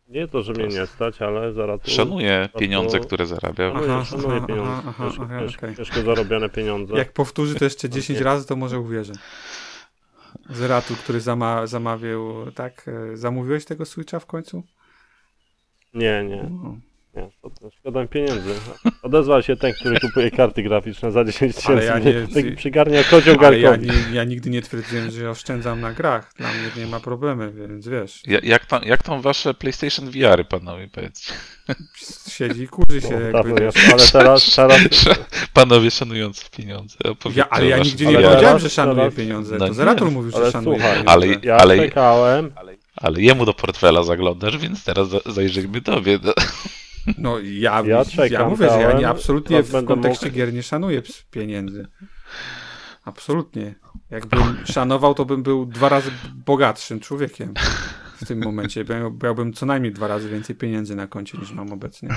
nie 0.09 0.28
to, 0.28 0.43
że 0.43 0.52
mnie 0.52 0.66
nie 0.66 0.86
stać, 0.86 1.22
ale 1.22 1.52
Zeratula... 1.52 1.97
Szanuję 1.97 2.48
to- 2.52 2.59
pieniądze, 2.59 3.01
które 3.01 3.26
zarabia. 3.26 3.70
Szanuję, 3.72 3.93
Aha, 3.93 4.05
szanuję 4.05 4.36
aha, 4.36 4.47
pieniądze. 4.47 4.72
aha, 4.72 4.82
aha, 4.89 5.05
ciężko, 5.09 5.24
aha, 5.24 5.40
ciężko, 5.40 5.66
okej. 5.66 5.76
ciężko 5.76 6.02
zarobione 6.02 6.48
pieniądze. 6.48 6.94
Jak 6.97 7.12
powtórzy 7.12 7.55
to 7.55 7.64
jeszcze 7.64 7.89
10 7.98 8.18
nie. 8.18 8.24
razy, 8.24 8.47
to 8.47 8.56
może 8.56 8.78
uwierzę. 8.81 9.12
Zeratul, 10.51 10.97
który 10.97 11.20
zama 11.20 11.66
zamawiał, 11.66 12.52
tak? 12.55 12.86
e, 13.12 13.16
Zamówiłeś 13.16 13.64
tego 13.64 13.85
Switcha 13.85 14.20
w 14.20 14.26
końcu? 14.26 14.62
Nie, 15.94 16.24
nie. 16.24 16.51
Nie. 17.16 17.31
To, 17.43 17.51
to 17.51 17.70
szkoda 17.70 18.03
mi 18.03 18.09
pieniędzy. 18.09 18.55
Odezwał 19.03 19.43
się 19.43 19.57
ten, 19.57 19.73
który 19.73 20.01
kupuje 20.01 20.31
karty 20.31 20.62
graficzne 20.62 21.12
za 21.12 21.24
10 21.24 21.43
Ale 21.66 21.81
tysięcy. 21.81 21.85
ja 21.86 21.99
nie, 21.99 22.20
nie- 22.20 22.28
taki 22.35 22.53
przygarnia 22.57 23.05
kocioł 23.05 23.36
Ale 23.41 23.59
ja, 23.59 23.70
garkowi. 23.70 23.89
nie, 23.91 24.16
ja 24.16 24.24
nigdy 24.24 24.51
nie 24.51 24.62
twierdziłem, 24.62 25.11
że 25.11 25.31
oszczędzam 25.31 25.81
na 25.81 25.93
grach. 25.93 26.32
Dla 26.36 26.49
mnie 26.49 26.69
nie 26.77 26.86
ma 26.86 27.01
problemu, 27.01 27.43
więc 27.53 27.89
wiesz. 27.89 28.23
Ja- 28.27 28.41
Jak 28.43 28.66
tam, 28.66 28.82
jak 28.85 29.03
tam 29.03 29.20
wasze 29.23 29.55
PlayStation 29.55 30.11
VR, 30.11 30.49
panowie, 30.49 30.89
powiedzcie? 30.93 31.32
Siedzi 32.28 32.62
i 32.62 32.69
kurzy 32.69 33.01
się. 33.01 33.11
No, 33.32 33.39
jakby, 33.39 33.69
ale 33.93 34.03
teraz, 34.12 34.55
teraz 34.55 34.55
Panowie 35.55 35.91
szanujący 35.91 36.45
pieniądze. 36.57 36.97
Ja, 37.36 37.49
ale 37.51 37.66
ja 37.66 37.78
nigdzie 37.78 38.07
nie 38.07 38.16
Ale 38.19 38.28
powiedziałem, 38.28 38.59
że 38.59 38.70
szanuję 38.70 38.97
teraz- 38.97 39.15
pieniądze. 39.15 39.57
No 39.59 39.66
To 39.69 39.74
Zeratul 39.74 40.09
nie, 40.09 40.15
mówił, 40.15 40.31
że 40.31 40.36
ale 40.36 40.51
szanuje 40.53 40.78
słuchaj, 40.78 40.91
pieniądze. 40.99 41.12
ale- 41.12 41.27
ja 41.43 41.57
ale- 41.57 41.77
czekałem. 41.77 42.53
Ale 42.97 43.23
jemu 43.23 43.47
do 43.47 43.55
portfela 43.55 44.03
zaglądasz, 44.03 44.59
więc 44.59 44.85
teraz 44.85 45.09
za- 45.09 45.20
zajrzyjmy 45.27 45.81
tobie. 45.82 46.19
No. 46.23 46.32
No 47.18 47.39
ja, 47.39 47.44
Ja 47.52 47.82
ja, 47.86 48.05
czekam, 48.05 48.48
mówię, 48.51 48.68
że 48.70 48.81
ja 48.81 48.93
nie, 48.93 49.09
absolutnie 49.09 49.62
w 49.62 49.85
kontekście 49.85 50.26
mógł- 50.26 50.36
gier 50.36 50.52
nie 50.52 50.62
szanuję 50.62 51.02
pieniędzy. 51.31 51.86
Absolutnie. 53.05 53.74
Jakbym 54.10 54.66
szanował, 54.66 55.14
to 55.14 55.24
bym 55.24 55.43
był 55.43 55.66
dwa 55.66 55.89
razy 55.89 56.10
bogatszym 56.35 57.01
człowiekiem. 57.01 57.55
w 58.14 58.26
tym 58.26 58.44
momencie. 58.44 58.85
Miał- 58.85 59.18
Miałbym 59.22 59.52
co 59.52 59.66
najmniej 59.66 59.93
dwa 59.93 60.09
razy 60.09 60.28
więcej 60.31 60.56
pieniędzy 60.56 60.97
na 60.97 61.06
koncie 61.06 61.39
niż 61.39 61.52
mam 61.52 61.72
obecnie. 61.72 62.09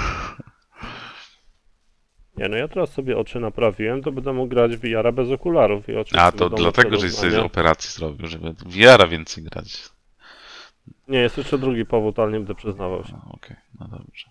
Nie, 2.37 2.49
no 2.49 2.57
ja 2.57 2.67
teraz 2.67 2.91
sobie 2.93 3.17
oczy 3.17 3.39
naprawiłem, 3.39 4.01
to 4.03 4.11
będę 4.11 4.33
mógł 4.33 4.47
grać 4.49 4.77
w 4.77 4.79
VR 4.81 5.13
bez 5.13 5.29
okularów 5.31 5.89
i 5.89 5.95
oczywiście 5.95 6.21
A 6.21 6.31
to 6.31 6.49
dlatego, 6.49 6.99
żeś 6.99 7.13
sobie 7.13 7.43
operacji 7.43 7.91
zrobił, 7.91 8.27
żeby 8.27 8.53
w 8.53 8.63
VR-a 8.63 9.07
więcej 9.07 9.43
grać. 9.43 9.89
Nie, 11.07 11.19
jest 11.19 11.37
jeszcze 11.37 11.57
drugi 11.57 11.85
powód, 11.85 12.19
ale 12.19 12.31
nie 12.31 12.37
będę 12.37 12.55
przyznawał 12.55 13.03
się. 13.05 13.11
No, 13.13 13.31
Okej, 13.31 13.55
no 13.79 13.87
dobrze. 13.87 14.29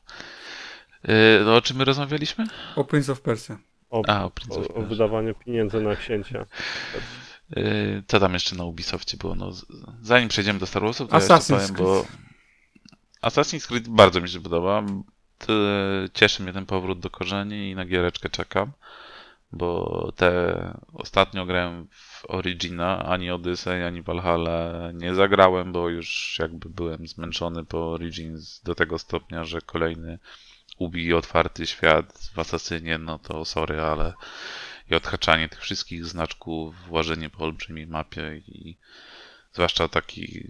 Yy, 1.06 1.14
no, 1.44 1.56
o 1.56 1.62
czym 1.62 1.76
my 1.76 1.84
rozmawialiśmy? 1.84 2.46
O 2.76 2.84
Prince 2.84 3.10
of 3.10 3.20
Persia. 3.20 3.58
O, 3.90 4.02
A, 4.08 4.24
o 4.24 4.30
Prince 4.30 4.56
o, 4.56 4.60
of 4.60 4.66
o 4.66 4.72
Persia. 4.72 4.88
wydawaniu 4.88 5.34
pieniędzy 5.34 5.80
na 5.80 5.96
księcia. 5.96 6.46
Yy, 7.56 8.02
co 8.06 8.20
tam 8.20 8.34
jeszcze 8.34 8.56
na 8.56 8.64
Ubisoftie 8.64 9.16
było? 9.16 9.34
No, 9.34 9.52
zanim 10.02 10.28
przejdziemy 10.28 10.58
do 10.58 10.66
Star 10.66 10.82
Warsów, 10.82 11.10
to 11.10 11.16
ja 11.16 11.22
Assassin's 11.22 11.52
jeszcze 11.52 11.74
powiem, 11.74 11.86
bo 11.86 12.06
Assassin's 13.22 13.68
Creed 13.68 13.88
bardzo 13.88 14.20
mi 14.20 14.28
się 14.28 14.40
podoba. 14.40 14.82
Cieszy 16.14 16.42
mnie 16.42 16.52
ten 16.52 16.66
powrót 16.66 17.00
do 17.00 17.10
korzeni 17.10 17.70
i 17.70 17.74
na 17.74 17.84
giereczkę 17.84 18.28
czekam, 18.28 18.72
bo 19.52 20.12
te 20.16 20.54
ostatnio 20.92 21.46
grałem 21.46 21.88
w 21.90 22.24
Origina, 22.28 23.04
ani 23.06 23.30
Odyssey, 23.30 23.84
ani 23.84 24.02
Valhalla 24.02 24.90
nie 24.92 25.14
zagrałem, 25.14 25.72
bo 25.72 25.88
już 25.88 26.36
jakby 26.38 26.68
byłem 26.68 27.06
zmęczony 27.06 27.64
po 27.64 27.92
Origins 27.92 28.60
do 28.62 28.74
tego 28.74 28.98
stopnia, 28.98 29.44
że 29.44 29.60
kolejny 29.60 30.18
Ubi 30.78 31.14
otwarty 31.14 31.66
świat 31.66 32.30
w 32.34 32.38
Asasynie, 32.38 32.98
no 32.98 33.18
to 33.18 33.44
sorry, 33.44 33.80
ale 33.80 34.12
i 34.90 34.94
odhaczanie 34.94 35.48
tych 35.48 35.60
wszystkich 35.60 36.06
znaczków, 36.06 36.86
włażenie 36.86 37.30
po 37.30 37.44
olbrzymiej 37.44 37.86
mapie 37.86 38.42
i 38.48 38.78
zwłaszcza 39.52 39.88
takich 39.88 40.46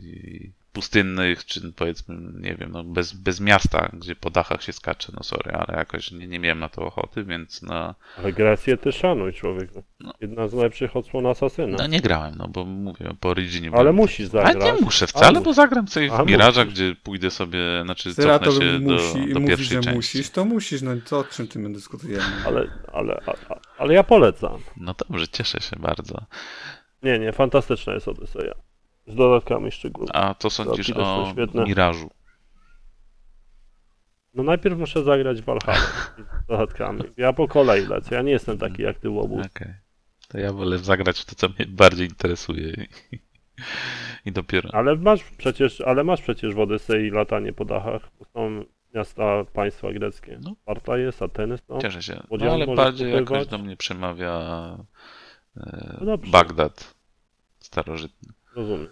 pustynnych, 0.77 1.44
czy 1.44 1.73
powiedzmy, 1.73 2.16
nie 2.40 2.55
wiem, 2.55 2.70
no 2.73 2.85
bez, 2.85 3.12
bez 3.12 3.40
miasta, 3.40 3.89
gdzie 3.93 4.16
po 4.16 4.31
dachach 4.31 4.62
się 4.62 4.73
skacze, 4.73 5.12
no 5.16 5.23
sorry, 5.23 5.53
ale 5.53 5.78
jakoś 5.78 6.11
nie, 6.12 6.27
nie 6.27 6.39
miałem 6.39 6.59
na 6.59 6.69
to 6.69 6.82
ochoty, 6.86 7.24
więc 7.24 7.62
no, 7.62 7.94
Ale 8.19 8.32
Grecję 8.32 8.77
ty 8.77 8.93
szanuj, 8.93 9.32
człowieku. 9.32 9.82
No. 10.01 10.12
Jedna 10.20 10.48
z 10.48 10.53
najlepszych 10.55 10.97
odsłon 10.97 11.27
Asasyna. 11.27 11.77
no 11.78 11.86
nie 11.86 12.01
grałem, 12.01 12.35
no 12.39 12.48
bo 12.48 12.65
mówię, 12.65 13.11
po 13.20 13.28
Originie 13.28 13.69
Ale 13.73 13.78
byłem- 13.82 13.94
musisz 13.97 14.27
A 14.27 14.31
zagrać. 14.31 14.65
nie 14.65 14.73
muszę 14.85 15.07
wcale, 15.07 15.39
A 15.39 15.40
bo 15.40 15.53
zagram 15.55 15.89
sobie 15.89 16.11
w 16.11 16.27
Miraża, 16.27 16.65
gdzie 16.65 16.97
pójdę 17.03 17.31
sobie, 17.31 17.59
znaczy 17.85 18.12
Zera 18.12 18.39
cofnę 18.39 18.53
się 18.66 18.81
do, 18.81 18.93
musi, 18.93 19.32
do 19.35 19.40
mówi, 19.40 19.47
pierwszej 19.47 19.66
że 19.77 19.81
części. 19.81 19.94
musisz, 19.97 20.31
to 20.31 20.44
musisz. 20.44 20.82
No 20.82 20.90
to 21.09 21.19
o 21.19 21.24
czym 21.24 21.48
ty 21.48 21.59
my 21.59 21.73
dyskutujemy? 21.73 22.24
Ale, 22.47 22.69
ale, 22.93 23.20
a- 23.27 23.53
a- 23.55 23.61
ale 23.78 23.94
ja 23.94 24.03
polecam. 24.05 24.59
No 24.77 24.94
dobrze, 25.09 25.28
cieszę 25.28 25.61
się 25.61 25.77
bardzo. 25.78 26.27
Nie, 27.03 27.19
nie, 27.19 27.32
fantastyczna 27.32 27.94
jest 27.94 28.09
Odyseja. 28.09 28.55
Z 29.07 29.15
dodatkami 29.15 29.73
szczególnie. 29.73 30.16
A 30.16 30.35
co 30.35 30.51
sądzisz 30.51 30.91
o 30.91 31.28
świetne. 31.33 31.65
Mirażu? 31.65 32.11
No 34.35 34.43
najpierw 34.43 34.78
muszę 34.78 35.05
zagrać 35.05 35.43
w 35.43 35.45
Valhalla 35.45 35.78
z 36.45 36.47
dodatkami. 36.49 37.03
Ja 37.16 37.33
po 37.33 37.49
kolei 37.49 37.87
lecę, 37.87 38.15
ja 38.15 38.23
nie 38.23 38.33
jestem 38.33 38.59
taki 38.59 38.83
jak 38.83 38.99
ty 38.99 39.11
łobuz. 39.11 39.47
Okej. 39.47 39.74
To 40.28 40.39
ja 40.39 40.53
wolę 40.53 40.78
zagrać 40.78 41.20
w 41.20 41.24
to, 41.24 41.35
co 41.35 41.49
mnie 41.49 41.66
bardziej 41.69 42.09
interesuje. 42.09 42.87
I, 43.12 43.19
i 44.24 44.33
dopiero. 44.33 44.70
Ale 44.73 44.97
masz 44.97 45.24
przecież, 45.24 45.81
ale 45.81 46.05
masz 46.05 46.23
przecież 46.23 46.55
w 46.55 46.61
Odysei 46.61 47.11
latanie 47.11 47.53
po 47.53 47.65
dachach. 47.65 48.09
Są 48.33 48.65
miasta, 48.95 49.45
państwa 49.45 49.93
greckie. 49.93 50.39
No. 50.43 50.55
Sparta 50.62 50.99
jest, 50.99 51.23
Ateny 51.23 51.59
są. 51.59 51.78
Cieszę 51.78 52.03
się. 52.03 52.23
No, 52.31 52.53
ale 52.53 52.66
bardziej 52.66 53.12
jakoś 53.12 53.47
do 53.47 53.59
mnie 53.59 53.77
przemawia 53.77 54.33
e, 55.57 55.99
No. 56.01 56.19
Bagdad 56.19 56.95
starożytny. 57.59 58.33
Rozumiem. 58.57 58.89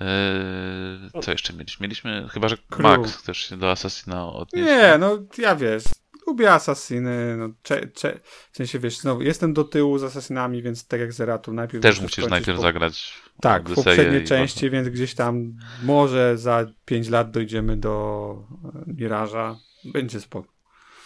E, 0.00 1.20
co 1.22 1.30
jeszcze 1.30 1.52
mieliśmy? 1.52 1.84
Mieliśmy, 1.84 2.28
chyba 2.30 2.48
że 2.48 2.56
Crew. 2.56 2.82
Max 2.82 3.22
też 3.22 3.38
się 3.38 3.56
do 3.56 3.70
Assassina 3.70 4.26
odniesie. 4.26 4.66
Nie, 4.66 4.98
no 4.98 5.18
ja 5.38 5.56
wiesz, 5.56 5.84
lubię 6.26 6.52
Assassiny, 6.52 7.36
no, 7.36 7.48
cze, 7.62 7.88
cze, 7.88 8.20
w 8.52 8.56
sensie 8.56 8.78
wiesz, 8.78 8.98
znowu, 8.98 9.22
jestem 9.22 9.52
do 9.52 9.64
tyłu 9.64 9.98
z 9.98 10.04
Assassinami, 10.04 10.62
więc 10.62 10.86
tak 10.86 11.00
jak 11.00 11.12
Zeratu, 11.12 11.52
najpierw 11.52 11.82
Też 11.82 12.00
musisz 12.00 12.26
najpierw 12.26 12.56
po- 12.58 12.62
zagrać 12.62 13.22
w 13.36 13.40
Tak, 13.40 13.68
w 13.70 13.74
poprzedniej 13.74 14.24
części, 14.24 14.70
więc 14.70 14.88
gdzieś 14.88 15.14
tam 15.14 15.52
może 15.82 16.38
za 16.38 16.66
5 16.84 17.08
lat 17.08 17.30
dojdziemy 17.30 17.76
do 17.76 18.36
e, 18.64 18.84
Miraża. 18.86 19.56
Będzie 19.84 20.20
spoko. 20.20 20.54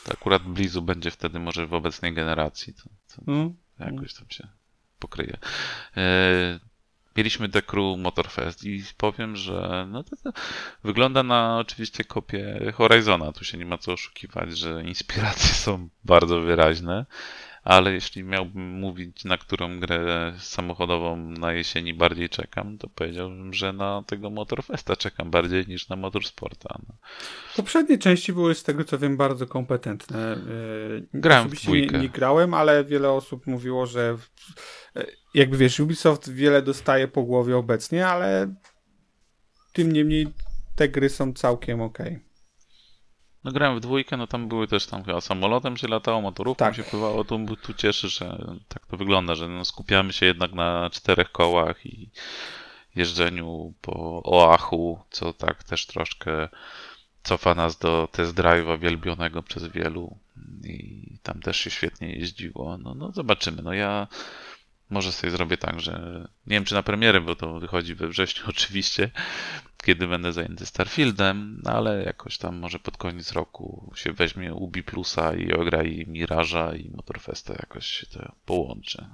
To 0.04 0.12
akurat 0.12 0.42
Blizu 0.42 0.82
będzie 0.82 1.10
wtedy 1.10 1.38
może 1.38 1.66
w 1.66 1.74
obecnej 1.74 2.14
generacji. 2.14 2.74
To, 2.74 2.82
to 3.16 3.32
Mm? 3.32 3.54
jakoś 3.78 4.14
tam 4.14 4.26
się 4.30 4.48
pokryje. 4.98 5.36
E, 5.96 6.60
mieliśmy 7.18 7.48
The 7.48 7.62
Crew 7.62 7.98
Motorfest 7.98 8.64
i 8.64 8.84
powiem, 8.96 9.36
że 9.36 9.86
no 9.90 10.04
to, 10.04 10.16
to 10.16 10.32
wygląda 10.84 11.22
na 11.22 11.58
oczywiście 11.58 12.04
kopię 12.04 12.72
Horizona. 12.74 13.32
Tu 13.32 13.44
się 13.44 13.58
nie 13.58 13.66
ma 13.66 13.78
co 13.78 13.92
oszukiwać, 13.92 14.58
że 14.58 14.82
inspiracje 14.84 15.54
są 15.54 15.88
bardzo 16.04 16.40
wyraźne. 16.40 17.06
Ale 17.68 17.92
jeśli 17.92 18.24
miałbym 18.24 18.68
mówić, 18.68 19.24
na 19.24 19.38
którą 19.38 19.80
grę 19.80 20.34
samochodową 20.38 21.16
na 21.16 21.52
jesieni 21.52 21.94
bardziej 21.94 22.28
czekam, 22.28 22.78
to 22.78 22.88
powiedziałbym, 22.94 23.54
że 23.54 23.72
na 23.72 24.02
tego 24.06 24.30
Motorfesta 24.30 24.96
czekam 24.96 25.30
bardziej 25.30 25.66
niż 25.66 25.88
na 25.88 25.96
Motorsporta. 25.96 26.78
No. 26.88 26.94
Poprzednie 27.56 27.98
części 27.98 28.32
były 28.32 28.54
z 28.54 28.62
tego 28.62 28.84
co 28.84 28.98
wiem 28.98 29.16
bardzo 29.16 29.46
kompetentne. 29.46 30.38
Yy, 30.46 31.08
Grałem 31.14 31.44
w 31.44 31.46
Osobiście 31.46 31.72
nie, 31.72 31.76
dwójkę. 31.76 31.98
nie 31.98 32.08
grałem, 32.08 32.54
ale 32.54 32.84
wiele 32.84 33.10
osób 33.10 33.46
mówiło, 33.46 33.86
że 33.86 34.16
e, 34.96 35.06
jakby 35.34 35.56
wiesz, 35.56 35.80
Ubisoft 35.80 36.30
wiele 36.32 36.62
dostaje 36.62 37.08
po 37.08 37.22
głowie 37.22 37.56
obecnie, 37.56 38.06
ale 38.06 38.54
tym 39.72 39.92
niemniej 39.92 40.26
te 40.76 40.88
gry 40.88 41.08
są 41.08 41.32
całkiem 41.32 41.80
okej. 41.80 42.27
No 43.44 43.52
grałem 43.52 43.76
w 43.76 43.80
dwójkę, 43.80 44.16
no 44.16 44.26
tam 44.26 44.48
były 44.48 44.68
też 44.68 44.86
tam 44.86 45.04
chyba 45.04 45.20
samolotem 45.20 45.76
się 45.76 45.88
latało, 45.88 46.20
motorówką 46.20 46.64
Tak. 46.64 46.76
się 46.76 46.82
pływało, 46.82 47.24
tu, 47.24 47.56
tu 47.62 47.74
cieszy, 47.74 48.08
że 48.08 48.56
tak 48.68 48.86
to 48.86 48.96
wygląda, 48.96 49.34
że 49.34 49.48
no 49.48 49.64
skupiamy 49.64 50.12
się 50.12 50.26
jednak 50.26 50.52
na 50.52 50.90
czterech 50.90 51.32
kołach 51.32 51.86
i 51.86 52.10
jeżdżeniu 52.96 53.72
po 53.80 54.22
Oahu, 54.24 55.00
co 55.10 55.32
tak 55.32 55.64
też 55.64 55.86
troszkę 55.86 56.48
cofa 57.22 57.54
nas 57.54 57.78
do 57.78 58.08
test 58.12 58.34
drive'a 58.34 58.78
wielbionego 58.78 59.42
przez 59.42 59.66
wielu 59.66 60.16
i 60.64 61.06
tam 61.22 61.40
też 61.40 61.60
się 61.60 61.70
świetnie 61.70 62.12
jeździło. 62.12 62.78
No, 62.78 62.94
no 62.94 63.12
zobaczymy, 63.12 63.62
no 63.62 63.72
ja 63.72 64.06
może 64.90 65.12
sobie 65.12 65.30
zrobię 65.30 65.56
tak, 65.56 65.80
że 65.80 66.24
nie 66.46 66.56
wiem 66.56 66.64
czy 66.64 66.74
na 66.74 66.82
premierę, 66.82 67.20
bo 67.20 67.36
to 67.36 67.60
wychodzi 67.60 67.94
we 67.94 68.08
wrześniu 68.08 68.44
oczywiście, 68.56 69.10
kiedy 69.82 70.06
będę 70.06 70.32
zajęty 70.32 70.66
Starfieldem, 70.66 71.60
no 71.64 71.70
ale 71.70 72.02
jakoś 72.04 72.38
tam 72.38 72.56
może 72.56 72.78
pod 72.78 72.96
koniec 72.96 73.32
roku 73.32 73.92
się 73.94 74.12
weźmie 74.12 74.54
Ubi 74.54 74.82
Plusa 74.82 75.34
i 75.34 75.52
ogra 75.52 75.82
i 75.82 76.06
Miraża 76.06 76.74
i 76.74 76.90
Motorfesta 76.90 77.52
jakoś 77.52 77.86
się 77.86 78.06
to 78.06 78.32
połączy. 78.46 79.06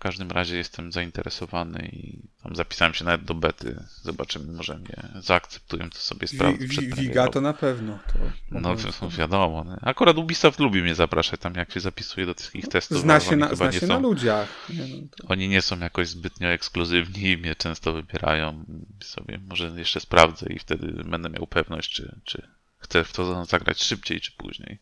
W 0.00 0.02
każdym 0.02 0.30
razie 0.30 0.56
jestem 0.56 0.92
zainteresowany 0.92 1.88
i 1.92 2.18
tam 2.42 2.56
zapisałem 2.56 2.94
się 2.94 3.04
nawet 3.04 3.24
do 3.24 3.34
bety. 3.34 3.84
Zobaczymy, 4.02 4.52
może 4.52 4.78
mnie 4.78 4.96
zaakceptują, 5.22 5.90
to 5.90 5.98
sobie 5.98 6.28
sprawdzę 6.28 6.68
przed 6.68 6.94
Wiga 6.94 7.28
to 7.28 7.40
na 7.40 7.52
pewno. 7.52 7.98
To 8.12 8.18
No 8.60 8.76
wi- 8.76 9.16
wiadomo. 9.18 9.64
nie? 9.64 9.76
Akurat 9.88 10.16
Ubisoft 10.16 10.58
lubi 10.60 10.82
mnie 10.82 10.94
zapraszać 10.94 11.40
tam, 11.40 11.54
jak 11.54 11.72
się 11.72 11.80
zapisuje 11.80 12.26
do 12.26 12.34
tych 12.34 12.54
ich 12.54 12.68
testów. 12.68 13.00
Zna 13.00 13.20
się, 13.20 13.36
na, 13.36 13.54
zna 13.54 13.72
się 13.72 13.80
są- 13.80 13.86
na 13.86 13.98
ludziach. 13.98 14.48
Nie, 14.70 14.76
no, 14.96 15.06
to... 15.16 15.28
oni 15.28 15.48
nie 15.48 15.62
są 15.62 15.78
jakoś 15.78 16.08
zbytnio 16.08 16.48
ekskluzywni 16.48 17.22
i 17.30 17.38
mnie 17.38 17.54
często 17.56 17.92
wybierają. 17.92 18.64
Sobie 19.04 19.40
może 19.48 19.66
jeszcze 19.76 20.00
sprawdzę 20.00 20.46
i 20.52 20.58
wtedy 20.58 21.04
będę 21.04 21.30
miał 21.30 21.46
pewność, 21.46 21.92
czy, 21.94 22.14
czy 22.24 22.48
chcę 22.78 23.04
w 23.04 23.12
to 23.12 23.44
zagrać 23.44 23.82
szybciej, 23.82 24.20
czy 24.20 24.32
później. 24.32 24.78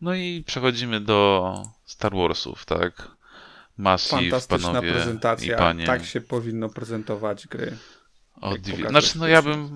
No 0.00 0.14
i 0.14 0.44
przechodzimy 0.46 1.00
do 1.00 1.62
Star 1.84 2.14
Warsów, 2.14 2.64
tak? 2.64 3.15
Massive, 3.78 4.20
Fantastyczna 4.20 4.68
panowie 4.68 4.92
prezentacja. 4.92 5.54
i 5.54 5.58
panie. 5.58 5.86
Tak 5.86 6.04
się 6.04 6.20
powinno 6.20 6.68
prezentować 6.68 7.46
gry. 7.46 7.76
O, 8.40 8.50
divi- 8.50 8.88
Znaczy, 8.88 9.18
no 9.18 9.26
ja 9.28 9.42
bym 9.42 9.68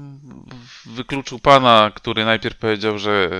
wykluczył 0.86 1.38
pana, 1.38 1.90
który 1.94 2.24
najpierw 2.24 2.56
powiedział, 2.56 2.98
że 2.98 3.30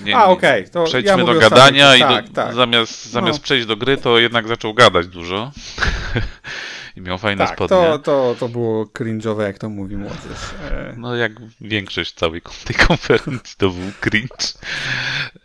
e, 0.00 0.04
nie, 0.04 0.16
A, 0.16 0.24
okej, 0.24 0.70
to 0.70 0.84
przejdźmy 0.84 1.18
ja 1.18 1.24
do 1.24 1.34
gadania 1.34 1.96
i 1.96 2.00
tak, 2.00 2.28
do, 2.28 2.32
tak. 2.34 2.54
zamiast, 2.54 3.06
zamiast 3.10 3.38
No. 3.38 3.42
przejść 3.42 3.66
do 3.66 3.76
gry, 3.76 3.96
to 3.96 4.18
jednak 4.18 4.48
zaczął 4.48 4.74
gadać 4.74 5.06
dużo. 5.06 5.50
I 6.96 7.00
miał 7.00 7.18
fajne 7.18 7.44
Tak, 7.46 7.54
spodnie. 7.56 7.76
to, 7.76 7.98
to, 7.98 8.36
to 8.38 8.48
było 8.48 8.84
cringe'owe, 8.84 9.40
jak 9.42 9.58
to 9.58 9.68
mówi 9.68 9.96
młodzież. 9.96 10.38
E, 10.70 10.94
No 10.96 11.16
jak 11.16 11.32
większość 11.60 12.12
całej 12.14 12.42
tej 12.64 12.76
konferencji 12.86 13.54
to 13.58 13.70
był 13.70 13.92
cringe. 14.00 14.46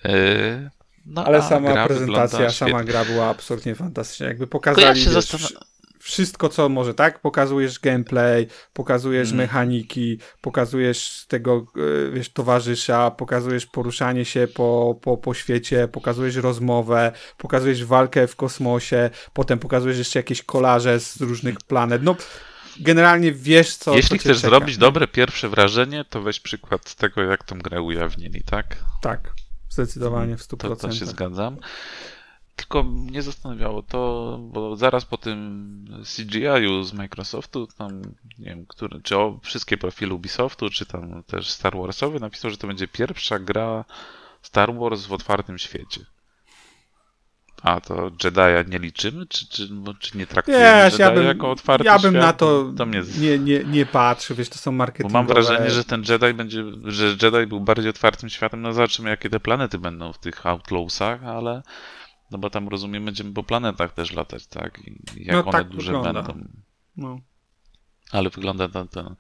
E, 0.06 0.70
No, 1.06 1.26
ale 1.26 1.42
sama 1.42 1.72
gra 1.72 1.88
prezentacja, 1.88 2.52
sama 2.52 2.84
gra 2.84 3.06
była 3.06 3.26
absolutnie 3.28 3.76
fantastyczna. 3.76 4.26
Jakby 4.28 4.48
pokazali 4.48 4.88
ja 4.88 4.94
wiesz, 4.94 5.54
wszystko, 6.06 6.50
co 6.50 6.70
może, 6.70 6.94
tak? 6.94 7.20
Pokazujesz 7.22 7.80
gameplay, 7.80 8.48
pokazujesz 8.74 9.28
Mm. 9.28 9.38
mechaniki, 9.38 10.18
pokazujesz 10.42 11.26
tego, 11.28 11.66
e, 12.08 12.12
wiesz, 12.12 12.30
towarzysza, 12.30 13.12
pokazujesz 13.12 13.66
poruszanie 13.66 14.26
się 14.26 14.48
po, 14.48 15.00
po, 15.02 15.18
po 15.18 15.34
świecie, 15.34 15.88
pokazujesz 15.88 16.36
rozmowę, 16.36 17.12
pokazujesz 17.38 17.86
walkę 17.86 18.28
w 18.28 18.36
kosmosie, 18.36 19.10
potem 19.34 19.60
pokazujesz 19.60 19.98
jeszcze 19.98 20.20
jakieś 20.20 20.44
kolaże 20.44 21.00
z 21.00 21.22
różnych 21.22 21.58
planet. 21.58 22.04
No, 22.04 22.16
generalnie 22.80 23.32
wiesz, 23.32 23.76
co. 23.76 23.96
Jeśli 23.96 24.20
co 24.20 24.24
chcesz 24.24 24.38
czeka. 24.38 24.50
zrobić 24.50 24.78
dobre 24.78 25.08
pierwsze 25.08 25.50
wrażenie, 25.50 26.06
to 26.10 26.22
weź 26.22 26.40
przykład 26.40 26.90
z 26.90 26.96
tego, 26.96 27.22
jak 27.22 27.44
tą 27.44 27.60
grę 27.60 27.82
ujawnili, 27.82 28.42
tak? 28.44 28.76
Tak, 29.02 29.34
zdecydowanie 29.76 30.38
w 30.38 30.42
100%. 30.42 30.58
To, 30.58 30.76
to 30.76 30.92
się 30.92 31.06
zgadzam. 31.06 31.58
Tylko 32.56 32.84
mnie 32.84 33.22
zastanawiało 33.22 33.82
to, 33.82 34.40
bo 34.42 34.76
zaraz 34.76 35.06
po 35.06 35.18
tym 35.18 35.86
CGI-u 36.16 36.84
z 36.84 36.94
Microsoftu, 36.94 37.68
tam 37.68 38.02
nie 38.40 38.46
wiem, 38.46 38.66
który, 38.66 39.02
czy 39.02 39.18
o 39.18 39.40
wszystkie 39.44 39.78
profile 39.78 40.14
Ubisoftu, 40.14 40.70
czy 40.70 40.86
tam 40.86 41.24
też 41.24 41.52
Star 41.52 41.78
Warsowy, 41.78 42.20
napisał, 42.20 42.52
że 42.52 42.58
to 42.58 42.68
będzie 42.68 42.88
pierwsza 42.88 43.40
gra 43.40 43.86
Star 44.42 44.76
Wars 44.76 45.06
w 45.06 45.14
otwartym 45.14 45.58
świecie. 45.58 46.06
A 47.62 47.82
to 47.82 47.96
Jedi'a 48.24 48.70
nie 48.70 48.80
liczymy, 48.80 49.26
czy, 49.26 49.50
czy, 49.50 49.68
bo- 49.72 49.94
czy 49.94 50.18
nie 50.18 50.28
traktujemy 50.28 50.64
Wiesz, 50.64 50.94
Jedi'a 50.94 51.00
ja 51.00 51.12
bym, 51.12 51.24
jako 51.26 51.52
otwarty 51.52 51.86
ja 51.86 52.00
bym 52.00 52.12
świat? 52.12 52.24
na 52.26 52.34
to, 52.34 52.72
to 52.78 52.86
mnie 52.86 53.04
z... 53.04 53.22
nie, 53.22 53.40
nie, 53.40 53.64
nie 53.64 53.86
patrzę, 53.86 54.36
wiesz, 54.36 54.50
to 54.50 54.58
są 54.58 54.72
Bo 54.72 54.78
marketingowe. 54.78 55.14
mam 55.14 55.28
wrażenie, 55.28 55.72
że 55.72 55.84
ten 55.84 56.04
Jedi 56.10 56.34
będzie, 56.34 56.64
że 56.84 57.06
Jedi 57.06 57.48
był 57.48 57.60
bardziej 57.62 57.90
otwartym 57.90 58.30
światem. 58.30 58.62
No 58.62 58.74
zobaczymy, 58.74 59.10
jakie 59.10 59.30
te 59.30 59.40
planety 59.40 59.80
będą 59.80 60.14
w 60.14 60.18
tych 60.18 60.46
Outlawsach, 60.46 61.24
ale 61.24 61.64
no 62.32 62.38
bo 62.38 62.50
tam 62.50 62.68
rozumiem, 62.70 63.06
będziemy 63.06 63.34
po 63.34 63.44
planetach 63.44 63.94
też 63.94 64.12
latać, 64.14 64.48
tak? 64.48 64.80
I 64.88 65.00
jak 65.26 65.36
No 65.36 65.42
one 65.44 65.52
tak 65.52 65.68
duże 65.70 65.92
wygląda. 65.94 66.22
będą. 66.24 66.48
No. 66.98 67.20
Ale 68.16 68.30
wygląda 68.30 68.68
to, 68.68 68.86
to 68.86 69.16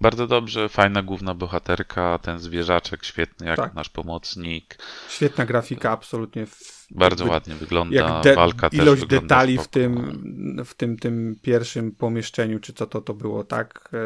bardzo 0.00 0.26
dobrze, 0.26 0.68
fajna 0.68 1.02
główna 1.02 1.34
bohaterka, 1.34 2.18
ten 2.18 2.38
zwierzaczek 2.38 3.04
świetny, 3.04 3.46
jak 3.46 3.56
Tak. 3.56 3.74
nasz 3.74 3.88
pomocnik. 3.88 4.78
Świetna 5.08 5.46
grafika, 5.46 5.90
absolutnie. 5.90 6.46
W, 6.46 6.86
Bardzo 6.90 7.24
jakby- 7.24 7.32
ładnie 7.34 7.54
wygląda, 7.54 7.96
Jak 7.96 8.24
de- 8.24 8.34
walka 8.34 8.70
też 8.70 8.80
ilość 8.80 9.06
detali 9.06 9.58
w 9.58 9.60
spoko. 9.60 9.72
tym, 9.74 10.64
w 10.64 10.74
tym, 10.74 10.98
tym 10.98 11.36
pierwszym 11.42 11.92
pomieszczeniu, 11.92 12.60
czy 12.60 12.72
co 12.72 12.86
to 12.86 13.00
to 13.00 13.14
było, 13.14 13.44
tak? 13.44 13.90
E, 13.92 13.98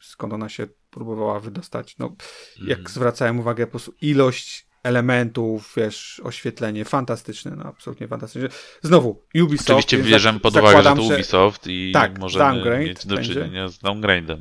skąd 0.00 0.32
ona 0.32 0.48
się 0.48 0.66
próbowała 0.90 1.40
wydostać. 1.40 1.98
No, 1.98 2.16
jak 2.58 2.78
Mhm. 2.78 2.88
zwracałem 2.94 3.40
uwagę, 3.40 3.66
po 3.66 3.70
prostu 3.70 3.94
ilość 4.00 4.66
elementów, 4.84 5.72
wiesz, 5.76 6.20
oświetlenie, 6.24 6.84
fantastyczne, 6.84 7.50
no 7.56 7.64
absolutnie 7.64 8.08
fantastyczne. 8.08 8.48
Znowu, 8.82 9.22
Ubisoft. 9.42 9.70
Oczywiście 9.70 9.98
bierzemy 9.98 10.40
pod 10.40 10.56
uwagę, 10.56 10.82
że 10.82 10.94
to 10.96 11.02
Ubisoft 11.02 11.66
i 11.66 11.92
Tak, 11.92 12.18
możemy 12.18 12.78
mieć 12.78 13.06
do 13.06 13.18
czynienia 13.22 13.68
z 13.68 13.78
downgrade'em. 13.78 14.38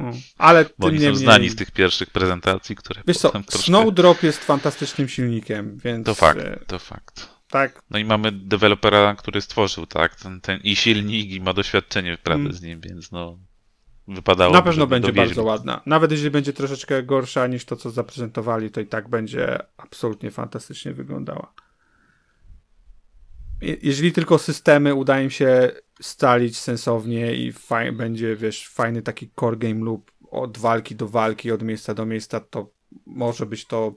Mm. 0.00 0.14
Ale 0.38 0.64
Bo 0.78 0.86
oni 0.86 1.00
są 1.00 1.14
znani 1.14 1.48
z 1.48 1.56
tych 1.56 1.70
pierwszych 1.70 2.10
prezentacji, 2.10 2.76
które 2.76 3.02
Wiesz 3.06 3.18
co, 3.18 3.30
troszkę... 3.30 3.58
Snowdrop 3.58 4.22
jest 4.22 4.44
fantastycznym 4.44 5.08
silnikiem, 5.08 5.78
więc 5.84 6.06
To 6.06 6.14
fakt, 6.14 6.40
to 6.66 6.78
fakt. 6.78 7.28
tak, 7.50 7.82
No 7.90 7.98
i 7.98 8.04
mamy 8.04 8.32
dewelopera, 8.32 9.14
który 9.14 9.40
stworzył, 9.40 9.86
tak, 9.86 10.16
ten, 10.16 10.40
ten 10.40 10.60
i 10.64 10.76
silnik, 10.76 11.30
i 11.30 11.40
ma 11.40 11.52
doświadczenie 11.52 12.16
w 12.16 12.20
pracy 12.20 12.40
Mm. 12.40 12.52
z 12.52 12.62
nim, 12.62 12.80
więc 12.80 13.12
no 13.12 13.38
wypadało. 14.08 14.52
na 14.54 14.62
pewno 14.62 14.86
będzie 14.86 15.12
bardzo 15.12 15.42
ładna. 15.44 15.80
Nawet 15.86 16.10
jeśli 16.10 16.30
będzie 16.30 16.52
troszeczkę 16.52 17.02
gorsza 17.02 17.46
niż 17.46 17.64
to, 17.64 17.76
co 17.76 17.90
zaprezentowali, 17.90 18.70
to 18.70 18.80
i 18.80 18.86
tak 18.86 19.08
będzie 19.08 19.58
absolutnie 19.76 20.30
fantastycznie 20.30 20.92
wyglądała. 20.92 21.52
Je- 23.60 23.76
Jeżeli 23.82 24.12
tylko 24.12 24.38
systemy 24.38 24.94
uda 24.94 25.20
im 25.20 25.30
się 25.30 25.70
scalić 26.02 26.58
sensownie 26.58 27.34
i 27.34 27.52
faj, 27.52 27.92
będzie, 27.92 28.36
wiesz, 28.36 28.68
fajny 28.68 29.02
taki 29.02 29.30
core 29.40 29.56
game 29.56 29.84
loop 29.84 30.10
od 30.30 30.58
walki 30.58 30.96
do 30.96 31.08
walki, 31.08 31.52
od 31.52 31.62
miejsca 31.62 31.94
do 31.94 32.06
miejsca, 32.06 32.40
to 32.40 32.70
może 33.06 33.46
być 33.46 33.64
to 33.66 33.94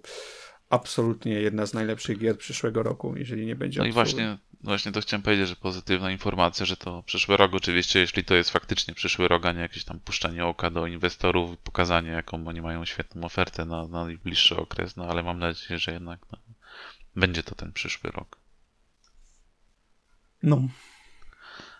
absolutnie 0.69 1.33
jedna 1.41 1.65
z 1.65 1.73
najlepszych 1.73 2.17
gier 2.17 2.37
przyszłego 2.37 2.83
roku, 2.83 3.13
jeżeli 3.17 3.45
nie 3.45 3.55
będzie 3.55 3.79
No 3.79 3.85
i 3.85 3.91
właśnie, 3.91 4.37
właśnie 4.63 4.91
to 4.91 5.01
chciałem 5.01 5.21
powiedzieć, 5.21 5.47
że 5.47 5.55
pozytywna 5.55 6.11
informacja, 6.11 6.65
że 6.65 6.77
to 6.77 7.03
przyszły 7.03 7.37
rok, 7.37 7.53
oczywiście, 7.53 7.99
jeśli 7.99 8.23
to 8.23 8.35
jest 8.35 8.49
faktycznie 8.49 8.93
przyszły 8.93 9.27
rok, 9.27 9.45
a 9.45 9.51
nie 9.51 9.61
jakieś 9.61 9.83
tam 9.85 9.99
puszczanie 9.99 10.45
oka 10.45 10.69
do 10.69 10.87
inwestorów, 10.87 11.57
pokazanie, 11.57 12.09
jaką 12.09 12.47
oni 12.47 12.61
mają 12.61 12.85
świetną 12.85 13.23
ofertę 13.23 13.65
na, 13.65 13.87
na 13.87 14.05
najbliższy 14.05 14.57
okres, 14.57 14.97
no 14.97 15.05
ale 15.05 15.23
mam 15.23 15.39
nadzieję, 15.39 15.79
że 15.79 15.91
jednak 15.91 16.19
no, 16.31 16.37
będzie 17.15 17.43
to 17.43 17.55
ten 17.55 17.73
przyszły 17.73 18.11
rok. 18.11 18.37
No. 20.43 20.61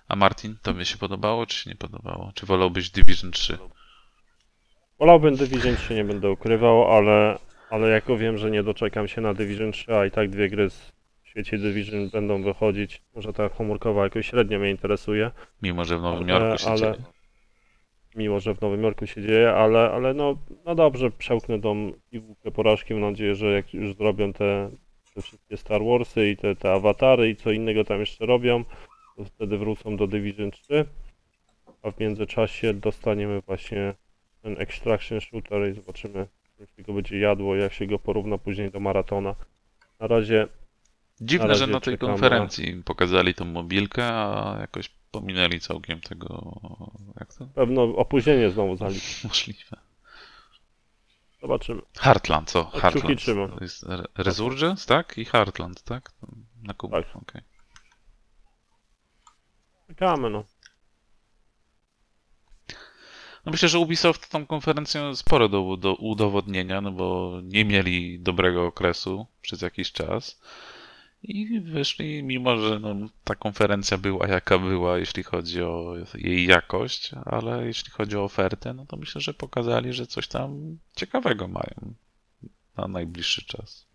A 0.07 0.15
Martin, 0.15 0.57
tobie 0.61 0.85
się 0.85 0.97
podobało, 0.97 1.45
czy 1.45 1.63
się 1.63 1.69
nie 1.69 1.75
podobało? 1.75 2.31
Czy 2.35 2.45
wolałbyś 2.45 2.89
Division 2.89 3.31
3? 3.31 3.57
Wolałbym 4.99 5.35
Division 5.35 5.75
3, 5.77 5.95
nie 5.95 6.03
będę 6.03 6.31
ukrywał, 6.31 6.91
ale, 6.97 7.39
ale 7.69 7.89
jako 7.89 8.17
wiem, 8.17 8.37
że 8.37 8.51
nie 8.51 8.63
doczekam 8.63 9.07
się 9.07 9.21
na 9.21 9.33
Division 9.33 9.71
3, 9.71 9.95
a 9.95 10.05
i 10.05 10.11
tak 10.11 10.29
dwie 10.29 10.49
gry 10.49 10.69
z- 10.69 10.91
w 11.31 11.33
świecie 11.33 11.57
Division 11.57 12.09
będą 12.09 12.43
wychodzić. 12.43 13.01
Może 13.15 13.33
ta 13.33 13.49
komórkowa 13.49 14.03
jakoś 14.03 14.27
średnio 14.27 14.59
mnie 14.59 14.71
interesuje, 14.71 15.31
Mimo, 15.61 15.85
że 15.85 15.97
w 15.97 16.01
Nowym 16.01 16.29
Ale- 16.31 16.45
Jorku 16.45 16.57
się 16.63 16.69
ale- 16.69 16.77
dzieje. 16.79 16.95
mimo 18.15 18.39
że 18.39 18.55
w 18.55 18.61
Nowym 18.61 18.83
Jorku 18.83 19.07
się 19.07 19.21
dzieje, 19.21 19.51
ale, 19.51 19.91
ale 19.91 20.13
no, 20.13 20.37
no 20.65 20.75
dobrze, 20.75 21.11
przełknę 21.11 21.61
tą 21.61 21.91
piwówkę 22.09 22.51
porażki. 22.51 22.93
Mam 22.93 23.11
nadzieję, 23.11 23.35
że 23.35 23.45
jak 23.51 23.73
już 23.73 23.95
zrobią 23.95 24.33
te, 24.33 24.69
te 25.15 25.21
wszystkie 25.21 25.57
Star 25.57 25.81
Warsy 25.83 26.29
i 26.29 26.37
te, 26.37 26.55
te 26.55 26.71
awatary 26.71 27.29
i 27.29 27.35
co 27.35 27.51
innego 27.51 27.83
tam 27.83 27.99
jeszcze 27.99 28.25
robią, 28.25 28.63
to 29.17 29.23
wtedy 29.25 29.57
wrócą 29.57 29.97
do 29.97 30.07
Division 30.07 30.51
3, 30.51 30.85
a 31.83 31.91
w 31.91 31.99
międzyczasie 31.99 32.73
dostaniemy 32.73 33.41
właśnie 33.41 33.93
ten 34.41 34.55
Extraction 34.61 35.21
Shooter 35.21 35.69
i 35.71 35.73
zobaczymy, 35.73 36.27
jak 36.59 36.69
się 36.69 36.83
go 36.83 36.93
będzie 36.93 37.19
jadło, 37.19 37.55
jak 37.55 37.73
się 37.73 37.87
go 37.87 37.99
porówna 37.99 38.37
później 38.37 38.71
do 38.71 38.79
Maratona. 38.79 39.35
Na 39.99 40.07
razie 40.07 40.47
Dziwne, 41.21 41.47
Na 41.47 41.53
że 41.53 41.67
na 41.67 41.79
tej 41.79 41.97
konferencji 41.97 42.83
pokazali 42.85 43.33
tą 43.33 43.45
mobilkę, 43.45 44.03
a 44.07 44.57
jakoś 44.59 44.89
pominęli 45.11 45.59
całkiem 45.59 46.01
tego. 46.01 46.59
Jak 47.19 47.33
to? 47.33 47.45
pewno 47.45 47.83
opóźnienie 47.83 48.49
znowu 48.49 48.75
zaliczy. 48.75 49.27
Możliwe. 49.27 49.77
Zobaczymy. 51.41 51.81
Heartland, 51.99 52.51
co? 52.51 52.65
Heartland. 52.65 53.23
To 53.25 53.57
jest 53.63 53.83
Re- 53.83 54.07
Resurgence, 54.17 54.87
tak? 54.87 55.17
I 55.17 55.25
Heartland, 55.25 55.83
tak? 55.83 56.11
Na 56.63 56.73
kubu. 56.73 56.95
Tak. 56.95 57.15
okej. 57.15 57.41
Czekamy, 59.87 60.29
no. 60.29 60.43
No 63.45 63.51
myślę, 63.51 63.69
że 63.69 63.79
Ubisoft 63.79 64.29
tą 64.29 64.45
konferencją 64.45 65.15
sporo 65.15 65.49
do, 65.49 65.77
do 65.77 65.95
udowodnienia, 65.95 66.81
no 66.81 66.91
bo 66.91 67.39
nie 67.43 67.65
mieli 67.65 68.19
dobrego 68.19 68.65
okresu 68.65 69.27
przez 69.41 69.61
jakiś 69.61 69.91
czas. 69.91 70.41
I 71.23 71.59
wyszli, 71.59 72.23
mimo 72.23 72.57
że 72.57 72.79
no, 72.79 72.95
ta 73.23 73.35
konferencja 73.35 73.97
była 73.97 74.27
jaka 74.27 74.59
była, 74.59 74.97
jeśli 74.97 75.23
chodzi 75.23 75.61
o 75.61 75.95
jej 76.13 76.45
jakość, 76.45 77.11
ale 77.25 77.65
jeśli 77.65 77.91
chodzi 77.91 78.17
o 78.17 78.23
ofertę, 78.23 78.73
no 78.73 78.85
to 78.85 78.97
myślę, 78.97 79.21
że 79.21 79.33
pokazali, 79.33 79.93
że 79.93 80.07
coś 80.07 80.27
tam 80.27 80.77
ciekawego 80.95 81.47
mają 81.47 81.93
na 82.77 82.87
najbliższy 82.87 83.45
czas. 83.45 83.87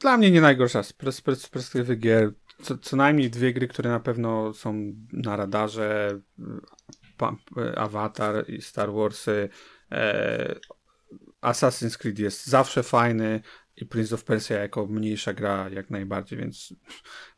Dla 0.00 0.16
mnie 0.16 0.30
nie 0.30 0.40
najgorsza 0.40 0.82
z, 0.82 0.92
pers- 0.92 1.22
pers- 1.22 1.34
z 1.36 1.48
perspektywy 1.48 1.96
gier. 1.96 2.32
Co, 2.62 2.78
co 2.78 2.96
najmniej 2.96 3.30
dwie 3.30 3.52
gry, 3.52 3.68
które 3.68 3.90
na 3.90 4.00
pewno 4.00 4.52
są 4.54 4.94
na 5.12 5.36
radarze. 5.36 6.20
Avatar 7.76 8.50
i 8.50 8.62
Star 8.62 8.92
Warsy. 8.92 9.48
E, 9.92 10.54
Assassin's 11.42 11.98
Creed 11.98 12.18
jest 12.18 12.46
zawsze 12.46 12.82
fajny 12.82 13.40
i 13.76 13.86
Prince 13.86 14.12
of 14.12 14.24
Persia 14.24 14.54
jako 14.54 14.86
mniejsza 14.86 15.32
gra 15.32 15.68
jak 15.68 15.90
najbardziej, 15.90 16.38
więc 16.38 16.74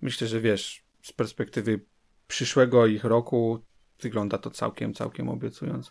myślę, 0.00 0.26
że 0.26 0.40
wiesz, 0.40 0.84
z 1.02 1.12
perspektywy 1.12 1.80
przyszłego 2.26 2.86
ich 2.86 3.04
roku 3.04 3.64
wygląda 4.00 4.38
to 4.38 4.50
całkiem, 4.50 4.94
całkiem 4.94 5.28
obiecująco. 5.28 5.90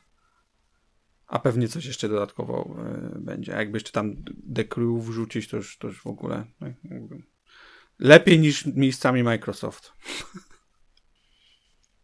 A 1.27 1.39
pewnie 1.39 1.67
coś 1.67 1.85
jeszcze 1.85 2.09
dodatkowo 2.09 2.75
y, 3.15 3.19
będzie. 3.19 3.55
A 3.55 3.59
jakby 3.59 3.75
jeszcze 3.75 3.91
tam 3.91 4.15
The 4.55 4.63
Crew 4.63 5.05
wrzucić, 5.05 5.47
to 5.47 5.57
już, 5.57 5.77
to 5.77 5.87
już 5.87 6.01
w 6.01 6.07
ogóle. 6.07 6.45
no, 6.59 6.67
Lepiej 7.99 8.39
niż 8.39 8.65
miejscami 8.65 9.23
Microsoft. 9.23 9.93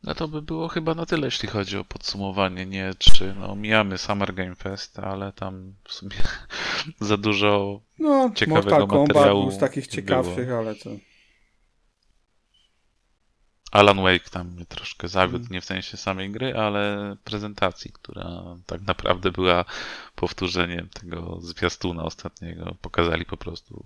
No 0.04 0.16
to 0.16 0.28
by 0.28 0.42
było 0.42 0.68
chyba 0.68 0.96
na 0.96 1.06
tyle, 1.06 1.28
jeśli 1.28 1.50
chodzi 1.50 1.78
o 1.78 1.86
podsumowanie. 1.86 2.66
Nie, 2.66 2.94
czy 3.00 3.36
no, 3.40 3.56
mijamy 3.56 3.98
Summer 3.98 4.34
Game 4.34 4.56
Fest, 4.56 5.00
ale 5.00 5.32
tam 5.34 5.74
w 5.84 5.94
sumie 5.94 6.16
za 7.10 7.18
dużo 7.18 7.82
No, 8.00 8.32
Ciekawego 8.36 8.70
Mortal 8.70 8.88
Kombat 8.88 9.08
materiału 9.16 9.42
był 9.42 9.52
z 9.52 9.58
takich 9.58 9.84
było. 9.86 9.96
ciekawszych, 9.96 10.52
ale 10.52 10.76
to. 10.76 10.90
Alan 13.72 14.02
Wake 14.02 14.30
tam 14.30 14.48
mnie 14.48 14.66
troszkę 14.66 15.08
zawiódł, 15.08 15.44
Mm. 15.44 15.52
nie 15.54 15.62
w 15.62 15.66
sensie 15.66 15.98
samej 15.98 16.32
gry, 16.32 16.58
ale 16.58 17.16
prezentacji, 17.24 17.92
która 17.94 18.44
tak 18.66 18.82
naprawdę 18.82 19.32
była 19.32 19.66
powtórzeniem 20.16 20.90
tego 20.90 21.38
zwiastuna 21.42 22.04
ostatniego. 22.04 22.76
Pokazali 22.82 23.26
po 23.26 23.38
prostu 23.38 23.86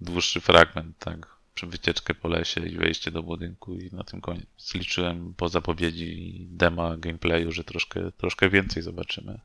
dłuższy 0.00 0.40
fragment, 0.40 0.98
tak, 0.98 1.33
wycieczkę 1.62 2.14
po 2.14 2.28
lesie 2.28 2.66
i 2.66 2.76
wejście 2.76 3.10
do 3.10 3.22
budynku 3.22 3.74
i 3.74 3.90
na 3.92 4.04
tym 4.04 4.20
koniec. 4.20 4.74
Liczyłem 4.74 5.34
po 5.34 5.48
zapowiedzi 5.48 6.46
dema 6.50 6.96
gameplayu, 6.96 7.52
że 7.52 7.64
troszkę, 7.64 8.12
troszkę 8.12 8.50
więcej 8.50 8.82
zobaczymy. 8.82 9.40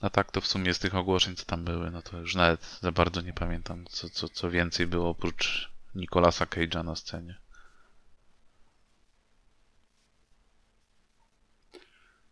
A 0.00 0.10
tak 0.10 0.32
to 0.32 0.40
w 0.40 0.46
sumie 0.46 0.74
z 0.74 0.78
tych 0.78 0.94
ogłoszeń, 0.94 1.36
co 1.36 1.44
tam 1.44 1.64
były, 1.64 1.90
no 1.90 2.02
to 2.02 2.18
już 2.18 2.34
nawet 2.34 2.78
za 2.80 2.92
bardzo 2.92 3.20
nie 3.20 3.32
pamiętam, 3.32 3.84
co, 3.88 4.10
co, 4.10 4.28
co 4.28 4.50
więcej 4.50 4.86
było 4.86 5.08
oprócz 5.08 5.70
Nicolasa 5.94 6.44
Cage'a 6.44 6.84
na 6.84 6.96
scenie. 6.96 7.34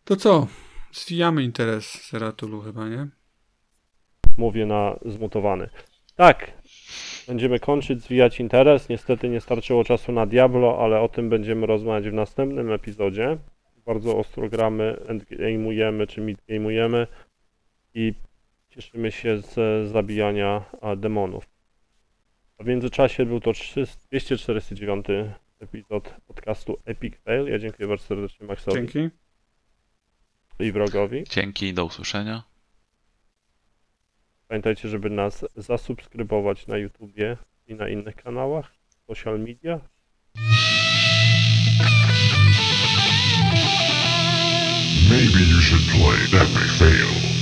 To 0.05 0.15
co? 0.15 0.47
Zwijamy 0.93 1.43
interes 1.43 1.85
Seratulu 1.85 2.61
chyba, 2.61 2.87
nie? 2.87 3.07
Mówię 4.37 4.65
na 4.65 4.99
zmutowany. 5.05 5.69
Tak, 6.15 6.51
będziemy 7.27 7.59
kończyć, 7.59 8.01
zwijać 8.01 8.39
interes. 8.39 8.89
Niestety 8.89 9.29
nie 9.29 9.41
starczyło 9.41 9.83
czasu 9.83 10.11
na 10.11 10.25
Diablo, 10.25 10.83
ale 10.83 10.99
o 11.01 11.09
tym 11.09 11.29
będziemy 11.29 11.65
rozmawiać 11.65 12.09
w 12.09 12.13
następnym 12.13 12.71
epizodzie. 12.71 13.37
Bardzo 13.85 14.17
ostro 14.17 14.49
gramy, 14.49 14.97
endgame'ujemy 15.07 16.07
czy 16.07 16.21
midgame'ujemy 16.21 17.07
i 17.93 18.13
cieszymy 18.69 19.11
się 19.11 19.37
z 19.37 19.53
zabijania 19.91 20.65
demonów. 20.97 21.47
A 22.57 22.63
w 22.63 22.67
międzyczasie 22.67 23.25
był 23.25 23.39
to 23.39 23.53
300 23.53 23.99
249 24.09 25.05
epizod 25.59 26.13
podcastu 26.27 26.77
Epic 26.85 27.15
Fail. 27.17 27.47
Ja 27.47 27.59
dziękuję 27.59 27.87
bardzo 27.87 28.05
serdecznie 28.05 28.47
Maxowi 28.47 28.77
Dzięki. 28.77 29.09
i 30.59 30.71
wrogowi. 30.71 31.23
Dzięki, 31.29 31.73
do 31.73 31.85
usłyszenia. 31.85 32.54
Pamiętajcie, 34.47 34.89
żeby 34.89 35.09
nas 35.09 35.45
zasubskrybować 35.55 36.67
na 36.67 36.77
YouTubie 36.77 37.37
i 37.67 37.75
na 37.75 37.89
innych 37.89 38.15
kanałach, 38.15 38.71
social 39.07 39.39
media. 39.39 39.79
Maybe 45.09 45.39
you 45.51 45.61
should 45.61 45.85
play 45.91 46.41
Epic 46.41 46.79
Fail. 46.79 47.34